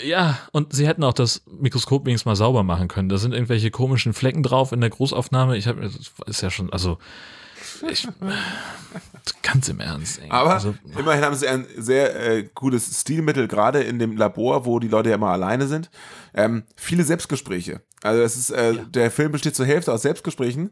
Ja, 0.00 0.38
und 0.52 0.72
sie 0.72 0.86
hätten 0.86 1.04
auch 1.04 1.12
das 1.12 1.42
Mikroskop 1.46 2.06
wenigstens 2.06 2.26
mal 2.26 2.36
sauber 2.36 2.62
machen 2.62 2.88
können. 2.88 3.08
Da 3.08 3.18
sind 3.18 3.32
irgendwelche 3.34 3.70
komischen 3.70 4.14
Flecken 4.14 4.42
drauf 4.42 4.72
in 4.72 4.80
der 4.80 4.90
Großaufnahme. 4.90 5.56
Ich 5.56 5.66
habe, 5.66 5.90
ist 6.26 6.40
ja 6.40 6.50
schon, 6.50 6.72
also, 6.72 6.98
ich, 7.88 8.08
ganz 9.42 9.68
im 9.68 9.80
Ernst. 9.80 10.20
Ey. 10.22 10.30
Aber 10.30 10.54
also, 10.54 10.74
immerhin 10.98 11.22
haben 11.22 11.34
sie 11.34 11.46
ein 11.46 11.66
sehr 11.76 12.18
äh, 12.18 12.48
gutes 12.54 13.00
Stilmittel, 13.00 13.48
gerade 13.48 13.82
in 13.82 13.98
dem 13.98 14.16
Labor, 14.16 14.64
wo 14.64 14.78
die 14.78 14.88
Leute 14.88 15.10
ja 15.10 15.16
immer 15.16 15.30
alleine 15.30 15.66
sind. 15.66 15.90
Ähm, 16.32 16.64
viele 16.76 17.04
Selbstgespräche. 17.04 17.82
Also 18.02 18.22
es 18.22 18.36
ist, 18.36 18.50
äh, 18.50 18.74
der 18.86 19.10
Film 19.10 19.32
besteht 19.32 19.54
zur 19.54 19.66
Hälfte 19.66 19.92
aus 19.92 20.02
Selbstgesprächen. 20.02 20.70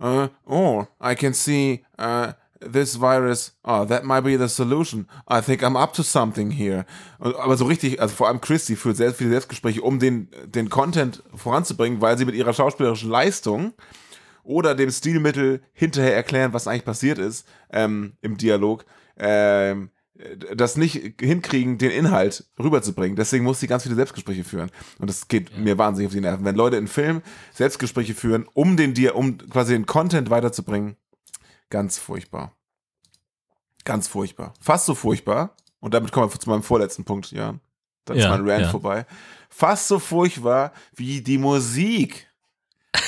Äh, 0.00 0.28
oh, 0.46 0.86
I 1.04 1.14
can 1.14 1.34
see 1.34 1.84
uh, 2.00 2.32
this 2.70 3.00
virus. 3.00 3.56
Oh, 3.64 3.84
that 3.84 4.04
might 4.04 4.24
be 4.24 4.36
the 4.36 4.48
solution. 4.48 5.06
I 5.28 5.40
think 5.40 5.62
I'm 5.62 5.76
up 5.76 5.92
to 5.94 6.02
something 6.02 6.50
here. 6.50 6.84
Aber 7.18 7.56
so 7.56 7.64
richtig, 7.64 8.00
also 8.00 8.14
vor 8.14 8.28
allem 8.28 8.40
Christy 8.40 8.76
führt 8.76 8.96
sehr 8.96 9.12
viele 9.12 9.30
Selbstgespräche, 9.30 9.82
um 9.82 9.98
den, 9.98 10.28
den 10.46 10.68
Content 10.68 11.22
voranzubringen, 11.34 12.00
weil 12.00 12.18
sie 12.18 12.24
mit 12.24 12.34
ihrer 12.34 12.52
schauspielerischen 12.52 13.10
Leistung 13.10 13.72
oder 14.44 14.74
dem 14.74 14.90
Stilmittel 14.90 15.62
hinterher 15.72 16.14
erklären, 16.14 16.52
was 16.52 16.66
eigentlich 16.66 16.84
passiert 16.84 17.18
ist 17.18 17.46
ähm, 17.70 18.14
im 18.22 18.36
Dialog, 18.36 18.84
ähm, 19.18 19.90
das 20.54 20.76
nicht 20.76 21.14
hinkriegen, 21.20 21.78
den 21.78 21.90
Inhalt 21.90 22.44
rüberzubringen. 22.58 23.16
Deswegen 23.16 23.44
muss 23.44 23.60
sie 23.60 23.66
ganz 23.66 23.82
viele 23.82 23.94
Selbstgespräche 23.94 24.44
führen. 24.44 24.70
Und 24.98 25.10
das 25.10 25.26
geht 25.26 25.56
mir 25.56 25.78
wahnsinnig 25.78 26.08
auf 26.08 26.12
die 26.12 26.20
Nerven. 26.20 26.44
Wenn 26.44 26.54
Leute 26.54 26.76
in 26.76 26.86
Film 26.86 27.22
Selbstgespräche 27.52 28.14
führen, 28.14 28.46
um 28.54 28.76
den 28.76 28.94
dir, 28.94 29.16
um 29.16 29.38
quasi 29.38 29.72
den 29.72 29.86
Content 29.86 30.30
weiterzubringen, 30.30 30.96
ganz 31.72 31.98
furchtbar. 31.98 32.54
Ganz 33.84 34.06
furchtbar. 34.06 34.52
Fast 34.60 34.84
so 34.86 34.94
furchtbar. 34.94 35.56
Und 35.80 35.94
damit 35.94 36.12
kommen 36.12 36.30
wir 36.32 36.38
zu 36.38 36.48
meinem 36.50 36.62
vorletzten 36.62 37.04
Punkt, 37.04 37.32
Jan. 37.32 37.60
Dann 38.04 38.16
ist 38.18 38.24
Ja, 38.24 38.30
mein 38.30 38.48
Rant 38.48 38.62
ja. 38.64 38.70
vorbei. 38.70 39.06
Fast 39.48 39.88
so 39.88 39.98
furchtbar 39.98 40.72
wie 40.94 41.22
die 41.22 41.38
Musik. 41.38 42.28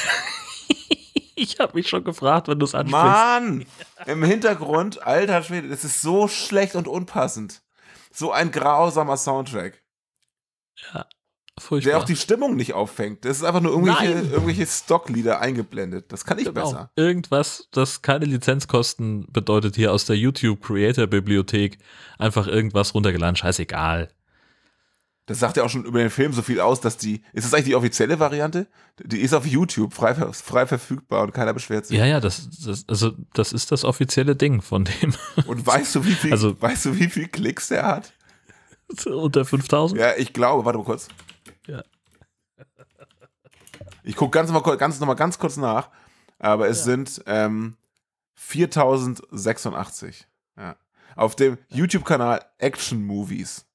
ich 1.37 1.61
habe 1.61 1.75
mich 1.75 1.89
schon 1.89 2.05
gefragt, 2.05 2.49
wenn 2.49 2.59
du 2.59 2.65
es 2.65 2.75
ansprichst. 2.75 3.05
Mann! 3.05 3.67
Im 4.07 4.25
Hintergrund, 4.25 5.03
alter 5.03 5.43
Schwede, 5.43 5.69
das 5.69 5.85
ist 5.85 6.01
so 6.01 6.27
schlecht 6.27 6.75
und 6.75 6.89
unpassend. 6.89 7.63
So 8.13 8.33
ein 8.33 8.51
grausamer 8.51 9.17
Soundtrack, 9.19 9.83
Furchtbar. 11.59 11.91
der 11.93 11.99
auch 12.01 12.05
die 12.05 12.17
Stimmung 12.17 12.57
nicht 12.57 12.73
auffängt. 12.75 13.25
Das 13.25 13.37
ist 13.37 13.45
einfach 13.45 13.61
nur 13.61 13.71
irgendwelche, 13.73 14.13
Nein. 14.15 14.31
irgendwelche 14.33 14.67
Stocklieder 14.67 15.41
eingeblendet. 15.41 16.07
Das 16.13 16.25
kann 16.25 16.39
ich 16.39 16.47
Genau. 16.47 16.63
besser. 16.65 16.91
Irgendwas, 16.97 17.69
das 17.71 18.03
keine 18.03 18.25
Lizenzkosten 18.25 19.27
bedeutet, 19.31 19.77
hier 19.77 19.93
aus 19.93 20.05
der 20.05 20.17
YouTube 20.17 20.61
Creator 20.63 21.07
Bibliothek 21.07 21.79
einfach 22.19 22.49
irgendwas 22.49 22.93
runtergeladen. 22.95 23.37
Scheißegal. 23.37 24.09
Das 25.27 25.39
sagt 25.39 25.57
ja 25.57 25.63
auch 25.63 25.71
schon 25.71 25.85
über 25.87 26.01
den 26.01 26.11
Film 26.11 26.35
so 26.35 26.43
viel 26.43 26.61
aus, 26.61 26.81
dass 26.83 26.99
die. 26.99 27.23
Ist 27.33 27.45
das 27.47 27.55
eigentlich 27.55 27.67
die 27.67 27.75
offizielle 27.77 28.19
Variante? 28.19 28.67
Die 29.03 29.21
ist 29.21 29.33
auf 29.33 29.47
YouTube 29.47 29.95
frei, 29.95 30.15
frei 30.15 30.67
verfügbar 30.67 31.23
und 31.23 31.33
keiner 31.33 31.55
beschwert 31.55 31.87
sich. 31.87 31.97
Ja, 31.97 32.05
ja, 32.05 32.21
das, 32.21 32.51
das, 32.63 32.85
also, 32.89 33.13
das 33.33 33.53
ist 33.55 33.73
das 33.73 33.85
offizielle 33.85 34.37
Ding 34.37 34.61
von 34.61 34.85
dem. 34.85 35.15
Und 35.47 35.67
weißt 35.67 35.95
du, 35.95 36.05
wie 36.05 36.13
viel, 36.13 36.33
Also- 36.33 36.61
weißt 36.61 36.85
du, 36.87 36.99
wie 36.99 37.09
viel 37.09 37.29
Klicks 37.29 37.69
der 37.69 37.87
hat? 37.87 38.13
Unter 39.07 39.47
5000? 39.47 39.99
Ja, 39.99 40.13
ich 40.19 40.35
glaube, 40.35 40.67
warte 40.67 40.79
mal 40.79 40.85
kurz. 40.85 41.09
Ja. 41.67 41.83
Ich 44.07 44.17
gucke 44.17 44.31
ganz, 44.39 44.51
mal, 44.51 44.61
kurz- 44.63 44.79
ganz 44.79 45.01
noch 45.01 45.07
mal 45.07 45.15
ganz 45.15 45.39
kurz 45.39 45.57
nach, 45.57 45.89
aber 46.39 46.69
es 46.69 46.85
sind 46.85 47.23
ähm, 47.27 47.77
4086. 48.35 50.27
Ja. 50.57 50.77
Auf 51.17 51.37
dem 51.37 51.59
YouTube-Kanal 51.69 52.45
Action 52.59 53.03
Movies. 53.05 53.67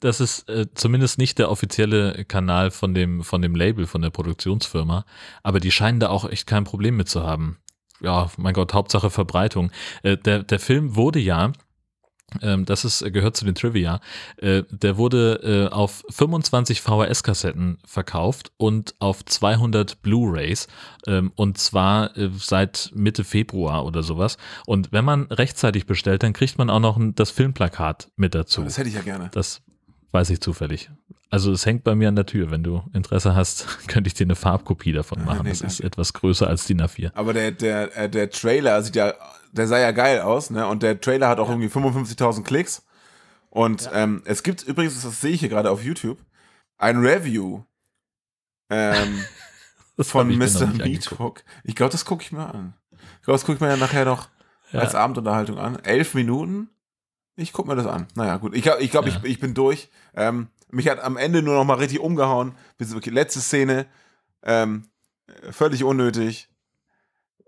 Das 0.00 0.20
ist 0.20 0.48
äh, 0.48 0.66
zumindest 0.74 1.18
nicht 1.18 1.38
der 1.38 1.50
offizielle 1.50 2.24
Kanal 2.24 2.70
von 2.70 2.94
dem, 2.94 3.22
von 3.22 3.42
dem 3.42 3.54
Label, 3.54 3.86
von 3.86 4.02
der 4.02 4.10
Produktionsfirma. 4.10 5.04
Aber 5.42 5.60
die 5.60 5.70
scheinen 5.70 6.00
da 6.00 6.08
auch 6.08 6.28
echt 6.28 6.46
kein 6.46 6.64
Problem 6.64 6.96
mit 6.96 7.08
zu 7.08 7.22
haben. 7.22 7.58
Ja, 8.00 8.30
mein 8.38 8.54
Gott, 8.54 8.72
Hauptsache 8.74 9.10
Verbreitung. 9.10 9.70
Äh, 10.02 10.16
der, 10.16 10.42
der 10.42 10.58
Film 10.58 10.96
wurde 10.96 11.18
ja, 11.18 11.52
das 12.64 12.84
ist, 12.84 13.02
äh, 13.02 13.10
gehört 13.10 13.36
zu 13.36 13.44
den 13.44 13.54
Trivia, 13.54 14.00
äh, 14.36 14.62
der 14.70 14.96
wurde 14.96 15.68
äh, 15.70 15.74
auf 15.74 16.04
25 16.10 16.80
VHS-Kassetten 16.80 17.78
verkauft 17.84 18.52
und 18.56 18.94
auf 18.98 19.24
200 19.24 20.02
Blu-Rays 20.02 20.68
ähm, 21.06 21.32
und 21.34 21.58
zwar 21.58 22.10
seit 22.38 22.90
Mitte 22.94 23.24
Februar 23.24 23.84
oder 23.84 24.02
sowas. 24.02 24.36
Und 24.66 24.92
wenn 24.92 25.04
man 25.04 25.24
rechtzeitig 25.24 25.86
bestellt, 25.86 26.22
dann 26.22 26.32
kriegt 26.32 26.58
man 26.58 26.70
auch 26.70 26.80
noch 26.80 26.98
das 27.14 27.30
Filmplakat 27.30 28.10
mit 28.16 28.34
dazu. 28.34 28.62
Das 28.62 28.78
hätte 28.78 28.88
ich 28.88 28.94
ja 28.94 29.02
gerne. 29.02 29.30
Das 29.32 29.62
weiß 30.12 30.30
ich 30.30 30.40
zufällig. 30.40 30.90
Also 31.30 31.52
es 31.52 31.64
hängt 31.64 31.84
bei 31.84 31.94
mir 31.94 32.08
an 32.08 32.16
der 32.16 32.26
Tür. 32.26 32.50
Wenn 32.50 32.64
du 32.64 32.82
Interesse 32.92 33.36
hast, 33.36 33.66
könnte 33.88 34.08
ich 34.08 34.14
dir 34.14 34.24
eine 34.24 34.34
Farbkopie 34.34 34.92
davon 34.92 35.24
machen. 35.24 35.44
nee, 35.44 35.50
das 35.50 35.60
ist 35.60 35.78
danke. 35.80 35.86
etwas 35.86 36.12
größer 36.12 36.48
als 36.48 36.66
DIN 36.66 36.82
A4. 36.82 37.12
Aber 37.14 37.32
der, 37.32 37.52
der, 37.52 38.08
der 38.08 38.30
Trailer 38.30 38.82
sieht 38.82 38.96
ja, 38.96 39.14
der 39.52 39.66
sah 39.66 39.78
ja 39.78 39.90
geil 39.92 40.20
aus, 40.20 40.50
ne? 40.50 40.66
Und 40.66 40.82
der 40.82 41.00
Trailer 41.00 41.28
hat 41.28 41.38
auch 41.38 41.48
irgendwie 41.48 41.68
55.000 41.68 42.44
Klicks. 42.44 42.84
Und 43.50 43.90
ähm, 43.92 44.22
es 44.26 44.42
gibt 44.42 44.62
übrigens, 44.62 45.02
das 45.02 45.20
sehe 45.20 45.32
ich 45.32 45.40
hier 45.40 45.48
gerade 45.48 45.70
auf 45.70 45.82
YouTube, 45.82 46.18
ein 46.78 46.98
Review 46.98 47.62
ähm, 48.70 49.24
von 50.00 50.28
Mr. 50.36 50.66
Meathook. 50.66 51.42
Ich 51.64 51.74
glaube, 51.74 51.90
das 51.92 52.04
gucke 52.04 52.22
ich 52.22 52.32
mir 52.32 52.46
an. 52.46 52.74
Ich 52.92 53.22
glaube, 53.24 53.34
das 53.38 53.44
gucke 53.44 53.54
ich 53.56 53.60
mir 53.60 53.68
ja 53.68 53.76
nachher 53.76 54.04
noch 54.04 54.28
Ja. 54.70 54.80
als 54.80 54.94
Abendunterhaltung 54.94 55.58
an. 55.58 55.78
Elf 55.80 56.14
Minuten. 56.14 56.70
Ich 57.36 57.52
gucke 57.52 57.68
mir 57.68 57.76
das 57.76 57.86
an. 57.86 58.06
Naja, 58.14 58.36
gut. 58.36 58.54
Ich 58.54 58.62
glaube, 58.62 58.82
ich, 58.82 58.90
glaub, 58.90 59.06
Ja. 59.06 59.16
ich, 59.16 59.24
ich 59.30 59.40
bin 59.40 59.54
durch. 59.54 59.90
Ähm, 60.14 60.48
mich 60.70 60.88
hat 60.88 61.00
am 61.00 61.16
Ende 61.16 61.42
nur 61.42 61.54
noch 61.54 61.64
mal 61.64 61.74
richtig 61.74 61.98
umgehauen. 62.00 62.54
Letzte 62.78 63.40
Szene. 63.40 63.86
Ähm, 64.42 64.84
völlig 65.50 65.82
unnötig. 65.82 66.49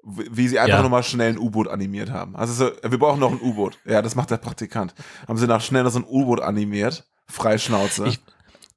Wie 0.05 0.49
sie 0.49 0.59
einfach 0.59 0.79
Ja. 0.79 0.83
noch 0.83 0.91
mal 0.91 1.03
schnell 1.03 1.31
ein 1.33 1.39
U-Boot 1.39 1.69
animiert 1.69 2.11
haben. 2.11 2.35
Also 2.37 2.53
so, 2.53 2.71
wir 2.83 2.99
brauchen 2.99 3.21
noch 3.21 3.31
ein 3.31 3.41
U-Boot. 3.41 3.79
Ja, 3.85 4.03
das 4.03 4.15
macht 4.17 4.31
der 4.31 4.37
Praktikant. 4.39 4.95
Haben 5.29 5.39
sie 5.39 5.47
nach 5.47 5.61
schnell 5.61 5.85
noch 5.85 5.93
so 5.93 6.01
ein 6.01 6.05
U-Boot 6.09 6.41
animiert. 6.41 7.05
Freischnauze. 7.29 8.07
Ich- 8.09 8.21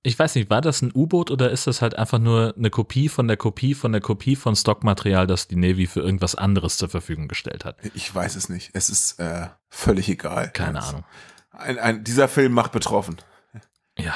Ich 0.07 0.19
weiß 0.19 0.35
nicht, 0.35 0.51
war 0.51 0.61
das 0.61 0.83
ein 0.83 0.91
U-Boot 0.93 1.31
oder 1.31 1.49
ist 1.49 1.65
das 1.65 1.81
halt 1.81 1.97
einfach 1.97 2.19
nur 2.19 2.53
eine 2.55 2.69
Kopie 2.69 3.09
von 3.09 3.27
der 3.27 3.37
Kopie 3.37 3.73
von 3.73 3.91
der 3.91 4.01
Kopie 4.01 4.35
von 4.35 4.55
Stockmaterial, 4.55 5.25
das 5.25 5.47
die 5.47 5.55
Navy 5.55 5.87
für 5.87 6.01
irgendwas 6.01 6.35
anderes 6.35 6.77
zur 6.77 6.89
Verfügung 6.89 7.27
gestellt 7.27 7.65
hat? 7.65 7.77
Ich 7.95 8.13
weiß 8.13 8.35
es 8.35 8.47
nicht. 8.47 8.69
Es 8.73 8.89
ist 8.91 9.19
äh, 9.19 9.47
völlig 9.67 10.07
egal. 10.07 10.51
Keine 10.51 10.83
Ahnung. 10.83 11.05
Ein, 11.49 11.79
ein, 11.79 12.03
dieser 12.03 12.27
Film 12.27 12.51
macht 12.53 12.71
betroffen. 12.71 13.17
Ja, 13.97 14.13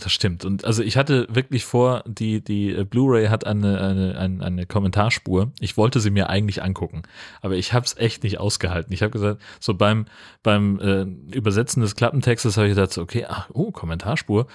das 0.00 0.12
stimmt. 0.12 0.44
Und 0.44 0.64
also 0.64 0.82
ich 0.82 0.96
hatte 0.96 1.26
wirklich 1.30 1.64
vor, 1.64 2.02
die, 2.06 2.42
die 2.42 2.70
äh, 2.70 2.84
Blu-ray 2.84 3.28
hat 3.28 3.46
eine, 3.46 3.80
eine, 3.80 4.18
eine, 4.18 4.44
eine 4.44 4.66
Kommentarspur. 4.66 5.52
Ich 5.60 5.76
wollte 5.76 6.00
sie 6.00 6.10
mir 6.10 6.28
eigentlich 6.28 6.62
angucken, 6.62 7.02
aber 7.40 7.54
ich 7.54 7.72
habe 7.72 7.86
es 7.86 7.96
echt 7.96 8.22
nicht 8.22 8.38
ausgehalten. 8.38 8.92
Ich 8.92 9.02
habe 9.02 9.10
gesagt, 9.10 9.40
so 9.60 9.74
beim, 9.74 10.06
beim 10.42 10.78
äh, 10.80 11.02
Übersetzen 11.36 11.82
des 11.82 11.96
Klappentextes 11.96 12.56
habe 12.56 12.68
ich 12.68 12.74
gedacht, 12.74 12.92
so, 12.92 13.02
okay, 13.02 13.26
ach, 13.28 13.48
oh, 13.52 13.70
Kommentarspur. 13.70 14.46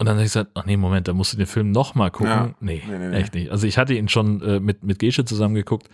Und 0.00 0.06
dann 0.06 0.14
habe 0.14 0.24
ich 0.24 0.32
gesagt, 0.32 0.52
ach 0.54 0.64
nee, 0.64 0.76
Moment, 0.76 1.08
da 1.08 1.12
musst 1.12 1.32
du 1.32 1.36
den 1.36 1.46
Film 1.48 1.72
nochmal 1.72 2.12
gucken. 2.12 2.30
Ja. 2.30 2.54
Nee, 2.60 2.82
Nee, 2.86 2.98
nee, 2.98 3.08
nee. 3.08 3.16
echt 3.16 3.34
nicht. 3.34 3.50
Also 3.50 3.66
ich 3.66 3.78
hatte 3.78 3.94
ihn 3.94 4.08
schon 4.08 4.40
äh, 4.42 4.60
mit, 4.60 4.84
mit 4.84 5.00
Gesche 5.00 5.24
zusammen 5.24 5.56
geguckt 5.56 5.88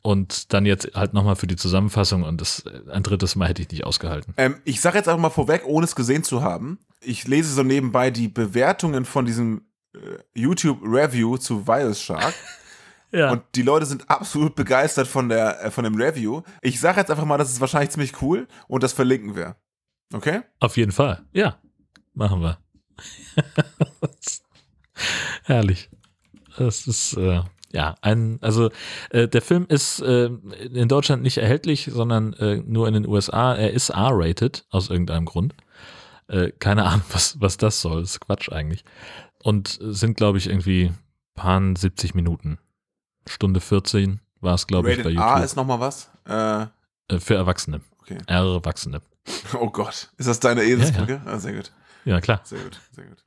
und 0.00 0.52
dann 0.54 0.64
jetzt 0.64 0.92
halt 0.94 1.12
nochmal 1.12 1.36
für 1.36 1.46
die 1.46 1.56
Zusammenfassung 1.56 2.22
und 2.22 2.40
das 2.40 2.60
äh, 2.60 2.90
ein 2.90 3.02
drittes 3.02 3.36
Mal 3.36 3.48
hätte 3.48 3.60
ich 3.60 3.70
nicht 3.70 3.84
ausgehalten. 3.84 4.32
Ähm, 4.38 4.56
ich 4.64 4.80
sage 4.80 4.96
jetzt 4.96 5.08
einfach 5.08 5.20
mal 5.20 5.28
vorweg, 5.28 5.62
ohne 5.66 5.84
es 5.84 5.94
gesehen 5.94 6.24
zu 6.24 6.40
haben. 6.42 6.78
Ich 7.02 7.28
lese 7.28 7.52
so 7.52 7.62
nebenbei 7.62 8.10
die 8.10 8.28
Bewertungen 8.28 9.04
von 9.04 9.26
diesem 9.26 9.66
äh, 9.94 9.98
YouTube-Review 10.34 11.36
zu 11.36 11.66
Virus 11.66 12.00
Shark. 12.02 12.34
Ja. 13.12 13.32
Und 13.32 13.42
die 13.56 13.62
Leute 13.62 13.86
sind 13.86 14.08
absolut 14.08 14.54
begeistert 14.54 15.08
von, 15.08 15.28
der, 15.28 15.64
äh, 15.64 15.70
von 15.72 15.82
dem 15.82 15.96
Review. 15.96 16.42
Ich 16.62 16.78
sage 16.78 17.00
jetzt 17.00 17.10
einfach 17.10 17.24
mal, 17.24 17.38
das 17.38 17.50
ist 17.50 17.60
wahrscheinlich 17.60 17.90
ziemlich 17.90 18.22
cool 18.22 18.46
und 18.68 18.84
das 18.84 18.92
verlinken 18.92 19.34
wir. 19.34 19.56
Okay? 20.14 20.42
Auf 20.60 20.76
jeden 20.76 20.92
Fall. 20.92 21.24
Ja, 21.32 21.56
machen 22.14 22.40
wir. 22.40 22.58
Herrlich. 25.44 25.90
Das 26.56 26.86
ist, 26.86 27.16
äh, 27.16 27.42
ja, 27.72 27.94
ein, 28.02 28.38
also 28.42 28.70
äh, 29.10 29.28
der 29.28 29.42
Film 29.42 29.66
ist 29.68 30.00
äh, 30.00 30.26
in 30.26 30.88
Deutschland 30.88 31.22
nicht 31.22 31.38
erhältlich, 31.38 31.88
sondern 31.92 32.32
äh, 32.34 32.56
nur 32.56 32.88
in 32.88 32.94
den 32.94 33.06
USA. 33.06 33.54
Er 33.54 33.72
ist 33.72 33.90
R-rated 33.90 34.66
aus 34.70 34.90
irgendeinem 34.90 35.24
Grund. 35.24 35.54
Äh, 36.28 36.50
keine 36.58 36.84
Ahnung, 36.84 37.04
was, 37.12 37.40
was 37.40 37.56
das 37.56 37.80
soll. 37.80 38.02
Das 38.02 38.10
ist 38.10 38.20
Quatsch 38.20 38.50
eigentlich. 38.50 38.84
Und 39.42 39.78
sind, 39.80 40.16
glaube 40.16 40.38
ich, 40.38 40.48
irgendwie 40.48 40.92
paar 41.34 41.60
70 41.74 42.14
Minuten. 42.14 42.58
Stunde 43.26 43.60
14 43.60 44.20
war 44.40 44.54
es, 44.54 44.66
glaube 44.66 44.92
ich, 44.92 45.02
bei 45.02 45.10
YouTube. 45.10 45.24
A 45.24 45.40
ist 45.40 45.56
nochmal 45.56 45.80
was? 45.80 46.10
Äh, 46.26 47.18
für 47.18 47.34
Erwachsene. 47.34 47.80
okay. 48.00 48.18
Erwachsene. 48.26 49.00
Oh 49.54 49.70
Gott. 49.70 50.10
Ist 50.16 50.28
das 50.28 50.40
deine 50.40 50.62
Eselsbrücke? 50.62 51.20
Ah, 51.24 51.38
sehr 51.38 51.52
gut. 51.52 51.72
Ja, 52.04 52.20
klar. 52.20 52.40
Sehr 52.44 52.60
gut, 52.60 52.80
sehr 52.92 53.04
gut. 53.04 53.24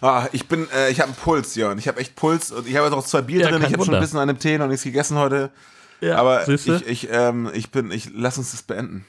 Ah, 0.00 0.28
ich 0.32 0.48
bin, 0.48 0.68
äh, 0.70 0.90
ich 0.90 1.00
habe 1.00 1.08
einen 1.12 1.16
Puls, 1.16 1.54
Jörn. 1.54 1.78
Ich 1.78 1.88
habe 1.88 1.98
echt 1.98 2.14
Puls 2.14 2.52
und 2.52 2.66
ich 2.66 2.76
habe 2.76 2.86
jetzt 2.86 2.94
auch 2.94 3.04
zwei 3.06 3.22
Bier 3.22 3.40
Ja, 3.40 3.50
drin. 3.50 3.62
Ich 3.62 3.72
habe 3.72 3.84
schon 3.84 3.94
ein 3.94 4.00
bisschen 4.00 4.18
an 4.18 4.28
dem 4.28 4.38
Tee 4.38 4.58
noch 4.58 4.66
nichts 4.66 4.84
gegessen 4.84 5.16
heute. 5.16 5.50
Ja, 6.00 6.16
Aber 6.18 6.46
ich, 6.46 6.66
ich, 6.66 7.08
ähm, 7.10 7.50
ich 7.54 7.70
bin, 7.70 7.90
ich 7.90 8.10
lass 8.12 8.36
uns 8.36 8.50
das 8.50 8.62
beenden. 8.62 9.06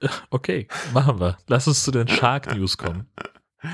Okay, 0.30 0.68
machen 0.92 1.20
wir. 1.20 1.38
Lass 1.46 1.66
uns 1.66 1.82
zu 1.82 1.90
den 1.90 2.06
Shark 2.06 2.54
News 2.54 2.76
kommen. 2.76 3.08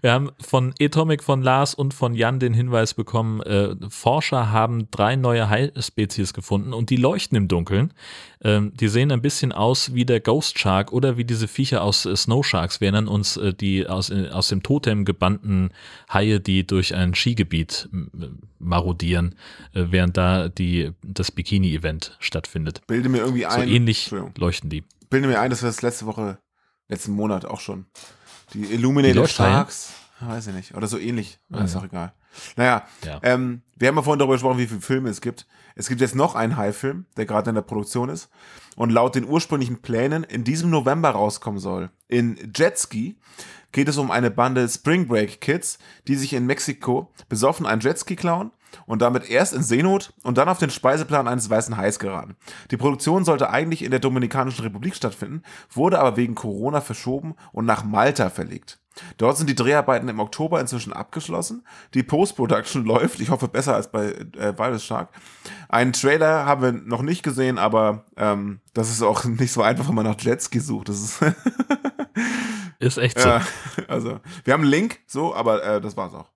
Wir 0.00 0.12
haben 0.12 0.30
von 0.40 0.74
Atomic, 0.80 1.22
von 1.22 1.42
Lars 1.42 1.74
und 1.74 1.94
von 1.94 2.14
Jan 2.14 2.40
den 2.40 2.54
Hinweis 2.54 2.94
bekommen, 2.94 3.40
äh, 3.42 3.74
Forscher 3.88 4.50
haben 4.50 4.90
drei 4.90 5.16
neue 5.16 5.48
Haispezies 5.48 6.32
gefunden 6.32 6.72
und 6.72 6.90
die 6.90 6.96
leuchten 6.96 7.36
im 7.36 7.48
Dunkeln. 7.48 7.92
Ähm, 8.42 8.72
die 8.74 8.88
sehen 8.88 9.12
ein 9.12 9.22
bisschen 9.22 9.52
aus 9.52 9.94
wie 9.94 10.04
der 10.04 10.20
Ghost 10.20 10.58
Shark 10.58 10.92
oder 10.92 11.16
wie 11.16 11.24
diese 11.24 11.46
Viecher 11.48 11.82
aus 11.82 12.06
äh, 12.06 12.16
Snow 12.16 12.44
Sharks. 12.44 12.80
Wir 12.80 12.86
erinnern 12.86 13.08
uns, 13.08 13.36
äh, 13.36 13.52
die 13.54 13.86
aus, 13.86 14.10
äh, 14.10 14.28
aus 14.30 14.48
dem 14.48 14.62
Totem 14.62 15.04
gebannten 15.04 15.70
Haie, 16.12 16.40
die 16.40 16.66
durch 16.66 16.94
ein 16.94 17.14
Skigebiet 17.14 17.88
marodieren, 18.58 19.34
äh, 19.74 19.86
während 19.90 20.16
da 20.16 20.48
die, 20.48 20.90
das 21.02 21.30
Bikini-Event 21.30 22.16
stattfindet. 22.18 22.80
Bilde 22.86 23.08
mir 23.08 23.18
irgendwie 23.18 23.42
So 23.42 23.48
ein. 23.48 23.68
ähnlich 23.68 24.04
Entschuldigung. 24.04 24.34
leuchten 24.38 24.70
die. 24.70 24.84
Bilde 25.10 25.28
mir 25.28 25.40
ein, 25.40 25.50
dass 25.50 25.62
wir 25.62 25.68
das 25.68 25.82
letzte 25.82 26.06
Woche, 26.06 26.38
letzten 26.88 27.12
Monat 27.12 27.44
auch 27.44 27.60
schon. 27.60 27.86
Die 28.54 28.64
Illuminated? 28.72 29.28
Sharks. 29.28 29.92
Weiß 30.20 30.46
ich 30.46 30.54
nicht. 30.54 30.74
Oder 30.76 30.86
so 30.86 30.98
ähnlich. 30.98 31.38
Ah, 31.52 31.64
ist 31.64 31.74
ja. 31.74 31.80
auch 31.80 31.84
egal. 31.84 32.12
Naja, 32.56 32.86
Ja. 33.04 33.18
ähm, 33.22 33.62
wir 33.76 33.88
haben 33.88 33.96
ja 33.96 34.02
vorhin 34.02 34.18
darüber 34.20 34.34
gesprochen, 34.34 34.58
wie 34.58 34.66
viele 34.66 34.80
Filme 34.80 35.08
es 35.10 35.20
gibt. 35.20 35.46
Es 35.74 35.88
gibt 35.88 36.00
jetzt 36.00 36.14
noch 36.14 36.34
einen 36.34 36.56
Hai-Film, 36.56 37.06
der 37.16 37.26
gerade 37.26 37.50
in 37.50 37.54
der 37.56 37.62
Produktion 37.62 38.08
ist 38.08 38.28
und 38.76 38.90
laut 38.90 39.14
den 39.14 39.26
ursprünglichen 39.26 39.82
Plänen 39.82 40.22
in 40.22 40.44
diesem 40.44 40.70
November 40.70 41.10
rauskommen 41.10 41.58
soll. 41.60 41.90
In 42.08 42.52
Jetski 42.54 43.18
geht 43.72 43.88
es 43.88 43.96
um 43.98 44.10
eine 44.10 44.30
Bande 44.30 44.68
Spring 44.68 45.08
Break 45.08 45.40
Kids, 45.40 45.78
die 46.06 46.14
sich 46.14 46.32
in 46.34 46.46
Mexiko 46.46 47.10
besoffen 47.28 47.66
einen 47.66 47.80
Jetski 47.80 48.16
klauen 48.16 48.50
und 48.86 49.02
damit 49.02 49.28
erst 49.28 49.52
in 49.52 49.62
Seenot 49.62 50.12
und 50.22 50.38
dann 50.38 50.48
auf 50.48 50.58
den 50.58 50.70
Speiseplan 50.70 51.28
eines 51.28 51.50
weißen 51.50 51.76
Hais 51.76 51.98
geraten. 51.98 52.36
Die 52.70 52.76
Produktion 52.76 53.24
sollte 53.24 53.50
eigentlich 53.50 53.82
in 53.82 53.90
der 53.90 54.00
Dominikanischen 54.00 54.62
Republik 54.62 54.94
stattfinden, 54.94 55.42
wurde 55.70 55.98
aber 55.98 56.16
wegen 56.16 56.34
Corona 56.34 56.80
verschoben 56.80 57.34
und 57.52 57.66
nach 57.66 57.84
Malta 57.84 58.30
verlegt. 58.30 58.78
Dort 59.16 59.38
sind 59.38 59.48
die 59.48 59.54
Dreharbeiten 59.54 60.08
im 60.08 60.20
Oktober 60.20 60.60
inzwischen 60.60 60.92
abgeschlossen. 60.92 61.66
Die 61.94 62.02
Post-Production 62.02 62.84
läuft, 62.86 63.20
ich 63.20 63.30
hoffe 63.30 63.48
besser 63.48 63.74
als 63.74 63.90
bei 63.90 64.12
äh, 64.12 64.56
Virus 64.56 64.84
Shark. 64.84 65.08
Einen 65.68 65.92
Trailer 65.92 66.44
haben 66.44 66.62
wir 66.62 66.72
noch 66.72 67.02
nicht 67.02 67.22
gesehen, 67.22 67.58
aber 67.58 68.04
ähm, 68.16 68.60
das 68.74 68.90
ist 68.90 69.02
auch 69.02 69.24
nicht 69.24 69.52
so 69.52 69.62
einfach, 69.62 69.88
wenn 69.88 69.94
man 69.94 70.06
nach 70.06 70.20
Jetski 70.20 70.60
sucht. 70.60 70.88
Das 70.88 71.00
ist 71.00 71.20
Ist 72.82 72.98
echt 72.98 73.18
so. 73.18 73.28
ja, 73.28 73.42
also 73.86 74.18
wir 74.42 74.52
haben 74.52 74.62
einen 74.62 74.70
Link, 74.70 75.00
so, 75.06 75.36
aber 75.36 75.62
äh, 75.62 75.80
das 75.80 75.96
war's 75.96 76.14
auch. 76.14 76.31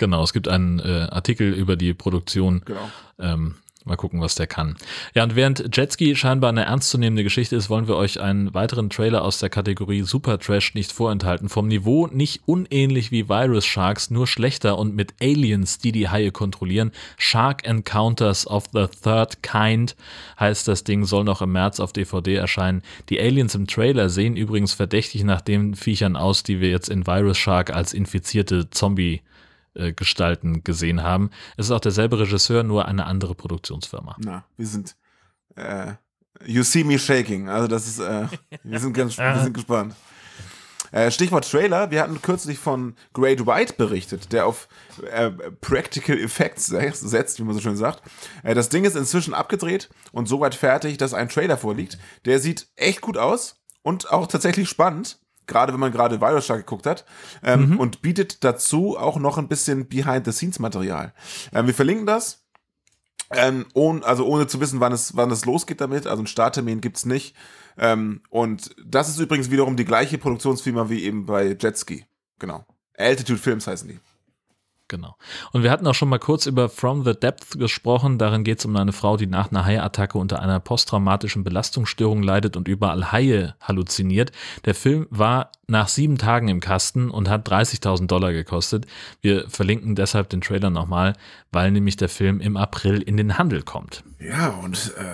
Genau, 0.00 0.22
es 0.22 0.32
gibt 0.32 0.48
einen 0.48 0.78
äh, 0.78 1.08
Artikel 1.10 1.52
über 1.52 1.76
die 1.76 1.92
Produktion. 1.92 2.62
Genau. 2.64 2.90
Ähm, 3.18 3.56
mal 3.84 3.96
gucken, 3.96 4.22
was 4.22 4.34
der 4.34 4.46
kann. 4.46 4.76
Ja, 5.14 5.24
und 5.24 5.36
während 5.36 5.76
Jetski 5.76 6.16
scheinbar 6.16 6.48
eine 6.48 6.64
ernstzunehmende 6.64 7.22
Geschichte 7.22 7.54
ist, 7.54 7.68
wollen 7.68 7.86
wir 7.86 7.96
euch 7.96 8.18
einen 8.18 8.54
weiteren 8.54 8.88
Trailer 8.88 9.20
aus 9.20 9.40
der 9.40 9.50
Kategorie 9.50 10.00
Super 10.00 10.38
Trash 10.38 10.72
nicht 10.72 10.90
vorenthalten. 10.90 11.50
Vom 11.50 11.68
Niveau 11.68 12.06
nicht 12.06 12.40
unähnlich 12.46 13.12
wie 13.12 13.28
Virus 13.28 13.66
Sharks, 13.66 14.10
nur 14.10 14.26
schlechter 14.26 14.78
und 14.78 14.96
mit 14.96 15.12
Aliens, 15.20 15.76
die 15.76 15.92
die 15.92 16.08
Haie 16.08 16.32
kontrollieren. 16.32 16.92
Shark 17.18 17.66
Encounters 17.66 18.46
of 18.46 18.70
the 18.72 18.86
Third 19.02 19.42
Kind 19.42 19.96
heißt 20.38 20.66
das 20.66 20.82
Ding, 20.82 21.04
soll 21.04 21.24
noch 21.24 21.42
im 21.42 21.52
März 21.52 21.78
auf 21.78 21.92
DVD 21.92 22.36
erscheinen. 22.36 22.80
Die 23.10 23.20
Aliens 23.20 23.54
im 23.54 23.66
Trailer 23.66 24.08
sehen 24.08 24.34
übrigens 24.34 24.72
verdächtig 24.72 25.24
nach 25.24 25.42
den 25.42 25.74
Viechern 25.74 26.16
aus, 26.16 26.42
die 26.42 26.62
wir 26.62 26.70
jetzt 26.70 26.88
in 26.88 27.06
Virus 27.06 27.36
Shark 27.36 27.68
als 27.68 27.92
infizierte 27.92 28.70
Zombie 28.70 29.20
äh, 29.74 29.92
Gestalten 29.92 30.64
gesehen 30.64 31.02
haben. 31.02 31.30
Es 31.56 31.66
ist 31.66 31.72
auch 31.72 31.80
derselbe 31.80 32.18
Regisseur, 32.18 32.62
nur 32.62 32.86
eine 32.86 33.06
andere 33.06 33.34
Produktionsfirma. 33.34 34.16
Na, 34.18 34.44
wir 34.56 34.66
sind 34.66 34.96
äh, 35.56 35.92
You 36.46 36.62
see 36.62 36.84
me 36.84 36.98
shaking. 36.98 37.48
Also 37.48 37.68
das 37.68 37.86
ist, 37.86 37.98
äh, 37.98 38.26
wir 38.62 38.80
sind 38.80 38.94
ganz, 38.94 39.18
wir 39.18 39.40
sind 39.42 39.52
gespannt. 39.54 39.94
Äh, 40.92 41.10
Stichwort 41.12 41.48
Trailer. 41.48 41.90
Wir 41.92 42.02
hatten 42.02 42.20
kürzlich 42.20 42.58
von 42.58 42.96
Great 43.12 43.46
White 43.46 43.74
berichtet, 43.74 44.32
der 44.32 44.46
auf 44.46 44.66
äh, 45.12 45.30
Practical 45.30 46.18
Effects 46.18 46.66
se- 46.66 46.92
setzt, 46.94 47.38
wie 47.38 47.44
man 47.44 47.54
so 47.54 47.60
schön 47.60 47.76
sagt. 47.76 48.02
Äh, 48.42 48.54
das 48.54 48.70
Ding 48.70 48.84
ist 48.84 48.96
inzwischen 48.96 49.32
abgedreht 49.34 49.88
und 50.12 50.26
soweit 50.26 50.54
fertig, 50.56 50.96
dass 50.98 51.14
ein 51.14 51.28
Trailer 51.28 51.56
vorliegt. 51.58 51.98
Der 52.24 52.40
sieht 52.40 52.66
echt 52.74 53.02
gut 53.02 53.16
aus 53.18 53.60
und 53.82 54.10
auch 54.10 54.26
tatsächlich 54.26 54.68
spannend. 54.68 55.20
Gerade 55.50 55.72
wenn 55.72 55.80
man 55.80 55.90
gerade 55.90 56.20
Shark 56.40 56.60
geguckt 56.60 56.86
hat. 56.86 57.04
Ähm, 57.42 57.78
Und 57.78 58.02
bietet 58.02 58.44
dazu 58.44 58.96
auch 58.96 59.18
noch 59.18 59.36
ein 59.36 59.48
bisschen 59.48 59.88
Behind-the-Scenes-Material. 59.88 61.12
Ähm, 61.52 61.66
wir 61.66 61.74
verlinken 61.74 62.06
das. 62.06 62.44
Ähm, 63.32 63.66
ohne, 63.74 64.04
also 64.04 64.26
ohne 64.26 64.46
zu 64.46 64.60
wissen, 64.60 64.80
wann 64.80 64.92
es, 64.92 65.16
wann 65.16 65.30
es 65.30 65.44
losgeht 65.44 65.80
damit. 65.80 66.06
Also 66.06 66.20
einen 66.20 66.28
Starttermin 66.28 66.80
gibt's 66.80 67.04
nicht. 67.04 67.34
Ähm, 67.76 68.22
und 68.30 68.74
das 68.84 69.08
ist 69.08 69.18
übrigens 69.18 69.50
wiederum 69.50 69.76
die 69.76 69.84
gleiche 69.84 70.18
Produktionsfirma 70.18 70.88
wie 70.88 71.02
eben 71.04 71.26
bei 71.26 71.56
Jetski. 71.60 72.06
Genau. 72.38 72.64
Altitude 72.96 73.38
Films 73.38 73.66
heißen 73.66 73.88
die. 73.88 73.98
Genau. 74.90 75.16
Und 75.52 75.62
wir 75.62 75.70
hatten 75.70 75.86
auch 75.86 75.94
schon 75.94 76.08
mal 76.08 76.18
kurz 76.18 76.46
über 76.46 76.68
From 76.68 77.04
the 77.04 77.14
Depth 77.14 77.56
gesprochen. 77.60 78.18
Darin 78.18 78.42
geht 78.42 78.58
es 78.58 78.64
um 78.64 78.74
eine 78.74 78.92
Frau, 78.92 79.16
die 79.16 79.28
nach 79.28 79.52
einer 79.52 79.64
Haiattacke 79.64 80.18
unter 80.18 80.42
einer 80.42 80.58
posttraumatischen 80.58 81.44
Belastungsstörung 81.44 82.24
leidet 82.24 82.56
und 82.56 82.66
überall 82.66 83.12
Haie 83.12 83.54
halluziniert. 83.60 84.32
Der 84.64 84.74
Film 84.74 85.06
war 85.08 85.52
nach 85.68 85.86
sieben 85.86 86.18
Tagen 86.18 86.48
im 86.48 86.58
Kasten 86.58 87.08
und 87.08 87.28
hat 87.28 87.48
30.000 87.48 88.08
Dollar 88.08 88.32
gekostet. 88.32 88.84
Wir 89.20 89.48
verlinken 89.48 89.94
deshalb 89.94 90.28
den 90.28 90.40
Trailer 90.40 90.70
nochmal, 90.70 91.12
weil 91.52 91.70
nämlich 91.70 91.96
der 91.96 92.08
Film 92.08 92.40
im 92.40 92.56
April 92.56 93.00
in 93.00 93.16
den 93.16 93.38
Handel 93.38 93.62
kommt. 93.62 94.02
Ja, 94.18 94.48
und 94.48 94.92
äh, 94.98 95.04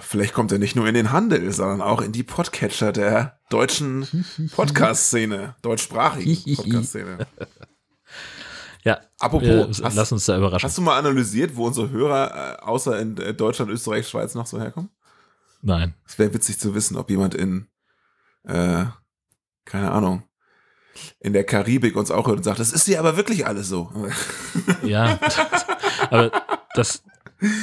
vielleicht 0.00 0.34
kommt 0.34 0.50
er 0.50 0.58
nicht 0.58 0.74
nur 0.74 0.88
in 0.88 0.94
den 0.94 1.12
Handel, 1.12 1.52
sondern 1.52 1.80
auch 1.80 2.00
in 2.00 2.10
die 2.10 2.24
Podcatcher 2.24 2.90
der 2.90 3.38
deutschen 3.50 4.26
Podcast-Szene, 4.56 5.54
deutschsprachigen 5.62 6.56
Podcast-Szene. 6.56 7.18
Ja, 8.84 9.00
Apropos, 9.20 9.46
wir, 9.48 9.68
hast- 9.68 9.94
lass 9.94 10.10
uns 10.12 10.24
da 10.26 10.36
überraschen. 10.36 10.66
Hast 10.68 10.76
du 10.78 10.82
mal 10.82 10.98
analysiert, 10.98 11.54
wo 11.56 11.66
unsere 11.66 11.90
Hörer 11.90 12.58
äh, 12.58 12.62
außer 12.62 12.98
in 12.98 13.16
äh, 13.18 13.32
Deutschland, 13.34 13.70
Österreich, 13.70 14.08
Schweiz 14.08 14.34
noch 14.34 14.46
so 14.46 14.58
herkommen? 14.60 14.90
Nein. 15.62 15.94
Es 16.06 16.18
wäre 16.18 16.34
witzig 16.34 16.58
zu 16.58 16.74
wissen, 16.74 16.96
ob 16.96 17.08
jemand 17.08 17.34
in, 17.36 17.68
äh, 18.44 18.84
keine 19.64 19.92
Ahnung, 19.92 20.24
in 21.20 21.32
der 21.32 21.44
Karibik 21.44 21.94
uns 21.96 22.10
auch 22.10 22.26
hört 22.26 22.38
und 22.38 22.42
sagt, 22.42 22.58
das 22.58 22.72
ist 22.72 22.86
ja 22.88 22.98
aber 22.98 23.16
wirklich 23.16 23.46
alles 23.46 23.68
so. 23.68 23.92
Ja, 24.82 25.18
aber 26.10 26.30
das, 26.74 27.02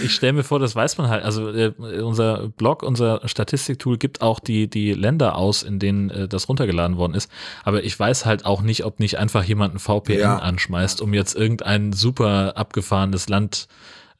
ich 0.03 0.13
stelle 0.13 0.33
mir 0.33 0.43
vor, 0.43 0.59
das 0.59 0.75
weiß 0.75 0.97
man 0.97 1.09
halt. 1.09 1.23
Also 1.23 1.49
äh, 1.49 1.69
unser 2.01 2.49
Blog, 2.49 2.83
unser 2.83 3.21
Statistiktool 3.27 3.97
gibt 3.97 4.21
auch 4.21 4.39
die, 4.39 4.69
die 4.69 4.93
Länder 4.93 5.35
aus, 5.35 5.63
in 5.63 5.79
denen 5.79 6.09
äh, 6.09 6.27
das 6.27 6.49
runtergeladen 6.49 6.97
worden 6.97 7.13
ist. 7.13 7.31
Aber 7.63 7.83
ich 7.83 7.97
weiß 7.99 8.25
halt 8.25 8.45
auch 8.45 8.61
nicht, 8.61 8.85
ob 8.85 8.99
nicht 8.99 9.17
einfach 9.17 9.43
jemand 9.43 9.75
ein 9.75 9.79
VPN 9.79 10.19
Ja. 10.19 10.37
anschmeißt, 10.39 11.01
um 11.01 11.13
jetzt 11.13 11.35
irgendein 11.35 11.93
super 11.93 12.53
abgefahrenes 12.57 13.29
Land 13.29 13.67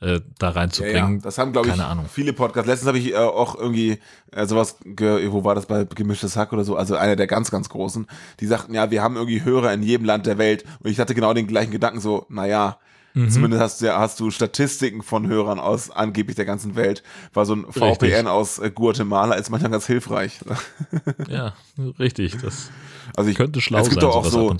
äh, 0.01 0.21
da 0.37 0.51
reinzubringen. 0.51 0.95
Ja, 0.95 1.09
ja. 1.15 1.19
Das 1.21 1.37
haben, 1.37 1.51
glaube 1.51 1.67
ich, 1.67 1.73
Ahnung. 1.81 2.05
viele 2.09 2.31
Podcasts. 2.31 2.67
Letztens 2.69 2.87
habe 2.87 2.99
ich 2.99 3.11
äh, 3.11 3.17
auch 3.17 3.55
irgendwie 3.55 3.99
äh, 4.31 4.45
sowas, 4.45 4.77
ge- 4.85 5.29
wo 5.31 5.43
war 5.43 5.55
das 5.55 5.65
bei 5.65 5.83
Gemischtes 5.83 6.37
Hack 6.37 6.53
oder 6.53 6.63
so, 6.63 6.77
also 6.77 6.95
einer 6.95 7.17
der 7.17 7.27
ganz, 7.27 7.51
ganz 7.51 7.67
großen, 7.67 8.07
die 8.39 8.45
sagten, 8.45 8.73
ja, 8.73 8.91
wir 8.91 9.03
haben 9.03 9.17
irgendwie 9.17 9.43
Hörer 9.43 9.73
in 9.73 9.83
jedem 9.83 10.05
Land 10.05 10.25
der 10.25 10.37
Welt. 10.37 10.63
Und 10.81 10.89
ich 10.89 10.99
hatte 11.01 11.13
genau 11.15 11.33
den 11.33 11.47
gleichen 11.47 11.71
Gedanken, 11.71 11.99
so, 11.99 12.25
naja, 12.29 12.77
Mhm. 13.15 13.29
zumindest 13.29 13.61
hast 13.61 13.81
du, 13.81 13.85
ja, 13.87 13.99
hast 13.99 14.19
du 14.19 14.29
Statistiken 14.29 15.01
von 15.01 15.25
Hörern 15.27 15.59
aus 15.59 15.89
angeblich 15.89 16.35
der 16.35 16.45
ganzen 16.45 16.75
Welt. 16.75 17.01
War 17.33 17.45
so 17.45 17.55
ein 17.55 17.65
VPN 17.71 17.83
Richtig. 18.03 18.27
aus 18.27 18.59
äh, 18.59 18.69
Guatemala 18.69 19.35
ist 19.35 19.49
manchmal 19.49 19.71
ganz 19.71 19.87
hilfreich. 19.87 20.39
Ja, 21.27 21.53
richtig. 21.97 22.37
Das 22.41 22.69
Also 23.15 23.29
ich, 23.29 23.35
Könnte 23.37 23.61
schlau 23.61 23.79
es 23.79 23.89
gibt 23.89 24.01
sein, 24.01 24.09
auch 24.11 24.25
so. 24.25 24.53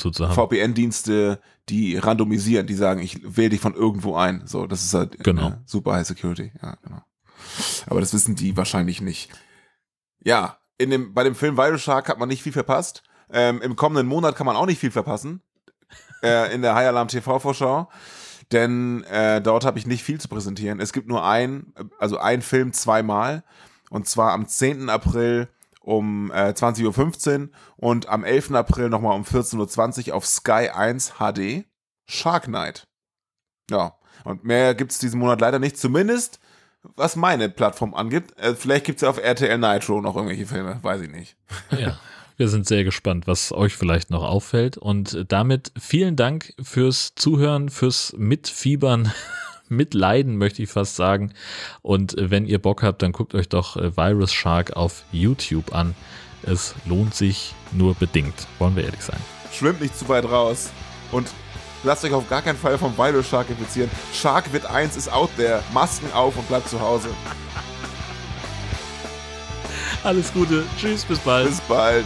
VPN-Dienste, 0.50 1.40
die 1.70 1.98
randomisieren, 1.98 2.68
die 2.68 2.74
sagen, 2.74 3.02
ich 3.02 3.20
wähle 3.24 3.50
dich 3.50 3.60
von 3.62 3.74
irgendwo 3.76 4.16
ein. 4.16 4.44
So, 4.46 4.66
das 4.68 4.84
ist 4.84 4.94
halt 4.94 5.24
Genau. 5.24 5.50
äh, 5.50 5.58
super 5.66 5.94
High 5.94 6.08
Security. 6.08 6.52
Ja, 6.62 6.76
genau. 6.84 7.02
Aber 7.88 8.00
das 8.00 8.14
wissen 8.14 8.36
die 8.36 8.58
wahrscheinlich 8.58 9.02
nicht. 9.02 9.30
Ja, 10.24 10.58
in 10.78 10.90
dem, 10.90 11.14
bei 11.14 11.24
dem 11.24 11.36
Film 11.36 11.58
Virus 11.58 11.82
Shark 11.82 12.10
hat 12.10 12.20
man 12.20 12.30
nicht 12.30 12.42
viel 12.44 12.52
verpasst. 12.54 13.04
Ähm, 13.32 13.62
Im 13.62 13.76
kommenden 13.76 14.08
Monat 14.08 14.36
kann 14.36 14.46
man 14.46 14.56
auch 14.56 14.66
nicht 14.66 14.80
viel 14.80 14.92
verpassen. 14.92 15.42
äh, 16.24 16.54
in 16.54 16.62
der 16.62 16.76
High 16.76 16.88
Alarm 16.88 17.08
TV-Vorschau. 17.08 17.90
Denn 18.52 19.04
äh, 19.04 19.42
dort 19.42 19.66
habe 19.66 19.78
ich 19.78 19.86
nicht 19.86 20.04
viel 20.04 20.20
zu 20.20 20.28
präsentieren. 20.28 20.80
Es 20.80 20.94
gibt 20.94 21.08
nur 21.08 21.24
ein, 21.24 21.74
also 22.00 22.18
ein 22.18 22.42
Film 22.42 22.74
zweimal. 22.74 23.44
Und 23.90 24.08
zwar 24.08 24.34
am 24.34 24.48
10. 24.48 24.90
April 24.90 25.48
um 25.82 26.32
äh, 26.32 26.50
20.15 26.50 27.42
Uhr 27.42 27.50
und 27.78 28.10
am 28.10 28.24
11. 28.24 28.52
April 28.52 28.90
nochmal 28.90 29.16
um 29.16 29.24
14.20 29.24 30.10
Uhr 30.10 30.16
auf 30.16 30.26
Sky 30.26 30.70
1 30.70 31.14
HD 31.18 31.66
Shark 32.06 32.48
Night. 32.48 32.88
Ja, 33.70 33.96
und 34.24 34.44
mehr 34.44 34.76
gibt 34.76 34.92
es 34.92 35.00
diesen 35.00 35.20
Monat 35.20 35.42
leider 35.42 35.60
nicht, 35.60 35.78
zumindest 35.78 36.40
was 36.96 37.16
meine 37.16 37.50
Plattform 37.50 37.94
angibt. 37.94 38.38
Äh, 38.40 38.56
vielleicht 38.56 38.86
gibt 38.86 38.98
es 38.98 39.02
ja 39.02 39.10
auf 39.10 39.18
RTL 39.18 39.58
Nitro 39.58 40.02
noch 40.02 40.16
irgendwelche 40.16 40.46
Filme, 40.46 40.80
weiß 40.82 41.02
ich 41.02 41.10
nicht. 41.10 41.38
Ja, 41.72 42.00
wir 42.40 42.48
sind 42.48 42.66
sehr 42.66 42.86
gespannt, 42.86 43.28
was 43.28 43.52
euch 43.52 43.76
vielleicht 43.76 44.12
noch 44.12 44.24
auffällt. 44.24 44.78
Und 44.78 45.26
damit 45.28 45.74
vielen 45.78 46.16
Dank 46.16 46.54
fürs 46.62 47.14
Zuhören, 47.16 47.70
fürs 47.70 48.14
Mitfiebern, 48.18 49.12
Mitleiden, 49.68 50.38
möchte 50.38 50.64
ich 50.64 50.70
fast 50.70 50.96
sagen. 50.96 51.34
Und 51.82 52.16
wenn 52.18 52.46
ihr 52.46 52.60
Bock 52.60 52.82
habt, 52.82 53.02
dann 53.02 53.12
guckt 53.12 53.36
euch 53.36 53.50
doch 53.50 53.76
äh, 53.76 53.96
Virus 53.98 54.32
Shark 54.32 54.72
auf 54.78 55.04
YouTube 55.12 55.76
an. 55.76 55.96
Es 56.44 56.76
lohnt 56.86 57.14
sich 57.14 57.54
nur 57.74 57.94
bedingt, 57.94 58.48
wollen 58.58 58.78
wir 58.78 58.86
ehrlich 58.86 59.02
sein. 59.02 59.20
Schwimmt 59.52 59.82
nicht 59.82 59.98
zu 59.98 60.08
weit 60.08 60.24
raus 60.24 60.72
und 61.12 61.28
lasst 61.84 62.06
euch 62.06 62.14
auf 62.14 62.30
gar 62.30 62.42
keinen 62.42 62.58
Fall 62.58 62.78
vom 62.78 62.98
Vilo 62.98 63.22
Shark 63.22 63.50
infizieren. 63.50 63.92
Shark 64.14 64.54
Wit 64.54 64.66
1 64.66 64.96
ist 64.96 65.12
out 65.12 65.30
there. 65.36 65.62
Masken 65.74 66.10
auf 66.14 66.38
und 66.38 66.48
bleibt 66.48 66.70
zu 66.70 66.80
Hause. 66.80 67.10
Alles 70.04 70.32
Gute. 70.34 70.64
Tschüss, 70.78 71.04
bis 71.06 71.20
bald. 71.20 71.48
Bis 71.48 71.62
bald. 71.62 72.06